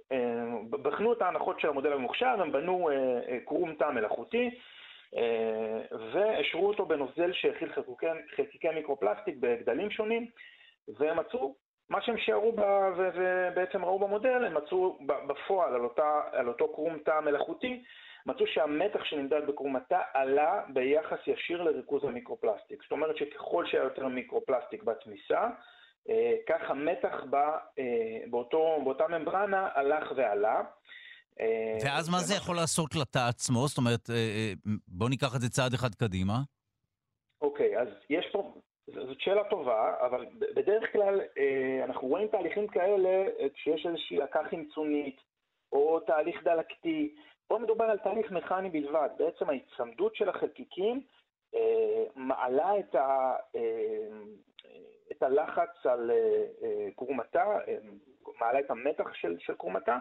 בחנו 0.71 1.13
את 1.13 1.23
ההנחות 1.23 1.61
של 1.61 1.69
המודל 1.69 1.93
הממוחשב, 1.93 2.37
הם 2.41 2.53
בנו 2.53 2.89
קרום 3.45 3.75
תא 3.75 3.91
מלאכותי, 3.91 4.51
והשרו 6.13 6.69
אותו 6.69 6.87
בנוזל 6.87 7.33
שהכיל 7.33 7.73
חלקיקי 8.37 8.69
מיקרופלסטיק 8.75 9.37
בגדלים 9.41 9.91
שונים, 9.91 10.27
והם 10.99 11.19
מצאו 11.19 11.55
מה 11.91 12.03
שהם 12.03 12.19
שיערו 12.19 12.53
ובעצם 12.97 13.85
ראו 13.85 13.99
במודל, 13.99 14.45
הם 14.45 14.55
מצאו 14.55 14.99
בפועל 15.07 15.75
על, 15.75 15.85
אותה, 15.85 16.21
על 16.33 16.49
אותו 16.49 16.73
קרום 16.73 16.99
תא 16.99 17.21
מלאכותי, 17.21 17.83
מצאו 18.27 18.47
שהמתח 18.47 19.05
שנמדד 19.05 19.47
בקרום 19.47 19.77
התא 19.77 20.01
עלה 20.15 20.63
ביחס 20.69 21.19
ישיר 21.27 21.63
לריכוז 21.63 22.05
המיקרופלסטיק. 22.05 22.83
זאת 22.83 22.93
אומרת 22.93 23.17
שככל 23.17 23.67
שהיה 23.67 23.83
יותר 23.83 24.09
מיקרופלסטיק 24.09 24.83
בתמיסה, 24.83 25.41
אה, 25.41 25.49
כך 26.49 26.71
המתח 26.71 27.25
בא, 27.31 27.57
אה, 27.79 28.21
באותו, 28.31 28.81
באותה 28.85 29.09
ממברנה 29.09 29.69
הלך 29.75 30.13
ועלה. 30.17 30.63
אה, 31.41 31.77
ואז 31.85 32.09
מה 32.09 32.19
זה 32.19 32.35
יכול 32.35 32.57
לעשות 32.57 32.95
לתא 32.95 33.29
עצמו? 33.29 33.69
זאת 33.69 33.79
אומרת, 33.79 34.11
בואו 34.89 35.09
ניקח 35.09 35.37
את 35.37 35.41
זה 35.41 35.49
צעד 35.49 35.75
אחד 35.75 35.95
קדימה. 35.95 36.35
אוקיי, 37.43 37.79
אז 37.81 37.89
יש 38.11 38.27
פה 38.33 38.55
זאת 38.95 39.21
שאלה 39.21 39.45
טובה, 39.45 39.95
אבל 40.07 40.27
בדרך 40.57 40.93
כלל 40.93 41.21
אה, 41.39 41.85
אנחנו 41.85 42.09
רואים 42.09 42.29
תהליכים 42.29 42.67
כאלה 42.67 43.09
אה, 43.09 43.49
כשיש 43.55 43.87
איזושהי 43.87 44.23
עקה 44.23 44.41
חמצונית 44.51 45.21
או 45.73 46.01
תהליך 46.01 46.43
דלקתי. 46.45 47.15
פה 47.47 47.59
מדובר 47.59 47.85
על 47.85 47.99
תהליך 47.99 48.31
מכני 48.31 48.71
בלבד. 48.71 49.09
בעצם 49.19 49.45
ההצמדות 49.51 50.17
של 50.17 50.29
החלקיקים 50.29 51.03
אה, 51.55 52.05
מעלה 52.17 52.79
את, 52.79 52.95
ה, 52.95 53.35
את 55.19 55.23
הלחץ 55.23 55.87
על 55.87 56.11
קרומתה, 56.97 57.45
מעלה 58.41 58.61
את 58.61 58.71
המתח 58.71 59.15
של, 59.15 59.37
של 59.39 59.55
קרומתה, 59.55 59.99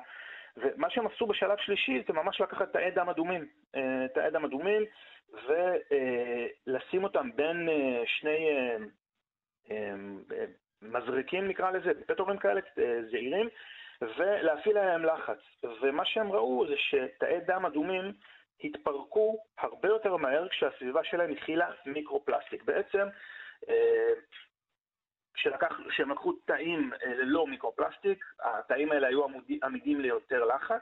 ומה 0.58 0.90
שהם 0.90 1.08
עשו 1.08 1.26
בשלב 1.26 1.58
שלישי 1.58 2.04
זה 2.08 2.14
ממש 2.14 2.42
לקחת 2.42 2.74
תאי 2.74 2.92
דם 2.92 3.10
אדומים. 3.10 3.46
תאי 4.14 4.32
דם 4.32 4.46
אדומים 4.46 4.84
ולשים 5.34 7.04
אותם 7.04 7.30
בין 7.36 7.70
אה, 7.70 8.02
שני 8.06 8.50
אה, 8.50 8.78
אה, 9.72 10.46
מזריקים 10.82 11.48
נקרא 11.48 11.72
לזה, 11.72 11.92
פטורים 12.08 12.38
כאלה 12.38 12.62
זעירים, 13.12 13.50
ולהפעיל 14.02 14.78
עליהם 14.78 15.06
לחץ. 15.06 15.40
ומה 15.82 16.06
שהם 16.06 16.32
ראו 16.32 16.68
זה 16.68 16.76
שתאי 16.78 17.40
דם 17.40 17.66
אדומים 17.66 18.14
התפרקו 18.64 19.38
הרבה 19.58 19.88
יותר 19.88 20.16
מהר 20.16 20.48
כשהסביבה 20.48 21.04
שלהם 21.04 21.32
הכילה 21.32 21.72
מיקרופלסטיק. 21.86 22.64
בעצם, 22.64 23.08
כשהם 25.90 26.12
לקחו 26.12 26.34
תאים 26.34 26.92
ללא 27.06 27.48
מיקרופלסטיק, 27.48 28.26
התאים 28.44 28.92
האלה 28.92 29.08
היו 29.08 29.26
עמידים 29.64 30.02
ליותר 30.02 30.46
לחץ, 30.46 30.82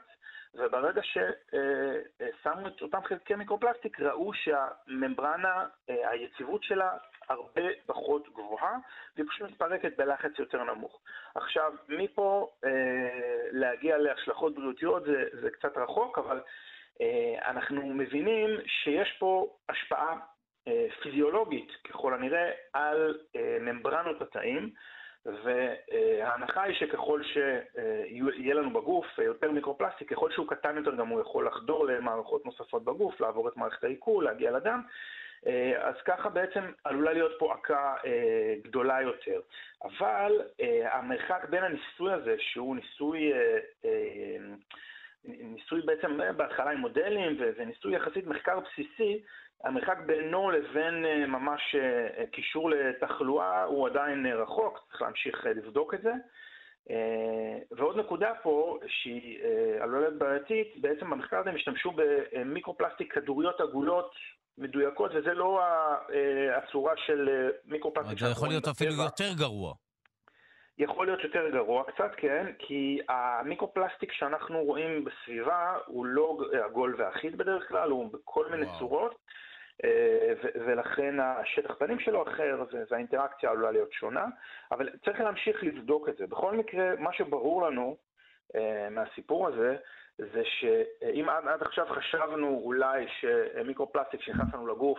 וברגע 0.54 1.02
ששמו 1.02 2.68
את 2.68 2.82
אותם 2.82 3.04
חלקי 3.04 3.34
מיקרופלסטיק, 3.34 4.00
ראו 4.00 4.30
שהממברנה, 4.34 5.66
אה, 5.90 6.10
היציבות 6.10 6.62
שלה 6.62 6.96
הרבה 7.28 7.62
פחות 7.86 8.28
גבוהה, 8.28 8.76
והיא 9.16 9.26
פשוט 9.28 9.50
מתפרקת 9.50 9.96
בלחץ 9.96 10.30
יותר 10.38 10.64
נמוך. 10.64 11.00
עכשיו, 11.34 11.72
מפה 11.88 12.50
אה, 12.64 12.70
להגיע 13.50 13.98
להשלכות 13.98 14.54
בריאותיות 14.54 15.04
זה, 15.04 15.24
זה 15.40 15.50
קצת 15.50 15.76
רחוק, 15.76 16.18
אבל 16.18 16.40
אנחנו 17.44 17.86
מבינים 17.86 18.50
שיש 18.66 19.16
פה 19.18 19.56
השפעה 19.68 20.16
פיזיולוגית 21.02 21.72
ככל 21.84 22.14
הנראה 22.14 22.50
על 22.72 23.18
ממברנות 23.60 24.22
התאים. 24.22 24.70
וההנחה 25.44 26.62
היא 26.62 26.74
שככל 26.74 27.22
שיהיה 27.22 28.54
לנו 28.54 28.70
בגוף 28.70 29.06
יותר 29.18 29.50
מיקרופלסטיק, 29.50 30.12
ככל 30.12 30.30
שהוא 30.30 30.48
קטן 30.48 30.76
יותר 30.76 30.94
גם 30.94 31.08
הוא 31.08 31.20
יכול 31.20 31.46
לחדור 31.46 31.86
למערכות 31.86 32.46
נוספות 32.46 32.84
בגוף, 32.84 33.20
לעבור 33.20 33.48
את 33.48 33.56
מערכת 33.56 33.84
העיכול, 33.84 34.24
להגיע 34.24 34.50
לדם. 34.50 34.82
אז 35.78 35.94
ככה 36.04 36.28
בעצם 36.28 36.60
עלולה 36.84 37.12
להיות 37.12 37.32
פה 37.38 37.54
עקה 37.54 37.94
גדולה 38.62 39.02
יותר. 39.02 39.40
אבל 39.84 40.40
המרחק 40.90 41.44
בין 41.50 41.62
הניסוי 41.64 42.12
הזה, 42.12 42.36
שהוא 42.38 42.76
ניסוי, 42.76 43.32
ניסוי 45.24 45.80
בעצם 45.80 46.18
בהתחלה 46.36 46.70
עם 46.70 46.78
מודלים 46.78 47.36
וניסוי 47.56 47.96
יחסית 47.96 48.26
מחקר 48.26 48.60
בסיסי, 48.60 49.22
המרחק 49.64 49.98
בינו 50.06 50.50
לבין 50.50 51.04
אה, 51.06 51.26
ממש 51.26 51.74
אה, 51.74 52.26
קישור 52.26 52.70
לתחלואה 52.70 53.64
הוא 53.64 53.88
עדיין 53.88 54.26
אה, 54.26 54.34
רחוק, 54.34 54.86
צריך 54.90 55.02
להמשיך 55.02 55.46
לבדוק 55.46 55.94
את 55.94 56.02
זה. 56.02 56.12
ועוד 57.70 57.98
נקודה 57.98 58.32
פה, 58.42 58.78
שהיא 58.86 59.38
עלולה 59.80 60.00
להיות 60.00 60.18
בעייתית, 60.18 60.80
בעצם 60.80 61.10
במחקר 61.10 61.38
הזה 61.38 61.50
הם 61.50 61.56
השתמשו 61.56 61.92
במיקרופלסטיק 61.96 63.12
כדוריות 63.12 63.60
עגולות 63.60 64.14
מדויקות, 64.58 65.10
וזה 65.14 65.34
לא 65.34 65.60
הצורה 66.56 66.92
של 67.06 67.50
מיקרופלסטיק. 67.64 68.18
זה 68.18 68.26
יכול 68.30 68.48
להיות 68.48 68.68
אפילו 68.68 68.92
יותר 68.92 69.34
גרוע. 69.38 69.74
יכול 70.78 71.06
להיות 71.06 71.24
יותר 71.24 71.50
גרוע 71.50 71.84
קצת, 71.84 72.10
כן, 72.16 72.46
כי 72.58 72.98
המיקרופלסטיק 73.08 74.12
שאנחנו 74.12 74.64
רואים 74.64 75.04
בסביבה 75.04 75.78
הוא 75.86 76.06
לא 76.06 76.38
עגול 76.64 76.94
ואחיד 76.98 77.38
בדרך 77.38 77.68
כלל, 77.68 77.90
הוא 77.90 78.12
בכל 78.12 78.46
מיני 78.50 78.66
וואו. 78.66 78.78
צורות. 78.78 79.14
אה, 79.84 80.32
ולכן 80.66 81.20
השטח 81.20 81.74
פנים 81.78 81.98
שלו 81.98 82.22
אחר 82.22 82.64
והאינטראקציה 82.90 83.50
עלולה 83.50 83.70
להיות 83.70 83.92
שונה, 83.92 84.26
אבל 84.72 84.90
צריך 85.04 85.20
להמשיך 85.20 85.64
לבדוק 85.64 86.08
את 86.08 86.16
זה. 86.16 86.26
בכל 86.26 86.56
מקרה, 86.56 86.96
מה 86.98 87.12
שברור 87.12 87.62
לנו 87.62 87.96
אה, 88.56 88.88
מהסיפור 88.90 89.48
הזה, 89.48 89.76
זה 90.18 90.42
שאם 90.44 91.28
עד, 91.28 91.48
עד 91.48 91.62
עכשיו 91.62 91.86
חשבנו 91.88 92.60
אולי 92.64 93.06
שמיקרופלסטיק 93.08 94.22
שנכנס 94.22 94.54
לנו 94.54 94.66
לגוף 94.66 94.98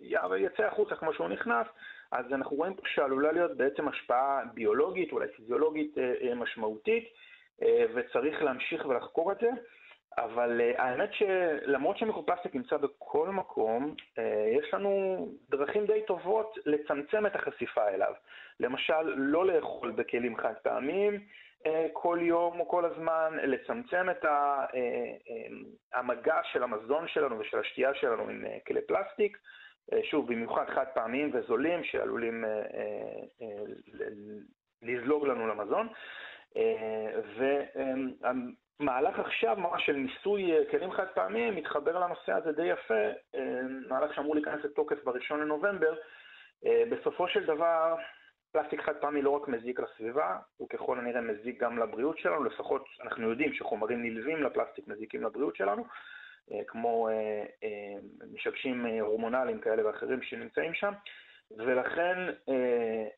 אה, 0.00 0.36
יצא 0.38 0.62
החוצה 0.62 0.96
כמו 0.96 1.14
שהוא 1.14 1.28
נכנס, 1.28 1.66
אז 2.12 2.32
אנחנו 2.32 2.56
רואים 2.56 2.74
פה 2.74 2.82
שעלולה 2.86 3.32
להיות 3.32 3.56
בעצם 3.56 3.88
השפעה 3.88 4.42
ביולוגית, 4.54 5.12
אולי 5.12 5.28
פיזיולוגית 5.36 5.94
משמעותית, 6.36 7.08
וצריך 7.94 8.42
להמשיך 8.42 8.86
ולחקור 8.86 9.32
את 9.32 9.38
זה. 9.40 9.50
אבל 10.16 10.60
uh, 10.60 10.82
האמת 10.82 11.10
שלמרות 11.12 11.98
שמיקרופלסטיק 11.98 12.54
נמצא 12.54 12.76
בכל 12.76 13.28
מקום, 13.28 13.94
uh, 13.98 14.20
יש 14.58 14.74
לנו 14.74 15.26
דרכים 15.50 15.86
די 15.86 16.02
טובות 16.06 16.58
לצמצם 16.66 17.26
את 17.26 17.34
החשיפה 17.34 17.88
אליו. 17.88 18.12
למשל, 18.60 19.02
לא 19.02 19.46
לאכול 19.46 19.90
בכלים 19.90 20.36
חד 20.36 20.54
פעמיים 20.62 21.20
uh, 21.64 21.68
כל 21.92 22.18
יום 22.22 22.60
או 22.60 22.68
כל 22.68 22.84
הזמן, 22.84 23.36
לצמצם 23.42 24.10
את 24.10 24.24
המגע 25.94 26.40
של 26.52 26.62
המזון 26.62 27.08
שלנו 27.08 27.38
ושל 27.38 27.58
השתייה 27.58 27.94
שלנו 27.94 28.22
עם 28.22 28.44
כלי 28.66 28.80
פלסטיק. 28.80 29.38
שוב, 30.02 30.32
במיוחד 30.32 30.64
חד 30.68 30.84
פעמיים 30.94 31.30
וזולים 31.34 31.84
שעלולים 31.84 32.44
לזלוג 34.82 35.26
לנו 35.26 35.46
למזון. 35.46 35.88
מהלך 38.80 39.18
עכשיו 39.18 39.56
ממש 39.56 39.86
של 39.86 39.92
ניסוי 39.92 40.52
אה, 40.52 40.62
כלים 40.70 40.92
חד 40.92 41.06
פעמיים 41.14 41.56
מתחבר 41.56 41.98
לנושא 41.98 42.32
הזה 42.32 42.52
די 42.52 42.66
יפה, 42.66 42.94
אה, 43.34 43.60
מהלך 43.88 44.14
שאמור 44.14 44.34
להיכנס 44.34 44.64
לתוקף 44.64 45.04
בראשון 45.04 45.40
לנובמבר. 45.40 45.94
אה, 46.66 46.82
בסופו 46.90 47.28
של 47.28 47.46
דבר, 47.46 47.96
פלסטיק 48.52 48.80
חד 48.80 48.96
פעמי 49.00 49.22
לא 49.22 49.30
רק 49.30 49.48
מזיק 49.48 49.80
לסביבה, 49.80 50.36
הוא 50.56 50.68
ככל 50.68 50.98
הנראה 50.98 51.20
מזיק 51.20 51.62
גם 51.62 51.78
לבריאות 51.78 52.18
שלנו, 52.18 52.44
לפחות 52.44 52.84
אנחנו 53.02 53.30
יודעים 53.30 53.54
שחומרים 53.54 54.02
נלווים 54.02 54.42
לפלסטיק 54.42 54.88
מזיקים 54.88 55.22
לבריאות 55.22 55.56
שלנו, 55.56 55.84
כמו 56.66 57.08
משבשים 58.34 58.86
הורמונליים 58.86 59.60
כאלה 59.60 59.86
ואחרים 59.86 60.22
שנמצאים 60.22 60.74
שם, 60.74 60.92
ולכן 61.56 62.16
אה, 62.48 63.08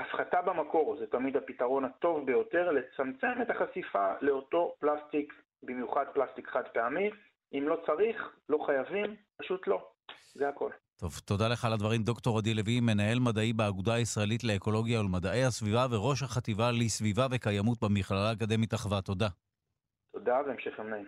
הפחתה 0.00 0.42
במקור 0.42 0.96
זה 0.98 1.06
תמיד 1.06 1.36
הפתרון 1.36 1.84
הטוב 1.84 2.26
ביותר 2.26 2.70
לצמצם 2.70 3.42
את 3.42 3.50
החשיפה 3.50 4.12
לאותו 4.20 4.74
פלסטיק, 4.80 5.32
במיוחד 5.62 6.04
פלסטיק 6.14 6.48
חד 6.48 6.68
פעמי. 6.74 7.10
אם 7.54 7.68
לא 7.68 7.76
צריך, 7.86 8.36
לא 8.48 8.58
חייבים, 8.66 9.16
פשוט 9.36 9.66
לא. 9.66 9.88
זה 10.34 10.48
הכל. 10.48 10.70
טוב, 11.00 11.12
תודה 11.24 11.48
לך 11.48 11.64
על 11.64 11.72
הדברים. 11.72 12.02
דוקטור 12.02 12.38
עדי 12.38 12.54
לוי, 12.54 12.80
מנהל 12.80 13.18
מדעי 13.18 13.52
באגודה 13.52 13.94
הישראלית 13.94 14.44
לאקולוגיה 14.44 15.00
ולמדעי 15.00 15.44
הסביבה 15.44 15.86
וראש 15.90 16.22
החטיבה 16.22 16.70
לסביבה 16.70 17.26
וקיימות 17.30 17.78
במכללה 17.82 18.30
האקדמית 18.30 18.74
אחווה. 18.74 19.02
תודה. 19.02 19.28
תודה 20.12 20.40
והמשך 20.46 20.78
יום 20.78 20.88
נעים. 20.90 21.06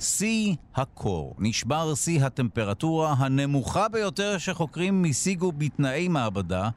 שיא 0.00 0.54
הקור. 0.74 1.34
נשבר 1.38 1.94
שיא 1.94 2.24
הטמפרטורה 2.24 3.14
הנמוכה 3.18 3.88
ביותר 3.88 4.38
שחוקרים 4.38 5.04
השיגו 5.10 5.52
בתנאי 5.52 6.08
מעבדה. 6.08 6.68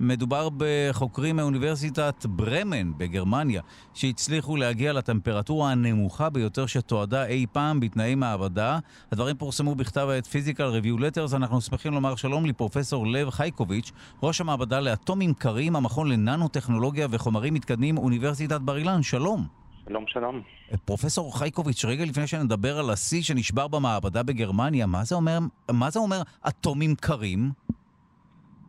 מדובר 0.00 0.48
בחוקרים 0.56 1.36
מאוניברסיטת 1.36 2.26
ברמן 2.26 2.98
בגרמניה, 2.98 3.62
שהצליחו 3.94 4.56
להגיע 4.56 4.92
לטמפרטורה 4.92 5.70
הנמוכה 5.70 6.30
ביותר 6.30 6.66
שתועדה 6.66 7.26
אי 7.26 7.46
פעם 7.52 7.80
בתנאי 7.80 8.14
מעבדה. 8.14 8.78
הדברים 9.12 9.36
פורסמו 9.36 9.74
בכתב 9.74 10.08
העת 10.10 10.26
פיזיקל 10.26 10.64
ריוויו 10.64 10.98
לטרס. 10.98 11.34
אנחנו 11.34 11.60
שמחים 11.60 11.92
לומר 11.92 12.16
שלום 12.16 12.46
לפרופסור 12.46 13.06
לב 13.06 13.30
חייקוביץ', 13.30 13.92
ראש 14.22 14.40
המעבדה 14.40 14.80
לאטומים 14.80 15.34
קרים, 15.34 15.76
המכון 15.76 16.08
לננו-טכנולוגיה 16.08 17.06
וחומרים 17.10 17.54
מתקדמים, 17.54 17.98
אוניברסיטת 17.98 18.60
בר 18.60 18.76
אילן. 18.76 19.02
שלום. 19.02 19.63
שלום, 19.88 20.04
שלום. 20.06 20.42
פרופסור 20.84 21.38
חייקוביץ', 21.38 21.84
רגע 21.84 22.04
לפני 22.04 22.26
שנדבר 22.26 22.78
על 22.78 22.90
השיא 22.90 23.22
שנשבר 23.22 23.68
במעבדה 23.68 24.22
בגרמניה, 24.22 24.86
מה 24.86 25.04
זה 25.04 25.14
אומר, 25.14 25.38
מה 25.70 25.90
זה 25.90 25.98
אומר 25.98 26.22
אטומים 26.48 26.94
קרים? 26.94 27.50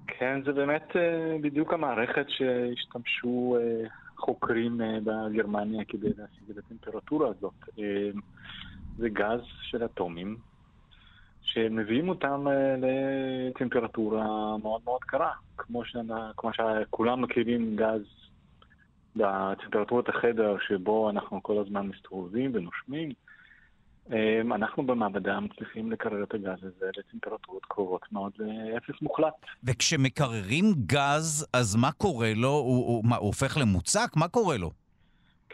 כן, 0.07 0.41
זה 0.45 0.51
באמת 0.51 0.87
uh, 0.91 0.97
בדיוק 1.41 1.73
המערכת 1.73 2.25
שהשתמשו 2.29 3.57
uh, 3.57 3.89
חוקרים 4.17 4.81
uh, 4.81 4.83
בגרמניה 5.03 5.85
כדי 5.85 6.07
להשיג 6.07 6.49
את 6.51 6.57
הטמפרטורה 6.57 7.29
הזאת. 7.29 7.69
זה 8.97 9.09
גז 9.09 9.41
של 9.61 9.85
אטומים, 9.85 10.37
שמביאים 11.41 12.09
אותם 12.09 12.47
לטמפרטורה 12.77 14.57
מאוד 14.57 14.81
מאוד 14.85 15.01
קרה. 15.01 15.31
כמו, 15.57 15.85
שנה, 15.85 16.31
כמו 16.37 16.51
שכולם 16.53 17.21
מכירים 17.21 17.75
גז 17.75 18.24
בטמפרטורת 19.15 20.09
החדר 20.09 20.55
שבו 20.67 21.09
אנחנו 21.09 21.43
כל 21.43 21.57
הזמן 21.57 21.87
מסתובבים 21.87 22.51
ונושמים, 22.53 23.11
אמ, 24.11 24.53
אנחנו 24.53 24.85
במעבדה 24.85 25.39
מצליחים 25.39 25.91
לקרר 25.91 26.23
את 26.23 26.33
הגז 26.33 26.63
הזה 26.63 26.85
לטמפרטורות 26.97 27.65
קרובות 27.65 28.01
מאוד 28.11 28.31
לאפס 28.39 29.01
מוחלט. 29.01 29.33
וכשמקררים 29.63 30.65
גז, 30.85 31.47
אז 31.53 31.75
מה 31.75 31.91
קורה 31.91 32.33
לו? 32.35 32.49
הוא, 32.49 32.87
הוא, 32.87 33.05
מה, 33.05 33.15
הוא 33.15 33.27
הופך 33.27 33.57
למוצק? 33.57 34.09
מה 34.15 34.27
קורה 34.27 34.57
לו? 34.57 34.71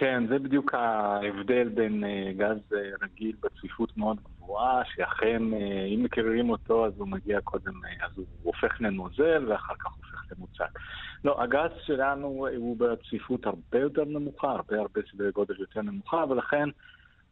כן, 0.01 0.23
זה 0.29 0.39
בדיוק 0.39 0.73
ההבדל 0.73 1.69
בין 1.69 2.03
uh, 2.03 2.37
גז 2.37 2.57
uh, 2.71 3.03
רגיל 3.03 3.35
בצפיפות 3.39 3.97
מאוד 3.97 4.17
גבוהה, 4.23 4.81
שאכן 4.95 5.43
uh, 5.53 5.95
אם 5.95 6.03
מקררים 6.03 6.49
אותו 6.49 6.85
אז 6.85 6.93
הוא 6.97 7.07
מגיע 7.07 7.41
קודם, 7.41 7.73
אז 8.03 8.11
הוא 8.17 8.25
הופך 8.43 8.81
לנוזל 8.81 9.45
ואחר 9.49 9.73
כך 9.79 9.91
הופך 9.97 10.31
למוצק. 10.31 10.79
לא, 11.23 11.43
הגז 11.43 11.71
שלנו 11.85 12.47
הוא 12.57 12.77
בצפיפות 12.77 13.45
הרבה 13.45 13.79
יותר 13.79 14.03
נמוכה, 14.05 14.51
הרבה 14.51 14.79
הרבה 14.79 15.01
סדרי 15.11 15.31
גודל 15.31 15.55
יותר 15.59 15.81
נמוכה, 15.81 16.23
ולכן 16.29 16.69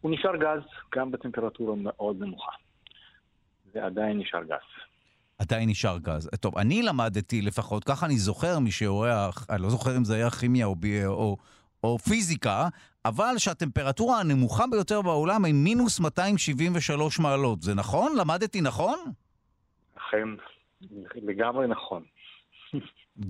הוא 0.01 0.11
נשאר 0.11 0.36
גז 0.36 0.61
גם 0.95 1.11
בטמפרטורה 1.11 1.76
מאוד 1.76 2.20
נמוכה. 2.20 2.51
זה 3.74 3.86
עדיין 3.86 4.20
נשאר 4.20 4.43
גז. 4.43 4.89
עדיין 5.39 5.70
נשאר 5.70 5.97
גז. 5.97 6.30
טוב, 6.39 6.57
אני 6.57 6.82
למדתי 6.84 7.41
לפחות, 7.41 7.84
ככה 7.84 8.05
אני 8.05 8.17
זוכר 8.17 8.59
משיעורי, 8.59 9.11
אני 9.49 9.61
לא 9.61 9.70
זוכר 9.70 9.97
אם 9.97 10.03
זה 10.03 10.15
היה 10.15 10.30
כימיה 10.30 10.65
או, 10.65 10.76
בי, 10.76 11.05
או, 11.05 11.38
או 11.84 11.97
פיזיקה, 11.97 12.67
אבל 13.05 13.34
שהטמפרטורה 13.38 14.19
הנמוכה 14.19 14.63
ביותר 14.71 15.01
בעולם 15.01 15.45
היא 15.45 15.53
מינוס 15.53 15.99
273 15.99 17.19
מעלות. 17.19 17.61
זה 17.61 17.75
נכון? 17.75 18.15
למדתי 18.17 18.61
נכון? 18.61 18.97
אכן, 19.97 20.27
לגמרי 21.15 21.67
נכון. 21.67 22.03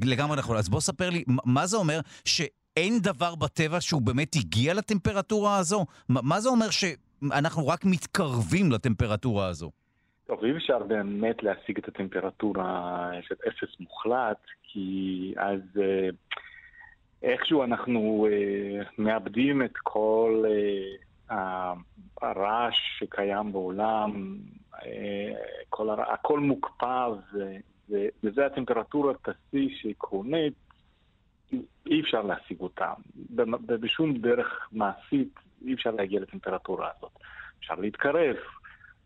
לגמרי 0.06 0.38
נכון. 0.38 0.58
אז 0.58 0.70
בוא 0.70 0.80
ספר 0.80 1.10
לי, 1.10 1.24
מה 1.28 1.66
זה 1.66 1.78
אומר 1.78 2.00
שאין 2.26 3.00
דבר 3.00 3.36
בטבע 3.36 3.82
שהוא 3.82 4.02
באמת 4.02 4.36
הגיע 4.36 4.74
לטמפרטורה 4.74 5.58
הזו? 5.58 5.86
מה 6.10 6.40
זה 6.40 6.50
אומר 6.50 6.68
שאנחנו 6.70 7.68
רק 7.68 7.86
מתקרבים 7.86 8.72
לטמפרטורה 8.72 9.48
הזו? 9.48 9.72
טוב, 10.28 10.44
אי 10.44 10.58
אפשר 10.58 10.80
באמת 10.80 11.44
להשיג 11.44 11.78
את 11.78 11.88
הטמפרטורה 11.88 13.10
של 13.22 13.36
אפס 13.48 13.80
מוחלט, 13.80 14.38
כי 14.64 15.34
אז... 15.38 15.60
Uh... 15.76 16.16
איכשהו 17.24 17.64
אנחנו 17.64 18.28
אה, 18.32 18.84
מאבדים 18.98 19.62
את 19.62 19.78
כל 19.84 20.44
אה, 21.30 21.74
הרעש 22.22 22.76
שקיים 23.00 23.52
בעולם, 23.52 24.38
אה, 24.86 25.34
כל 25.70 25.90
הר... 25.90 26.14
הכל 26.14 26.40
מוקפא, 26.40 27.08
ו... 27.08 27.56
ו... 27.90 27.96
וזה 28.24 28.46
הטמפרטורת 28.46 29.30
השיא 29.30 29.70
שעקרונית 29.76 30.54
אי 31.86 32.02
אפשר 32.02 32.22
להשיג 32.22 32.60
אותה. 32.60 32.94
בשום 33.66 34.14
דרך 34.18 34.70
מעשית 34.72 35.40
אי 35.66 35.74
אפשר 35.74 35.92
להגיע 35.92 36.20
לטמפרטורה 36.20 36.90
הזאת. 36.98 37.12
אפשר 37.60 37.76
להתקרב, 37.76 38.36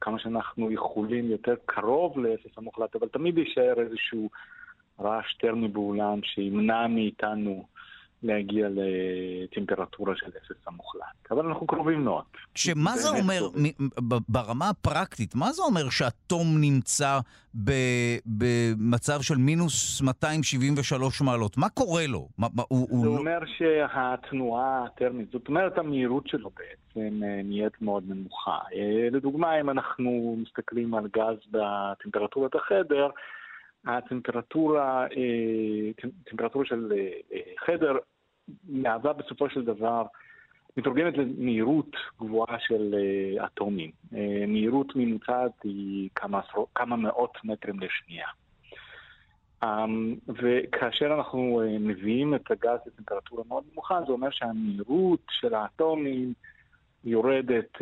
כמה 0.01 0.20
שאנחנו 0.20 0.72
יכולים 0.72 1.32
יותר 1.32 1.55
קרוב 1.66 2.20
לאפס 2.20 2.57
המוחלט, 2.57 2.95
אבל 2.95 3.07
תמיד 3.07 3.38
יישאר 3.38 3.80
איזשהו 3.80 4.30
רעש 4.99 5.34
טרמי 5.34 5.68
באולם 5.68 6.20
שימנע 6.24 6.88
מאיתנו 6.88 7.66
להגיע 8.24 8.67
לטמפרטורה 8.69 10.13
של 10.15 10.28
אפס 10.28 10.67
המוחלט. 10.67 11.32
אבל 11.32 11.45
אנחנו 11.45 11.67
קרובים 11.67 12.03
מאוד. 12.03 12.24
שמה 12.55 12.91
זה 12.91 13.09
אומר, 13.09 13.41
ברמה 14.30 14.69
הפרקטית, 14.69 15.36
מה 15.36 15.51
זה 15.51 15.61
אומר 15.61 15.89
שאטום 15.89 16.47
נמצא 16.61 17.19
במצב 18.26 19.21
של 19.21 19.38
מינוס 19.38 20.01
273 20.01 21.21
מעלות? 21.21 21.57
מה 21.57 21.69
קורה 21.69 22.07
לו? 22.07 22.28
מה, 22.38 22.47
הוא, 22.67 22.88
זה 23.01 23.07
הוא... 23.07 23.17
אומר 23.17 23.39
שהתנועה 23.57 24.86
הטרמית, 24.86 25.32
זאת 25.32 25.47
אומרת 25.47 25.78
המהירות 25.78 26.28
שלו 26.28 26.49
בעצם 26.49 27.24
אה, 27.24 27.41
נהיית 27.43 27.82
מאוד 27.82 28.03
נמוכה. 28.07 28.57
אה, 28.76 29.09
לדוגמה, 29.11 29.61
אם 29.61 29.69
אנחנו 29.69 30.38
מסתכלים 30.39 30.95
על 30.95 31.07
גז 31.13 31.38
בטמפרטורת 31.51 32.55
החדר, 32.55 33.09
הטמפרטורה, 33.86 35.03
אה, 35.03 36.07
טמפרטורה 36.26 36.65
של 36.65 36.93
חדר 37.65 37.97
מהווה 38.69 39.13
בסופו 39.13 39.49
של 39.49 39.65
דבר, 39.65 40.03
מתורגמת 40.77 41.17
למהירות 41.17 41.95
גבוהה 42.19 42.59
של 42.59 42.95
uh, 42.95 43.45
אטומים. 43.45 43.91
Uh, 44.11 44.15
מהירות 44.47 44.95
ממוצעת 44.95 45.51
היא 45.63 46.09
כמה, 46.15 46.41
כמה 46.75 46.95
מאות 46.95 47.37
מטרים 47.43 47.79
לשנייה. 47.79 48.27
Um, 49.63 49.67
וכאשר 50.27 51.13
אנחנו 51.13 51.61
uh, 51.63 51.79
מביאים 51.79 52.35
את 52.35 52.51
הגז 52.51 52.79
לטמפרטורה 52.85 53.43
מאוד 53.47 53.63
נמוכה, 53.71 53.99
זה 54.07 54.11
אומר 54.11 54.29
שהמהירות 54.31 55.25
של 55.29 55.53
האטומים 55.53 56.33
יורדת 57.03 57.77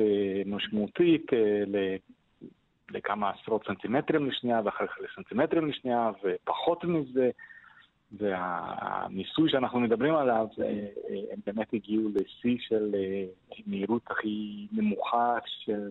משמעותית. 0.46 1.26
לכמה 2.94 3.30
עשרות 3.30 3.66
סנטימטרים 3.68 4.30
לשנייה, 4.30 4.62
ואחר 4.66 4.88
כך 4.88 4.98
לסנטימטרים 5.00 5.68
לשנייה, 5.68 6.12
ופחות 6.24 6.84
מזה. 6.84 7.30
והניסוי 8.18 9.50
שאנחנו 9.52 9.80
מדברים 9.80 10.16
עליו, 10.16 10.48
הם 11.32 11.40
באמת 11.46 11.68
הגיעו 11.74 12.10
לשיא 12.10 12.58
של 12.60 12.96
אה, 12.96 13.26
מהירות 13.68 14.02
הכי 14.10 14.68
נמוכה 14.72 15.38
של, 15.46 15.90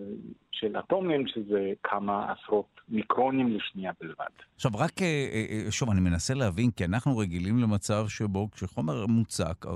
של 0.51 0.79
אטומים, 0.79 1.27
שזה 1.27 1.73
כמה 1.83 2.33
עשרות 2.33 2.81
מיקרונים 2.89 3.57
לשנייה 3.57 3.93
בלבד. 4.01 4.31
עכשיו, 4.57 4.71
רק, 4.75 5.03
אה, 5.03 5.07
אה, 5.07 5.71
שוב, 5.71 5.91
אני 5.91 6.01
מנסה 6.01 6.35
להבין, 6.35 6.71
כי 6.71 6.85
אנחנו 6.85 7.19
רגילים 7.19 7.59
למצב 7.59 8.05
שבו 8.09 8.51
כשחומר 8.51 9.07
מוצק, 9.07 9.67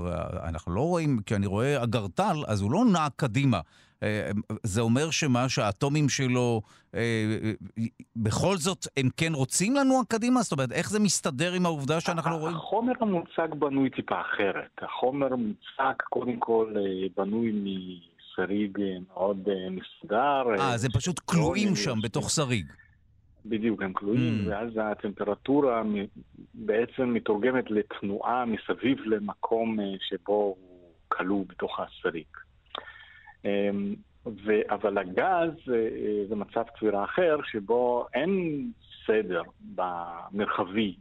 אנחנו 0.49 0.75
לא 0.75 0.81
רואים, 0.81 1.19
כי 1.25 1.35
אני 1.35 1.45
רואה 1.45 1.83
אגרטל, 1.83 2.35
אז 2.47 2.61
הוא 2.61 2.71
לא 2.71 2.85
נע 2.93 3.07
קדימה. 3.15 3.59
אה, 4.05 4.31
זה 4.63 4.81
אומר 4.81 5.11
שמה, 5.11 5.49
שהאטומים 5.49 6.09
שלו, 6.09 6.61
אה, 6.95 6.99
אה, 6.99 7.83
בכל 8.15 8.57
זאת, 8.57 8.87
הם 8.97 9.09
כן 9.17 9.33
רוצים 9.33 9.75
לנוע 9.75 10.01
קדימה? 10.09 10.41
זאת 10.41 10.51
אומרת, 10.51 10.71
איך 10.71 10.89
זה 10.89 10.99
מסתדר 10.99 11.53
עם 11.53 11.65
העובדה 11.65 12.01
שאנחנו 12.01 12.37
רואים? 12.37 12.55
החומר 12.55 12.93
המוצק 13.01 13.55
בנוי 13.59 13.89
טיפה 13.89 14.21
אחרת. 14.21 14.71
החומר 14.81 15.33
המוצק, 15.33 16.03
קודם 16.09 16.39
כל, 16.39 16.73
בנוי 17.17 17.51
מסריג 17.51 18.77
מאוד 19.07 19.47
מסודר. 19.71 20.43
אה, 20.59 20.77
זה 20.77 20.87
פשוט 20.93 21.19
כלואים 21.19 21.75
שם 21.75 22.01
בתוך 22.03 22.29
שריג. 22.29 22.65
בדיוק, 23.45 23.81
הם 23.81 23.93
כלואים, 23.93 24.45
mm. 24.45 24.49
ואז 24.49 24.69
הטמפרטורה 24.81 25.83
בעצם 26.53 27.13
מתורגמת 27.13 27.71
לתנועה 27.71 28.45
מסביב 28.45 28.97
למקום 29.05 29.77
שבו 30.09 30.33
הוא 30.33 30.57
כלוא 31.07 31.45
בתוך 31.49 31.79
השריג. 31.79 32.44
אמ, 33.45 33.95
ו, 34.25 34.51
אבל 34.69 34.97
הגז 34.97 35.73
אה, 35.73 36.25
זה 36.29 36.35
מצב 36.35 36.63
צבירה 36.79 37.03
אחר, 37.03 37.37
שבו 37.51 38.05
אין 38.13 38.65
סדר 39.07 39.41
במרחבי 39.75 40.95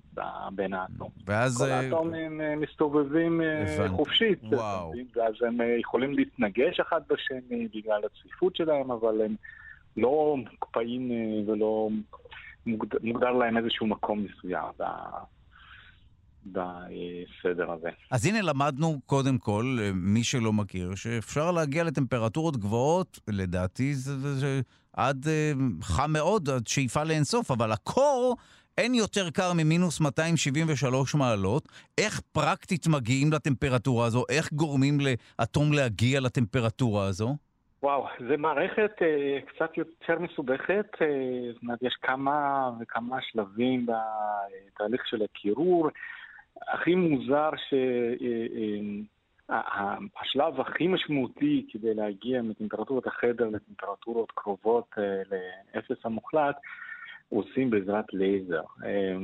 בין 0.53 0.75
האטום. 0.75 1.09
ואז... 1.27 1.59
כל 1.59 1.71
אה, 1.71 1.81
האטומים 1.81 2.41
אה, 2.41 2.57
מסתובבים 2.57 3.41
הבנ... 3.41 3.89
חופשית. 3.89 4.39
וואו. 4.43 4.93
ואז 5.17 5.35
הם 5.47 5.59
יכולים 5.81 6.15
להתנגש 6.15 6.81
אחד 6.81 7.01
בשני 7.09 7.69
בגלל 7.75 8.01
הצפיפות 8.05 8.57
שלהם, 8.57 8.91
אבל 8.91 9.23
הם 9.23 9.35
לא 9.97 10.37
מוקפאים 10.53 11.11
ולא 11.47 11.89
מוגדר 13.03 13.33
להם 13.33 13.57
איזשהו 13.57 13.87
מקום 13.87 14.25
מסוים. 14.25 14.65
בסדר 16.47 17.71
הזה. 17.71 17.89
אז 18.11 18.27
הנה 18.27 18.43
למדנו 18.43 19.01
קודם 19.07 19.39
כל, 19.39 19.79
מי 19.95 20.25
שלא 20.25 20.53
מכיר, 20.53 20.95
שאפשר 20.95 21.51
להגיע 21.51 21.85
לטמפרטורות 21.85 22.57
גבוהות, 22.57 23.19
לדעתי 23.29 23.95
זה, 23.95 24.35
זה 24.35 24.61
עד 24.93 25.27
אה, 25.29 25.53
חם 25.83 26.13
מאוד, 26.13 26.49
עד 26.49 26.67
שאיפה 26.67 27.05
לאינסוף, 27.05 27.51
אבל 27.51 27.73
הקור... 27.73 28.37
אין 28.79 28.95
יותר 28.95 29.31
קר 29.31 29.53
ממינוס 29.57 30.01
273 30.01 31.15
מעלות. 31.15 31.69
איך 31.99 32.21
פרקטית 32.33 32.87
מגיעים 32.87 33.33
לטמפרטורה 33.33 34.07
הזו? 34.07 34.25
איך 34.29 34.53
גורמים 34.53 34.99
לאטום 35.01 35.73
להגיע 35.73 36.21
לטמפרטורה 36.21 37.07
הזו? 37.07 37.37
וואו, 37.83 38.07
זו 38.29 38.35
מערכת 38.39 39.03
אה, 39.03 39.39
קצת 39.47 39.77
יותר 39.77 40.19
מסובכת. 40.19 40.87
אה, 41.01 41.07
זאת 41.53 41.63
אומרת, 41.63 41.83
יש 41.83 41.97
כמה 42.03 42.71
וכמה 42.81 43.17
שלבים 43.23 43.87
בתהליך 43.87 45.03
של 45.07 45.23
הקירור. 45.23 45.89
הכי 46.63 46.95
מוזר 46.95 47.51
שהשלב 49.49 50.61
הכי 50.61 50.87
משמעותי 50.87 51.67
כדי 51.73 51.95
להגיע 51.95 52.43
מטמפרטורת 52.43 53.07
החדר 53.07 53.49
לטמפרטורות 53.49 54.33
קרובות 54.33 54.89
אה, 54.99 55.23
לאפס 55.75 55.97
המוחלט, 56.05 56.57
עושים 57.29 57.71
בעזרת 57.71 58.05
לייזר. 58.13 58.63
אה, 58.85 59.17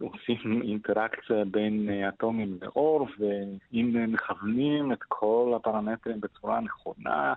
עושים 0.00 0.62
אינטראקציה 0.62 1.44
בין 1.44 1.88
אטומים 2.08 2.58
לאור, 2.62 3.08
ואם 3.18 4.12
מכוונים 4.12 4.92
את 4.92 5.02
כל 5.08 5.52
הפרמטרים 5.56 6.20
בצורה 6.20 6.60
נכונה, 6.60 7.34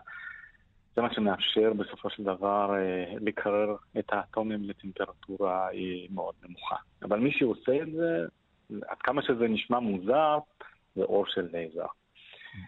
זה 0.95 1.01
מה 1.01 1.13
שמאפשר 1.13 1.73
בסופו 1.73 2.09
של 2.09 2.23
דבר 2.23 2.75
אה, 2.75 3.13
לקרר 3.19 3.75
את 3.99 4.05
האטומים 4.13 4.63
לטמפרטורה 4.63 5.67
מאוד 6.09 6.33
נמוכה. 6.43 6.75
אבל 7.01 7.19
מי 7.19 7.31
שעושה 7.31 7.81
את 7.81 7.91
זה, 7.91 8.25
עד 8.71 8.97
כמה 8.99 9.21
שזה 9.21 9.47
נשמע 9.47 9.79
מוזר, 9.79 10.37
זה 10.95 11.03
אור 11.03 11.25
של 11.27 11.47
לייזר. 11.51 11.85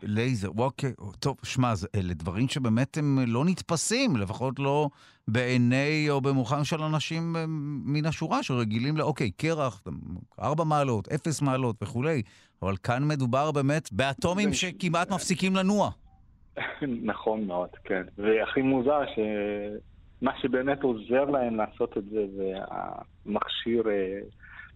לייזר, 0.04 0.49
אוקיי, 0.58 0.93
טוב, 1.20 1.38
שמע, 1.43 1.74
אלה 1.95 2.14
דברים 2.14 2.47
שבאמת 2.47 2.97
הם 2.97 3.20
לא 3.28 3.45
נתפסים, 3.45 4.16
לפחות 4.16 4.60
לא 4.60 4.89
בעיני 5.28 6.08
או 6.10 6.22
במוחם 6.22 6.64
של 6.64 6.82
אנשים 6.82 7.36
אה, 7.36 7.45
מן 7.86 8.06
השורה 8.06 8.43
שרגילים 8.43 8.97
לאוקיי, 8.97 9.32
קרח, 9.32 9.84
ארבע 10.41 10.64
מעלות, 10.64 11.08
אפס 11.08 11.41
מעלות 11.41 11.76
וכולי, 11.82 12.22
אבל 12.62 12.78
כאן 12.84 13.08
מדובר 13.08 13.52
באמת 13.52 13.93
באטומים 13.93 14.54
שכמעט 14.54 15.12
מפסיקים 15.12 15.56
לנוע. 15.56 15.89
נכון 17.12 17.47
מאוד, 17.47 17.70
כן. 17.84 18.04
והכי 18.18 18.62
מוזר 18.62 18.99
שמה 19.16 20.32
שבאמת 20.41 20.84
עוזר 20.84 21.26
להם 21.26 21.56
לעשות 21.56 21.97
את 21.97 22.04
זה 22.06 22.26
זה 22.36 22.54
המכשיר 23.26 23.89
אה, 23.89 24.20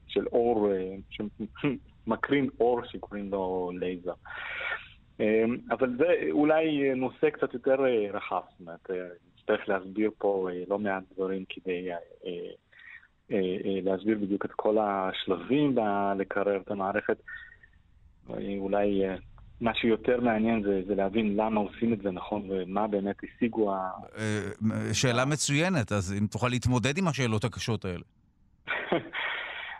של 0.08 0.28
אור, 0.28 0.72
אה, 0.72 0.96
שמקרין 1.10 2.50
אור 2.60 2.82
שקוראים 2.86 3.32
לו 3.32 3.72
לייזר. 3.80 4.14
אמ, 5.20 5.58
אבל 5.72 5.98
זה 5.98 6.32
אולי 6.32 6.94
נושא 6.96 7.30
קצת 7.30 7.54
יותר 7.54 7.86
אה, 7.86 8.12
רחב, 8.14 8.42
זאת 8.50 8.60
אומרת, 8.60 8.92
אה, 8.92 8.96
נצטרך 9.38 9.70
להסביר 9.70 10.12
פה 10.18 10.50
לא 10.68 10.80
מעט 10.80 11.04
דברים 11.16 11.44
כדי 11.50 11.90
להסביר 13.84 14.18
בדיוק 14.18 14.46
את 14.46 14.52
כל 14.52 14.78
השלבים 14.78 15.76
לקרר 16.18 16.58
את 16.58 16.72
המערכת. 16.72 17.18
אולי 18.58 19.04
מה 19.62 19.76
שיותר 19.76 20.22
מעניין 20.22 20.64
זה, 20.64 20.82
זה 20.88 20.96
להבין 20.96 21.36
למה 21.36 21.62
עושים 21.62 21.94
את 21.94 22.02
זה 22.02 22.12
נכון 22.12 22.48
ומה 22.50 22.88
באמת 22.88 23.16
השיגו 23.24 23.74
ה... 23.74 23.90
שאלה 24.94 25.26
מצוינת, 25.26 25.92
אז 25.92 26.16
אם 26.22 26.28
תוכל 26.28 26.48
להתמודד 26.48 26.98
עם 26.98 27.08
השאלות 27.08 27.44
הקשות 27.44 27.86
האלה. 27.86 28.04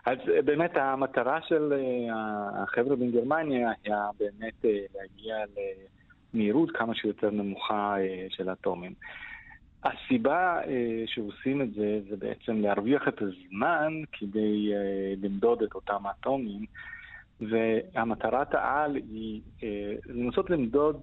אז 0.06 0.18
אה, 0.36 0.42
באמת 0.42 0.72
המטרה 0.78 1.40
של 1.42 1.74
אה, 1.74 2.64
החבר'ה 2.64 2.96
בגרמניה 2.96 3.72
היה 3.84 4.10
באמת 4.20 4.66
אה, 4.66 4.80
להגיע 4.96 5.36
למהירות 6.34 6.72
כמה 6.72 6.96
שיותר 6.96 7.30
נמוכה 7.30 7.96
של 8.30 8.52
אטומים. 8.52 8.94
הסיבה 9.84 10.62
שעושים 11.06 11.62
את 11.62 11.74
זה 11.74 12.00
זה 12.10 12.16
בעצם 12.18 12.62
להרוויח 12.62 13.08
את 13.08 13.22
הזמן 13.22 13.94
כדי 14.12 14.72
למדוד 15.18 15.62
את 15.64 15.76
אותם 15.76 16.04
אטומים 16.08 16.66
והמטרת 17.42 18.54
העל 18.54 18.96
היא 18.96 19.42
לנסות 20.06 20.50
למדוד 20.50 21.02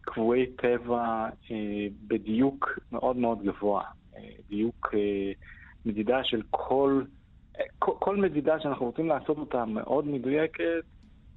קבועי 0.00 0.46
טבע 0.46 1.28
בדיוק 2.06 2.78
מאוד 2.92 3.16
מאוד 3.16 3.42
גבוה. 3.42 3.82
דיוק 4.48 4.94
מדידה 5.86 6.24
של 6.24 6.42
כל, 6.50 7.02
כל, 7.78 8.16
מדידה 8.16 8.60
שאנחנו 8.60 8.86
רוצים 8.86 9.08
לעשות 9.08 9.38
אותה 9.38 9.64
מאוד 9.64 10.06
מדויקת, 10.06 10.84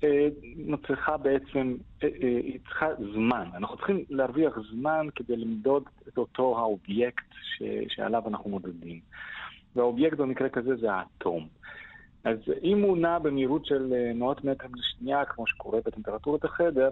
אה, 0.04 0.28
מצריכה 0.58 1.18
בעצם, 1.18 1.76
אה, 2.04 2.10
אה, 2.24 2.28
היא 2.28 2.60
צריכה 2.60 2.88
זמן. 3.14 3.48
אנחנו 3.56 3.78
צריכים 3.78 4.04
להרוויח 4.10 4.60
זמן 4.72 5.08
כדי 5.16 5.36
למדוד 5.36 5.84
את 6.08 6.18
אותו 6.18 6.60
האובייקט 6.60 7.26
ש, 7.32 7.64
שעליו 7.88 8.24
אנחנו 8.28 8.50
מודדים. 8.50 9.00
והאובייקט 9.76 10.18
במקרה 10.18 10.50
כזה 10.50 10.76
זה 10.76 10.94
האטום. 10.94 11.48
אז 12.24 12.38
אם 12.64 12.82
הוא 12.82 12.98
נע 12.98 13.20
במהירות 13.20 13.66
של 13.66 13.94
מאות 14.16 14.44
מטרים 14.44 14.72
לשנייה, 14.76 15.26
כמו 15.26 15.48
שקורה 15.48 15.80
בטמפרטורת 15.86 16.46
החדר, 16.46 16.90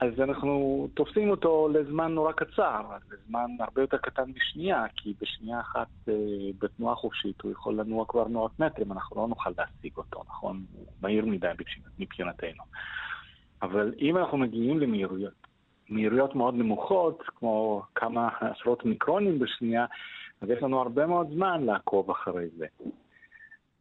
אז 0.00 0.20
אנחנו 0.20 0.88
תופסים 0.94 1.30
אותו 1.30 1.68
לזמן 1.68 2.12
נורא 2.12 2.32
קצר, 2.32 2.82
לזמן 3.12 3.50
הרבה 3.60 3.80
יותר 3.80 3.96
קטן 3.96 4.30
משנייה, 4.36 4.84
כי 4.96 5.14
בשנייה 5.20 5.60
אחת 5.60 5.88
אה, 6.08 6.14
בתנועה 6.58 6.94
חופשית 6.94 7.40
הוא 7.40 7.52
יכול 7.52 7.74
לנוע 7.74 8.04
כבר 8.08 8.28
מאות 8.28 8.60
מטרים, 8.60 8.92
אנחנו 8.92 9.16
לא 9.16 9.28
נוכל 9.28 9.50
להשיג 9.58 9.96
אותו, 9.96 10.22
נכון? 10.28 10.64
הוא 10.74 10.86
מהיר 11.02 11.26
מדי 11.26 11.50
מבחינתנו. 11.98 12.62
אבל 13.62 13.94
אם 13.98 14.16
אנחנו 14.16 14.38
מגיעים 14.38 14.78
למהירויות, 14.78 15.46
מהירויות 15.88 16.34
מאוד 16.34 16.54
נמוכות, 16.54 17.22
כמו 17.26 17.82
כמה 17.94 18.28
עשרות 18.40 18.84
מיקרונים 18.84 19.38
בשנייה, 19.38 19.86
אז 20.40 20.50
יש 20.50 20.62
לנו 20.62 20.80
הרבה 20.80 21.06
מאוד 21.06 21.30
זמן 21.34 21.64
לעקוב 21.64 22.10
אחרי 22.10 22.48
זה. 22.56 22.66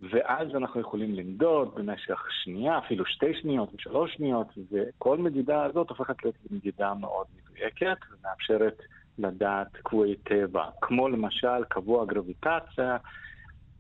ואז 0.02 0.47
אנחנו 0.56 0.82
יכולים 0.82 1.16
למדוד 1.16 1.76
במשך 1.76 2.24
שנייה, 2.43 2.78
אפילו 2.78 3.06
שתי 3.06 3.34
שניות 3.41 3.70
ושלוש 3.76 4.14
שניות, 4.14 4.47
וכל 4.72 5.18
מדידה 5.18 5.64
הזאת 5.64 5.89
הופכת 5.89 6.24
להיות 6.24 6.36
מדידה 6.52 6.93
מאוד 6.93 7.26
מדויקת 7.38 7.97
ומאפשרת 8.12 8.78
לדעת 9.18 9.68
קבועי 9.84 10.16
טבע, 10.16 10.64
כמו 10.82 11.10
למשל 11.10 11.64
קבוע 11.70 12.06
גרביטציה 12.06 12.97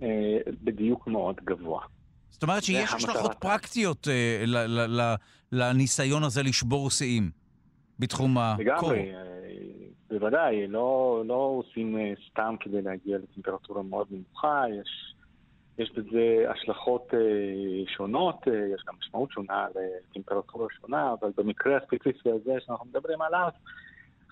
אה, 0.01 0.37
בדיוק 0.63 1.07
מאוד 1.07 1.35
גבוה. 1.35 1.81
זאת 2.29 2.43
אומרת 2.43 2.63
שיש 2.63 2.93
השלכות 2.93 3.33
פרקטיות 3.39 4.07
אה, 4.07 4.43
לניסיון 5.51 6.23
הזה 6.23 6.43
לשבור 6.43 6.89
שיאים 6.89 7.31
בתחום 7.99 8.37
הקור. 8.37 8.63
לגמרי, 8.65 9.15
אה, 9.15 9.19
בוודאי, 10.09 10.67
לא, 10.67 11.23
לא 11.27 11.33
עושים 11.63 11.97
אה, 11.97 12.13
סתם 12.29 12.55
כדי 12.59 12.81
להגיע 12.81 13.17
לטמפרטורה 13.17 13.83
מאוד 13.83 14.07
נמוכה, 14.11 14.63
יש... 14.81 15.15
יש 15.79 15.91
בזה 15.91 16.45
השלכות 16.49 17.13
אה, 17.13 17.19
שונות, 17.87 18.47
אה, 18.47 18.53
יש 18.75 18.83
גם 18.87 18.93
משמעות 18.99 19.31
שונה 19.31 19.67
לטמפרטורה 19.75 20.67
שונה, 20.81 21.13
אבל 21.19 21.29
במקרה 21.37 21.77
הספציפי 21.77 22.31
הזה 22.31 22.53
שאנחנו 22.59 22.85
מדברים 22.85 23.21
עליו, 23.21 23.49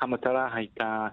המטרה 0.01 0.53
הייתה 0.53 1.07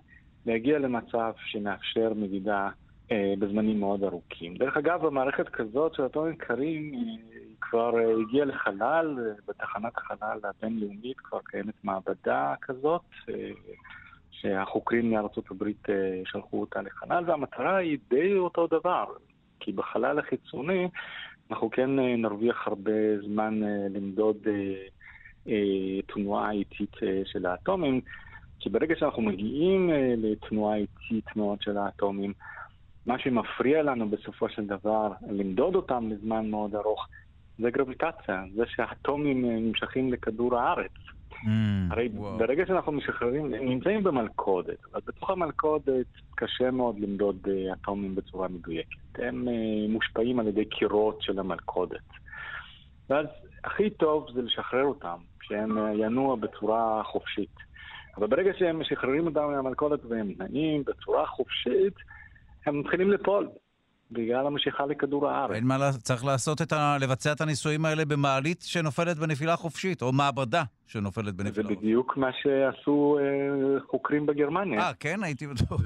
להגיע 0.47 0.79
למצב 0.79 1.33
שמאפשר 1.45 2.13
מדידה 2.15 2.69
אה, 3.13 3.35
בזמנים 3.39 3.81
מאוד 3.81 4.05
ארוכים. 4.05 4.57
דרך 4.57 4.77
אגב, 4.77 5.07
במערכת 5.07 5.49
כזאת 5.49 5.95
של 5.95 6.07
אטומים 6.07 6.37
קרים, 6.37 6.93
היא 6.93 7.19
כבר 7.61 7.93
הגיעה 7.99 8.47
לחלל, 8.47 9.35
בתחנת 9.49 9.93
החלל 9.97 10.39
הבינלאומית 10.45 11.21
כבר 11.21 11.41
קיימת 11.45 11.85
מעבדה 11.85 12.55
כזאת. 12.63 13.03
שהחוקרים 14.31 15.11
מארצות 15.11 15.51
הברית 15.51 15.87
שלחו 16.25 16.61
אותה 16.61 16.83
לחלל, 16.83 17.25
והמטרה 17.27 17.77
היא 17.77 17.99
די 18.11 18.35
אותו 18.35 18.67
דבר, 18.67 19.05
כי 19.65 19.73
בחלל 19.73 20.19
החיצוני 20.19 20.89
אנחנו 21.51 21.71
כן 21.71 21.99
אה, 21.99 22.17
נרוויח 22.17 22.67
הרבה 22.67 23.21
זמן 23.27 23.63
אה, 23.63 23.87
למדוד 23.91 24.37
אה, 25.47 26.01
תנועה 26.07 26.51
איטית 26.51 26.97
של 27.25 27.47
האטומים, 27.47 28.01
כי 28.61 28.71
ברגע 28.71 28.95
שאנחנו 28.99 29.23
מגיעים 29.23 29.91
לתנועה 30.17 30.77
איטית 30.77 31.37
מאוד 31.37 31.63
של 31.63 31.79
האטומים, 31.79 32.33
מה 33.07 33.19
שמפריע 33.19 33.83
לנו 33.83 34.09
בסופו 34.11 34.49
של 34.49 34.67
דבר 34.67 35.13
למדוד 35.31 35.75
אותם 35.75 36.11
לזמן 36.11 36.51
מאוד 36.51 36.75
ארוך 36.75 37.09
זה 37.59 37.71
גרביטציה, 37.71 38.45
זה 38.55 38.63
שהאטומים 38.67 39.45
נמשכים 39.67 40.13
לכדור 40.13 40.57
הארץ. 40.57 40.93
Mm, 41.45 41.49
הרי. 41.91 42.09
ברגע 42.09 42.67
שאנחנו 42.67 42.93
משחררים, 42.93 43.55
נמצאים 43.55 44.05
במלכודת, 44.05 44.79
אבל 44.93 45.01
בתוך 45.07 45.31
המלכודת 45.31 46.07
קשה 46.35 46.71
מאוד 46.71 46.99
למדוד 46.99 47.37
uh, 47.47 47.73
אטומים 47.73 48.15
בצורה 48.15 48.49
מדויקת. 48.49 48.97
הם 49.19 49.49
uh, 49.49 49.93
מושפעים 49.93 50.41
על 50.41 50.49
ידי 50.49 50.65
קירות 50.65 51.23
של 51.23 51.39
המלכודת. 51.39 52.09
ואז 53.11 53.27
הכי 53.65 53.91
טוב 53.91 54.27
זה 54.35 54.43
לשחרר 54.43 54.85
אותם, 54.85 55.17
שהם 55.43 55.79
uh, 55.79 55.81
ינוע 55.95 56.37
בצורה 56.37 57.03
חופשית. 57.05 57.55
אבל 58.17 58.27
ברגע 58.27 58.51
שהם 58.59 58.81
משחררים 58.81 59.27
אותם 59.27 59.51
מהמלכודת 59.51 60.05
והם 60.05 60.33
נעים 60.39 60.83
בצורה 60.87 61.27
חופשית, 61.27 61.95
הם 62.67 62.81
מתחילים 62.81 63.11
ליפול. 63.11 63.49
בגלל 64.11 64.47
המשיכה 64.47 64.87
לכדור 64.87 65.29
הארץ. 65.29 65.55
אין 65.55 65.65
מה 65.65 65.79
לעשות, 65.79 66.03
צריך 66.03 66.25
לעשות 66.25 66.63
את 66.63 66.73
ה... 66.73 66.97
לבצע 67.01 67.33
את 67.33 67.41
הניסויים 67.41 67.85
האלה 67.85 68.05
במעלית 68.05 68.63
שנופלת 68.63 69.19
בנפילה 69.19 69.57
חופשית, 69.57 70.03
או 70.03 70.13
מעבדה 70.13 70.63
שנופלת 70.87 71.35
בנפילה 71.35 71.63
חופשית. 71.63 71.79
זה 71.79 71.83
בדיוק 71.85 72.17
מה 72.17 72.31
שעשו 72.43 73.19
אה, 73.21 73.81
חוקרים 73.91 74.27
בגרמניה. 74.27 74.81
אה, 74.81 74.93
כן? 75.01 75.23
הייתי 75.23 75.47
בטוח. 75.47 75.81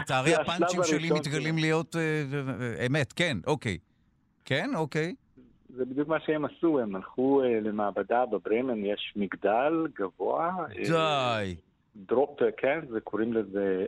לצערי 0.00 0.34
הפאנצ'ים 0.34 0.80
שלי 0.84 1.10
מתגלים 1.10 1.58
להיות 1.58 1.96
אה, 1.96 2.86
אמת, 2.86 3.12
כן, 3.12 3.36
אוקיי. 3.46 3.78
כן, 4.44 4.70
אוקיי. 4.74 5.14
זה 5.68 5.84
בדיוק 5.84 6.08
מה 6.08 6.20
שהם 6.26 6.44
עשו, 6.44 6.80
הם 6.80 6.96
הלכו 6.96 7.42
אה, 7.42 7.60
למעבדה 7.60 8.26
בברמן, 8.26 8.84
יש 8.84 9.12
מגדל 9.16 9.86
גבוה. 9.98 10.50
די. 10.88 11.56
drop, 11.96 12.38
כן, 12.56 12.80
זה 12.90 13.00
קוראים 13.00 13.32
לזה... 13.32 13.84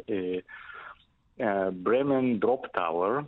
ברמן 1.72 2.38
Drop 2.38 2.66
Tower. 2.66 3.20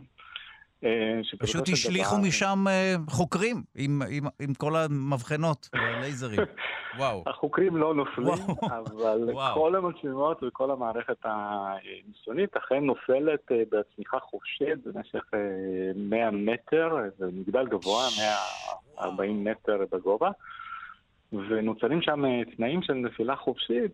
פשוט 1.39 1.69
השליכו 1.69 2.15
דבר... 2.15 2.27
משם 2.27 2.65
uh, 2.67 3.11
חוקרים 3.11 3.63
עם, 3.75 4.01
עם, 4.09 4.23
עם 4.41 4.53
כל 4.53 4.75
המבחנות 4.75 5.69
והלייזרים. 5.73 6.39
וואו. 6.97 7.23
החוקרים 7.27 7.77
לא 7.77 7.93
נופלים, 7.93 8.27
וואו. 8.27 8.55
אבל 8.61 9.23
וואו. 9.33 9.53
כל 9.53 9.75
המצלמות 9.75 10.43
וכל 10.43 10.71
המערכת 10.71 11.17
הניסיונית 11.23 12.57
אכן 12.57 12.83
נופלת 12.83 13.51
uh, 13.51 13.53
בצניחה 13.71 14.19
חופשית 14.19 14.87
במשך 14.87 15.23
uh, 15.33 15.35
אה, 15.35 15.91
100 15.95 16.31
מטר, 16.31 16.95
זה 17.17 17.25
מגדל 17.33 17.67
גבוה, 17.67 18.03
140 18.97 19.43
מטר 19.43 19.77
בגובה, 19.91 20.29
ונוצרים 21.33 22.01
שם 22.01 22.23
תנאים 22.55 22.81
של 22.81 22.93
נפילה 22.93 23.35
חופשית. 23.35 23.91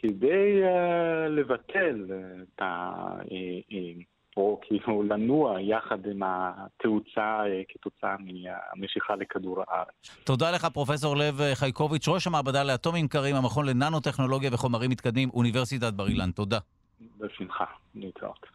כדי 0.00 0.62
uh, 0.62 1.28
לבטל 1.28 2.04
את 2.42 2.62
ה... 2.62 2.90
Uh, 3.22 3.72
uh, 3.72 4.04
או 4.36 4.60
כאילו 4.62 5.02
לנוע 5.02 5.60
יחד 5.60 6.06
עם 6.06 6.22
התאוצה 6.24 7.40
כתוצאה 7.68 8.16
מהמשיכה 8.18 9.16
לכדור 9.16 9.62
הארץ. 9.68 10.20
תודה 10.24 10.50
לך, 10.50 10.64
פרופסור 10.64 11.16
לב 11.16 11.40
חייקוביץ', 11.54 12.08
ראש 12.08 12.26
המעבדה 12.26 12.64
לאטומים 12.64 13.08
קרים, 13.08 13.36
המכון 13.36 13.66
לננו-טכנולוגיה 13.66 14.50
וחומרים 14.52 14.90
מתקדמים, 14.90 15.28
אוניברסיטת 15.34 15.92
בר 15.92 16.08
אילן. 16.08 16.30
תודה. 16.30 16.58
בשמחה, 17.18 17.64
להתראות. 17.94 18.46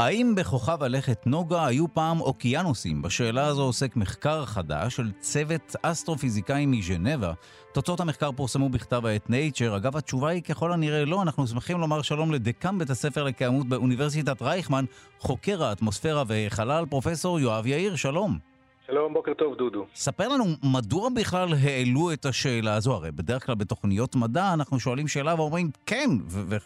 האם 0.00 0.34
בכוכב 0.34 0.82
הלכת 0.82 1.26
נוגה 1.26 1.66
היו 1.66 1.94
פעם 1.94 2.20
אוקיינוסים? 2.20 3.02
בשאלה 3.02 3.46
הזו 3.46 3.62
עוסק 3.62 3.96
מחקר 3.96 4.44
חדש 4.44 4.96
של 4.96 5.10
צוות 5.20 5.76
אסטרופיזיקאים 5.82 6.70
מז'נבה. 6.70 7.32
תוצאות 7.72 8.00
המחקר 8.00 8.32
פורסמו 8.32 8.68
בכתב 8.68 9.06
העת 9.06 9.26
Nature. 9.26 9.76
אגב, 9.76 9.96
התשובה 9.96 10.28
היא 10.28 10.42
ככל 10.42 10.72
הנראה 10.72 11.04
לא. 11.04 11.22
אנחנו 11.22 11.46
שמחים 11.46 11.80
לומר 11.80 12.02
שלום 12.02 12.32
לדקאם 12.32 12.78
בית 12.78 12.90
הספר 12.90 13.24
לקיימות 13.24 13.68
באוניברסיטת 13.68 14.42
רייכמן, 14.42 14.84
חוקר 15.18 15.64
האטמוספירה 15.64 16.24
וחלל, 16.26 16.84
פרופסור 16.90 17.40
יואב 17.40 17.66
יאיר, 17.66 17.96
שלום. 17.96 18.49
שלום, 18.90 19.14
בוקר 19.14 19.34
טוב, 19.34 19.56
דודו. 19.56 19.86
ספר 19.94 20.28
לנו, 20.28 20.44
מדוע 20.74 21.08
בכלל 21.16 21.48
העלו 21.64 22.12
את 22.12 22.24
השאלה 22.24 22.74
הזו? 22.76 22.92
הרי 22.92 23.10
בדרך 23.10 23.46
כלל 23.46 23.54
בתוכניות 23.54 24.16
מדע 24.16 24.54
אנחנו 24.54 24.80
שואלים 24.80 25.08
שאלה 25.08 25.34
ואומרים 25.34 25.66
כן 25.86 26.08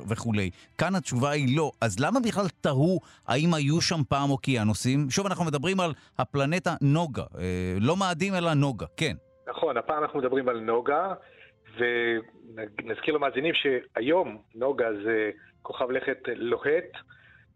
וכולי. 0.09 0.51
כאן 0.79 0.95
התשובה 0.95 1.31
היא 1.31 1.57
לא. 1.57 1.71
אז 1.81 2.01
למה 2.01 2.21
בכלל 2.21 2.45
תהו 2.61 3.01
האם 3.27 3.55
היו 3.55 3.81
שם 3.81 4.01
פעם 4.09 4.31
אוקיינוסים? 4.31 5.11
שוב, 5.11 5.27
אנחנו 5.27 5.45
מדברים 5.45 5.81
על 5.81 5.93
הפלנטה 6.19 6.75
נוגה. 6.83 7.23
אה, 7.39 7.77
לא 7.81 7.97
מאדים 7.97 8.35
אלא 8.35 8.55
נוגה, 8.55 8.87
כן. 8.97 9.17
נכון, 9.49 9.77
הפעם 9.77 10.03
אנחנו 10.03 10.19
מדברים 10.19 10.49
על 10.49 10.61
נוגה, 10.61 11.15
ונזכיר 11.79 13.15
למאזינים 13.15 13.55
שהיום 13.55 14.39
נוגה 14.55 14.87
זה 15.05 15.31
כוכב 15.63 15.91
לכת 15.91 16.19
לוהט, 16.37 16.91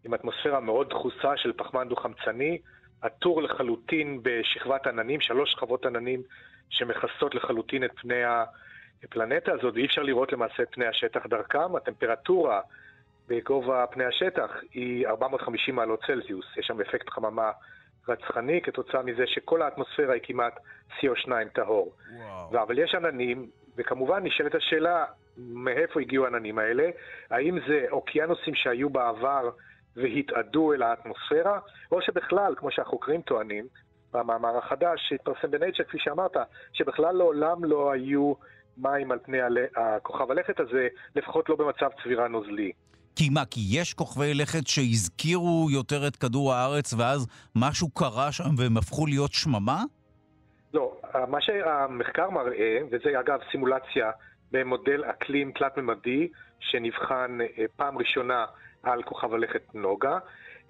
עם 0.05 0.13
אטמוספירה 0.13 0.59
מאוד 0.59 0.89
דחוסה 0.89 1.31
של 1.37 1.51
פחמן 1.57 1.87
דו-חמצני, 1.89 2.57
עטור 3.01 3.41
לחלוטין 3.41 4.19
בשכבת 4.23 4.87
עננים, 4.87 5.21
שלוש 5.21 5.51
שכבות 5.51 5.85
עננים 5.85 6.21
שמכסות 6.69 7.35
לחלוטין 7.35 7.83
את 7.83 7.91
פני 7.95 8.23
הפלנטה 9.03 9.51
הזאת, 9.51 9.73
ואי 9.73 9.85
אפשר 9.85 10.01
לראות 10.03 10.33
למעשה 10.33 10.63
את 10.63 10.67
פני 10.71 10.85
השטח 10.85 11.25
דרכם. 11.25 11.75
הטמפרטורה 11.75 12.61
בגובה 13.27 13.85
פני 13.91 14.05
השטח 14.05 14.51
היא 14.73 15.07
450 15.07 15.75
מעלות 15.75 16.03
צלזיוס, 16.07 16.57
יש 16.57 16.67
שם 16.67 16.81
אפקט 16.81 17.09
חממה 17.09 17.51
רצחני 18.07 18.61
כתוצאה 18.61 19.01
מזה 19.01 19.27
שכל 19.27 19.61
האטמוספירה 19.61 20.13
היא 20.13 20.21
כמעט 20.23 20.59
CO2 20.99 21.29
טהור. 21.53 21.95
וואו. 22.49 22.63
אבל 22.63 22.79
יש 22.79 22.95
עננים, 22.95 23.49
וכמובן 23.77 24.23
נשאלת 24.23 24.55
השאלה 24.55 25.05
מאיפה 25.37 26.01
הגיעו 26.01 26.25
העננים 26.25 26.59
האלה, 26.59 26.89
האם 27.29 27.59
זה 27.67 27.85
אוקיינוסים 27.91 28.55
שהיו 28.55 28.89
בעבר 28.89 29.49
והתאדו 30.01 30.73
אל 30.73 30.81
האטמוספירה, 30.81 31.59
או 31.91 32.01
שבכלל, 32.01 32.53
כמו 32.57 32.71
שהחוקרים 32.71 33.21
טוענים, 33.21 33.67
במאמר 34.13 34.57
החדש 34.57 34.99
שהתפרסם 35.09 35.51
בנייצ'ר, 35.51 35.83
כפי 35.83 35.97
שאמרת, 35.99 36.37
שבכלל 36.73 37.15
לעולם 37.15 37.63
לא 37.63 37.91
היו 37.91 38.33
מים 38.77 39.11
על 39.11 39.19
פני 39.23 39.37
הכוכב 39.75 40.31
הלכת 40.31 40.59
הזה, 40.59 40.87
לפחות 41.15 41.49
לא 41.49 41.55
במצב 41.55 41.89
צבירה 42.03 42.27
נוזלי. 42.27 42.71
כי 43.15 43.29
מה, 43.29 43.45
כי 43.45 43.59
יש 43.69 43.93
כוכבי 43.93 44.33
לכת 44.33 44.67
שהזכירו 44.67 45.67
יותר 45.71 46.07
את 46.07 46.15
כדור 46.15 46.53
הארץ 46.53 46.93
ואז 46.93 47.27
משהו 47.55 47.89
קרה 47.89 48.31
שם 48.31 48.49
והם 48.57 48.77
הפכו 48.77 49.05
להיות 49.05 49.33
שממה? 49.33 49.83
לא, 50.73 51.01
מה 51.27 51.41
שהמחקר 51.41 52.29
מראה, 52.29 52.79
וזה 52.91 53.19
אגב 53.19 53.39
סימולציה 53.51 54.11
במודל 54.51 55.03
אקלים 55.03 55.51
תלת-ממדי 55.51 56.27
שנבחן 56.59 57.37
אה, 57.41 57.65
פעם 57.75 57.97
ראשונה 57.97 58.45
על 58.83 59.03
כוכב 59.03 59.33
הלכת 59.33 59.75
נוגה, 59.75 60.19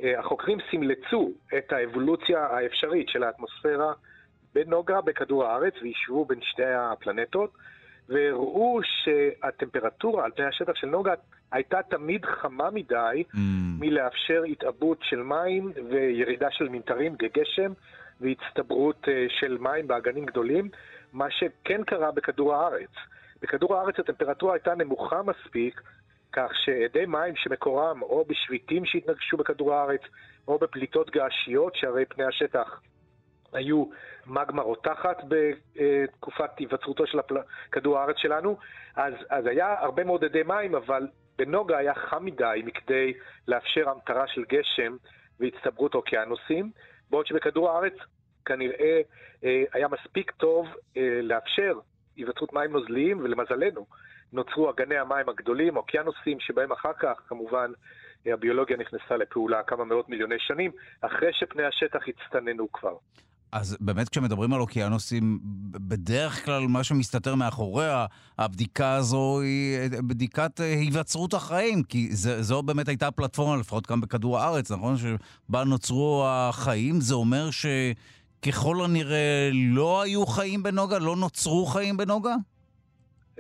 אה, 0.03 0.20
החוקרים 0.20 0.57
סימלצו 0.70 1.32
את 1.57 1.72
האבולוציה 1.72 2.45
האפשרית 2.45 3.10
של 3.10 3.24
האטמוספירה 3.24 3.93
בנוגה 4.55 5.01
בכדור 5.01 5.45
הארץ 5.45 5.74
והשוו 5.82 6.26
בין 6.26 6.39
שתי 6.41 6.74
הפלנטות 6.74 7.51
והראו 8.10 8.80
שהטמפרטורה 8.84 10.26
על 10.26 10.32
פני 10.32 10.45
השטח 10.45 10.76
של 10.76 10.88
נוגה 10.88 11.14
הייתה 11.51 11.80
תמיד 11.89 12.26
חמה 12.26 12.70
מדי 12.70 13.24
mm. 13.34 13.38
מלאפשר 13.80 14.43
התעבות 14.43 14.97
של 15.01 15.24
מים 15.24 15.72
וירידה 15.89 16.47
של 16.51 16.70
מנטרים 16.70 17.16
גגשם 17.16 17.72
והצטברות 18.22 19.07
אה, 19.07 19.26
של 19.30 19.57
מים 19.60 19.88
באגנים 19.88 20.26
גדולים, 20.26 20.70
מה 21.14 21.32
שכן 21.32 21.84
קרה 21.84 22.12
בכדור 22.12 22.55
הארץ. 22.55 22.89
בכדור 23.41 23.76
הארץ 23.76 23.99
הטמפרטורה 23.99 24.53
הייתה 24.53 24.76
נמוכה 24.76 25.22
מספיק, 25.22 25.82
כך 26.34 26.52
שאדי 26.66 27.06
מים 27.06 27.36
שמקורם 27.36 28.02
או 28.02 28.26
בשביטים 28.28 28.86
שהתנגשו 28.86 29.38
בכדור 29.38 29.74
הארץ, 29.74 30.02
או 30.48 30.58
בפליטות 30.58 31.10
געשיות, 31.10 31.76
שהרי 31.76 32.06
פני 32.06 32.24
השטח 32.24 32.82
היו 33.54 33.86
מגמה 34.28 34.62
רותחת 34.62 35.18
בתקופת 35.28 36.58
היווצרותו 36.58 37.08
של 37.08 37.20
הפל... 37.20 37.36
כדור 37.72 38.00
הארץ 38.00 38.18
שלנו, 38.18 38.58
אז, 38.96 39.14
אז 39.30 39.46
היה 39.46 39.76
הרבה 39.80 40.04
מאוד 40.04 40.24
אדי 40.24 40.44
מים, 40.44 40.76
אבל 40.76 41.08
בנוגה 41.38 41.78
היה 41.78 41.94
חם 41.94 42.26
מדי 42.26 42.62
מכדי 42.66 43.14
לאפשר 43.48 43.90
המטרה 43.90 44.28
של 44.28 44.44
גשם 44.50 44.96
והצטברות 45.40 45.96
אוקיינוסים, 45.96 46.72
בעוד 47.10 47.28
שבכדור 47.28 47.70
הארץ 47.70 47.94
כנראה 48.46 49.02
אה, 49.44 49.64
היה 49.74 49.88
מספיק 49.88 50.32
טוב 50.32 50.68
אה, 50.98 51.20
לאפשר 51.22 51.80
היווצרות 52.16 52.54
מים 52.54 52.72
נוזליים, 52.72 53.20
ולמזלנו 53.20 53.86
נוצרו 54.34 54.70
אגני 54.70 54.98
המים 54.98 55.30
הגדולים, 55.30 55.78
אוקיינוסים, 55.78 56.40
שבהם 56.40 56.72
אחר 56.72 56.94
כך 57.00 57.14
כמובן 57.28 57.72
הביולוגיה 58.26 58.78
נכנסה 58.78 59.18
לפעולה 59.18 59.64
כמה 59.68 59.86
מאות 59.86 60.10
מיליוני 60.10 60.36
שנים, 60.40 60.72
אחרי 61.02 61.30
שפני 61.34 61.64
השטח 61.64 62.00
הצטננו 62.08 62.72
כבר. 62.72 62.96
אז 63.52 63.78
באמת 63.80 64.10
כשמדברים 64.10 64.54
על 64.54 64.62
אוקיינוסים, 64.62 65.40
בדרך 65.72 66.46
כלל 66.46 66.68
מה 66.68 66.84
שמסתתר 66.84 67.36
מאחורי 67.36 67.88
הבדיקה 68.38 68.94
הזו 68.94 69.42
היא 69.42 69.80
בדיקת 70.08 70.60
היווצרות 70.60 71.34
החיים, 71.34 71.84
כי 71.84 72.08
זה, 72.12 72.42
זו 72.42 72.62
באמת 72.62 72.88
הייתה 72.88 73.08
הפלטפורמה, 73.08 73.58
לפחות 73.58 73.86
כאן 73.86 74.02
בכדור 74.02 74.40
הארץ, 74.40 74.72
נכון? 74.72 74.96
שבה 74.98 75.64
נוצרו 75.64 76.24
החיים, 76.28 77.02
זה 77.02 77.16
אומר 77.16 77.50
שככל 77.52 78.78
הנראה 78.86 79.50
לא 79.54 80.02
היו 80.02 80.26
חיים 80.26 80.64
בנוגה? 80.64 81.00
לא 81.00 81.16
נוצרו 81.16 81.66
חיים 81.66 81.98
בנוגה? 81.98 82.36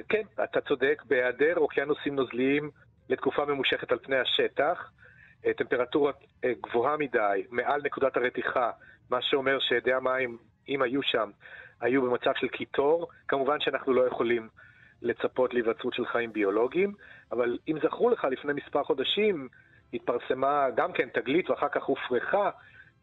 כן, 0.09 0.21
אתה 0.43 0.61
צודק, 0.61 1.03
בהיעדר 1.07 1.53
אוקיינוסים 1.57 2.15
נוזליים 2.15 2.71
לתקופה 3.09 3.45
ממושכת 3.45 3.91
על 3.91 3.99
פני 3.99 4.17
השטח, 4.17 4.91
אה, 5.45 5.53
טמפרטורה 5.53 6.11
אה, 6.43 6.51
גבוהה 6.61 6.97
מדי, 6.97 7.43
מעל 7.49 7.81
נקודת 7.83 8.17
הרתיחה, 8.17 8.71
מה 9.09 9.21
שאומר 9.21 9.59
שאדי 9.59 9.93
המים, 9.93 10.37
אם 10.69 10.81
היו 10.81 11.03
שם, 11.03 11.29
היו 11.81 12.01
במצב 12.01 12.31
של 12.35 12.47
קיטור. 12.47 13.07
כמובן 13.27 13.59
שאנחנו 13.59 13.93
לא 13.93 14.07
יכולים 14.07 14.49
לצפות 15.01 15.53
להיווצרות 15.53 15.93
של 15.93 16.05
חיים 16.05 16.33
ביולוגיים, 16.33 16.93
אבל 17.31 17.57
אם 17.67 17.77
זכרו 17.83 18.09
לך, 18.09 18.23
לפני 18.23 18.53
מספר 18.53 18.83
חודשים 18.83 19.47
התפרסמה 19.93 20.67
גם 20.75 20.93
כן 20.93 21.09
תגלית 21.13 21.49
ואחר 21.49 21.69
כך 21.69 21.83
הופרכה 21.83 22.49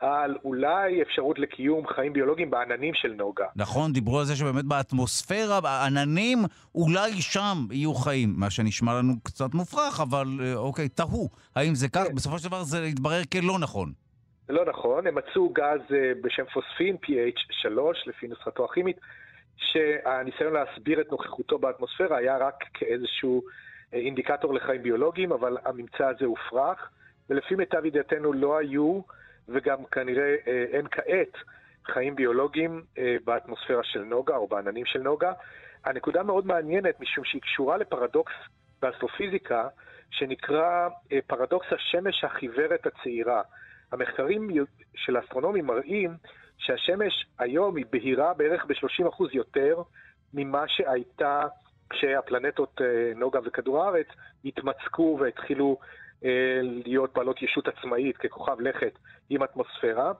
על 0.00 0.36
אולי 0.44 1.02
אפשרות 1.02 1.38
לקיום 1.38 1.86
חיים 1.86 2.12
ביולוגיים 2.12 2.50
בעננים 2.50 2.94
של 2.94 3.12
נוגה. 3.12 3.46
נכון, 3.56 3.92
דיברו 3.92 4.18
על 4.18 4.24
זה 4.24 4.36
שבאמת 4.36 4.64
באטמוספירה, 4.64 5.60
בעננים, 5.60 6.38
אולי 6.74 7.12
שם 7.12 7.56
יהיו 7.70 7.94
חיים, 7.94 8.34
מה 8.36 8.50
שנשמע 8.50 8.94
לנו 8.94 9.12
קצת 9.22 9.54
מופרך, 9.54 10.00
אבל 10.00 10.26
אה, 10.40 10.54
אוקיי, 10.54 10.88
תהו. 10.88 11.28
האם 11.56 11.74
זה 11.74 11.88
כך? 11.88 12.04
כן. 12.08 12.14
בסופו 12.14 12.38
של 12.38 12.48
דבר 12.48 12.62
זה 12.62 12.82
התברר 12.82 13.20
כלא 13.32 13.58
נכון. 13.58 13.92
זה 14.48 14.52
לא 14.52 14.64
נכון, 14.64 15.06
הם 15.06 15.14
מצאו 15.14 15.48
גז 15.48 15.80
אה, 15.94 16.12
בשם 16.22 16.44
פוספין, 16.54 16.96
pH 17.04 17.40
3, 17.50 17.98
לפי 18.06 18.28
נוסחתו 18.28 18.64
הכימית, 18.64 18.96
שהניסיון 19.56 20.52
להסביר 20.52 21.00
את 21.00 21.10
נוכחותו 21.10 21.58
באטמוספירה 21.58 22.16
היה 22.16 22.36
רק 22.36 22.64
כאיזשהו 22.74 23.42
אה, 23.94 23.98
אינדיקטור 23.98 24.54
לחיים 24.54 24.82
ביולוגיים, 24.82 25.32
אבל 25.32 25.56
הממצא 25.64 26.06
הזה 26.08 26.24
הופרך, 26.24 26.90
ולפי 27.30 27.54
מיטב 27.54 27.84
ידיעתנו 27.84 28.32
לא 28.32 28.58
היו, 28.58 29.00
וגם 29.48 29.84
כנראה 29.84 30.34
אה, 30.46 30.64
אין 30.72 30.86
כעת, 30.90 31.32
חיים 31.84 32.16
ביולוגיים 32.16 32.82
באטמוספירה 33.24 33.84
של 33.84 34.02
נוגה 34.02 34.36
או 34.36 34.46
בעננים 34.46 34.86
של 34.86 34.98
נוגה. 34.98 35.32
הנקודה 35.84 36.22
מאוד 36.22 36.46
מעניינת, 36.46 37.00
משום 37.00 37.24
שהיא 37.24 37.42
קשורה 37.42 37.76
לפרדוקס 37.76 38.32
באסטרופיזיקה, 38.82 39.68
שנקרא 40.10 40.88
פרדוקס 41.26 41.66
השמש 41.72 42.24
החיוורת 42.24 42.86
הצעירה. 42.86 43.42
המחקרים 43.92 44.48
של 44.94 45.16
האסטרונומים 45.16 45.66
מראים 45.66 46.10
שהשמש 46.58 47.26
היום 47.38 47.76
היא 47.76 47.86
בהירה 47.92 48.34
בערך 48.34 48.64
ב-30% 48.64 49.24
יותר 49.32 49.82
ממה 50.34 50.64
שהייתה 50.68 51.42
כשהפלנטות 51.90 52.80
אה, 52.80 53.12
נוגה 53.16 53.40
וכדור 53.44 53.84
הארץ 53.84 54.06
התמצקו 54.44 55.18
והתחילו 55.20 55.78
אה, 55.82 55.86
להיות 56.62 57.12
בעלות 57.14 57.42
ישות 57.42 57.68
עצמאית 57.68 58.16
ככוכב 58.16 58.60
לכת 58.60 58.98
עם 59.30 59.42
אטמוספירה. 59.42 60.12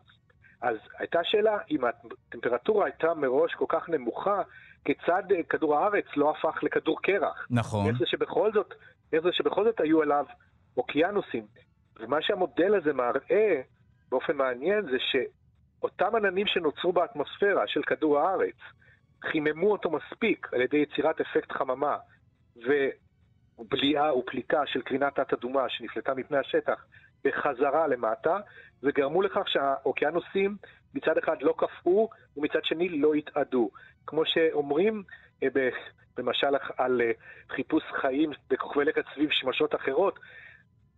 אז 0.63 0.77
הייתה 0.99 1.19
שאלה, 1.25 1.59
אם 1.71 1.81
הטמפרטורה 1.85 2.85
הייתה 2.85 3.15
מראש 3.15 3.55
כל 3.55 3.65
כך 3.69 3.89
נמוכה, 3.89 4.43
כיצד 4.85 5.23
אה, 5.33 5.43
כדור 5.43 5.77
הארץ 5.77 6.05
לא 6.17 6.31
הפך 6.31 6.63
לכדור 6.63 7.03
קרח? 7.03 7.47
נכון. 7.51 7.87
איך 7.89 7.99
זה 7.99 8.07
שבכל 8.07 8.53
זאת, 8.53 8.75
איך 9.13 9.23
זה 9.23 9.33
שבכל 9.33 9.65
זאת 9.65 9.81
היו 9.81 10.03
עליו 10.03 10.25
אוקיינוסים? 10.77 11.47
ומה 12.01 12.17
שהמודל 12.21 12.75
הזה 12.75 12.93
מראה 12.93 13.61
באופן 14.09 14.37
מעניין 14.37 14.83
זה 14.83 14.97
שאותם 14.99 16.17
עננים 16.17 16.47
שנוצרו 16.47 16.93
באטמוספירה 16.93 17.67
של 17.67 17.83
כדור 17.83 18.19
הארץ 18.19 18.57
חיממו 19.31 19.73
אותו 19.73 19.91
מספיק 19.91 20.49
על 20.53 20.61
ידי 20.61 20.77
יצירת 20.77 21.21
אפקט 21.21 21.53
חממה 21.53 21.97
ובליעה 23.59 24.17
ופליטה 24.17 24.67
של 24.67 24.83
קרינת 24.83 25.21
תת-אדומה 25.21 25.69
שנפלטה 25.69 26.15
מפני 26.15 26.39
השטח 26.39 26.87
בחזרה 27.25 27.87
למטה, 27.87 28.39
וגרמו 28.83 29.23
לכך 29.23 29.49
שהאוקיינוסים 29.49 30.57
מצד 30.95 31.19
אחד 31.19 31.43
לא 31.43 31.55
קפאו 31.59 32.11
ומצד 32.37 32.65
שני 32.65 32.89
לא 32.89 33.15
התאדו. 33.15 33.71
כמו 34.07 34.23
שאומרים 34.27 35.03
אה, 35.43 35.49
למשל 36.19 36.57
על 36.77 37.01
אה, 37.01 37.11
חיפוש 37.51 37.83
חיים 38.01 38.31
בכוכבי 38.51 38.85
לכת 38.85 39.05
סביב 39.15 39.31
שמשות 39.31 39.75
אחרות, 39.75 40.19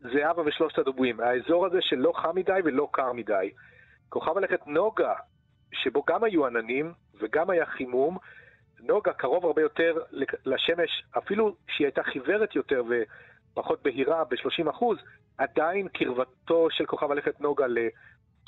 זה 0.01 0.31
אבא 0.31 0.41
ושלושת 0.41 0.79
הדוברים. 0.79 1.21
האזור 1.21 1.67
הזה 1.67 1.79
שלא 1.81 2.13
חם 2.17 2.35
מדי 2.35 2.61
ולא 2.65 2.89
קר 2.93 3.13
מדי. 3.13 3.51
כוכב 4.09 4.37
הלכת 4.37 4.67
נוגה, 4.67 5.15
שבו 5.73 6.05
גם 6.07 6.25
היו 6.25 6.47
עננים 6.47 6.93
וגם 7.21 7.51
היה 7.51 7.67
חימום, 7.67 8.19
נוגה 8.81 9.13
קרוב 9.13 9.47
הרבה 9.47 9.63
יותר 9.63 9.99
לשמש, 10.47 11.05
אפילו 11.19 11.55
שהיא 11.69 11.87
הייתה 11.87 12.03
חיוורת 12.03 12.57
יותר 12.57 12.83
ופחות 13.55 13.83
בהירה 13.83 14.25
ב-30%, 14.25 14.85
עדיין 15.39 15.89
קרבתו 15.89 16.69
של 16.71 16.87
כוכב 16.87 17.11
הלכת 17.11 17.41
נוגה 17.41 17.67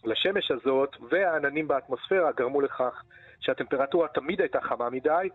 לשמש 0.05 0.51
הזאת 0.51 0.97
והעננים 1.11 1.69
באטמוספירה 1.69 2.33
גרמו 2.33 2.61
לכך 2.61 3.03
שהטמפרטורה 3.41 4.09
תמיד 4.09 4.41
הייתה 4.41 4.61
חמה 4.61 4.91
מדי. 4.91 5.29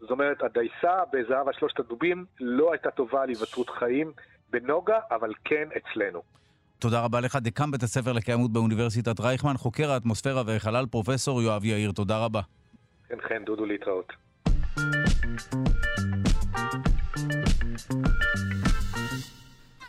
זאת 0.00 0.10
אומרת, 0.10 0.42
הדייסה 0.42 1.02
בזהב 1.12 1.48
השלושת 1.48 1.80
הדובים 1.80 2.24
לא 2.40 2.72
הייתה 2.72 2.90
טובה 2.90 3.26
להיווצרות 3.26 3.70
חיים 3.70 4.12
בנוגה, 4.50 4.98
אבל 5.10 5.32
כן 5.44 5.68
אצלנו. 5.76 6.22
תודה 6.78 7.04
רבה 7.04 7.20
לך, 7.20 7.36
דקאם 7.36 7.70
בית 7.70 7.82
הספר 7.82 8.12
לקיימות 8.12 8.52
באוניברסיטת 8.52 9.20
רייכמן, 9.20 9.56
חוקר 9.56 9.90
האטמוספירה 9.90 10.42
והחלל, 10.46 10.86
פרופסור 10.90 11.42
יואב 11.42 11.64
יאיר, 11.64 11.92
תודה 11.92 12.24
רבה. 12.24 12.40
כן, 13.08 13.18
כן, 13.28 13.44
דודו, 13.44 13.66
להתראות. 13.66 14.12
Thank 14.74 15.52
you. 17.90 18.61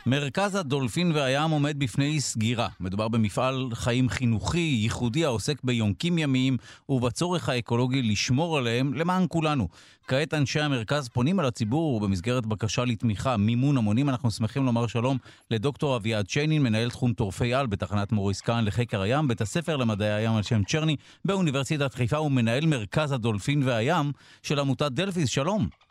מרכז 0.06 0.56
הדולפין 0.56 1.12
והים 1.12 1.52
עומד 1.52 1.80
בפני 1.80 2.22
סגירה. 2.22 2.68
מדובר 2.80 3.08
במפעל 3.08 3.70
חיים 3.74 4.10
חינוכי 4.10 4.78
ייחודי 4.82 5.26
העוסק 5.26 5.64
ביונקים 5.64 6.18
ימיים 6.18 6.58
ובצורך 6.90 7.50
האקולוגי 7.50 8.02
לשמור 8.02 8.58
עליהם 8.58 8.94
למען 8.94 9.26
כולנו. 9.30 9.68
כעת 10.08 10.34
אנשי 10.34 10.60
המרכז 10.60 11.10
פונים 11.10 11.40
אל 11.40 11.46
הציבור 11.46 11.94
ובמסגרת 11.94 12.46
בקשה 12.46 12.86
לתמיכה, 12.86 13.38
מימון 13.38 13.78
המונים, 13.78 14.10
אנחנו 14.10 14.32
שמחים 14.32 14.66
לומר 14.66 14.88
שלום 14.88 15.18
לדוקטור 15.52 15.96
אביעד 15.96 16.30
שיינין, 16.30 16.64
מנהל 16.64 16.90
תחום 16.90 17.14
טורפי 17.14 17.54
על 17.54 17.68
בתחנת 17.68 18.12
מוריס 18.12 18.42
קאן 18.42 18.66
לחקר 18.66 19.02
הים, 19.02 19.28
בית 19.28 19.42
הספר 19.42 19.76
למדעי 19.76 20.14
הים 20.14 20.36
על 20.36 20.44
שם 20.44 20.64
צ'רני 20.64 20.96
באוניברסיטת 21.26 21.94
חיפה 21.94 22.20
ומנהל 22.20 22.66
מרכז 22.66 23.12
הדולפין 23.12 23.64
והים 23.64 24.12
של 24.42 24.60
עמותת 24.60 24.92
דלפיס. 24.92 25.30
שלום. 25.30 25.83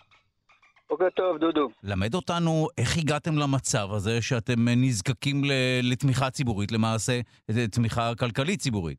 בוקר 0.92 1.10
טוב, 1.10 1.38
דודו. 1.38 1.68
למד 1.82 2.14
אותנו 2.14 2.68
איך 2.78 2.88
הגעתם 2.98 3.30
למצב 3.42 3.86
הזה 3.96 4.22
שאתם 4.22 4.60
נזקקים 4.76 5.42
לתמיכה 5.82 6.30
ציבורית, 6.30 6.72
למעשה 6.72 7.12
תמיכה 7.70 8.02
כלכלית 8.18 8.60
ציבורית. 8.60 8.98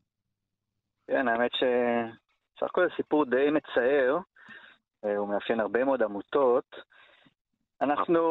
כן, 1.06 1.28
האמת 1.28 1.50
שסך 1.54 2.62
הכל 2.62 2.88
זה 2.88 2.94
סיפור 2.96 3.24
די 3.24 3.50
מצער, 3.50 4.18
אה, 5.04 5.16
הוא 5.16 5.28
מאפיין 5.28 5.60
הרבה 5.60 5.84
מאוד 5.84 6.02
עמותות. 6.02 6.76
אנחנו 7.80 8.22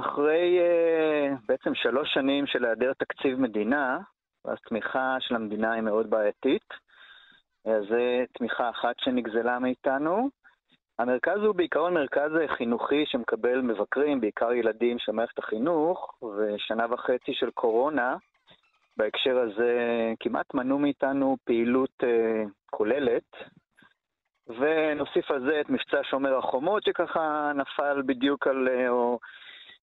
אחרי 0.00 0.58
אה, 0.60 1.34
בעצם 1.48 1.74
שלוש 1.74 2.14
שנים 2.14 2.46
של 2.46 2.64
היעדר 2.64 2.92
תקציב 2.92 3.40
מדינה, 3.40 3.98
אז 4.44 4.56
תמיכה 4.68 5.16
של 5.20 5.34
המדינה 5.34 5.72
היא 5.72 5.82
מאוד 5.82 6.10
בעייתית. 6.10 6.68
אז 7.64 7.82
זו 7.88 7.96
תמיכה 8.38 8.70
אחת 8.70 8.94
שנגזלה 8.98 9.58
מאיתנו. 9.58 10.28
המרכז 10.98 11.42
הוא 11.42 11.54
בעיקרון 11.54 11.94
מרכז 11.94 12.30
חינוכי 12.56 13.06
שמקבל 13.06 13.60
מבקרים, 13.60 14.20
בעיקר 14.20 14.52
ילדים 14.52 14.98
של 14.98 15.12
מערכת 15.12 15.38
החינוך, 15.38 16.14
ושנה 16.22 16.86
וחצי 16.90 17.34
של 17.34 17.50
קורונה, 17.50 18.16
בהקשר 18.96 19.38
הזה 19.38 19.78
כמעט 20.20 20.54
מנעו 20.54 20.78
מאיתנו 20.78 21.36
פעילות 21.44 22.02
uh, 22.02 22.48
כוללת. 22.70 23.30
ונוסיף 24.46 25.30
על 25.30 25.40
זה 25.40 25.60
את 25.60 25.70
מבצע 25.70 26.00
שומר 26.02 26.38
החומות, 26.38 26.82
שככה 26.82 27.52
נפל 27.54 28.02
בדיוק 28.06 28.46
על, 28.46 28.68
uh, 28.68 28.88
או 28.88 29.18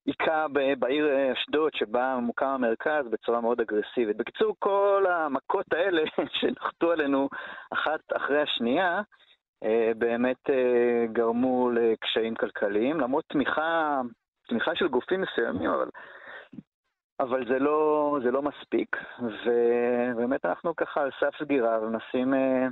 היכה 0.06 0.46
בעיר 0.80 1.34
אשדוד, 1.34 1.74
שבה 1.74 2.18
מוקם 2.22 2.46
המרכז 2.46 3.08
בצורה 3.10 3.42
מאוד 3.42 3.62
אגרסיבית. 3.62 4.18
בקיצור, 4.18 4.56
כל 4.60 5.06
המכות 5.10 5.74
האלה 5.74 6.04
שנחתו 6.40 6.92
עלינו 6.92 7.30
אחת 7.74 8.00
אחרי 8.16 8.42
השנייה, 8.42 8.98
אה, 8.98 9.02
באמת 9.98 10.50
אה, 10.50 11.06
גרמו 11.14 11.70
לקשיים 11.72 12.36
כלכליים, 12.36 13.00
למרות 13.00 13.26
תמיכה, 13.28 14.02
תמיכה 14.48 14.76
של 14.76 14.88
גופים 14.88 15.22
מסוימים, 15.22 15.70
אבל, 15.70 15.90
אבל 17.20 17.48
זה, 17.48 17.60
לא, 17.60 18.18
זה 18.24 18.32
לא 18.32 18.42
מספיק, 18.42 18.98
ובאמת 19.20 20.46
אנחנו 20.46 20.76
ככה 20.76 21.02
על 21.02 21.10
סף 21.20 21.36
סגירה 21.40 21.80
ומנסים, 21.82 22.34
אה, 22.34 22.68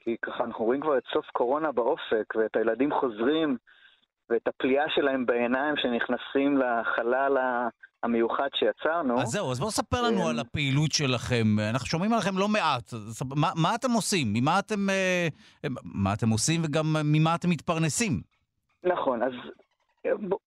כי 0.00 0.16
ככה 0.22 0.44
אנחנו 0.44 0.64
רואים 0.64 0.80
כבר 0.80 0.98
את 0.98 1.04
סוף 1.12 1.26
קורונה 1.30 1.72
באופק, 1.72 2.34
ואת 2.36 2.56
הילדים 2.56 2.92
חוזרים, 2.92 3.56
ואת 4.30 4.48
הפליאה 4.48 4.90
שלהם 4.90 5.26
בעיניים 5.26 5.76
שנכנסים 5.76 6.58
לחלל 6.58 7.36
המיוחד 8.06 8.48
שיצרנו. 8.54 9.20
אז 9.20 9.28
זהו, 9.28 9.50
אז 9.50 9.60
בואו 9.60 9.70
ספר 9.70 10.02
לנו 10.02 10.22
כן. 10.22 10.30
על 10.30 10.38
הפעילות 10.38 10.92
שלכם. 10.92 11.44
אנחנו 11.70 11.86
שומעים 11.86 12.12
עליכם 12.12 12.38
לא 12.38 12.48
מעט. 12.48 12.92
מה, 13.36 13.50
מה 13.62 13.74
אתם 13.74 13.90
עושים? 13.90 14.26
ממה 14.34 14.58
אתם, 14.58 14.90
אה, 14.90 15.28
מה 15.84 16.12
אתם 16.12 16.28
עושים 16.28 16.60
וגם 16.64 16.86
ממה 17.04 17.34
אתם 17.34 17.50
מתפרנסים? 17.50 18.20
נכון, 18.84 19.22
אז 19.22 19.32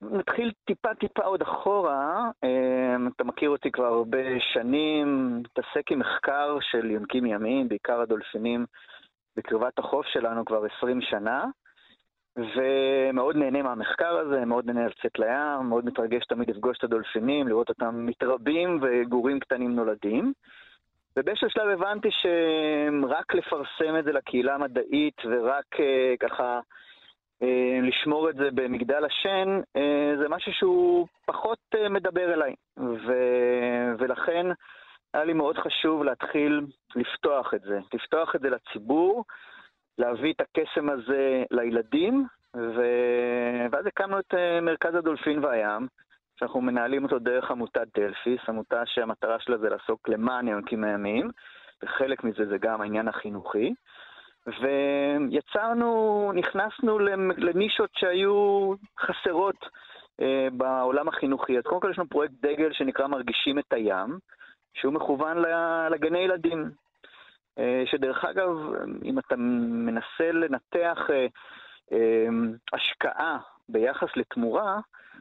נתחיל 0.01 0.51
טיפה 0.65 0.89
טיפה 0.99 1.23
עוד 1.23 1.41
אחורה. 1.41 2.29
אה, 2.43 2.95
אתה 3.15 3.23
מכיר 3.23 3.49
אותי 3.49 3.71
כבר 3.71 3.85
הרבה 3.85 4.39
שנים, 4.53 5.37
מתעסק 5.43 5.91
עם 5.91 5.99
מחקר 5.99 6.57
של 6.61 6.91
יונקים 6.91 7.25
ימיים, 7.25 7.67
בעיקר 7.69 8.01
הדולפינים 8.01 8.65
בקרבת 9.37 9.79
החוף 9.79 10.05
שלנו 10.05 10.45
כבר 10.45 10.65
20 10.77 11.01
שנה. 11.01 11.45
ומאוד 12.55 13.35
נהנה 13.35 13.61
מהמחקר 13.61 14.17
הזה, 14.17 14.45
מאוד 14.45 14.65
נהנה 14.65 14.87
לצאת 14.87 15.19
לים, 15.19 15.69
מאוד 15.69 15.85
מתרגש 15.85 16.25
תמיד 16.25 16.49
לפגוש 16.49 16.77
את 16.77 16.83
הדולפינים, 16.83 17.47
לראות 17.47 17.69
אותם 17.69 18.05
מתרבים 18.05 18.79
וגורים 18.81 19.39
קטנים 19.39 19.75
נולדים. 19.75 20.33
ובאיזשהו 21.17 21.49
שלב 21.49 21.69
הבנתי 21.69 22.09
שרק 22.11 23.35
לפרסם 23.35 23.97
את 23.99 24.03
זה 24.03 24.11
לקהילה 24.11 24.55
המדעית 24.55 25.21
ורק 25.25 25.75
uh, 25.75 26.17
ככה 26.19 26.59
uh, 27.43 27.45
לשמור 27.81 28.29
את 28.29 28.35
זה 28.35 28.49
במגדל 28.53 29.05
השן, 29.05 29.59
uh, 29.77 30.19
זה 30.19 30.29
משהו 30.29 30.53
שהוא 30.53 31.07
פחות 31.25 31.59
מדבר 31.89 32.33
אליי. 32.33 32.55
ו- 32.77 33.93
ולכן 33.99 34.45
היה 35.13 35.23
לי 35.23 35.33
מאוד 35.33 35.57
חשוב 35.57 36.03
להתחיל 36.03 36.61
לפתוח 36.95 37.53
את 37.53 37.61
זה, 37.61 37.79
לפתוח 37.93 38.35
את 38.35 38.41
זה 38.41 38.49
לציבור. 38.49 39.23
להביא 39.99 40.33
את 40.33 40.41
הקסם 40.41 40.89
הזה 40.89 41.43
לילדים, 41.51 42.27
ו... 42.55 42.81
ואז 43.71 43.85
הקמנו 43.85 44.19
את 44.19 44.33
אה, 44.33 44.61
מרכז 44.61 44.95
הדולפין 44.95 45.45
והים, 45.45 45.87
שאנחנו 46.35 46.61
מנהלים 46.61 47.03
אותו 47.03 47.19
דרך 47.19 47.51
עמותת 47.51 47.87
דלפיס, 47.99 48.39
עמותה 48.49 48.85
שהמטרה 48.85 49.39
שלה 49.39 49.57
זה 49.57 49.69
לעסוק 49.69 50.09
למען 50.09 50.47
יונקים 50.47 50.83
הימיים, 50.83 51.29
וחלק 51.83 52.23
מזה 52.23 52.45
זה 52.45 52.57
גם 52.57 52.81
העניין 52.81 53.07
החינוכי. 53.07 53.73
ויצרנו, 54.47 56.31
נכנסנו 56.35 56.99
לנישות 57.37 57.89
שהיו 57.93 58.73
חסרות 58.99 59.65
אה, 60.21 60.47
בעולם 60.51 61.07
החינוכי. 61.07 61.57
אז 61.57 61.63
קודם 61.63 61.81
כל 61.81 61.89
יש 61.91 61.99
לנו 61.99 62.09
פרויקט 62.09 62.33
דגל 62.41 62.73
שנקרא 62.73 63.07
מרגישים 63.07 63.59
את 63.59 63.73
הים, 63.73 64.19
שהוא 64.73 64.93
מכוון 64.93 65.37
לגני 65.91 66.19
ילדים. 66.19 66.71
אה, 67.59 67.83
שדרך 67.85 68.25
אגב, 68.25 68.49
אם 69.03 69.19
אתה 69.19 69.35
מנסה 69.37 70.31
לנתח 70.31 70.97
אה, 71.09 71.27
אה, 71.91 72.27
השקעה 72.73 73.37
ביחס 73.69 74.09
לתמורה, 74.15 74.79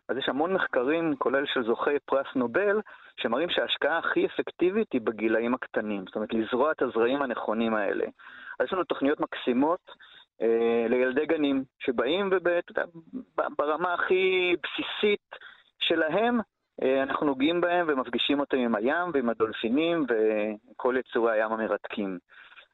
אז 0.09 0.17
יש 0.17 0.29
המון 0.29 0.53
מחקרים, 0.53 1.17
כולל 1.17 1.47
של 1.47 1.65
זוכי 1.65 1.99
פרס 2.05 2.27
נובל, 2.35 2.81
שמראים 3.17 3.51
שההשקעה 3.51 3.99
הכי 3.99 4.27
אפקטיבית 4.27 4.93
היא 4.93 5.01
בגילאים 5.01 5.55
הקטנים. 5.55 6.05
זאת 6.07 6.17
אומרת, 6.17 6.33
לזרוע 6.33 6.73
את 6.73 6.83
הזרעים 6.83 7.23
הנכונים 7.23 7.75
האלה. 7.75 8.05
אז 8.61 8.67
יש 8.67 8.73
לנו 8.73 8.85
תוכניות 8.85 9.21
מקסימות 9.21 9.91
אה, 10.43 10.87
לילדי 10.89 11.27
גנים, 11.27 11.65
שבאים 11.79 12.31
וברמה 13.39 13.95
הכי 13.95 14.57
בסיסית 14.63 15.37
שלהם, 15.79 16.39
אנחנו 16.83 17.27
נוגעים 17.27 17.61
בהם 17.61 17.87
ומפגישים 17.89 18.41
אותם 18.41 18.57
עם 18.57 18.75
הים 18.75 19.11
ועם 19.15 19.29
הדולפינים 19.29 20.07
וכל 20.09 20.95
יצורי 20.99 21.33
הים 21.33 21.53
המרתקים. 21.53 22.19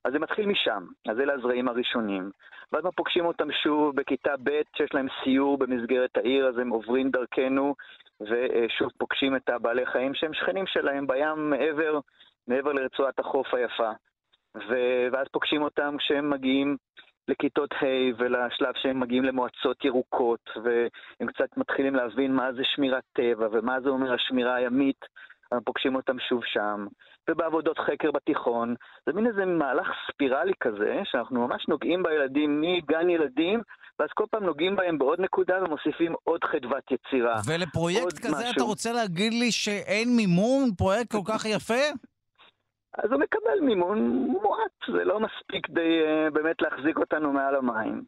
אז 0.04 0.12
זה 0.12 0.18
מתחיל 0.18 0.46
משם, 0.46 0.86
אז 1.08 1.20
אלה 1.20 1.32
הזרעים 1.34 1.68
הראשונים. 1.68 2.30
ואז 2.72 2.84
אנחנו 2.84 2.96
פוגשים 2.96 3.26
אותם 3.26 3.52
שוב 3.52 3.96
בכיתה 3.96 4.34
ב', 4.42 4.60
שיש 4.76 4.94
להם 4.94 5.06
סיור 5.22 5.58
במסגרת 5.58 6.16
העיר, 6.16 6.48
אז 6.48 6.58
הם 6.58 6.70
עוברים 6.70 7.10
דרכנו, 7.10 7.74
ושוב 8.20 8.90
פוגשים 8.98 9.36
את 9.36 9.48
הבעלי 9.48 9.86
חיים 9.86 10.14
שהם 10.14 10.34
שכנים 10.34 10.66
שלהם 10.66 11.06
בים 11.06 11.50
מעבר, 11.50 11.98
מעבר 12.48 12.72
לרצועת 12.72 13.18
החוף 13.18 13.54
היפה. 13.54 13.90
ואז 15.12 15.26
פוגשים 15.32 15.62
אותם 15.62 15.96
כשהם 15.98 16.30
מגיעים 16.30 16.76
לכיתות 17.28 17.72
ה' 17.72 18.14
ולשלב 18.18 18.74
שהם 18.82 19.00
מגיעים 19.00 19.24
למועצות 19.24 19.84
ירוקות, 19.84 20.50
והם 20.56 21.28
קצת 21.32 21.56
מתחילים 21.56 21.94
להבין 21.94 22.32
מה 22.32 22.52
זה 22.52 22.62
שמירת 22.64 23.02
טבע 23.12 23.48
ומה 23.52 23.80
זה 23.80 23.88
אומר 23.88 24.14
השמירה 24.14 24.54
הימית, 24.54 25.04
אנחנו 25.52 25.64
פוגשים 25.64 25.94
אותם 25.94 26.16
שוב 26.28 26.42
שם, 26.44 26.86
ובעבודות 27.30 27.78
חקר 27.78 28.10
בתיכון. 28.10 28.74
זה 29.06 29.12
מין 29.12 29.26
איזה 29.26 29.44
מהלך 29.44 29.86
ספירלי 30.10 30.52
כזה, 30.60 31.00
שאנחנו 31.04 31.48
ממש 31.48 31.68
נוגעים 31.68 32.02
בילדים 32.02 32.60
מגן 32.60 33.10
ילדים, 33.10 33.60
ואז 33.98 34.08
כל 34.14 34.24
פעם 34.30 34.44
נוגעים 34.44 34.76
בהם 34.76 34.98
בעוד 34.98 35.20
נקודה 35.20 35.54
ומוסיפים 35.64 36.14
עוד 36.24 36.44
חדוות 36.44 36.84
יצירה. 36.90 37.34
ולפרויקט 37.48 38.18
כזה 38.18 38.36
משהו. 38.36 38.52
אתה 38.52 38.62
רוצה 38.62 38.92
להגיד 38.92 39.32
לי 39.32 39.52
שאין 39.52 40.16
מימון? 40.16 40.70
פרויקט 40.76 41.12
כל 41.12 41.22
כך 41.32 41.44
יפה? 41.44 41.84
אז 42.98 43.12
הוא 43.12 43.20
מקבל 43.20 43.60
מימון 43.60 43.98
מועט, 44.42 44.72
זה 44.92 45.04
לא 45.04 45.20
מספיק 45.20 45.70
די 45.70 46.02
uh, 46.02 46.30
באמת 46.30 46.62
להחזיק 46.62 46.98
אותנו 46.98 47.32
מעל 47.32 47.54
המים. 47.56 48.04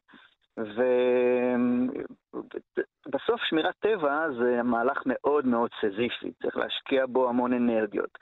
ובסוף 3.07 3.41
שמירת 3.45 3.75
טבע 3.81 4.27
זה 4.39 4.63
מהלך 4.63 5.03
מאוד 5.07 5.47
מאוד 5.47 5.71
סזיפי, 5.81 6.33
צריך 6.43 6.57
להשקיע 6.57 7.07
בו 7.07 7.29
המון 7.29 7.53
אנרגיות. 7.53 8.19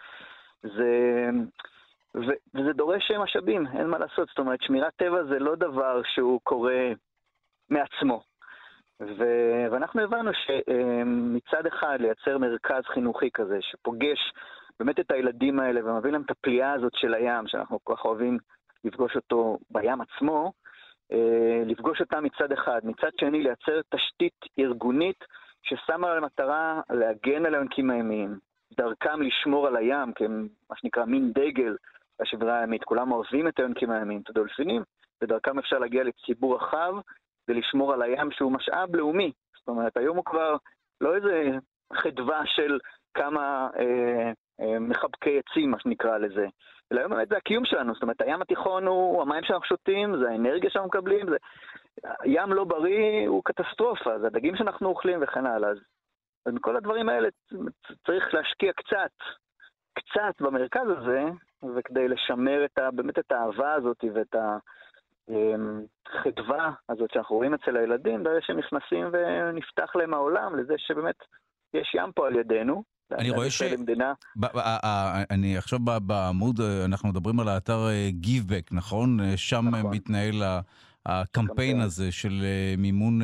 זה... 0.62 1.30
ו... 2.16 2.30
וזה 2.54 2.72
דורש 2.72 3.10
משאבים, 3.10 3.66
אין 3.66 3.86
מה 3.86 3.98
לעשות. 3.98 4.28
זאת 4.28 4.38
אומרת, 4.38 4.62
שמירת 4.62 4.92
טבע 4.96 5.24
זה 5.24 5.38
לא 5.38 5.54
דבר 5.54 6.02
שהוא 6.04 6.40
קורה 6.44 6.92
מעצמו. 7.70 8.22
ו- 9.00 9.66
ואנחנו 9.70 10.02
הבנו 10.02 10.30
שמצד 10.34 11.66
אחד 11.66 11.98
לייצר 12.00 12.38
מרכז 12.38 12.82
חינוכי 12.86 13.30
כזה, 13.30 13.58
שפוגש 13.60 14.32
באמת 14.80 15.00
את 15.00 15.10
הילדים 15.10 15.60
האלה 15.60 15.84
ומביא 15.84 16.10
להם 16.10 16.22
את 16.22 16.30
הפליאה 16.30 16.72
הזאת 16.72 16.92
של 16.96 17.14
הים, 17.14 17.46
שאנחנו 17.46 17.78
כל 17.84 17.96
כך 17.96 18.04
אוהבים 18.04 18.38
לפגוש 18.84 19.16
אותו 19.16 19.58
בים 19.70 20.00
עצמו, 20.00 20.52
אה, 21.12 21.62
לפגוש 21.66 22.00
אותם 22.00 22.24
מצד 22.24 22.52
אחד. 22.52 22.80
מצד 22.84 23.10
שני, 23.20 23.42
לייצר 23.42 23.80
תשתית 23.94 24.34
ארגונית 24.58 25.24
ששמה 25.62 26.14
למטרה 26.14 26.80
להגן 26.90 27.46
על 27.46 27.54
היונקים 27.54 27.90
הימיים, 27.90 28.38
דרכם 28.76 29.22
לשמור 29.22 29.66
על 29.66 29.76
הים, 29.76 30.12
כמה 30.12 30.76
שנקרא 30.76 31.04
מין 31.04 31.32
דגל 31.32 31.76
לשברה 32.20 32.60
הימית. 32.60 32.84
כולם 32.84 33.12
אוהבים 33.12 33.48
את 33.48 33.58
היונקים 33.58 33.90
הימיים, 33.90 34.20
את 34.20 34.30
הדולפינים, 34.30 34.82
ודרכם 35.22 35.58
אפשר 35.58 35.78
להגיע 35.78 36.04
לציבור 36.04 36.56
רחב 36.56 36.94
ולשמור 37.48 37.92
על 37.92 38.02
הים 38.02 38.30
שהוא 38.30 38.52
משאב 38.52 38.96
לאומי. 38.96 39.32
זאת 39.58 39.68
אומרת, 39.68 39.96
היום 39.96 40.16
הוא 40.16 40.24
כבר 40.24 40.56
לא 41.00 41.14
איזה 41.14 41.50
חדווה 41.92 42.42
של 42.46 42.78
כמה 43.14 43.68
אה, 43.78 44.32
מחבקי 44.80 45.38
עצים, 45.38 45.70
מה 45.70 45.78
שנקרא 45.78 46.18
לזה, 46.18 46.46
אלא 46.92 47.00
היום 47.00 47.12
באמת 47.12 47.28
זה 47.28 47.36
הקיום 47.36 47.64
שלנו. 47.64 47.94
זאת 47.94 48.02
אומרת, 48.02 48.20
הים 48.20 48.42
התיכון 48.42 48.86
הוא 48.86 49.22
המים 49.22 49.44
שאנחנו 49.44 49.66
שותים, 49.66 50.16
זה 50.18 50.30
האנרגיה 50.30 50.70
שאנחנו 50.70 50.88
מקבלים, 50.88 51.30
זה... 51.30 51.36
ים 52.24 52.52
לא 52.52 52.64
בריא 52.64 53.28
הוא 53.28 53.42
קטסטרופה, 53.44 54.18
זה 54.18 54.26
הדגים 54.26 54.56
שאנחנו 54.56 54.88
אוכלים 54.88 55.18
וכן 55.22 55.46
הלאה. 55.46 55.70
אז, 55.70 55.78
אז 56.46 56.54
מכל 56.54 56.76
הדברים 56.76 57.08
האלה 57.08 57.28
צריך 58.06 58.34
להשקיע 58.34 58.72
קצת, 58.72 59.12
קצת 59.94 60.40
במרכז 60.40 60.88
הזה, 60.88 61.24
וכדי 61.76 62.08
לשמר 62.08 62.64
את 62.64 62.78
ה, 62.78 62.90
באמת 62.90 63.18
את 63.18 63.32
האהבה 63.32 63.72
הזאת 63.72 64.04
ואת 64.14 64.36
החדווה 66.06 66.70
הזאת 66.88 67.10
שאנחנו 67.10 67.36
רואים 67.36 67.54
אצל 67.54 67.76
הילדים, 67.76 68.24
ברגע 68.24 68.40
שהם 68.42 68.58
נכנסים 68.58 69.06
ונפתח 69.12 69.96
להם 69.96 70.14
העולם 70.14 70.56
לזה 70.58 70.74
שבאמת 70.78 71.16
יש 71.74 71.94
ים 71.94 72.12
פה 72.12 72.26
על 72.26 72.36
ידינו. 72.36 72.93
אני 73.12 73.30
רואה 73.30 73.50
ש... 73.50 73.62
אני 75.30 75.56
עכשיו 75.56 75.78
בעמוד, 76.02 76.60
אנחנו 76.60 77.08
מדברים 77.08 77.40
על 77.40 77.48
האתר 77.48 77.88
אה, 77.88 78.10
GiveBack, 78.22 78.68
נכון? 78.70 79.20
אה, 79.20 79.36
שם 79.36 79.68
נכון. 79.68 79.94
מתנהל 79.94 80.42
הקמפיין 81.06 81.80
הזה 81.80 82.12
של 82.12 82.42
אה, 82.44 82.74
מימון 82.78 83.20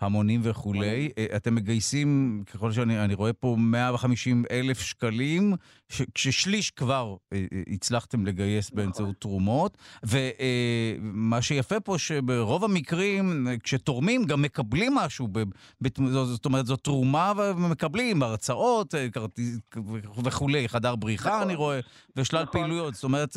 המונים 0.00 0.40
וכולי. 0.44 1.10
אה, 1.18 1.26
אתם 1.36 1.54
מגייסים, 1.54 2.42
ככל 2.52 2.72
שאני 2.72 3.14
רואה 3.14 3.32
פה, 3.32 3.56
150 3.58 4.44
אלף 4.50 4.80
שקלים, 4.80 5.54
ש, 5.88 6.02
כששליש 6.14 6.70
כבר 6.70 7.16
אה, 7.32 7.44
אה, 7.52 7.62
הצלחתם 7.72 8.26
לגייס 8.26 8.66
נכון. 8.66 8.76
באמצעות 8.76 9.16
תרומות. 9.18 9.78
ומה 10.02 11.42
שיפה 11.42 11.80
פה, 11.80 11.98
שברוב 11.98 12.64
המקרים, 12.64 13.46
כשתורמים, 13.62 14.24
גם 14.24 14.42
מקבלים 14.42 14.94
משהו. 14.94 15.28
זאת 16.06 16.44
אומרת, 16.44 16.66
זו 16.66 16.76
תרומה 16.76 17.32
ומקבלים 17.36 18.22
הרצאות 18.22 18.94
וכולי, 20.24 20.68
חדר 20.68 20.96
בריחה, 20.96 21.30
נכון. 21.30 21.42
אני 21.42 21.54
רואה, 21.54 21.80
ושלל 22.16 22.42
נכון. 22.42 22.60
פעילויות. 22.60 22.94
זאת 22.94 23.04
אומרת, 23.04 23.36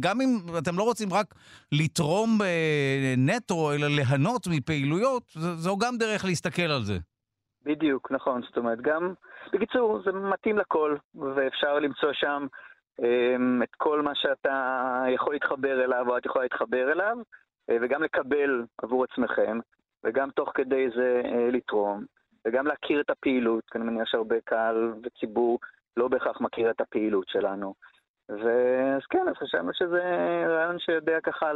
גם 0.00 0.20
אם 0.20 0.38
אתם 0.58 0.78
לא 0.78 0.82
רוצים 0.82 1.12
רק 1.12 1.34
לתרום 1.72 2.40
נטו, 3.16 3.72
אלא 3.72 3.88
ליהנות 3.88 4.46
מפעילויות, 4.46 5.36
זו 5.56 5.75
גם 5.78 5.96
דרך 5.98 6.24
להסתכל 6.24 6.70
על 6.76 6.82
זה. 6.82 6.94
בדיוק, 7.64 8.12
נכון. 8.12 8.42
זאת 8.42 8.56
אומרת, 8.56 8.80
גם... 8.80 9.14
בקיצור, 9.52 10.02
זה 10.04 10.12
מתאים 10.12 10.58
לכל, 10.58 10.96
ואפשר 11.14 11.78
למצוא 11.78 12.12
שם 12.12 12.46
um, 13.00 13.64
את 13.64 13.74
כל 13.76 14.02
מה 14.02 14.14
שאתה 14.14 15.04
יכול 15.14 15.32
להתחבר 15.32 15.84
אליו 15.84 16.04
או 16.08 16.18
את 16.18 16.26
יכולה 16.26 16.44
להתחבר 16.44 16.92
אליו, 16.92 17.16
uh, 17.18 17.74
וגם 17.82 18.02
לקבל 18.02 18.64
עבור 18.82 19.04
עצמכם, 19.04 19.58
וגם 20.04 20.30
תוך 20.30 20.50
כדי 20.54 20.86
זה 20.96 21.22
uh, 21.24 21.56
לתרום, 21.56 22.04
וגם 22.46 22.66
להכיר 22.66 23.00
את 23.00 23.10
הפעילות, 23.10 23.64
כי 23.70 23.78
אני 23.78 23.86
מניח 23.86 24.08
שהרבה 24.08 24.36
קהל 24.44 24.94
וציבור 25.04 25.58
לא 25.96 26.08
בהכרח 26.08 26.40
מכיר 26.40 26.70
את 26.70 26.80
הפעילות 26.80 27.28
שלנו. 27.28 27.74
ואז 28.28 29.02
כן, 29.10 29.28
אז 29.28 29.34
חשבנו 29.34 29.70
שזה 29.74 30.02
רעיון 30.48 30.78
שיודע 30.78 31.20
ככה 31.20 31.52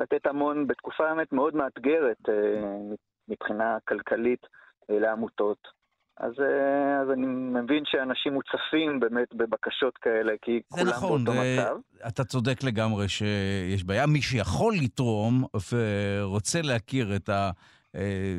לתת 0.00 0.26
המון 0.26 0.66
בתקופה 0.66 1.14
באמת 1.14 1.32
מאוד 1.32 1.56
מאתגרת 1.56 2.18
uh, 2.28 2.94
מבחינה 3.28 3.76
כלכלית 3.88 4.46
אה, 4.90 4.98
לעמותות. 4.98 5.78
אז, 6.16 6.32
אה, 6.40 7.00
אז 7.00 7.10
אני 7.10 7.26
מבין 7.26 7.82
שאנשים 7.86 8.32
מוצפים 8.32 9.00
באמת 9.00 9.28
בבקשות 9.34 9.98
כאלה, 9.98 10.32
כי 10.42 10.60
כולם 10.68 10.88
נכון, 10.88 11.24
באותו 11.24 11.40
מצב. 11.40 11.76
אתה 12.08 12.24
צודק 12.24 12.64
לגמרי 12.64 13.08
שיש 13.08 13.84
בעיה. 13.84 14.06
מי 14.06 14.22
שיכול 14.22 14.74
לתרום 14.82 15.44
ורוצה 15.72 16.62
להכיר 16.62 17.16
את 17.16 17.28
ה... 17.28 17.50
אה, 17.94 18.36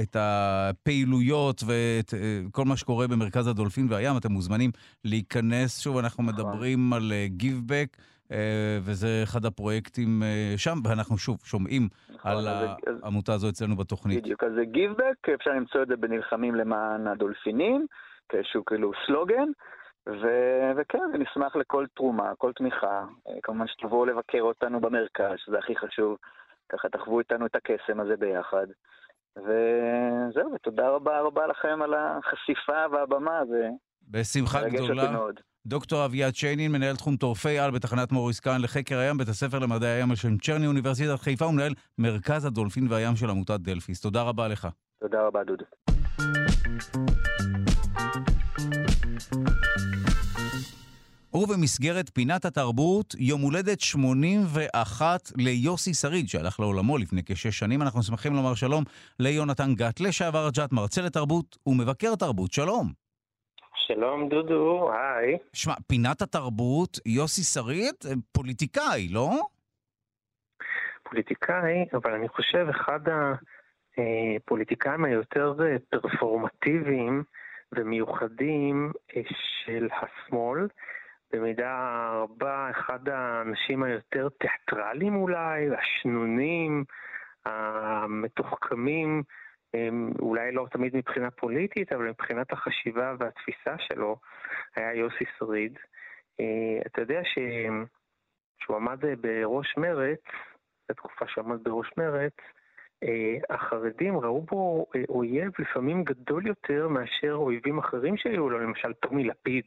את 0.00 0.16
הפעילויות 0.18 1.62
ואת 1.66 2.14
כל 2.52 2.64
מה 2.64 2.76
שקורה 2.76 3.08
במרכז 3.08 3.46
הדולפין 3.46 3.86
והים, 3.90 4.16
אתם 4.16 4.32
מוזמנים 4.32 4.70
להיכנס. 5.04 5.78
שוב, 5.80 5.98
אנחנו 5.98 6.22
נכון. 6.22 6.34
מדברים 6.34 6.92
על 6.92 7.12
גיבבק. 7.26 7.96
אה, 8.32 8.78
וזה 8.82 9.20
אחד 9.22 9.44
הפרויקטים 9.44 10.22
אה, 10.22 10.54
שם, 10.56 10.74
ואנחנו 10.84 11.18
שוב 11.18 11.38
שומעים 11.44 11.88
נכון, 12.10 12.30
על 12.30 12.46
העמותה 13.02 13.32
הזו 13.32 13.48
אצלנו 13.48 13.76
בתוכנית. 13.76 14.22
בדיוק, 14.22 14.44
אז 14.44 14.52
זה 14.54 14.64
גיבבק, 14.64 15.28
אפשר 15.34 15.50
למצוא 15.50 15.82
את 15.82 15.88
זה 15.88 15.96
בנלחמים 15.96 16.54
למען 16.54 17.06
הדולפינים, 17.06 17.86
כאיזשהו 18.28 18.64
כאילו 18.64 18.92
סלוגן. 19.06 19.48
ו- 20.08 20.70
וכן, 20.76 20.98
נשמח 21.18 21.56
לכל 21.56 21.86
תרומה, 21.96 22.32
כל 22.38 22.52
תמיכה. 22.52 23.04
אה, 23.28 23.34
כמובן 23.42 23.66
שתבואו 23.68 24.04
לבקר 24.04 24.40
אותנו 24.40 24.80
במרכז, 24.80 25.34
שזה 25.36 25.58
הכי 25.58 25.76
חשוב. 25.76 26.16
ככה 26.68 26.88
תחוו 26.88 27.18
איתנו 27.18 27.46
את 27.46 27.56
הקסם 27.56 28.00
הזה 28.00 28.16
ביחד. 28.16 28.66
וזהו, 29.36 30.52
ותודה 30.54 30.88
רבה 30.88 31.20
רבה 31.20 31.46
לכם 31.46 31.82
על 31.82 31.94
החשיפה 31.94 32.84
והבמה, 32.92 33.40
זה 33.48 33.68
בשמחה 34.10 34.68
גדולה. 34.68 35.12
דוקטור 35.66 36.04
אביעד 36.04 36.34
שיינין, 36.34 36.72
מנהל 36.72 36.96
תחום 36.96 37.16
טורפי 37.16 37.58
על 37.58 37.70
בתחנת 37.70 38.12
מוריס 38.12 38.40
קאן 38.40 38.60
לחקר 38.60 38.98
הים, 38.98 39.18
בית 39.18 39.28
הספר 39.28 39.58
למדעי 39.58 39.90
הים 39.90 40.10
על 40.10 40.16
שם 40.16 40.38
צ'רני, 40.38 40.66
אוניברסיטת 40.66 41.20
חיפה, 41.20 41.46
ומנהל 41.46 41.74
מרכז 41.98 42.44
הדולפין 42.44 42.86
והים 42.90 43.16
של 43.16 43.30
עמותת 43.30 43.60
דלפיס. 43.60 44.00
תודה 44.00 44.22
רבה 44.22 44.48
לך. 44.48 44.68
תודה 45.00 45.26
רבה, 45.26 45.40
דודו. 45.44 45.64
ובמסגרת 51.34 52.10
פינת 52.14 52.44
התרבות, 52.44 53.14
יום 53.18 53.40
הולדת 53.40 53.80
81 53.80 55.32
ליוסי 55.36 55.94
שריד, 55.94 56.28
שהלך 56.28 56.60
לעולמו 56.60 56.98
לפני 56.98 57.22
כשש 57.24 57.58
שנים. 57.58 57.82
אנחנו 57.82 58.02
שמחים 58.02 58.34
לומר 58.34 58.54
שלום 58.54 58.84
ליונתן 59.18 59.74
גת, 59.74 60.00
לשעבר 60.00 60.48
ג'ת, 60.52 60.72
מרצה 60.72 61.02
לתרבות 61.02 61.58
ומבקר 61.66 62.14
תרבות. 62.14 62.52
שלום. 62.52 63.09
שלום 63.94 64.28
דודו, 64.28 64.92
היי. 64.92 65.38
שמע, 65.52 65.74
פינת 65.86 66.22
התרבות, 66.22 66.98
יוסי 67.06 67.42
שריד, 67.42 67.94
פוליטיקאי, 68.32 69.08
לא? 69.08 69.30
פוליטיקאי, 71.02 71.86
אבל 71.92 72.12
אני 72.12 72.28
חושב 72.28 72.66
אחד 72.70 73.00
הפוליטיקאים 73.98 75.04
היותר 75.04 75.54
פרפורמטיביים 75.90 77.22
ומיוחדים 77.72 78.92
אה, 79.16 79.22
של 79.64 79.88
השמאל, 79.92 80.68
במידה 81.32 82.10
רבה 82.14 82.70
אחד 82.70 83.08
האנשים 83.08 83.82
היותר 83.82 84.28
תיאטרליים 84.28 85.16
אולי, 85.16 85.66
השנונים, 85.78 86.84
המתוחכמים, 87.46 89.22
אולי 90.20 90.52
לא 90.52 90.66
תמיד 90.70 90.96
מבחינה 90.96 91.30
פוליטית, 91.30 91.92
אבל 91.92 92.08
מבחינת 92.08 92.52
החשיבה 92.52 93.14
והתפיסה 93.18 93.74
שלו, 93.78 94.16
היה 94.76 94.94
יוסי 94.94 95.24
שריד. 95.38 95.78
אה, 96.40 96.82
אתה 96.86 97.00
יודע 97.00 97.20
ש... 97.24 97.38
שהוא 98.60 98.76
עמד 98.76 98.98
בראש 99.20 99.74
מרץ, 99.76 100.20
בתקופה 100.88 101.24
שהוא 101.28 101.44
עמד 101.44 101.64
בראש 101.64 101.90
מרץ, 101.96 102.34
אה, 103.04 103.54
החרדים 103.54 104.18
ראו 104.18 104.42
בו 104.42 104.86
אה, 104.96 105.02
אויב 105.08 105.52
לפעמים 105.58 106.04
גדול 106.04 106.46
יותר 106.46 106.88
מאשר 106.88 107.32
אויבים 107.32 107.78
אחרים 107.78 108.16
שהיו 108.16 108.50
לו, 108.50 108.58
למשל 108.58 108.92
טומי 108.92 109.24
לפיד. 109.24 109.64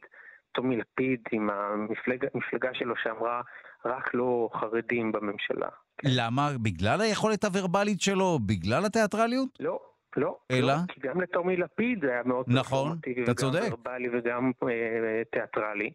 טומי 0.52 0.76
לפיד 0.76 1.20
עם 1.32 1.50
המפלגה 1.50 2.74
שלו 2.74 2.94
שאמרה 3.02 3.42
רק 3.84 4.14
לא 4.14 4.48
חרדים 4.54 5.12
בממשלה. 5.12 5.68
למה? 6.04 6.50
בגלל 6.62 7.00
היכולת 7.00 7.44
הוורבלית 7.44 8.00
שלו? 8.00 8.38
בגלל 8.46 8.86
התיאטרליות? 8.86 9.48
לא, 9.60 9.80
לא. 10.16 10.38
אלא? 10.50 10.66
לא, 10.66 10.72
כי 10.88 11.00
גם 11.00 11.20
לטומי 11.20 11.56
לפיד 11.56 12.00
זה 12.04 12.12
היה 12.12 12.22
מאוד 12.22 12.46
נכון, 12.48 12.98
אתה 13.24 13.34
צודק. 13.34 13.60
וגם 13.60 13.72
ורבלי 13.72 14.08
וגם 14.12 14.52
אה, 14.68 15.22
תיאטרלי. 15.32 15.90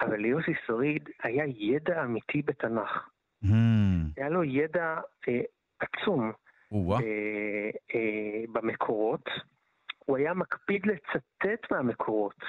אבל 0.00 0.16
ליוסי 0.16 0.52
שריד 0.66 1.08
היה 1.22 1.44
ידע 1.46 2.04
אמיתי 2.04 2.42
בתנ"ך. 2.42 3.08
Mm. 3.44 3.48
היה 4.16 4.28
לו 4.28 4.44
ידע 4.44 5.00
אה, 5.28 5.40
עצום 5.80 6.32
אה, 6.72 7.70
אה, 7.94 8.44
במקורות. 8.52 9.28
הוא 9.98 10.16
היה 10.16 10.34
מקפיד 10.34 10.86
לצטט 10.86 11.70
מהמקורות. 11.70 12.40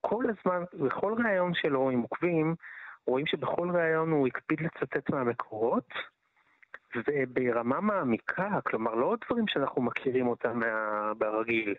כל 0.00 0.24
הזמן, 0.24 0.64
בכל 0.86 1.14
ראיון 1.24 1.52
שלו, 1.54 1.90
אם 1.90 2.00
עוקבים, 2.00 2.54
רואים 3.06 3.26
שבכל 3.26 3.70
ראיון 3.70 4.10
הוא 4.10 4.26
הקפיד 4.26 4.60
לצטט 4.60 5.10
מהמקורות, 5.10 5.88
וברמה 6.96 7.80
מעמיקה, 7.80 8.60
כלומר 8.66 8.94
לא 8.94 9.16
דברים 9.26 9.48
שאנחנו 9.48 9.82
מכירים 9.82 10.26
אותם 10.26 10.58
מה... 10.58 11.12
ברגיל. 11.18 11.74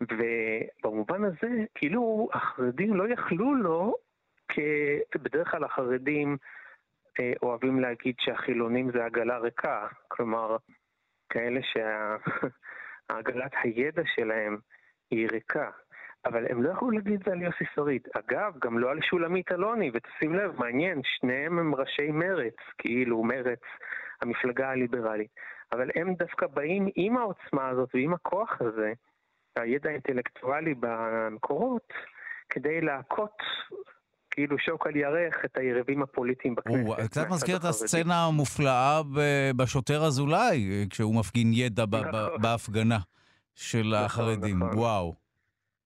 ובמובן 0.00 1.24
הזה, 1.24 1.64
כאילו 1.74 2.28
החרדים 2.32 2.94
לא 2.94 3.08
יכלו 3.08 3.54
לו, 3.54 3.94
כי 4.48 4.60
בדרך 5.14 5.50
כלל 5.50 5.64
החרדים 5.64 6.36
אה, 7.20 7.32
אוהבים 7.42 7.80
להגיד 7.80 8.14
שהחילונים 8.20 8.90
זה 8.92 9.04
עגלה 9.04 9.38
ריקה, 9.38 9.86
כלומר, 10.08 10.56
כאלה 11.28 11.60
שעגלת 13.08 13.52
הידע 13.62 14.02
שלהם 14.14 14.58
היא 15.10 15.28
ריקה. 15.32 15.70
אבל 16.24 16.46
הם 16.50 16.62
לא 16.62 16.70
יכלו 16.70 16.90
להגיד 16.90 17.12
את 17.12 17.20
זה 17.26 17.32
על 17.32 17.42
יוסי 17.42 17.64
שריד. 17.74 18.02
אגב, 18.14 18.52
גם 18.64 18.78
לא 18.78 18.90
על 18.90 18.98
שולמית 19.02 19.52
אלוני, 19.52 19.90
ותשים 19.94 20.34
לב, 20.34 20.52
מעניין, 20.58 21.00
שניהם 21.04 21.58
הם 21.58 21.74
ראשי 21.74 22.10
מרץ, 22.10 22.54
כאילו 22.78 23.22
מרץ, 23.24 23.60
המפלגה 24.22 24.70
הליברלית. 24.70 25.30
אבל 25.72 25.90
הם 25.94 26.14
דווקא 26.14 26.46
באים 26.46 26.88
עם 26.96 27.16
העוצמה 27.16 27.68
הזאת 27.68 27.88
ועם 27.94 28.14
הכוח 28.14 28.56
הזה, 28.60 28.92
הידע 29.56 29.90
האינטלקטואלי 29.90 30.74
במקורות, 30.80 31.92
כדי 32.50 32.80
להכות 32.80 33.36
כאילו 34.30 34.58
שוק 34.58 34.86
על 34.86 34.96
ירך 34.96 35.44
את 35.44 35.56
היריבים 35.56 36.02
הפוליטיים 36.02 36.54
בכנסת. 36.54 36.86
הוא 36.86 36.96
קצת 36.96 37.30
מזכיר 37.30 37.56
את 37.56 37.64
הסצנה 37.64 38.26
המופלאה 38.26 39.00
בשוטר 39.56 40.04
אזולאי, 40.04 40.86
כשהוא 40.90 41.14
מפגין 41.14 41.50
ידע 41.52 41.84
נכון. 41.90 42.42
בהפגנה 42.42 42.98
של 43.54 43.78
נכון, 43.78 44.04
החרדים. 44.04 44.58
נכון. 44.58 44.78
וואו. 44.78 45.21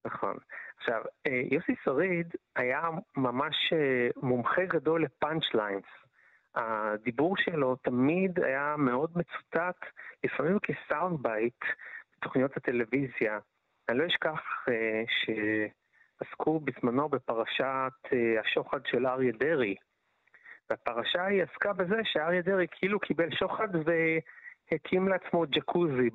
נכון. 0.07 0.37
עכשיו, 0.79 1.03
אה, 1.27 1.43
יוסי 1.51 1.75
שריד 1.85 2.35
היה 2.57 2.83
ממש 3.17 3.73
אה, 3.73 4.09
מומחה 4.23 4.65
גדול 4.65 5.05
ל 5.05 5.13
punch 5.13 5.55
lines. 5.55 5.85
הדיבור 6.55 7.37
שלו 7.37 7.77
תמיד 7.77 8.41
היה 8.45 8.75
מאוד 8.79 9.11
מצוטט, 9.17 9.85
לפעמים 10.25 10.59
כ 10.59 10.77
sound 10.77 11.23
bite 11.23 11.65
בתוכניות 12.17 12.57
הטלוויזיה. 12.57 13.39
אני 13.89 13.99
לא 13.99 14.07
אשכח 14.07 14.41
אה, 14.69 15.03
שעסקו 15.09 16.61
בזמנו 16.61 17.09
בפרשת 17.09 17.93
השוחד 18.41 18.87
של 18.87 19.07
אריה 19.07 19.33
דרעי. 19.33 19.75
והפרשה 20.71 21.25
היא 21.25 21.43
עסקה 21.43 21.73
בזה 21.73 21.97
שאריה 22.05 22.43
דרעי 22.43 22.67
כאילו 22.71 23.01
קיבל 23.01 23.31
שוחד 23.31 23.69
ו... 23.75 23.91
הקים 24.73 25.09
לעצמו 25.09 25.45
ג'קוזי 25.51 26.11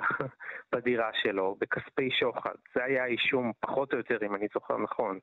בדירה 0.72 1.10
שלו, 1.22 1.56
בכספי 1.60 2.10
שוחד. 2.10 2.54
זה 2.74 2.84
היה 2.84 3.04
האישום, 3.04 3.52
פחות 3.60 3.92
או 3.92 3.98
יותר, 3.98 4.18
אם 4.26 4.34
אני 4.34 4.46
זוכר 4.54 4.78
נכון. 4.78 5.18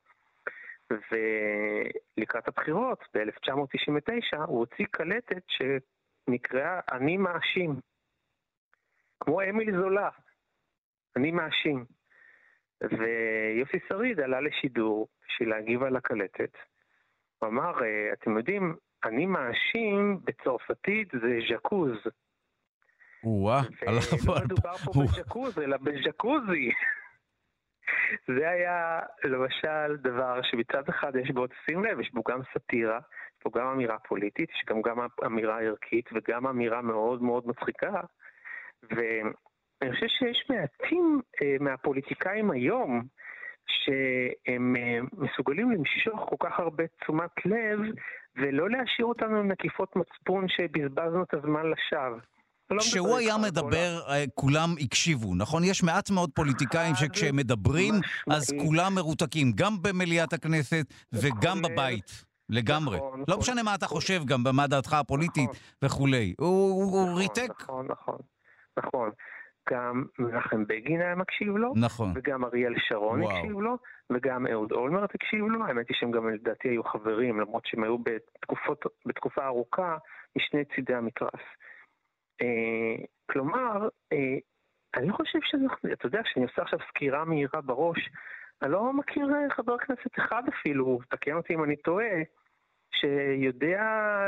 ולקראת 0.92 2.48
הבחירות, 2.48 3.04
ב-1999, 3.14 4.38
הוא 4.38 4.60
הוציא 4.60 4.86
קלטת 4.92 5.44
שנקראה 5.48 6.80
"אני 6.92 7.18
מאשים". 7.18 7.76
כמו 9.20 9.42
אמיל 9.42 9.78
זולה, 9.78 10.10
אני 11.16 11.32
מאשים. 11.32 11.86
ויוסי 12.82 13.80
שריד 13.90 14.20
עלה 14.20 14.42
לשידור 14.42 15.08
בשביל 15.28 15.50
להגיב 15.50 15.84
על 15.84 15.96
הקלטת. 15.96 16.52
הוא 17.40 17.50
אמר, 17.50 17.84
אה, 17.84 18.14
אתם 18.14 18.38
יודעים, 18.38 18.76
אני 19.04 19.26
מאשים 19.26 20.20
בצרפתית 20.24 21.12
זה 21.12 21.40
ז'קוז. 21.50 21.98
או-אה, 23.24 23.62
ולא 23.82 24.36
מדובר 24.46 24.78
פה 24.78 24.92
בג'קוז, 25.02 25.60
אלא 25.60 25.78
בג'קוזי. 25.78 26.72
זה 28.36 28.50
היה 28.50 29.00
למשל 29.24 29.98
דבר 29.98 30.42
שמצד 30.44 30.90
אחד 30.90 31.16
יש 31.16 31.32
בו, 31.32 31.46
שים 31.66 31.86
לב, 31.86 32.00
יש 32.00 32.12
בו 32.14 32.24
גם 32.30 32.40
סאטירה, 32.54 33.00
יש 33.38 33.44
בו 33.46 33.52
גם 33.52 33.68
אמירה 33.68 34.00
פוליטית, 34.00 34.50
יש 34.50 34.64
גם, 34.68 34.82
גם 34.82 34.98
אמירה 35.26 35.62
ערכית 35.62 36.10
וגם 36.14 36.48
אמירה 36.48 36.82
מאוד 36.82 37.22
מאוד 37.22 37.48
מצחיקה. 37.48 38.02
ואני 38.84 39.92
חושב 39.94 40.08
שיש 40.08 40.46
מעטים 40.50 41.22
אה, 41.42 41.56
מהפוליטיקאים 41.60 42.52
היום 42.52 43.02
שהם 43.68 44.76
אה, 44.76 45.00
מסוגלים 45.14 45.72
למשוך 45.72 46.30
כל 46.30 46.36
כך 46.40 46.60
הרבה 46.60 46.84
תשומת 46.88 47.46
לב 47.46 47.80
ולא 48.36 48.70
להשאיר 48.70 49.06
אותנו 49.06 49.38
עם 49.40 49.52
נקיפות 49.52 49.96
מצפון 49.96 50.48
שבזבזנו 50.48 51.24
את 51.24 51.34
הזמן 51.34 51.66
לשווא. 51.70 52.20
לא 52.72 52.80
כשהוא 52.80 53.18
היה 53.18 53.38
מדבר, 53.38 54.00
אה, 54.10 54.24
כולם 54.36 54.70
הקשיבו, 54.80 55.36
נכון? 55.36 55.64
יש 55.64 55.84
מעט 55.84 56.10
מאוד 56.10 56.30
פוליטיקאים 56.36 56.96
שכשהם 56.96 57.36
מדברים, 57.36 57.94
אז 58.32 58.54
כולם 58.66 58.96
מרותקים, 58.96 59.52
גם 59.56 59.82
במליאת 59.82 60.34
הכנסת 60.34 60.86
וגם 61.14 61.62
בבית. 61.62 62.28
לגמרי. 62.50 62.98
נכון, 62.98 63.20
לא 63.20 63.26
נכון. 63.28 63.40
משנה 63.40 63.64
מה 63.64 63.76
אתה 63.76 63.86
חושב 63.86 64.26
גם, 64.26 64.44
מה 64.54 64.68
דעתך 64.68 64.94
הפוליטית 64.94 65.50
נכון. 65.50 65.62
וכולי. 65.84 66.34
הוא 66.40 67.20
ריתק. 67.20 67.50
נכון, 67.62 67.88
נכון, 67.90 68.18
נכון. 68.78 69.10
גם 69.70 70.04
מנחם 70.20 70.64
בגין 70.68 71.02
היה 71.02 71.16
מקשיב 71.16 71.58
לו, 71.58 71.74
נכון. 71.76 72.14
וגם 72.16 72.46
אריאל 72.46 72.74
שרון 72.78 73.22
וואו. 73.22 73.38
הקשיב 73.38 73.60
לו, 73.60 73.78
וגם 74.10 74.48
אהוד 74.48 74.72
אולמרט 74.72 75.16
הקשיב 75.16 75.46
לו. 75.46 75.66
האמת 75.66 75.90
היא 75.90 75.98
שהם 76.00 76.12
גם 76.12 76.30
לדעתי 76.30 76.68
היו 76.68 76.84
חברים, 76.84 77.40
למרות 77.40 77.66
שהם 77.66 77.84
היו 77.84 77.98
בתקופות, 77.98 78.86
בתקופה 79.06 79.46
ארוכה 79.46 79.98
משני 80.38 80.66
צידי 80.76 80.94
המתרס. 80.94 81.44
אה, 82.42 83.06
כלומר, 83.32 83.90
אה, 84.14 84.38
אני 84.96 85.12
חושב 85.12 85.40
שאנחנו, 85.44 85.92
אתה 85.94 86.06
יודע, 86.06 86.22
כשאני 86.24 86.46
עושה 86.46 86.62
עכשיו 86.62 86.80
סקירה 86.90 87.26
מהירה 87.26 87.62
בראש, 87.62 88.10
אני 88.62 88.72
לא 88.72 88.94
מכיר 88.94 89.28
אה, 89.36 89.56
חבר 89.56 89.78
כנסת 89.78 90.20
אחד 90.20 90.44
אפילו, 90.50 91.00
תקן 91.10 91.34
אותי 91.34 91.54
אם 91.54 91.64
אני 91.64 91.76
טועה, 91.76 92.22
שיודע 92.92 93.82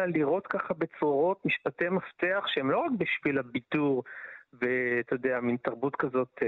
לראות 0.07 0.47
ככה 0.47 0.73
בצרורות 0.73 1.45
משפטי 1.45 1.89
מפתח 1.89 2.43
שהם 2.47 2.71
לא 2.71 2.77
רק 2.77 2.91
בשביל 2.97 3.39
הביטור 3.39 4.03
ואתה 4.53 5.15
יודע, 5.15 5.39
מין 5.39 5.57
תרבות 5.57 5.95
כזאת, 5.95 6.39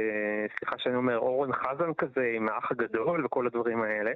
סליחה 0.59 0.75
שאני 0.79 0.95
אומר, 0.95 1.17
אורן 1.17 1.53
חזן 1.53 1.93
כזה 1.93 2.31
עם 2.35 2.49
האח 2.49 2.71
הגדול 2.71 3.25
וכל 3.25 3.47
הדברים 3.47 3.81
האלה, 3.81 4.11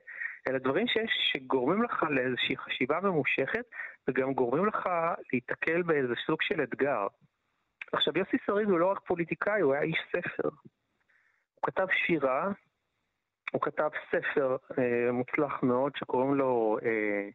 אלא 0.47 0.57
דברים 0.57 0.87
שיש, 0.87 1.11
שגורמים 1.33 1.83
לך 1.83 2.03
לאיזושהי 2.09 2.57
חשיבה 2.57 2.99
ממושכת 3.03 3.65
וגם 4.07 4.33
גורמים 4.33 4.65
לך 4.65 4.89
להיתקל 5.33 5.81
באיזה 5.81 6.13
סוג 6.25 6.41
של 6.41 6.63
אתגר. 6.63 7.07
עכשיו, 7.93 8.17
יוסי 8.17 8.37
שריד 8.45 8.69
הוא 8.69 8.79
לא 8.79 8.91
רק 8.91 8.99
פוליטיקאי, 8.99 9.61
הוא 9.61 9.73
היה 9.73 9.81
איש 9.81 9.99
ספר. 10.11 10.49
הוא 11.55 11.61
כתב 11.65 11.87
שירה, 12.05 12.51
הוא 13.51 13.61
כתב 13.61 13.89
ספר 14.11 14.57
אה, 14.77 15.11
מוצלח 15.11 15.63
מאוד 15.63 15.91
שקוראים 15.95 16.35
לו 16.35 16.77
אה, 16.85 17.29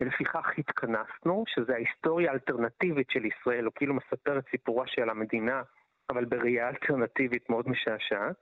לפיכך 0.00 0.46
התכנסנו, 0.58 1.44
שזה 1.46 1.74
ההיסטוריה 1.74 2.30
האלטרנטיבית 2.30 3.10
של 3.10 3.24
ישראל, 3.24 3.64
הוא 3.64 3.72
כאילו 3.76 3.94
מספר 3.94 4.38
את 4.38 4.44
סיפורה 4.50 4.86
של 4.86 5.10
המדינה, 5.10 5.62
אבל 6.10 6.24
בראייה 6.24 6.68
אלטרנטיבית 6.68 7.50
מאוד 7.50 7.68
משעשעת. 7.68 8.36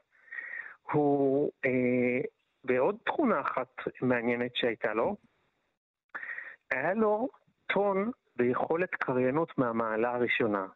הוא, 0.93 1.51
אה, 1.65 2.21
בעוד 2.65 2.97
תכונה 3.05 3.41
אחת 3.41 3.75
מעניינת 4.03 4.57
שהייתה 4.57 4.95
לו, 4.95 5.17
היה 6.71 6.95
לו 6.95 7.29
טון 7.67 8.11
ויכולת 8.37 8.95
קריינות 8.95 9.59
מהמעלה 9.59 10.15
הראשונה. 10.15 10.67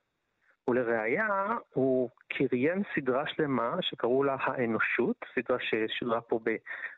ולראיה, 0.69 1.57
הוא 1.73 2.11
קריין 2.29 2.83
סדרה 2.95 3.25
שלמה 3.27 3.77
שקראו 3.81 4.25
לה 4.25 4.37
האנושות, 4.41 5.17
סדרה 5.35 5.59
ששודרה 5.61 6.21
פה 6.21 6.41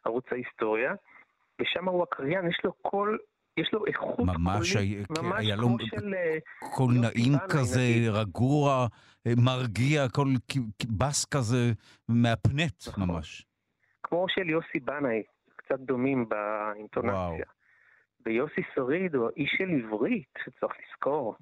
בערוץ 0.04 0.24
ההיסטוריה, 0.30 0.94
ושם 1.60 1.88
הוא 1.88 2.02
הקריין, 2.02 2.48
יש 2.48 2.58
לו 2.64 2.72
קול, 2.72 3.18
יש 3.56 3.72
לו 3.72 3.86
איכות 3.86 4.18
ממש 4.18 4.72
קולית, 4.72 5.10
היה, 5.10 5.22
ממש 5.22 5.44
היה 5.44 5.56
לו 5.56 5.68
של... 5.80 6.14
אה, 6.14 6.38
קול 6.76 6.94
נעים 6.94 7.38
כזה, 7.48 7.80
נגיד. 7.80 8.10
רגוע, 8.12 8.86
אה, 9.26 9.32
מרגיע, 9.44 10.08
קול 10.14 10.28
בס 10.98 11.24
כזה, 11.24 11.72
מהפנט 12.08 12.88
נכון. 12.88 13.04
ממש. 13.04 13.46
כמו 14.02 14.26
של 14.28 14.50
יוסי 14.50 14.80
בנאי, 14.80 15.22
קצת 15.56 15.80
דומים 15.80 16.28
באינטונציה. 16.28 17.14
וואו. 17.14 17.36
ויוסי 18.26 18.62
שריד 18.74 19.14
הוא 19.14 19.30
איש 19.36 19.50
של 19.58 19.70
עברית, 19.70 20.34
צריך 20.60 20.72
לזכור. 20.82 21.34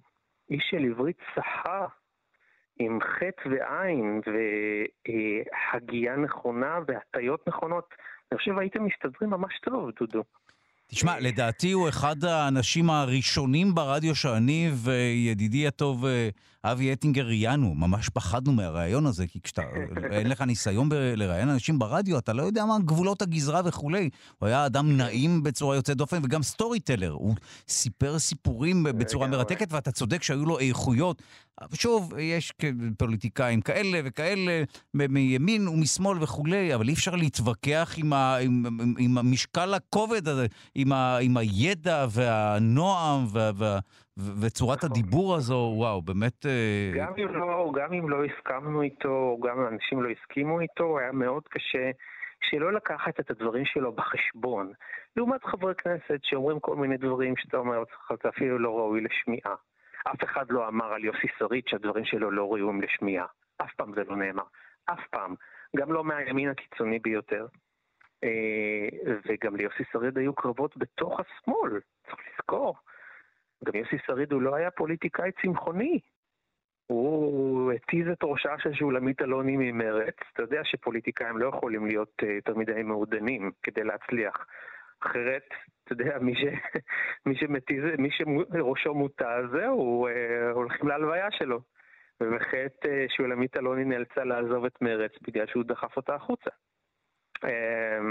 איש 0.51 0.67
של 0.71 0.85
עברית 0.91 1.17
צחה, 1.35 1.87
עם 2.79 2.99
חי"ת 3.01 3.49
ועי"ן 3.49 4.21
והגייה 4.27 6.17
נכונה 6.17 6.79
והטיות 6.87 7.49
נכונות, 7.49 7.95
אני 8.33 8.39
חושב 8.39 8.59
הייתם 8.59 8.85
מסתדרים 8.85 9.31
ממש 9.31 9.61
טוב, 9.65 9.91
דודו. 10.01 10.23
תשמע, 10.89 11.21
לדעתי 11.21 11.73
הוא 11.73 11.89
אחד 11.89 12.25
האנשים 12.25 12.91
הראשונים 12.91 13.75
ברדיו 13.75 14.15
שאני 14.15 14.71
וידידי 14.75 15.67
הטוב 15.67 16.07
אה, 16.07 16.29
אבי 16.65 16.93
אטינגר 16.93 17.27
ראיינו. 17.27 17.75
ממש 17.75 18.09
פחדנו 18.09 18.53
מהרעיון 18.53 19.07
הזה, 19.07 19.27
כי 19.27 19.41
כשאתה, 19.41 19.63
אין 20.13 20.29
לך 20.29 20.43
ניסיון 20.43 20.89
ב- 20.89 20.95
לראיין 20.95 21.49
אנשים 21.49 21.79
ברדיו, 21.79 22.19
אתה 22.19 22.33
לא 22.33 22.43
יודע 22.43 22.65
מה 22.65 22.75
גבולות 22.85 23.23
הגזרה 23.23 23.61
וכולי. 23.65 24.11
הוא 24.39 24.47
היה 24.47 24.67
אדם 24.67 24.97
נעים 24.97 25.43
בצורה 25.43 25.77
יוצאת 25.77 25.97
דופן 25.97 26.25
וגם 26.25 26.43
סטורי 26.43 26.81
טלר. 26.81 27.11
הוא 27.11 27.35
סיפר 27.69 28.19
סיפורים 28.19 28.83
בצורה 28.83 29.27
מרתקת, 29.27 29.73
ואתה 29.73 29.93
צודק 29.93 30.23
שהיו 30.23 30.47
לו 30.47 30.59
איכויות. 30.59 31.23
שוב, 31.75 32.13
יש 32.19 32.53
פוליטיקאים 32.99 33.61
כאלה 33.61 33.99
וכאלה, 34.05 34.63
מימין 34.95 35.69
ומשמאל 35.69 36.23
וכולי, 36.23 36.75
אבל 36.75 36.89
אי 36.89 36.93
אפשר 36.93 37.15
להתווכח 37.17 37.95
עם, 37.99 38.13
ה, 38.13 38.37
עם, 38.37 38.67
עם, 38.67 38.95
עם 38.99 39.19
המשקל 39.19 39.75
הכובד 39.75 40.29
הזה, 40.29 40.47
עם, 40.75 40.93
ה, 40.93 41.19
עם 41.23 41.37
הידע 41.37 42.07
והנועם 42.11 43.25
וה, 43.33 43.51
וה, 43.59 43.79
וצורת 44.41 44.79
נכון. 44.79 44.91
הדיבור 44.91 45.35
הזו, 45.35 45.73
וואו, 45.77 46.03
באמת... 46.03 46.47
אה, 46.47 46.93
גם 46.95 47.13
אם 47.19 47.35
לא, 47.35 47.73
גם 47.75 47.93
אם 47.93 48.09
לא 48.09 48.25
הסכמנו 48.25 48.83
איתו, 48.83 49.39
גם 49.43 49.61
אם 49.61 49.67
אנשים 49.67 50.03
לא 50.03 50.09
הסכימו 50.09 50.61
איתו, 50.61 50.99
היה 50.99 51.13
מאוד 51.13 51.43
קשה 51.49 51.91
שלא 52.51 52.73
לקחת 52.73 53.21
את 53.21 53.31
הדברים 53.31 53.65
שלו 53.65 53.93
בחשבון. 53.93 54.73
לעומת 55.17 55.45
חברי 55.45 55.75
כנסת 55.75 56.21
שאומרים 56.23 56.61
כל 56.61 56.77
מיני 56.77 56.97
דברים 56.97 57.35
שאתה 57.37 57.57
אומר, 57.57 57.83
זה 58.23 58.29
אפילו 58.29 58.59
לא 58.59 58.79
ראוי 58.79 59.01
לשמיעה. 59.01 59.55
אף 60.13 60.25
אחד 60.25 60.51
לא 60.51 60.69
אמר 60.69 60.93
על 60.93 61.05
יוסי 61.05 61.27
שריד 61.39 61.65
שהדברים 61.69 62.05
שלו 62.05 62.31
לא 62.31 62.45
ראויים 62.45 62.83
לשמיעה. 62.83 63.27
אף 63.57 63.75
פעם 63.75 63.95
זה 63.95 64.05
לא 64.05 64.17
נאמר. 64.17 64.45
אף 64.85 65.07
פעם. 65.11 65.35
גם 65.77 65.93
לא 65.93 66.05
מהימין 66.05 66.49
הקיצוני 66.49 66.99
ביותר. 66.99 67.47
אה, 68.25 68.89
וגם 69.27 69.57
ליוסי 69.57 69.85
שריד 69.93 70.19
היו 70.19 70.35
קרבות 70.35 70.77
בתוך 70.77 71.21
השמאל, 71.21 71.81
צריך 72.07 72.19
לזכור. 72.33 72.77
גם 73.65 73.75
יוסי 73.75 73.97
שריד 74.07 74.33
הוא 74.33 74.43
לא 74.43 74.55
היה 74.55 74.71
פוליטיקאי 74.71 75.31
צמחוני. 75.43 76.01
הוא 76.87 77.73
התיז 77.73 78.09
את 78.09 78.19
ראשה 78.23 78.59
של 78.59 78.75
שולמית 78.75 79.23
אלוני 79.23 79.57
ממרץ. 79.57 80.15
אתה 80.33 80.43
יודע 80.43 80.61
שפוליטיקאים 80.65 81.39
לא 81.39 81.49
יכולים 81.49 81.87
להיות 81.87 82.13
אה, 82.23 82.33
יותר 82.33 82.55
מדי 82.55 82.83
מעודנים 82.83 83.51
כדי 83.63 83.85
להצליח. 83.85 84.47
אחרת, 85.01 85.49
אתה 85.85 85.93
יודע, 85.93 86.19
מי, 86.19 86.35
ש... 86.35 86.45
מי 87.27 87.37
שמתיז, 87.37 87.85
מי 87.99 88.09
שראשו 88.11 88.95
מוטה, 88.95 89.39
זהו, 89.53 90.07
אה, 90.07 90.51
הולכים 90.51 90.89
להלוויה 90.89 91.31
שלו. 91.31 91.61
ובחטא 92.21 92.89
אה, 92.89 93.05
שולמית 93.17 93.57
אלוני 93.57 93.85
נאלצה 93.85 94.25
לעזוב 94.25 94.65
את 94.65 94.83
מרץ 94.83 95.13
בגלל 95.23 95.47
שהוא 95.47 95.65
דחף 95.65 95.97
אותה 95.97 96.15
החוצה. 96.15 96.51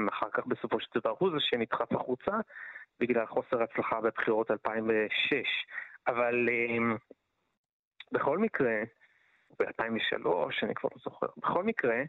אחר 0.09 0.29
כך 0.33 0.47
בסופו 0.47 0.79
של 0.79 0.99
דבר 0.99 1.13
הוא 1.19 1.31
זה 1.31 1.37
שנדחף 1.39 1.91
החוצה 1.93 2.31
בגלל 2.99 3.25
חוסר 3.25 3.63
הצלחה 3.63 4.01
בבחירות 4.01 4.51
2006. 4.51 5.33
אבל 6.07 6.49
בכל 8.11 8.37
מקרה, 8.37 8.83
ב-2003, 9.59 10.27
אני 10.63 10.75
כבר 10.75 10.89
לא 10.95 11.01
זוכר, 11.03 11.27
בכל 11.37 11.63
מקרה, 11.63 12.03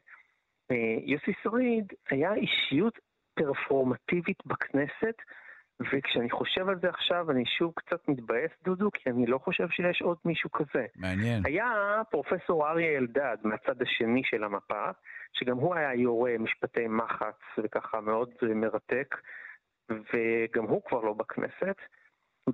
אה, 0.70 0.96
יוסי 1.04 1.32
שריד 1.42 1.92
היה 2.10 2.34
אישיות 2.34 2.98
פרפורמטיבית 3.36 4.46
בכנסת, 4.46 5.16
וכשאני 5.80 6.30
חושב 6.30 6.68
על 6.68 6.78
זה 6.80 6.88
עכשיו, 6.88 7.30
אני 7.30 7.44
שוב 7.58 7.72
קצת 7.76 8.08
מתבאס, 8.08 8.50
דודו, 8.64 8.90
כי 8.94 9.10
אני 9.10 9.26
לא 9.26 9.38
חושב 9.38 9.68
שיש 9.68 10.02
עוד 10.02 10.16
מישהו 10.24 10.50
כזה. 10.52 10.86
מעניין. 10.96 11.42
היה 11.46 12.02
פרופסור 12.10 12.68
אריה 12.68 12.98
אלדד 12.98 13.36
מהצד 13.42 13.82
השני 13.82 14.22
של 14.24 14.44
המפה, 14.44 14.90
שגם 15.32 15.56
הוא 15.56 15.74
היה 15.74 15.94
יורה 15.94 16.38
משפטי 16.38 16.86
מחץ 16.88 17.40
וככה 17.58 18.00
מאוד 18.00 18.30
מרתק, 18.54 19.14
וגם 19.88 20.64
הוא 20.64 20.82
כבר 20.82 21.00
לא 21.00 21.12
בכנסת, 21.12 21.76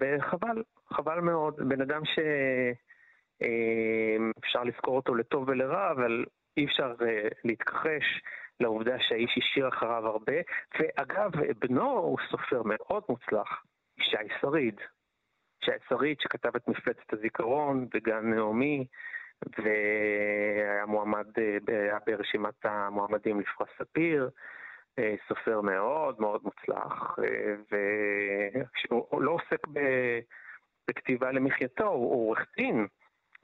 וחבל, 0.01 0.63
חבל 0.93 1.21
מאוד. 1.21 1.57
בן 1.69 1.81
אדם 1.81 2.05
ש... 2.05 2.19
אמ, 3.43 4.33
אפשר 4.45 4.65
לזכור 4.65 4.97
אותו 4.97 5.15
לטוב 5.15 5.49
ולרע, 5.49 5.91
אבל 5.91 6.25
אי 6.57 6.65
אפשר 6.65 6.95
אה, 7.03 7.29
להתכחש 7.45 8.23
לעובדה 8.61 8.97
שהאיש 9.01 9.39
השאיר 9.39 9.69
אחריו 9.69 10.07
הרבה. 10.07 10.37
ואגב, 10.79 11.31
בנו 11.59 11.91
הוא 11.91 12.19
סופר 12.31 12.63
מאוד 12.65 13.03
מוצלח, 13.09 13.65
ישי 13.99 14.35
שריד. 14.41 14.81
ישי 15.63 15.73
שריד 15.89 16.17
שכתב 16.21 16.57
את 16.57 16.69
מפלצת 16.69 17.13
הזיכרון 17.13 17.89
בגן 17.95 18.35
נעמי, 18.35 18.87
והיה 19.59 20.87
מועמד, 20.87 21.27
אה, 21.39 21.57
היה 21.69 21.99
ברשימת 22.07 22.65
המועמדים 22.65 23.41
לפרס 23.41 23.69
ספיר. 23.79 24.31
אה, 24.99 25.15
סופר 25.29 25.61
מאוד 25.61 26.21
מאוד 26.21 26.41
מוצלח, 26.45 27.17
והוא 28.91 29.23
לא 29.23 29.31
עוסק 29.31 29.67
בכתיבה 30.89 31.33
למחייתו, 31.33 31.89
הוא 31.89 32.13
עורך 32.13 32.47
דין, 32.57 32.87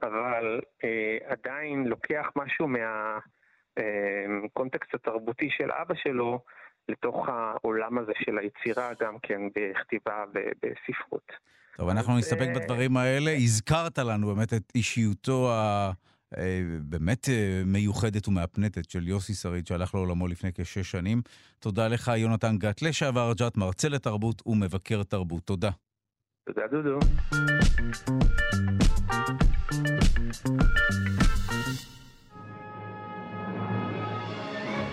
אבל 0.01 0.61
אה, 0.83 1.17
עדיין 1.25 1.87
לוקח 1.87 2.31
משהו 2.35 2.67
מהקונטקסט 2.67 3.38
אה, 3.79 4.65
התרבותי 4.93 5.49
של 5.57 5.71
אבא 5.71 5.95
שלו 5.95 6.39
לתוך 6.89 7.27
העולם 7.29 7.97
הזה 7.97 8.11
של 8.25 8.37
היצירה 8.37 8.91
גם 9.01 9.19
כן 9.21 9.41
בכתיבה 9.55 10.23
ובספרות. 10.33 11.31
טוב, 11.77 11.89
אנחנו 11.89 12.17
נסתפק 12.17 12.47
אה... 12.47 12.53
בדברים 12.55 12.97
האלה. 12.97 13.31
הזכרת 13.31 13.97
לנו 13.97 14.27
באמת 14.27 14.53
את 14.53 14.71
אישיותו 14.75 15.51
ה... 15.51 15.91
אה, 16.37 16.61
באמת 16.81 17.29
אה, 17.29 17.61
מיוחדת 17.65 18.27
ומהפנטת 18.27 18.89
של 18.89 19.07
יוסי 19.07 19.33
שריד, 19.33 19.67
שהלך 19.67 19.95
לעולמו 19.95 20.27
לפני 20.27 20.49
כשש 20.53 20.91
שנים. 20.91 21.21
תודה 21.59 21.87
לך, 21.87 22.11
יונתן 22.17 22.57
גת, 22.57 22.81
לשעבר 22.81 23.33
ג'ת, 23.37 23.57
מרצה 23.57 23.89
לתרבות 23.89 24.41
ומבקר 24.45 25.03
תרבות. 25.03 25.43
תודה. 25.43 25.69
תודה, 26.45 26.67
דודו. 26.67 26.99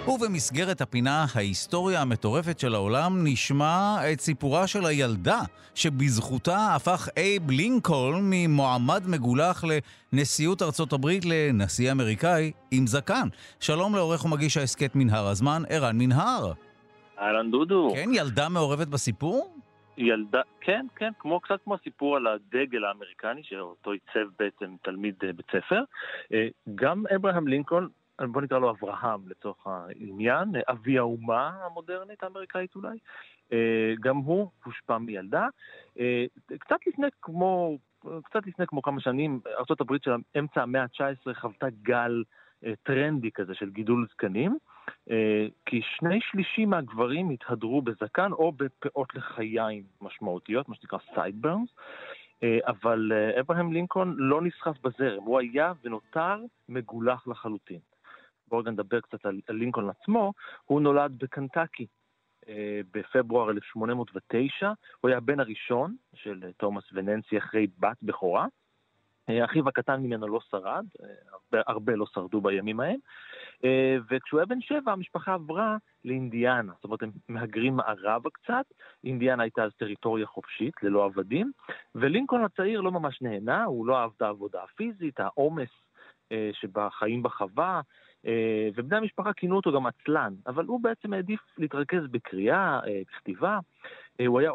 ובמסגרת 0.09 0.81
הפינה 0.81 1.24
ההיסטוריה 1.35 2.03
המטורפת 2.03 2.59
של 2.59 2.74
העולם 2.74 3.12
נשמע 3.24 3.97
את 4.12 4.20
סיפורה 4.20 4.66
של 4.66 4.87
הילדה 4.87 5.41
שבזכותה 5.74 6.74
הפך 6.74 7.09
אייב 7.16 7.51
לינקולן 7.51 8.20
ממועמד 8.31 9.03
מגולח 9.09 9.65
לנשיאות 10.12 10.62
ארצות 10.62 10.93
הברית 10.93 11.23
לנשיא 11.24 11.93
אמריקאי 11.93 12.53
עם 12.70 12.87
זקן. 12.87 13.28
שלום 13.61 13.95
לעורך 13.95 14.24
ומגיש 14.24 14.57
ההסכת 14.57 14.91
מנהר 14.95 15.27
הזמן, 15.27 15.62
ערן 15.69 15.99
מנהר. 15.99 16.53
אהלן 17.19 17.51
דודו. 17.51 17.91
כן, 17.95 18.11
ילדה 18.12 18.49
מעורבת 18.49 18.89
בסיפור? 18.89 19.57
ילדה, 19.99 20.41
כן, 20.61 20.87
כן, 20.97 21.11
כמו, 21.19 21.41
קצת 21.41 21.59
כמו 21.65 21.74
הסיפור 21.74 22.16
על 22.16 22.27
הדגל 22.27 22.85
האמריקני, 22.85 23.41
שאותו 23.45 23.91
עיצב 23.91 24.28
בעצם 24.39 24.74
תלמיד 24.83 25.15
אה, 25.24 25.33
בית 25.33 25.47
ספר. 25.47 25.81
אה, 26.33 26.49
גם 26.74 27.05
אברהם 27.16 27.49
לינקולן, 27.49 27.87
בוא 28.20 28.43
נקרא 28.43 28.59
לו 28.59 28.70
אברהם 28.70 29.28
לצורך 29.28 29.66
העניין, 29.66 30.48
אבי 30.68 30.98
האומה 30.98 31.51
המודרנית 31.66 32.22
האמריקאית 32.22 32.74
אולי, 32.74 32.98
אה, 33.52 33.94
גם 34.01 34.16
הוא 34.16 34.51
הושפע 34.64 34.98
מילדה. 34.98 35.48
קצת 36.59 36.86
לפני 36.86 37.06
כמו, 37.22 37.78
קצת 38.24 38.47
לפני 38.47 38.66
כמו 38.66 38.82
כמה 38.82 39.01
שנים, 39.01 39.40
ארה"ב 39.47 39.97
של 40.05 40.10
אמצע 40.38 40.62
המאה 40.62 40.82
ה-19 40.82 41.34
חוותה 41.34 41.66
גל 41.82 42.22
טרנדי 42.82 43.30
כזה 43.30 43.55
של 43.55 43.70
גידול 43.70 44.06
זקנים. 44.12 44.59
אה, 45.10 45.47
כי 45.66 45.80
שני 45.82 46.20
שלישים 46.20 46.70
מהגברים 46.70 47.30
התהדרו 47.30 47.82
בזקן 47.82 48.32
או 48.32 48.52
בפאות 48.52 49.14
לחיים 49.14 49.82
משמעותיות, 50.01 50.68
מה 50.68 50.74
שנקרא 50.74 50.98
sideburns, 51.15 51.69
אה, 52.43 52.59
אבל 52.66 53.12
אה, 53.14 53.40
אברהם 53.40 53.72
לינקולן 53.72 54.14
לא 54.16 54.43
נסחף 54.43 54.76
בזרם, 54.82 55.22
הוא 55.22 55.40
היה 55.40 55.72
ונותר 55.84 56.36
מגולח 56.68 57.26
לחלוטין. 57.28 57.80
בואו 58.48 58.62
נדבר 58.62 59.01
קצת 59.01 59.27
על, 59.27 59.40
על 59.48 59.56
לינקולן 59.56 59.89
עצמו, 59.89 60.32
הוא 60.64 60.81
נולד 60.81 61.18
בקנטקי 61.18 61.86
בפברואר 62.93 63.51
1809, 63.51 64.73
הוא 65.01 65.09
היה 65.09 65.18
הבן 65.18 65.40
הראשון 65.40 65.97
של 66.14 66.52
תומאס 66.56 66.85
וננסי 66.93 67.39
אחרי 67.39 67.66
בת 67.78 67.97
בכורה. 68.02 68.47
אחיו 69.44 69.68
הקטן 69.68 70.01
ממנו 70.01 70.28
לא 70.28 70.40
שרד, 70.51 70.85
הרבה, 71.32 71.62
הרבה 71.66 71.97
לא 71.97 72.06
שרדו 72.06 72.40
בימים 72.40 72.81
ההם, 72.81 72.98
אה, 73.64 73.97
וכשהוא 74.10 74.40
היה 74.40 74.47
בן 74.47 74.60
שבע 74.60 74.93
המשפחה 74.93 75.35
עברה 75.35 75.77
לאינדיאנה, 76.05 76.73
זאת 76.74 76.85
אומרת 76.85 77.02
הם 77.02 77.10
מהגרים 77.28 77.77
מערבה 77.77 78.31
קצת, 78.31 78.64
אינדיאנה 79.05 79.43
הייתה 79.43 79.64
אז 79.64 79.70
טריטוריה 79.77 80.27
חופשית, 80.27 80.82
ללא 80.82 81.05
עבדים, 81.05 81.52
ולינקולן 81.94 82.44
הצעיר 82.44 82.81
לא 82.81 82.93
ממש 82.93 83.23
נהנה, 83.23 83.64
הוא 83.64 83.86
לא 83.86 83.98
אהב 83.98 84.10
את 84.16 84.23
העבודה 84.23 84.62
הפיזית, 84.62 85.20
העומס 85.20 85.70
אה, 86.32 86.51
שבחיים 86.52 87.23
בחווה, 87.23 87.74
אה, 87.77 87.81
ובני 88.74 88.97
המשפחה 88.97 89.32
כינו 89.32 89.56
אותו 89.56 89.72
גם 89.72 89.86
עצלן, 89.86 90.34
אבל 90.47 90.64
הוא 90.64 90.80
בעצם 90.80 91.12
העדיף 91.12 91.40
להתרכז 91.59 92.06
בקריאה, 92.10 92.80
בכתיבה. 93.12 93.59
הוא 94.26 94.40
היה 94.40 94.51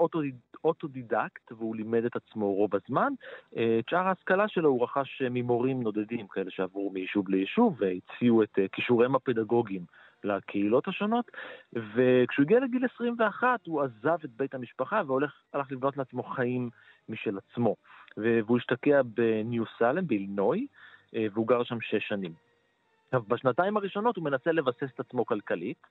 אוטודידקט 0.64 1.52
והוא 1.52 1.76
לימד 1.76 2.06
את 2.06 2.16
עצמו 2.16 2.54
רוב 2.54 2.72
הזמן. 2.76 3.14
את 3.54 3.90
שאר 3.90 4.08
ההשכלה 4.08 4.48
שלו 4.48 4.70
הוא 4.70 4.84
רכש 4.84 5.22
ממורים 5.32 5.84
נודדים, 5.84 6.28
כאלה 6.28 6.52
שעברו 6.52 6.92
מיישוב 6.94 7.30
ליישוב 7.30 7.78
והציעו 7.80 8.44
את 8.44 8.60
כישוריהם 8.72 9.16
הפדגוגיים 9.16 9.82
לקהילות 10.24 10.88
השונות, 10.88 11.32
וכשהוא 11.74 12.44
הגיע 12.44 12.60
לגיל 12.60 12.86
21 12.96 13.66
הוא 13.66 13.82
עזב 13.82 14.18
את 14.26 14.30
בית 14.38 14.54
המשפחה 14.56 15.02
והלך 15.08 15.72
לבנות 15.72 15.98
לעצמו 15.98 16.24
חיים 16.24 16.70
משל 17.10 17.38
עצמו. 17.38 17.76
והוא 18.18 18.58
השתקע 18.58 19.02
בניו 19.06 19.64
סיילם, 19.80 20.08
באילנוי, 20.08 20.68
והוא 21.14 21.48
גר 21.48 21.64
שם 21.64 21.78
שש 21.82 22.08
שנים. 22.08 22.51
עכשיו, 23.14 23.24
בשנתיים 23.28 23.78
הראשונות 23.78 24.18
הוא 24.18 24.24
מנסה 24.24 24.52
לבסס 24.52 24.90
את 24.96 25.00
עצמו 25.00 25.26
כלכלית. 25.26 25.88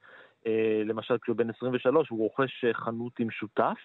למשל, 0.85 1.19
כשהוא 1.19 1.37
בן 1.37 1.51
23 1.51 2.09
הוא 2.09 2.19
רוכש 2.19 2.65
חנות 2.73 3.13
עם 3.19 3.31
שותף, 3.31 3.79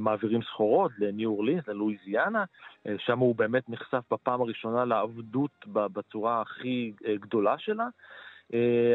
מעבירים 0.00 0.42
סחורות 0.42 0.92
לניו 0.98 1.30
אורלינס, 1.30 1.68
ללואיזיאנה, 1.68 2.44
שם 2.98 3.18
הוא 3.18 3.36
באמת 3.36 3.68
נחשף 3.68 4.12
בפעם 4.12 4.40
הראשונה 4.40 4.84
לעבדות 4.84 5.50
בצורה 5.66 6.40
הכי 6.40 6.92
גדולה 7.14 7.58
שלה. 7.58 7.86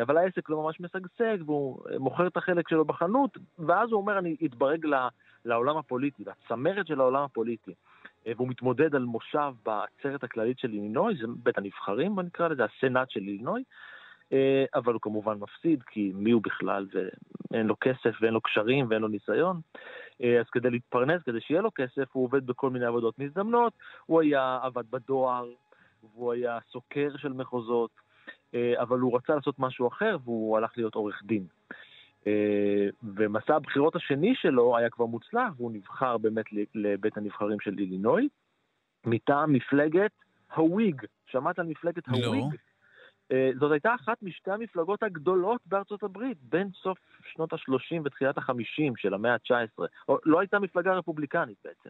אבל 0.02 0.18
העסק 0.18 0.50
לא 0.50 0.64
ממש 0.64 0.80
משגשג, 0.80 1.38
והוא 1.46 1.80
מוכר 2.00 2.28
את 2.28 2.38
החלק 2.38 2.70
שלו 2.70 2.86
בחנות, 2.86 3.38
ואז 3.60 3.92
הוא 3.92 4.02
אומר, 4.02 4.18
אני 4.18 4.36
אתברג 4.46 4.86
לעולם 5.46 5.78
הפוליטי, 5.78 6.24
לצמרת 6.26 6.88
של 6.88 7.00
העולם 7.00 7.24
הפוליטי. 7.24 7.74
והוא 8.26 8.48
מתמודד 8.48 8.96
על 8.96 9.04
מושב 9.04 9.54
בעצרת 9.66 10.24
הכללית 10.24 10.60
של 10.60 10.72
אילינוי, 10.72 11.16
זה 11.16 11.28
בית 11.44 11.58
הנבחרים, 11.58 12.16
בוא 12.16 12.24
נקרא 12.24 12.48
לזה, 12.48 12.64
הסנאט 12.66 13.10
של 13.10 13.20
אילינוי, 13.20 13.64
אה, 14.34 14.66
אבל 14.76 14.94
הוא 14.94 15.02
כמובן 15.02 15.38
מפסיד, 15.38 15.84
כי 15.84 16.12
מי 16.16 16.32
הוא 16.32 16.42
בכלל, 16.44 16.88
ואין 16.94 17.68
לו 17.68 17.76
כסף 17.82 18.16
ואין 18.22 18.34
לו 18.34 18.42
קשרים 18.42 18.88
ואין 18.90 19.02
לו 19.02 19.08
ניסיון. 19.08 19.62
אה, 20.24 20.40
אז 20.40 20.46
כדי 20.52 20.70
להתפרנס, 20.70 21.22
כדי 21.24 21.42
שיהיה 21.42 21.62
לו 21.62 21.72
כסף, 21.76 22.10
הוא 22.12 22.24
עובד 22.24 22.46
בכל 22.46 22.70
מיני 22.70 22.86
עבודות 22.86 23.20
מזדמנות, 23.20 23.74
הוא 24.06 24.22
היה 24.22 24.60
עבד 24.64 24.84
בדואר, 24.90 25.46
והוא 26.04 26.34
היה 26.34 26.60
סוקר 26.72 27.10
של 27.18 27.34
מחוזות, 27.34 27.92
אה, 28.56 28.74
אבל 28.82 29.00
הוא 29.00 29.18
רצה 29.18 29.36
לעשות 29.36 29.60
משהו 29.60 29.88
אחר 29.88 30.18
והוא 30.24 30.58
הלך 30.58 30.72
להיות 30.78 30.96
עורך 30.96 31.22
דין. 31.24 31.46
ומסע 33.04 33.56
הבחירות 33.56 33.96
השני 33.96 34.36
שלו 34.36 34.78
היה 34.78 34.90
כבר 34.90 35.06
מוצלח, 35.06 35.54
והוא 35.58 35.72
נבחר 35.72 36.18
באמת 36.18 36.46
לבית 36.76 37.18
הנבחרים 37.18 37.60
של 37.60 37.80
אילינוי, 37.80 38.28
מטעם 39.06 39.54
מפלגת 39.54 40.12
הוויג. 40.56 41.02
שמעת 41.26 41.60
על 41.60 41.66
מפלגת 41.66 42.08
הוויג? 42.08 42.44
לא. 42.44 42.50
אה, 43.32 43.52
זאת 43.60 43.72
הייתה 43.72 43.96
אחת 43.96 44.24
משתי 44.24 44.52
המפלגות 44.52 45.04
הגדולות 45.04 45.62
בארצות 45.66 46.04
הברית, 46.04 46.38
בין 46.42 46.70
סוף 46.84 46.98
שנות 47.34 47.54
ה-30 47.54 48.02
ותחילת 48.04 48.38
ה-50 48.38 48.94
של 48.98 49.14
המאה 49.14 49.34
ה-19. 49.34 49.84
לא 50.26 50.40
הייתה 50.40 50.60
מפלגה 50.60 50.94
רפובליקנית 50.94 51.58
בעצם. 51.66 51.90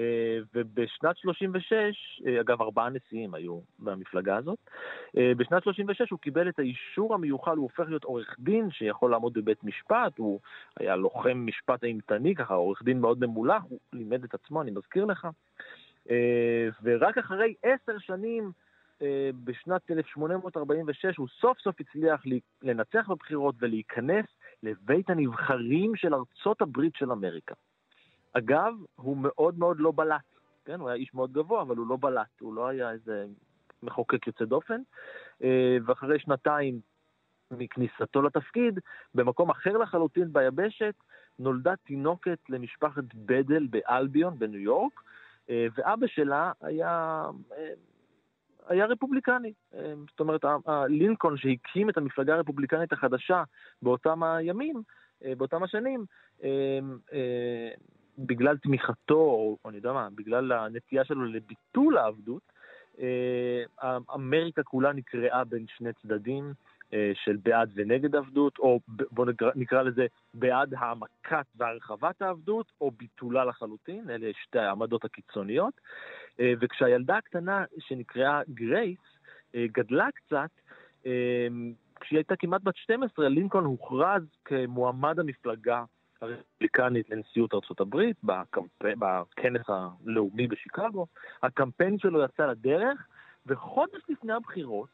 אה, 0.00 0.38
ובשנת 0.54 1.16
36, 1.16 1.72
אה, 2.26 2.40
אגב, 2.40 2.62
ארבעה 2.62 2.88
נשיאים 2.90 3.34
היו 3.34 3.60
במפלגה 3.78 4.36
הזאת, 4.36 4.58
בשנת 5.36 5.62
36 5.62 6.10
הוא 6.10 6.18
קיבל 6.18 6.48
את 6.48 6.58
האישור 6.58 7.14
המיוחל, 7.14 7.56
הוא 7.56 7.62
הופך 7.62 7.84
להיות 7.88 8.04
עורך 8.04 8.36
דין 8.38 8.70
שיכול 8.70 9.10
לעמוד 9.10 9.32
בבית 9.32 9.64
משפט, 9.64 10.18
הוא 10.18 10.40
היה 10.80 10.96
לוחם 10.96 11.46
משפט 11.46 11.84
אימתני, 11.84 12.34
ככה 12.34 12.54
עורך 12.54 12.82
דין 12.82 13.00
מאוד 13.00 13.24
ממולח, 13.26 13.62
הוא 13.68 13.78
לימד 13.92 14.24
את 14.24 14.34
עצמו, 14.34 14.62
אני 14.62 14.70
מזכיר 14.70 15.04
לך. 15.04 15.28
ורק 16.82 17.18
אחרי 17.18 17.54
עשר 17.62 17.98
שנים 17.98 18.52
אה, 19.02 19.30
בשנת 19.44 19.90
1846 19.90 21.16
הוא 21.16 21.28
סוף 21.40 21.58
סוף 21.58 21.76
הצליח 21.80 22.22
לנצח 22.62 23.08
בבחירות 23.08 23.54
ולהיכנס 23.58 24.26
לבית 24.62 25.10
הנבחרים 25.10 25.96
של 25.96 26.14
ארצות 26.14 26.62
הברית 26.62 26.94
של 26.94 27.12
אמריקה. 27.12 27.54
אגב, 28.32 28.74
הוא 28.94 29.16
מאוד 29.16 29.58
מאוד 29.58 29.80
לא 29.80 29.92
בלט, 29.96 30.20
כן? 30.64 30.80
הוא 30.80 30.88
היה 30.88 30.96
איש 30.96 31.14
מאוד 31.14 31.32
גבוה, 31.32 31.62
אבל 31.62 31.76
הוא 31.76 31.86
לא 31.86 31.96
בלט, 32.00 32.40
הוא 32.40 32.54
לא 32.54 32.68
היה 32.68 32.90
איזה 32.90 33.26
מחוקק 33.82 34.26
יוצא 34.26 34.44
דופן. 34.44 34.80
אה, 35.42 35.76
ואחרי 35.86 36.18
שנתיים 36.18 36.80
מכניסתו 37.50 38.22
לתפקיד, 38.22 38.78
במקום 39.14 39.50
אחר 39.50 39.76
לחלוטין 39.76 40.32
ביבשת, 40.32 40.94
נולדה 41.38 41.76
תינוקת 41.76 42.38
למשפחת 42.48 43.04
בדל 43.14 43.66
באלביון 43.70 44.38
בניו 44.38 44.60
יורק, 44.60 45.02
אה, 45.50 45.66
ואבא 45.76 46.06
שלה 46.06 46.52
היה 46.60 47.24
היה 48.68 48.86
רפובליקני. 48.86 49.52
אה, 49.74 49.92
זאת 50.10 50.20
אומרת, 50.20 50.44
לינקולן 50.88 51.36
שהקים 51.36 51.90
את 51.90 51.96
המפלגה 51.96 52.34
הרפובליקנית 52.34 52.92
החדשה 52.92 53.42
באותם 53.82 54.22
הימים, 54.22 54.82
אה, 55.24 55.34
באותם 55.34 55.62
השנים, 55.62 56.04
אה, 56.44 56.78
בגלל 58.18 58.56
תמיכתו, 58.56 59.14
או 59.14 59.56
אני 59.68 59.76
יודע 59.76 59.92
מה, 59.92 60.08
בגלל 60.14 60.52
הנטייה 60.52 61.04
שלו 61.04 61.24
לביטול 61.24 61.98
העבדות, 61.98 62.52
אמריקה 64.14 64.62
כולה 64.62 64.92
נקרעה 64.92 65.44
בין 65.44 65.66
שני 65.68 65.90
צדדים. 66.02 66.52
של 67.14 67.36
בעד 67.42 67.70
ונגד 67.74 68.16
עבדות, 68.16 68.58
או 68.58 68.80
בואו 68.88 69.26
נקרא, 69.26 69.50
נקרא 69.54 69.82
לזה 69.82 70.06
בעד 70.34 70.74
העמקת 70.74 71.46
והרחבת 71.56 72.22
העבדות, 72.22 72.72
או 72.80 72.90
ביטולה 72.90 73.44
לחלוטין, 73.44 74.10
אלה 74.10 74.30
שתי 74.42 74.58
העמדות 74.58 75.04
הקיצוניות. 75.04 75.74
אה, 76.40 76.52
וכשהילדה 76.60 77.16
הקטנה 77.16 77.64
שנקראה 77.78 78.40
גרייס 78.54 78.98
אה, 79.54 79.66
גדלה 79.72 80.08
קצת, 80.14 80.50
אה, 81.06 81.46
כשהיא 82.00 82.18
הייתה 82.18 82.36
כמעט 82.36 82.62
בת 82.62 82.76
12, 82.76 83.28
לינקולן 83.28 83.64
הוכרז 83.64 84.22
כמועמד 84.44 85.18
המפלגה 85.18 85.84
הרפובליקנית 86.22 87.10
לנשיאות 87.10 87.54
ארצות 87.54 87.80
הברית 87.80 88.16
בקמפ... 88.24 88.82
בכנס 88.82 89.66
הלאומי 89.68 90.46
בשיקגו. 90.46 91.06
הקמפיין 91.42 91.98
שלו 91.98 92.24
יצא 92.24 92.46
לדרך, 92.46 93.06
וחודש 93.46 94.00
לפני 94.08 94.32
הבחירות, 94.32 94.88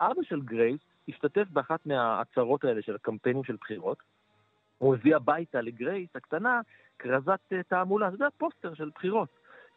אבא 0.00 0.22
של 0.22 0.40
גרייס 0.40 0.80
השתתף 1.08 1.44
באחת 1.50 1.86
מההצהרות 1.86 2.64
האלה 2.64 2.82
של 2.82 2.94
הקמפיינים 2.94 3.44
של 3.44 3.56
בחירות. 3.60 3.98
הוא 4.78 4.94
הביא 4.94 5.16
הביתה 5.16 5.60
לגרייס 5.60 6.08
הקטנה 6.14 6.60
כרזת 6.98 7.52
תעמולה, 7.68 8.08
אתה 8.08 8.14
יודע, 8.14 8.28
פוסטר 8.38 8.74
של 8.74 8.90
בחירות. 8.94 9.28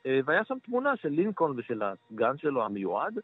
אה, 0.05 0.19
והיה 0.25 0.45
שם 0.45 0.57
תמונה 0.59 0.97
של 0.97 1.09
לינקולן 1.09 1.59
ושל 1.59 1.81
הסגן 1.81 2.37
שלו 2.37 2.65
המיועד, 2.65 3.19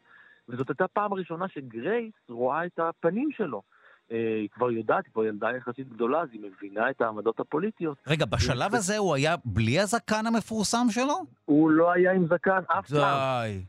וזאת 0.48 0.68
הייתה 0.68 0.88
פעם 0.88 1.14
ראשונה 1.14 1.48
שגרייס 1.48 2.14
רואה 2.28 2.66
את 2.66 2.78
הפנים 2.78 3.30
שלו. 3.30 3.62
אה, 4.12 4.38
היא 4.40 4.48
כבר 4.52 4.70
יודעת, 4.70 5.04
היא 5.04 5.12
כבר 5.12 5.24
ילדה 5.24 5.48
יחסית 5.56 5.88
גדולה, 5.88 6.20
אז 6.20 6.28
היא 6.32 6.40
מבינה 6.40 6.90
את 6.90 7.00
העמדות 7.00 7.40
הפוליטיות. 7.40 7.98
רגע, 8.06 8.26
בשלב 8.26 8.74
הזה 8.74 8.98
הוא 8.98 9.14
היה 9.14 9.34
בלי 9.44 9.80
הזקן 9.80 10.26
המפורסם 10.26 10.86
שלו? 10.90 11.14
הוא 11.44 11.70
לא 11.70 11.92
היה 11.92 12.12
עם 12.12 12.26
זקן 12.26 12.60
אף 12.68 12.90
פעם. 12.90 13.00
די. 13.00 13.64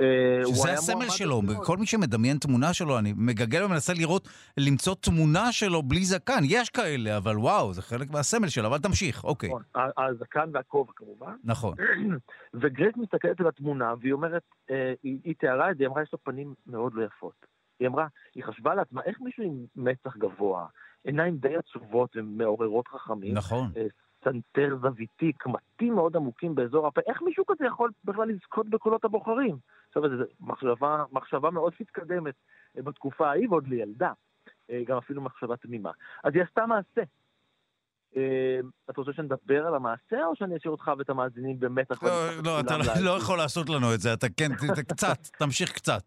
אה, 0.00 0.46
שזה 0.46 0.72
הסמל 0.72 1.08
שלו, 1.08 1.42
כל 1.64 1.76
מי 1.76 1.86
שמדמיין 1.86 2.38
תמונה 2.38 2.72
שלו, 2.72 2.98
אני 2.98 3.14
מגגל 3.16 3.64
ומנסה 3.64 3.92
לראות, 3.92 4.28
למצוא 4.56 4.94
תמונה 4.94 5.52
שלו 5.52 5.82
בלי 5.82 6.04
זקן. 6.04 6.40
יש 6.44 6.70
כאלה, 6.70 7.16
אבל 7.16 7.38
וואו, 7.38 7.72
זה 7.72 7.82
חלק 7.82 8.10
מהסמל 8.10 8.48
שלו, 8.48 8.66
אבל 8.66 8.78
תמשיך, 8.78 9.24
אוקיי. 9.24 9.48
נכון, 9.48 9.62
הזקן 9.96 10.50
והכובע 10.52 10.92
כמובן. 10.96 11.32
נכון. 11.44 11.74
וגרייס 12.60 12.96
מסתכלת 12.96 13.40
על 13.40 13.46
התמונה, 13.46 13.94
והיא 14.00 14.12
אומרת, 14.12 14.42
אה, 14.70 14.92
היא 15.02 15.34
תיארה 15.38 15.70
את 15.70 15.76
זה, 15.76 15.82
היא 15.82 15.88
אמרה, 15.88 16.02
יש 16.02 16.12
לו 16.12 16.18
פנים 16.24 16.54
מאוד 16.66 16.94
לא 16.94 17.04
יפות. 17.04 17.57
היא 17.80 17.88
אמרה, 17.88 18.06
היא 18.34 18.44
חשבה 18.44 18.74
לעצמה, 18.74 19.02
איך 19.02 19.20
מישהו 19.20 19.44
עם 19.44 19.66
מצח 19.76 20.16
גבוה, 20.16 20.66
עיניים 21.04 21.36
די 21.36 21.56
עצובות 21.56 22.16
ומעוררות 22.16 22.88
רחמים, 22.88 23.34
נכון. 23.34 23.70
אה, 23.76 23.86
סנטר 24.24 24.76
זוויתי, 24.82 25.32
קמטים 25.32 25.94
מאוד 25.94 26.16
עמוקים 26.16 26.54
באזור 26.54 26.86
הפה, 26.86 27.00
איך 27.06 27.22
מישהו 27.22 27.44
כזה 27.46 27.66
יכול 27.66 27.90
בכלל 28.04 28.28
לזכות 28.28 28.68
בקולות 28.68 29.04
הבוחרים? 29.04 29.56
עכשיו, 29.88 30.02
זו 30.18 30.24
מחשבה, 30.40 31.04
מחשבה 31.12 31.50
מאוד 31.50 31.72
מתקדמת 31.80 32.34
אה, 32.76 32.82
בתקופה 32.82 33.28
ההיא, 33.30 33.48
ועוד 33.48 33.68
לילדה, 33.68 34.12
אה, 34.70 34.82
גם 34.86 34.96
אפילו 34.96 35.22
מחשבה 35.22 35.56
תמימה. 35.56 35.90
אז 36.24 36.34
היא 36.34 36.42
עשתה 36.42 36.66
מעשה. 36.66 37.02
אה, 38.16 38.60
אתה 38.90 39.00
רוצה 39.00 39.12
שנדבר 39.12 39.66
על 39.66 39.74
המעשה, 39.74 40.24
או 40.24 40.36
שאני 40.36 40.56
אשאיר 40.56 40.72
אותך 40.72 40.90
ואת 40.98 41.10
המאזינים 41.10 41.60
במתח? 41.60 42.02
לא, 42.02 42.10
לא, 42.44 42.60
אתה 42.60 42.78
לא, 42.78 42.84
לא 43.00 43.10
יכול 43.10 43.38
לעשות 43.38 43.68
לנו 43.68 43.94
את 43.94 44.00
זה, 44.00 44.12
אתה 44.12 44.26
כן, 44.36 44.48
קצת, 44.88 45.18
תמשיך 45.38 45.72
קצת. 45.72 46.02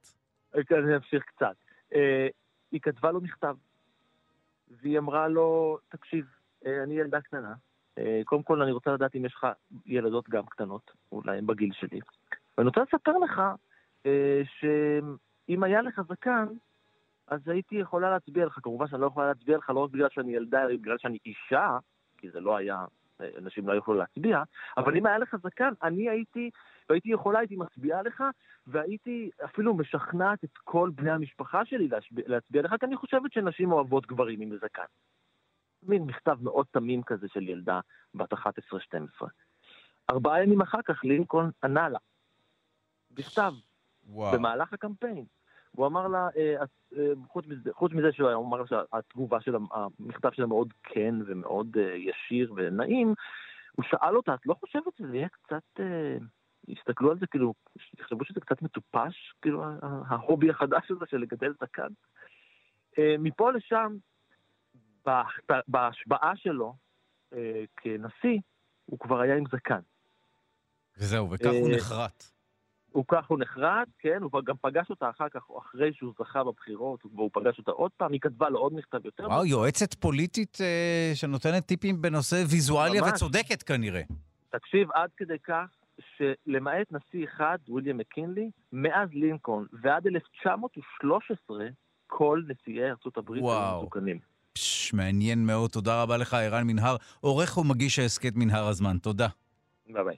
אני 0.56 0.96
אמשיך 0.96 1.24
קצת. 1.24 1.56
היא 2.72 2.82
כתבה 2.82 3.12
לו 3.12 3.22
מכתב, 3.22 3.56
והיא 4.82 5.00
אמרה 5.00 5.28
לו, 5.28 5.78
תקשיב, 5.90 6.26
אני 6.66 6.94
ילדה 6.94 7.22
קטנה, 7.22 7.54
קודם 8.26 8.44
כל 8.44 8.62
אני 8.62 8.72
רוצה 8.72 8.94
לדעת 8.94 9.16
אם 9.16 9.26
יש 9.26 9.34
לך 9.34 9.48
ילדות 9.86 10.30
גם 10.30 10.46
קטנות, 10.46 10.92
אולי 11.12 11.38
הן 11.38 11.48
בגיל 11.48 11.72
שלי. 11.74 12.00
ואני 12.58 12.68
רוצה 12.68 12.82
לספר 12.82 13.18
לך 13.18 13.42
אה, 14.06 14.42
שאם 14.60 15.64
היה 15.64 15.82
לך 15.82 16.02
זקן, 16.10 16.46
אז 17.28 17.48
הייתי 17.48 17.76
יכולה 17.76 18.10
להצביע 18.10 18.46
לך. 18.46 18.60
כמובן 18.64 18.88
שאני 18.88 19.02
לא 19.02 19.08
יכולה 19.08 19.28
להצביע 19.28 19.58
לך 19.58 19.70
לא 19.70 19.80
רק 19.80 19.92
בגלל 19.92 20.10
שאני 20.10 20.36
ילדה, 20.36 20.64
אלא 20.64 20.76
בגלל 20.76 20.98
שאני 20.98 21.18
אישה, 21.26 21.78
כי 22.18 22.30
זה 22.30 22.40
לא 22.40 22.58
היה, 22.58 22.86
אה, 23.22 23.30
אנשים 23.38 23.68
לא 23.68 23.74
יכולו 23.74 24.00
להצביע, 24.00 24.44
אבל 24.78 24.98
אם 24.98 25.06
היה 25.06 25.18
לך 25.18 25.36
זקן, 25.44 25.74
אני 25.84 26.10
הייתי, 26.10 26.50
והייתי 26.92 27.10
יכולה, 27.10 27.40
הייתי 27.40 27.56
מצביעה 27.56 28.02
לך, 28.02 28.24
והייתי 28.68 29.30
אפילו 29.46 29.74
משכנעת 29.74 30.44
את 30.44 30.58
כל 30.64 30.92
בני 30.96 31.12
המשפחה 31.12 31.66
שלי 31.66 31.88
להצביע, 31.88 32.24
להצביע 32.28 32.62
לך, 32.62 32.76
כי 32.80 32.86
אני 32.86 32.98
חושבת 32.98 33.34
שנשים 33.34 33.72
אוהבות 33.72 34.08
גברים 34.08 34.42
עם 34.42 34.58
זקן. 34.58 34.86
מין 35.84 36.04
מכתב 36.04 36.38
מאוד 36.42 36.66
תמים 36.72 37.04
כזה 37.04 37.28
של 37.34 37.50
ילדה 37.50 37.80
בת 38.14 38.34
11-12. 38.34 38.38
ארבעה 40.10 40.44
ימים 40.44 40.62
אחר 40.62 40.82
כך 40.86 41.04
לינקולן 41.04 41.50
ענה 41.64 41.90
לה, 41.90 42.00
בכתב. 43.12 43.54
במהלך 44.34 44.74
הקמפיין. 44.74 45.26
הוא 45.72 45.88
אמר 45.88 46.08
לה, 46.08 46.28
אה, 46.38 46.56
אה, 46.98 47.12
חוץ, 47.28 47.46
מזה, 47.48 47.70
חוץ 47.74 47.92
מזה 47.92 48.12
שהוא 48.12 48.46
אמר 48.46 48.66
שהתגובה 48.66 49.42
של 49.42 49.56
המכתב 49.56 50.32
שלה 50.32 50.46
מאוד 50.46 50.74
כן 50.84 51.16
ומאוד 51.26 51.78
אה, 51.78 51.96
ישיר 51.96 52.54
ונעים, 52.56 53.14
הוא 53.72 53.86
שאל 53.86 54.18
אותה, 54.18 54.34
את 54.34 54.46
לא 54.46 54.54
חושבת 54.54 54.98
שזה 54.98 55.18
יהיה 55.18 55.28
קצת... 55.30 55.80
הסתכלו 56.70 57.12
על 57.12 57.20
זה 57.20 57.28
כאילו, 57.28 57.54
יחשבו 58.00 58.26
שזה 58.26 58.40
קצת 58.40 58.62
מטופש, 58.62 59.34
כאילו 59.42 59.64
ההובי 60.08 60.50
החדש 60.50 60.92
הזה 60.92 61.06
של 61.10 61.18
לגדל 61.18 61.54
זקן. 61.62 61.88
מפה 63.20 63.52
לשם, 63.52 63.96
בהשבעה 65.68 66.36
שלו 66.36 66.76
כנשיא, 67.78 68.40
הוא 68.86 69.00
כבר 69.00 69.20
היה 69.20 69.36
עם 69.36 69.44
זקן. 69.52 69.80
וזהו, 70.98 71.32
וכך 71.32 71.46
הוא 71.46 71.70
אה, 71.70 71.76
נחרט. 71.76 72.24
הוא 72.92 73.06
כך 73.08 73.26
הוא 73.28 73.40
נחרט, 73.40 73.88
כן, 74.00 74.22
הוא 74.22 74.42
גם 74.46 74.56
פגש 74.62 74.90
אותה 74.90 75.10
אחר 75.10 75.30
כך, 75.30 75.42
אחרי 75.60 75.94
שהוא 75.94 76.14
זכה 76.20 76.44
בבחירות, 76.44 77.06
והוא 77.06 77.30
פגש 77.34 77.60
אותה 77.60 77.72
עוד 77.72 77.92
פעם, 77.98 78.12
היא 78.12 78.22
כתבה 78.22 78.50
לו 78.50 78.60
עוד 78.60 78.74
מכתב 78.74 79.06
יותר. 79.06 79.24
וואו, 79.28 79.46
יועצת 79.46 79.94
פוליטית 79.94 80.58
אה, 80.62 81.12
שנותנת 81.14 81.66
טיפים 81.66 82.02
בנושא 82.02 82.36
ויזואליה 82.36 83.02
ממש. 83.02 83.12
וצודקת 83.14 83.64
כנראה. 83.64 84.02
תקשיב, 84.50 84.92
עד 84.94 85.10
כדי 85.18 85.40
כך 85.40 85.68
שלמעט 86.18 86.88
נשיא 86.92 87.26
אחד, 87.26 87.58
ויליאם 87.68 87.98
מקינלי, 87.98 88.52
מאז 88.74 89.10
לינקולן 89.14 89.66
ועד 89.82 90.08
1913, 90.08 91.66
כל 92.08 92.42
נשיאי 92.48 92.90
ארצות 92.90 93.18
הברית 93.18 93.44
היו. 93.44 93.78
מסוכנים. 93.78 94.20
פש, 94.54 94.94
מעניין 94.94 95.46
מאוד, 95.46 95.70
תודה 95.70 96.04
רבה 96.04 96.18
לך, 96.18 96.34
ערן 96.34 96.68
מנהר, 96.68 96.96
עורך 97.20 97.58
ומגיש 97.58 98.00
ההסכת 98.00 98.34
מנהר 98.36 98.68
הזמן. 98.68 98.98
תודה. 98.98 99.28
ביי 99.88 100.04
ביי. 100.04 100.16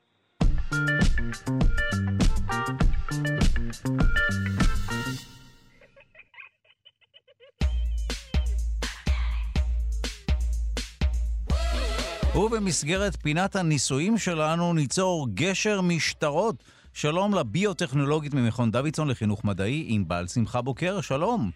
ובמסגרת 12.35 13.15
פינת 13.15 13.55
הניסויים 13.55 14.17
שלנו 14.17 14.73
ניצור 14.73 15.27
גשר 15.33 15.81
משטרות. 15.81 16.55
שלום 16.93 17.33
לביוטכנולוגית 17.33 18.33
ממכון 18.33 18.71
דוידסון 18.71 19.07
לחינוך 19.07 19.45
מדעי, 19.45 19.85
ענבל 19.87 20.27
שמחה 20.27 20.61
בוקר, 20.61 21.01
שלום. 21.01 21.49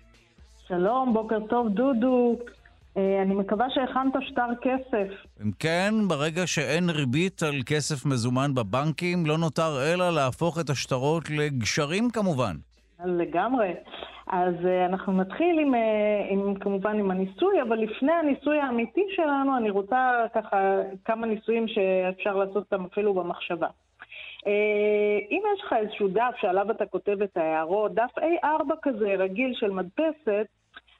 שלום, 0.67 1.13
בוקר 1.13 1.39
טוב, 1.49 1.67
דודו. 1.69 2.35
אה, 2.97 3.21
אני 3.21 3.35
מקווה 3.35 3.65
שהכנת 3.69 4.13
שטר 4.21 4.47
כסף. 4.61 5.13
אם 5.43 5.51
כן, 5.59 5.93
ברגע 6.07 6.47
שאין 6.47 6.89
ריבית 6.89 7.43
על 7.43 7.55
כסף 7.65 8.05
מזומן 8.05 8.53
בבנקים, 8.53 9.25
לא 9.25 9.37
נותר 9.37 9.93
אלא 9.93 10.09
להפוך 10.09 10.59
את 10.59 10.69
השטרות 10.69 11.29
לגשרים 11.29 12.09
כמובן. 12.09 12.55
לגמרי. 13.05 13.67
אז 14.29 14.53
uh, 14.63 14.85
אנחנו 14.85 15.13
נתחיל 15.13 15.59
עם, 15.59 15.73
uh, 15.73 15.77
עם, 16.29 16.55
כמובן 16.55 16.99
עם 16.99 17.11
הניסוי, 17.11 17.61
אבל 17.61 17.77
לפני 17.79 18.11
הניסוי 18.11 18.59
האמיתי 18.59 19.05
שלנו, 19.15 19.57
אני 19.57 19.69
רוצה 19.69 20.25
ככה 20.33 20.81
כמה 21.05 21.27
ניסויים 21.27 21.67
שאפשר 21.67 22.35
לעשות 22.35 22.55
אותם 22.55 22.85
אפילו 22.85 23.13
במחשבה. 23.13 23.67
Uh, 23.67 24.49
אם 25.31 25.41
יש 25.53 25.63
לך 25.63 25.73
איזשהו 25.73 26.07
דף 26.07 26.35
שעליו 26.41 26.71
אתה 26.71 26.85
כותב 26.85 27.21
את 27.21 27.37
ההערות, 27.37 27.93
דף 27.93 28.11
A4 28.17 28.73
כזה, 28.81 29.15
רגיל 29.17 29.53
של 29.53 29.71
מדפסת, 29.71 30.47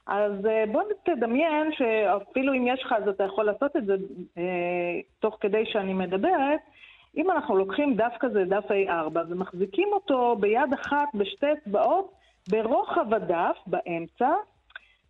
אז 0.06 0.32
uh, 0.44 0.72
בוא 0.72 0.82
תדמיין 1.04 1.72
שאפילו 1.72 2.52
אם 2.52 2.66
יש 2.66 2.82
לך, 2.84 2.92
אז 2.92 3.08
אתה 3.08 3.24
יכול 3.24 3.44
לעשות 3.44 3.76
את 3.76 3.86
זה 3.86 3.94
uh, 3.94 4.40
תוך 5.20 5.36
כדי 5.40 5.66
שאני 5.66 5.94
מדברת. 5.94 6.60
אם 7.16 7.30
אנחנו 7.30 7.56
לוקחים 7.56 7.94
דף 7.94 8.12
כזה, 8.20 8.44
דף 8.44 8.64
A4, 8.64 9.18
ומחזיקים 9.28 9.88
אותו 9.92 10.36
ביד 10.40 10.72
אחת 10.74 11.08
בשתי 11.14 11.46
אצבעות, 11.52 12.17
ברוחב 12.50 13.14
הדף, 13.14 13.56
באמצע, 13.66 14.28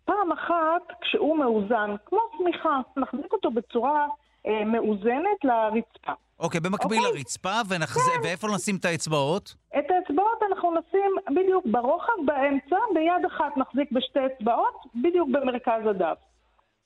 פעם 0.05 0.31
אחת 0.31 0.99
כשהוא 1.01 1.37
מאוזן, 1.37 1.95
כמו 2.05 2.19
צמיחה, 2.37 2.79
נחזיק 2.97 3.33
אותו 3.33 3.51
בצורה 3.51 4.07
אה, 4.47 4.65
מאוזנת 4.65 5.39
לרצפה. 5.43 6.11
אוקיי, 6.39 6.59
במקביל 6.59 6.99
אוקיי. 6.99 7.17
לרצפה, 7.17 7.61
ונחז... 7.69 8.01
ואיפה 8.23 8.47
נשים 8.55 8.75
את 8.75 8.85
האצבעות? 8.85 9.55
את 9.79 9.85
האצבעות 9.89 10.39
אנחנו 10.51 10.71
נשים 10.71 11.35
בדיוק 11.35 11.65
ברוחב, 11.65 12.13
באמצע, 12.25 12.75
ביד 12.93 13.25
אחת 13.27 13.57
נחזיק 13.57 13.91
בשתי 13.91 14.19
אצבעות, 14.25 14.75
בדיוק 14.95 15.29
במרכז 15.29 15.87
הדף. 15.89 16.17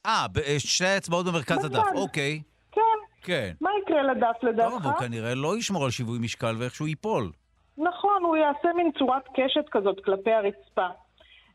אה, 0.05 0.25
אה, 0.47 0.59
שתי 0.59 0.85
האצבעות 0.85 1.25
במרכז 1.25 1.57
בצד. 1.57 1.65
הדף, 1.65 1.88
אוקיי. 1.95 2.41
כן, 2.71 2.81
כן. 3.21 3.51
מה 3.61 3.69
יקרה 3.81 4.03
לדף 4.03 4.38
טוב, 4.41 4.49
לדעתך? 4.49 4.85
הוא 4.85 4.93
כנראה 4.93 5.35
לא 5.35 5.57
ישמור 5.57 5.85
על 5.85 5.91
שיווי 5.91 6.19
משקל 6.19 6.55
ואיכשהו 6.59 6.88
ייפול. 6.88 7.31
נכון, 7.77 8.23
הוא 8.23 8.35
יעשה 8.37 8.73
מין 8.75 8.91
צורת 8.99 9.23
קשת 9.35 9.69
כזאת 9.71 10.03
כלפי 10.05 10.31
הרצפה. 10.33 10.87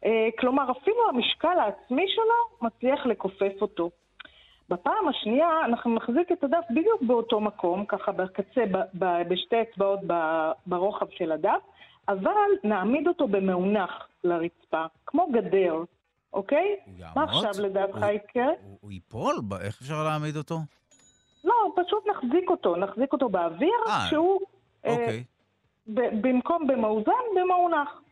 אה, 0.05 0.29
כלומר, 0.39 0.71
אפילו 0.71 1.09
המשקל 1.09 1.59
העצמי 1.59 2.05
שלו 2.09 2.69
מצליח 2.69 3.07
לכופף 3.07 3.53
אותו. 3.61 3.91
בפעם 4.69 5.09
השנייה 5.09 5.49
אנחנו 5.65 5.95
נחזיק 5.95 6.33
את 6.33 6.45
הדף 6.45 6.65
בדיוק 6.71 7.03
באותו 7.03 7.41
מקום, 7.41 7.85
ככה 7.87 8.13
בקצה, 8.13 8.61
ב- 8.73 9.05
ב- 9.05 9.29
בשתי 9.29 9.57
אצבעות 9.63 10.01
ב- 10.07 10.51
ברוחב 10.67 11.07
של 11.11 11.33
הדף, 11.33 11.61
אבל 12.09 12.31
נעמיד 12.65 13.09
אותו 13.09 13.29
במאונח 13.29 14.09
לרצפה, 14.25 14.85
כמו 15.07 15.27
גדר, 15.33 15.75
אוקיי? 16.33 16.77
הוא 16.87 16.95
מה? 17.17 17.23
עכשיו 17.25 17.51
לדעתך 17.65 17.97
הוא- 18.03 18.05
יקרה? 18.13 18.45
הוא- 18.47 18.79
הוא 18.81 18.91
ייפול? 18.93 19.35
ב- 19.49 19.53
איך 19.55 19.79
אפשר 19.83 20.03
להעמיד 20.05 20.37
אותו? 20.37 20.59
לא, 21.45 21.55
פשוט 21.77 22.07
נחזיק 22.07 22.51
אותו, 22.51 22.77
נחזיק 22.77 23.13
אותו 23.13 23.29
באוויר, 23.29 23.75
אה, 23.89 24.07
שהוא 24.11 24.41
אה, 24.87 24.91
אוקיי. 24.93 25.21
ב- 25.21 25.38
במקום 25.89 26.67
במאוזן, 26.67 27.13
במאונח. 27.37 28.03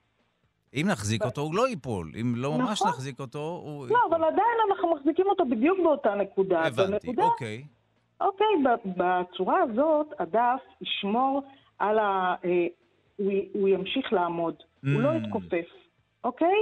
אם 0.75 0.87
נחזיק 0.89 1.25
אותו, 1.25 1.41
הוא 1.41 1.55
לא 1.55 1.69
ייפול. 1.69 2.13
אם 2.21 2.33
לא 2.37 2.53
ממש 2.53 2.81
נכון. 2.81 2.89
נחזיק 2.89 3.21
אותו, 3.21 3.61
הוא... 3.65 3.87
לא, 3.89 3.99
אבל 4.11 4.25
עדיין 4.25 4.57
אנחנו 4.71 4.95
מחזיקים 4.95 5.27
אותו 5.27 5.45
בדיוק 5.45 5.79
באותה 5.79 6.15
נקודה. 6.15 6.61
הבנתי, 6.61 7.07
בנקודה, 7.07 7.25
אוקיי. 7.29 7.65
אוקיי, 8.21 8.47
בצורה 8.97 9.63
הזאת 9.63 10.07
הדף 10.19 10.61
ישמור 10.81 11.43
על 11.79 11.99
ה... 11.99 12.35
אה, 12.45 12.67
הוא, 13.17 13.33
הוא 13.53 13.69
ימשיך 13.69 14.13
לעמוד, 14.13 14.55
הוא 14.83 15.01
לא 15.01 15.11
Mm. 15.13 15.15
יתכופף, 15.17 15.67
אוקיי? 16.25 16.57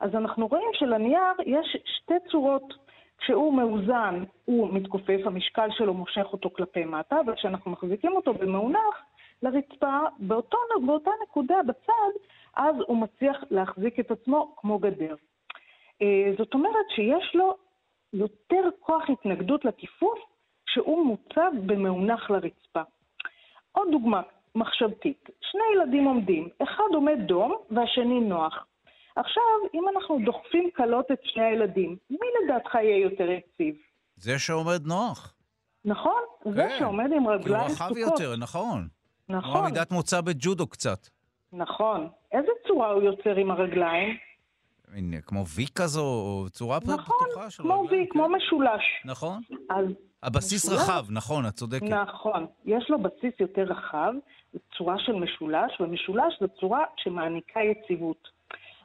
אז 0.00 0.14
אנחנו 0.14 0.46
רואים 0.46 0.68
שלנייר 0.72 1.32
יש 1.46 1.76
שתי 1.84 2.14
צורות. 2.30 2.84
כשהוא 3.18 3.54
מאוזן, 3.54 4.24
הוא 4.44 4.74
מתכופף, 4.74 5.20
המשקל 5.24 5.68
שלו 5.70 5.94
מושך 5.94 6.26
אותו 6.32 6.50
כלפי 6.50 6.84
מטה, 6.84 7.16
וכשאנחנו 7.26 7.70
מחזיקים 7.70 8.12
אותו 8.12 8.34
במאונח 8.34 8.94
לרצפה, 9.44 9.98
באותו, 10.18 10.58
באותה 10.86 11.10
נקודה 11.22 11.56
בצד, 11.66 12.12
אז 12.56 12.76
הוא 12.86 12.96
מצליח 12.96 13.36
להחזיק 13.50 14.00
את 14.00 14.10
עצמו 14.10 14.54
כמו 14.56 14.78
גדר. 14.78 15.14
אה, 16.02 16.32
זאת 16.38 16.54
אומרת 16.54 16.86
שיש 16.94 17.34
לו 17.34 17.56
יותר 18.12 18.68
כוח 18.80 19.02
התנגדות 19.10 19.64
לכיפוף 19.64 20.18
שהוא 20.66 21.06
מוצב 21.06 21.50
במאונח 21.66 22.30
לרצפה. 22.30 22.82
עוד 23.72 23.88
דוגמה 23.90 24.22
מחשבתית, 24.54 25.28
שני 25.40 25.62
ילדים 25.74 26.04
עומדים, 26.04 26.48
אחד 26.62 26.94
עומד 26.94 27.18
דום 27.26 27.54
והשני 27.70 28.20
נוח. 28.20 28.66
עכשיו, 29.16 29.42
אם 29.74 29.88
אנחנו 29.88 30.18
דוחפים 30.24 30.70
קלות 30.74 31.12
את 31.12 31.18
שני 31.24 31.42
הילדים, 31.42 31.96
מי 32.10 32.26
לדעתך 32.44 32.74
יהיה 32.74 32.98
יותר 32.98 33.30
יציב? 33.30 33.74
זה 34.16 34.38
שעומד 34.38 34.86
נוח. 34.86 35.34
נכון? 35.84 36.22
זה 36.44 36.66
כן, 36.68 36.76
שעומד 36.78 37.12
עם 37.12 37.18
כי 37.18 37.24
הוא 37.24 37.32
רגליים 37.32 37.70
רחב. 37.70 37.96
יותר, 37.96 38.36
נכון. 38.36 38.88
כמו 39.26 39.36
נכון, 39.36 39.64
עמידת 39.64 39.90
מוצא 39.90 40.20
בג'ודו 40.20 40.66
קצת. 40.66 40.98
נכון. 41.52 42.08
איזה 42.32 42.50
צורה 42.68 42.90
הוא 42.90 43.02
יוצר 43.02 43.36
עם 43.36 43.50
הרגליים? 43.50 44.16
הנה, 44.94 45.20
כמו 45.20 45.44
וי 45.46 45.66
כזו, 45.74 46.02
או 46.02 46.46
צורה 46.50 46.78
נכון, 46.84 47.16
פתוחה 47.28 47.50
של 47.50 47.62
כמו 47.62 47.82
רגליים, 47.82 48.02
וי, 48.02 48.08
כמו 48.10 48.24
כן. 48.24 48.32
משולש. 48.32 48.82
נכון. 49.04 49.40
אז 49.70 49.86
הבסיס 50.22 50.66
משולש? 50.66 50.82
רחב, 50.82 51.04
נכון, 51.10 51.46
את 51.46 51.52
צודקת. 51.52 51.82
נכון, 51.82 52.46
יש 52.64 52.90
לו 52.90 53.02
בסיס 53.02 53.40
יותר 53.40 53.62
רחב, 53.62 54.12
צורה 54.76 54.98
של 54.98 55.12
משולש, 55.12 55.80
ומשולש 55.80 56.34
זו 56.40 56.46
צורה 56.60 56.84
שמעניקה 56.96 57.60
יציבות. 57.60 58.28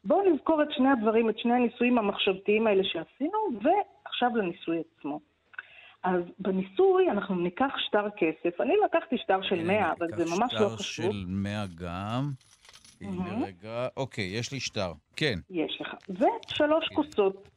בואו 0.03 0.33
נזכור 0.33 0.63
את 0.63 0.67
שני 0.71 0.89
הדברים, 0.89 1.29
את 1.29 1.39
שני 1.39 1.53
הניסויים 1.53 1.97
המחשבתיים 1.97 2.67
האלה 2.67 2.83
שעשינו, 2.83 3.37
ועכשיו 3.63 4.29
לניסוי 4.35 4.77
עצמו. 4.79 5.19
אז 6.03 6.21
בניסוי 6.39 7.09
אנחנו 7.09 7.35
ניקח 7.35 7.71
שטר 7.77 8.07
כסף. 8.17 8.61
אני 8.61 8.73
לקחתי 8.85 9.17
שטר 9.17 9.41
של 9.41 9.63
100, 9.63 9.91
אבל 9.91 10.07
זה 10.17 10.25
ממש 10.25 10.53
לא 10.53 10.59
שטר 10.59 10.69
חשוב. 10.69 11.11
של 11.11 11.25
100 11.27 11.65
גם. 11.75 12.31
הנה 13.01 13.45
רגע, 13.45 13.87
אוקיי, 13.97 14.23
יש 14.23 14.51
לי 14.51 14.59
שטר. 14.59 14.91
כן. 15.15 15.39
יש 15.49 15.81
לך. 15.81 15.95
ושלוש 16.09 16.87
כוסות. 16.95 17.49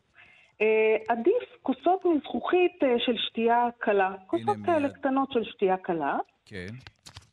אה, 0.60 0.96
עדיף 1.08 1.56
כוסות 1.62 2.04
מזכוכית 2.04 2.82
אה, 2.82 2.94
של 2.98 3.16
שתייה 3.16 3.68
קלה. 3.78 4.14
כוסות. 4.26 4.56
כאלה 4.66 4.88
קטנות 4.88 5.32
של 5.32 5.44
שתייה 5.44 5.76
קלה. 5.76 6.18
כן. 6.46 6.66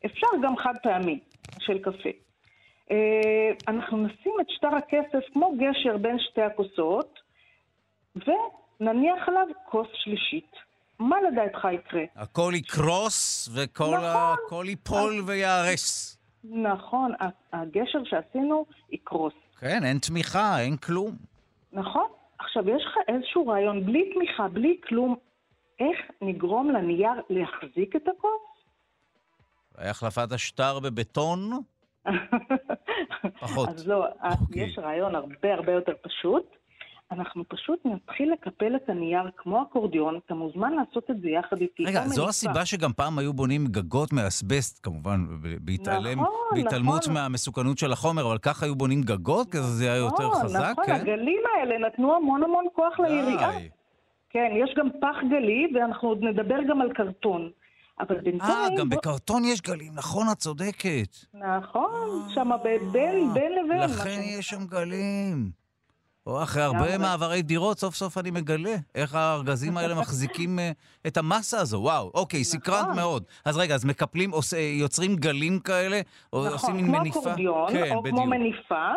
אפשר 0.06 0.26
גם 0.42 0.56
חד 0.56 0.74
פעמי 0.82 1.18
של 1.58 1.78
קפה. 1.78 2.08
אה, 2.90 3.50
אנחנו 3.68 3.96
נשים 3.96 4.32
את 4.40 4.46
שטר 4.50 4.74
הכסף 4.76 5.32
כמו 5.32 5.52
גשר 5.58 5.96
בין 5.96 6.18
שתי 6.18 6.42
הכוסות, 6.42 7.18
ונניח 8.16 9.28
עליו 9.28 9.46
כוס 9.64 9.88
שלישית. 9.94 10.69
מה 11.00 11.16
לדעתך 11.30 11.68
יקרה? 11.72 12.02
הכל 12.16 12.52
יקרוס 12.56 13.48
וכל 13.54 13.84
נכון. 13.84 14.04
ה- 14.04 14.34
הכל 14.46 14.64
ייפול 14.68 15.22
וייהרס. 15.26 16.16
נכון, 16.44 17.12
הגשר 17.52 17.98
שעשינו 18.04 18.66
יקרוס. 18.90 19.32
כן, 19.60 19.84
אין 19.84 19.98
תמיכה, 19.98 20.60
אין 20.60 20.76
כלום. 20.76 21.16
נכון? 21.72 22.06
עכשיו, 22.38 22.68
יש 22.70 22.82
לך 22.86 22.94
איזשהו 23.08 23.46
רעיון, 23.46 23.86
בלי 23.86 24.14
תמיכה, 24.14 24.48
בלי 24.48 24.76
כלום, 24.88 25.16
איך 25.80 25.98
נגרום 26.20 26.70
לנייר 26.70 27.10
להחזיק 27.30 27.96
את 27.96 28.08
הכוס? 28.08 28.40
החלפת 29.78 30.32
השטר 30.32 30.78
בבטון? 30.80 31.50
פחות. 33.40 33.68
אז 33.68 33.88
לא, 33.88 34.06
אוקיי. 34.40 34.62
יש 34.62 34.78
רעיון 34.78 35.14
הרבה 35.14 35.54
הרבה 35.54 35.72
יותר 35.72 35.92
פשוט. 36.02 36.56
אנחנו 37.12 37.44
פשוט 37.48 37.78
נתחיל 37.84 38.32
לקפל 38.32 38.76
את 38.76 38.88
הנייר 38.88 39.30
כמו 39.36 39.62
אקורדיון, 39.62 40.18
אתה 40.26 40.34
מוזמן 40.34 40.72
לעשות 40.72 41.10
את 41.10 41.20
זה 41.20 41.28
יחד 41.28 41.60
איתי. 41.60 41.84
רגע, 41.84 42.06
זו 42.06 42.28
הסיבה 42.28 42.66
שגם 42.66 42.92
פעם 42.92 43.18
היו 43.18 43.32
בונים 43.32 43.66
גגות 43.66 44.12
מאסבסט, 44.12 44.84
כמובן, 44.84 45.26
בהתעלם, 45.60 46.20
נכון, 46.20 46.32
בהתעלמות 46.54 47.02
נכון. 47.02 47.14
מהמסוכנות 47.14 47.78
של 47.78 47.92
החומר, 47.92 48.26
אבל 48.26 48.38
ככה 48.38 48.66
היו 48.66 48.74
בונים 48.74 49.02
גגות, 49.02 49.52
כי 49.52 49.58
זה 49.60 49.84
היה 49.84 49.96
יותר 49.96 50.28
נכון, 50.28 50.42
חזק, 50.42 50.70
נכון, 50.72 50.84
כן? 50.86 50.92
נכון, 50.92 51.08
הגלים 51.08 51.42
האלה 51.54 51.86
נתנו 51.86 52.16
המון 52.16 52.42
המון 52.42 52.64
כוח 52.72 53.00
לעירייה. 53.00 53.50
כן, 54.30 54.50
יש 54.54 54.74
גם 54.76 54.88
פח 55.00 55.16
גלי, 55.30 55.72
ואנחנו 55.74 56.08
עוד 56.08 56.18
נדבר 56.22 56.62
גם 56.68 56.80
על 56.80 56.92
קרטון. 56.92 57.50
אבל 58.00 58.20
בינתיים... 58.20 58.50
אה, 58.50 58.76
גם 58.78 58.88
בקרטון 58.88 59.44
יש 59.44 59.60
גלים, 59.60 59.92
נכון, 59.94 60.26
את 60.32 60.36
צודקת. 60.36 61.16
נכון, 61.34 62.28
שם 62.34 62.50
בין 62.92 63.52
לבין. 63.52 63.80
לכן 63.80 64.20
יש 64.38 64.46
שם 64.46 64.66
גלים. 64.66 65.59
או 66.26 66.42
אחרי 66.42 66.62
הרבה 66.62 66.98
מעברי 66.98 67.42
דירות, 67.42 67.78
סוף 67.78 67.94
סוף 67.94 68.18
אני 68.18 68.30
מגלה 68.30 68.76
איך 68.94 69.14
הארגזים 69.14 69.76
האלה 69.76 69.94
מחזיקים 69.94 70.58
אה, 70.58 70.70
את 71.06 71.16
המסה 71.16 71.60
הזו. 71.60 71.78
וואו, 71.78 72.10
אוקיי, 72.14 72.40
נכון. 72.40 72.60
סקרנת 72.60 72.96
מאוד. 72.96 73.24
אז 73.44 73.58
רגע, 73.58 73.74
אז 73.74 73.84
מקפלים, 73.84 74.30
יוצרים 74.80 75.16
גלים 75.16 75.58
כאלה, 75.58 76.00
או 76.32 76.38
נכון, 76.40 76.52
עושים 76.52 76.76
מין 76.76 76.90
מניפה? 76.90 77.20
נכון, 77.20 77.22
כמו 77.22 77.30
אקורדיון, 77.32 77.72
כן, 77.72 77.94
או 77.94 78.02
כמו 78.02 78.26
מניפה. 78.26 78.88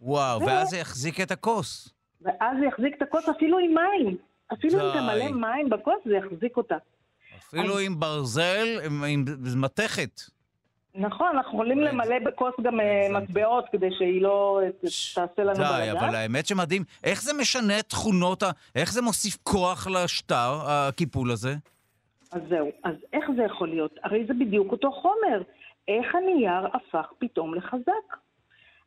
וואו, 0.00 0.40
ואז 0.40 0.68
זה 0.68 0.78
יחזיק 0.78 1.20
את 1.20 1.30
הכוס. 1.30 1.94
ואז 2.22 2.56
זה 2.60 2.66
יחזיק 2.66 2.94
את 2.96 3.02
הכוס 3.02 3.28
אפילו 3.28 3.58
עם 3.58 3.74
מים. 3.74 4.16
אפילו 4.52 4.80
אם 4.80 4.92
תמלא 4.92 5.30
מים 5.30 5.70
בכוס, 5.70 5.94
זה 6.04 6.14
יחזיק 6.16 6.56
אותה. 6.56 6.76
אפילו 7.38 7.78
עם 7.78 8.00
ברזל, 8.00 8.66
עם 8.84 9.24
מתכת. 9.56 10.20
נכון, 10.98 11.26
אנחנו 11.36 11.52
יכולים 11.52 11.80
למלא 11.80 12.18
בכוס 12.18 12.54
גם 12.62 12.80
אה, 12.80 13.08
מטבעות 13.10 13.64
כדי 13.72 13.88
שהיא 13.98 14.22
לא 14.22 14.60
תעשה 15.14 15.44
לנו 15.44 15.54
בלגן. 15.54 15.84
די, 15.84 15.92
אבל 15.92 16.14
האמת 16.14 16.46
שמדהים. 16.46 16.82
איך 17.04 17.22
זה 17.22 17.32
משנה 17.40 17.82
תכונות. 17.82 18.42
איך 18.74 18.92
זה 18.92 19.02
מוסיף 19.02 19.36
כוח 19.42 19.86
לשטר, 19.86 20.60
הקיפול 20.66 21.30
הזה? 21.30 21.54
אז 22.32 22.40
זהו, 22.48 22.70
אז 22.84 22.94
איך 23.12 23.24
זה 23.36 23.42
יכול 23.42 23.68
להיות? 23.68 23.98
הרי 24.04 24.24
זה 24.26 24.34
בדיוק 24.34 24.72
אותו 24.72 24.92
חומר. 24.92 25.42
איך 25.88 26.14
הנייר 26.14 26.66
הפך 26.72 27.12
פתאום 27.18 27.54
לחזק? 27.54 28.16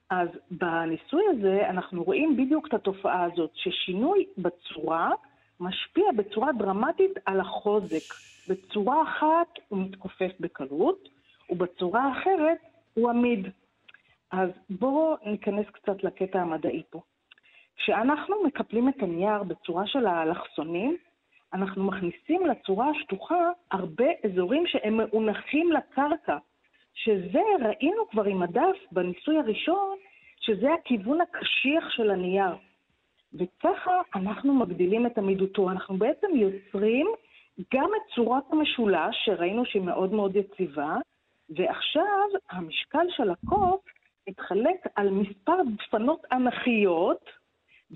אז 0.10 0.28
בניסוי 0.52 1.24
הזה 1.32 1.70
אנחנו 1.70 2.04
רואים 2.04 2.38
בדיוק 2.38 2.68
את 2.68 2.74
התופעה 2.74 3.24
הזאת, 3.24 3.52
ששינוי 3.56 4.26
בצורה 4.38 5.10
משפיע 5.60 6.06
בצורה 6.18 6.52
דרמטית 6.58 7.12
על 7.26 7.40
החוזק. 7.40 8.14
בצורה 8.48 9.04
אחת 9.04 9.60
הוא 9.68 9.80
מתכופף 9.80 10.32
בקלות, 10.40 11.10
ובצורה 11.52 12.04
האחרת 12.04 12.58
הוא 12.94 13.10
עמיד. 13.10 13.48
אז 14.32 14.50
בואו 14.70 15.16
ניכנס 15.26 15.66
קצת 15.70 16.04
לקטע 16.04 16.42
המדעי 16.42 16.84
פה. 16.90 17.02
כשאנחנו 17.76 18.36
מקפלים 18.44 18.90
את 18.90 19.04
הנייר 19.04 19.44
בצורה 19.44 19.88
של 19.88 20.06
האלכסונים, 20.06 20.98
אנחנו 21.54 21.84
מכניסים 21.84 22.46
לצורה 22.46 22.90
השטוחה 22.90 23.50
הרבה 23.72 24.06
אזורים 24.26 24.68
שהם 24.68 24.98
מאונחים 24.98 25.72
לקרקע, 25.72 26.38
שזה 26.94 27.42
ראינו 27.66 28.08
כבר 28.12 28.24
עם 28.24 28.42
הדף 28.42 28.78
בניסוי 28.92 29.38
הראשון, 29.38 29.98
שזה 30.40 30.74
הכיוון 30.74 31.22
הקשיח 31.22 31.90
של 31.90 32.12
הנייר. 32.12 32.56
וככה 33.34 34.02
אנחנו 34.16 34.54
מגדילים 34.54 35.06
את 35.06 35.18
עמידותו. 35.18 35.72
אנחנו 35.72 35.98
בעצם 35.98 36.28
יוצרים 36.36 37.08
גם 37.74 37.90
את 37.98 38.16
צורת 38.16 38.44
המשולש, 38.52 39.16
שראינו 39.26 39.66
שהיא 39.66 39.82
מאוד 39.82 40.14
מאוד 40.14 40.36
יציבה, 40.36 40.96
ועכשיו 41.56 42.28
המשקל 42.50 43.06
של 43.10 43.30
הכוס 43.30 43.82
מתחלק 44.30 44.88
על 44.96 45.10
מספר 45.10 45.58
דפנות 45.78 46.22
אנכיות, 46.32 47.30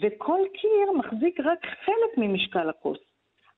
וכל 0.02 0.40
קיר 0.54 0.92
מחזיק 0.98 1.40
רק 1.40 1.66
חלק 1.86 2.18
ממשקל 2.18 2.70
הכוס. 2.70 2.98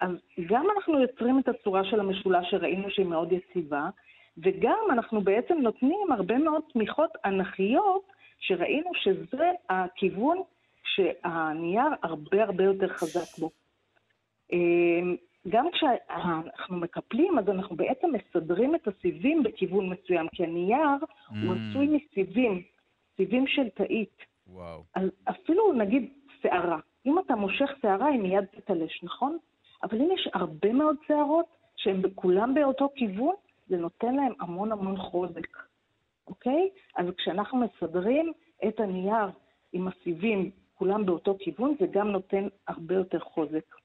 אז 0.02 0.12
גם 0.48 0.68
אנחנו 0.76 1.00
יוצרים 1.00 1.40
את 1.40 1.48
הצורה 1.48 1.84
של 1.84 2.00
המשולש 2.00 2.52
שראינו 2.52 2.90
שהיא 2.90 3.06
מאוד 3.06 3.32
יציבה, 3.32 3.90
וגם 4.38 4.80
אנחנו 4.90 5.22
בעצם 5.22 5.58
נותנים 5.58 6.12
הרבה 6.12 6.38
מאוד 6.38 6.62
תמיכות 6.74 7.12
אנכיות, 7.26 8.02
שראינו 8.40 8.92
שזה 8.94 9.52
הכיוון 9.70 10.42
שהנייר 10.84 11.88
הרבה 12.04 12.44
הרבה 12.44 12.64
יותר 12.64 12.88
חזק 12.88 13.40
בו. 13.40 13.50
גם 15.50 15.68
כשאנחנו 15.72 16.78
מקפלים, 16.78 17.40
אז 17.40 17.50
אנחנו 17.50 17.76
בעצם 17.76 18.08
מסדרים 18.14 18.76
את 18.76 18.88
הסיבים 18.88 19.44
בכיוון 19.44 19.90
מסוים, 19.90 20.28
כי 20.32 20.44
הנייר 20.44 20.98
mm. 21.02 21.34
הוא 21.46 21.56
עשוי 21.56 21.88
מסיבים, 21.88 22.62
סיבים 23.18 23.48
של 23.48 23.70
תאית. 23.70 24.18
וואו. 24.48 24.84
אז 24.96 25.10
אפילו 25.30 25.74
נגיד 25.74 26.10
שערה, 26.42 26.80
אם 27.06 27.20
אתה 27.20 27.36
מושך 27.36 27.70
שערה 27.82 28.08
היא 28.08 28.20
מיד 28.20 28.46
תתלש, 28.46 29.04
נכון? 29.04 29.38
אבל 29.84 30.02
אם 30.02 30.10
יש 30.14 30.30
הרבה 30.34 30.74
מאוד 30.74 30.96
שערות 31.08 31.46
שהן 31.76 32.02
כולם 32.16 32.54
באותו 32.54 32.90
כיוון, 32.96 33.36
זה 33.68 33.78
נותן 33.78 34.16
להם 34.16 34.34
המון 34.40 34.72
המון 34.72 34.98
חוזק, 34.98 35.58
אוקיי? 36.28 36.70
אז 36.96 37.06
כשאנחנו 37.18 37.58
מסדרים 37.58 38.34
את 38.68 38.80
הנייר 38.80 39.30
עם 39.74 39.88
הסיבים 39.88 40.52
כולם 40.74 41.06
באותו 41.06 41.36
כיוון, 41.40 41.76
זה 41.80 41.86
גם 41.92 42.08
נותן 42.08 42.48
הרבה 42.68 42.96
יותר 42.96 43.20
חוזק. 43.20 43.76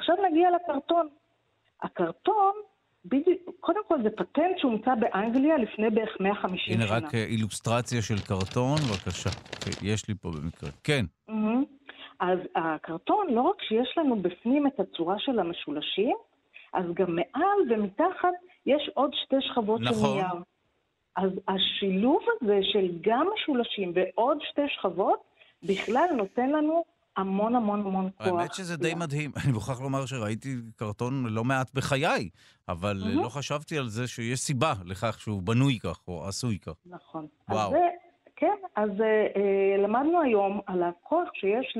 עכשיו 0.00 0.16
נגיע 0.30 0.48
לקרטון. 0.50 1.08
הקרטון, 1.82 2.52
בדיוק, 3.04 3.50
קודם 3.60 3.80
כל 3.88 4.02
זה 4.02 4.10
פטנט 4.10 4.58
שהומצא 4.58 4.94
באנגליה 4.94 5.56
לפני 5.56 5.90
בערך 5.90 6.16
150 6.20 6.74
הנה 6.74 6.86
שנה. 6.86 6.96
הנה 6.96 7.06
רק 7.06 7.14
אה, 7.14 7.24
אילוסטרציה 7.24 8.02
של 8.02 8.18
קרטון, 8.28 8.76
בבקשה. 8.76 9.30
יש 9.82 10.08
לי 10.08 10.14
פה 10.14 10.30
במקרה. 10.30 10.70
כן. 10.84 11.04
Mm-hmm. 11.30 11.64
אז 12.20 12.38
הקרטון, 12.56 13.26
לא 13.30 13.40
רק 13.40 13.62
שיש 13.62 13.94
לנו 13.96 14.16
בפנים 14.16 14.66
את 14.66 14.80
הצורה 14.80 15.18
של 15.18 15.38
המשולשים, 15.38 16.16
אז 16.72 16.84
גם 16.94 17.16
מעל 17.16 17.58
ומתחת 17.70 18.34
יש 18.66 18.90
עוד 18.94 19.10
שתי 19.24 19.36
שכבות 19.40 19.80
נכון. 19.80 19.94
של 19.94 20.14
נייר. 20.14 20.42
אז 21.16 21.30
השילוב 21.48 22.20
הזה 22.30 22.58
של 22.62 22.88
גם 23.00 23.26
משולשים 23.34 23.92
ועוד 23.94 24.38
שתי 24.50 24.68
שכבות, 24.68 25.20
בכלל 25.62 26.06
נותן 26.16 26.50
לנו 26.50 26.84
המון 27.16 27.54
המון 27.54 27.80
המון 27.80 28.10
כוח. 28.16 28.26
האמת 28.26 28.54
שזה 28.54 28.76
די 28.76 28.94
מדהים. 28.94 29.30
אני 29.44 29.52
מוכרח 29.52 29.80
לומר 29.80 30.06
שראיתי 30.06 30.48
קרטון 30.76 31.26
לא 31.26 31.44
מעט 31.44 31.74
בחיי, 31.74 32.28
אבל 32.68 32.96
mm-hmm. 33.02 33.22
לא 33.22 33.28
חשבתי 33.28 33.78
על 33.78 33.88
זה 33.88 34.06
שיש 34.08 34.40
סיבה 34.40 34.72
לכך 34.84 35.20
שהוא 35.20 35.42
בנוי 35.42 35.78
כך 35.78 36.08
או 36.08 36.28
עשוי 36.28 36.58
כך. 36.58 36.74
נכון. 36.86 37.26
וואו. 37.48 37.70
אז 37.70 37.80
כן, 38.36 38.56
אז 38.76 38.90
אה, 39.00 39.82
למדנו 39.82 40.20
היום 40.20 40.60
על 40.66 40.82
הכוח 40.82 41.28
שיש 41.34 41.76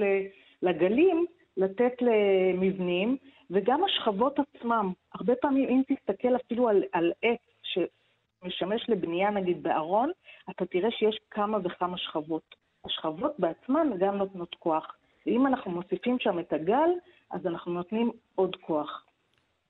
לגלים 0.63 1.27
לתת 1.57 1.93
למבנים, 2.01 3.17
וגם 3.51 3.85
השכבות 3.85 4.37
עצמם. 4.39 4.93
הרבה 5.15 5.35
פעמים, 5.41 5.69
אם 5.69 5.83
תסתכל 5.89 6.37
אפילו 6.37 6.69
על, 6.69 6.83
על 6.93 7.13
עץ 7.23 7.41
שמשמש 7.63 8.85
לבנייה, 8.89 9.31
נגיד 9.31 9.63
בארון, 9.63 10.11
אתה 10.51 10.67
תראה 10.67 10.91
שיש 10.91 11.19
כמה 11.31 11.59
וכמה 11.65 11.99
שכבות. 11.99 12.55
השכבות 12.85 13.33
בעצמן 13.39 13.89
גם 13.99 14.17
נותנות 14.17 14.55
כוח. 14.59 14.97
ואם 15.27 15.47
אנחנו 15.47 15.71
מוסיפים 15.71 16.17
שם 16.21 16.39
את 16.39 16.53
הגל, 16.53 16.91
אז 17.31 17.47
אנחנו 17.47 17.73
נותנים 17.73 18.11
עוד 18.35 18.57
כוח. 18.67 19.05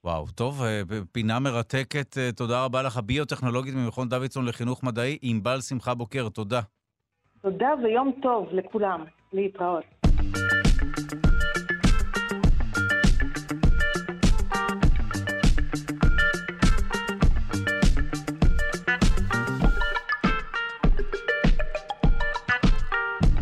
וואו, 0.04 0.26
טוב, 0.34 0.62
אה, 0.62 0.82
פינה 1.12 1.38
מרתקת. 1.38 2.18
אה, 2.18 2.32
תודה 2.36 2.64
רבה 2.64 2.82
לך, 2.82 3.00
ביוטכנולוגית 3.06 3.74
ממכון 3.74 4.08
דוידסון 4.08 4.46
לחינוך 4.46 4.84
מדעי, 4.84 5.18
ענבל 5.22 5.60
שמחה 5.60 5.94
בוקר, 5.94 6.28
תודה. 6.28 6.60
תודה 7.42 7.68
ויום 7.82 8.12
טוב 8.22 8.48
לכולם. 8.52 9.04
להתראות. 9.32 9.99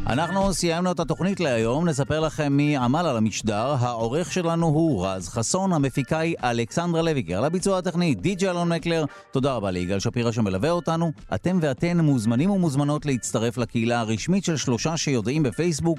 אנחנו 0.09 0.53
סיימנו 0.53 0.93
את 0.93 1.01
התוכנית 1.01 1.41
להיום, 1.41 1.89
נספר 1.89 2.21
לכם 2.21 2.53
מי 2.53 2.77
עמל 2.77 3.07
על 3.07 3.17
המשדר. 3.17 3.77
העורך 3.81 4.33
שלנו 4.33 4.67
הוא 4.67 5.07
רז 5.07 5.29
חסון, 5.29 5.73
המפיקה 5.73 6.19
היא 6.19 6.37
אלכסנדרה 6.45 7.03
לויגר. 7.03 7.41
לביצוע 7.41 7.79
הטכני 7.79 8.15
די.ג'י 8.15 8.51
אלון 8.51 8.69
מקלר, 8.73 9.05
תודה 9.31 9.55
רבה 9.55 9.71
ליגאל 9.71 9.99
שפירא 9.99 10.33
שמלווה 10.33 10.71
אותנו. 10.71 11.13
אתם 11.35 11.59
ואתן 11.63 12.01
מוזמנים 12.01 12.51
ומוזמנות 12.51 13.07
להצטרף 13.07 13.59
לקהילה 13.59 14.01
הרשמית 14.01 14.45
של 14.45 14.57
שלושה 14.57 14.97
שיודעים 14.97 15.43
בפייסבוק. 15.43 15.99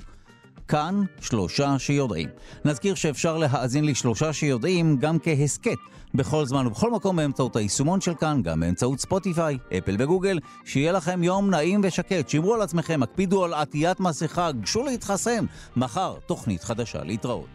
כאן 0.70 1.04
שלושה 1.22 1.80
שיודעים. 1.80 2.30
נזכיר 2.66 2.96
שאפשר 2.96 3.38
להאזין 3.38 3.86
לשלושה 3.86 4.34
שיודעים 4.34 4.98
גם 4.98 5.18
כהסכת 5.20 5.78
בכל 6.14 6.46
זמן 6.46 6.68
ובכל 6.68 6.92
מקום 6.92 7.16
באמצעות 7.16 7.56
היישומון 7.56 8.02
של 8.02 8.14
כאן, 8.16 8.42
גם 8.44 8.60
באמצעות 8.60 9.00
ספוטיפיי, 9.00 9.58
אפל 9.78 9.96
וגוגל. 10.00 10.40
שיהיה 10.66 10.92
לכם 10.92 11.24
יום 11.24 11.50
נעים 11.50 11.82
ושקט, 11.84 12.30
שמרו 12.30 12.54
על 12.54 12.62
עצמכם, 12.62 13.04
הקפידו 13.04 13.44
על 13.44 13.54
עטיית 13.54 14.00
מסכה, 14.00 14.52
גשו 14.52 14.84
להתחסן. 14.84 15.46
מחר, 15.76 16.16
תוכנית 16.26 16.64
חדשה 16.64 17.04
להתראות. 17.04 17.48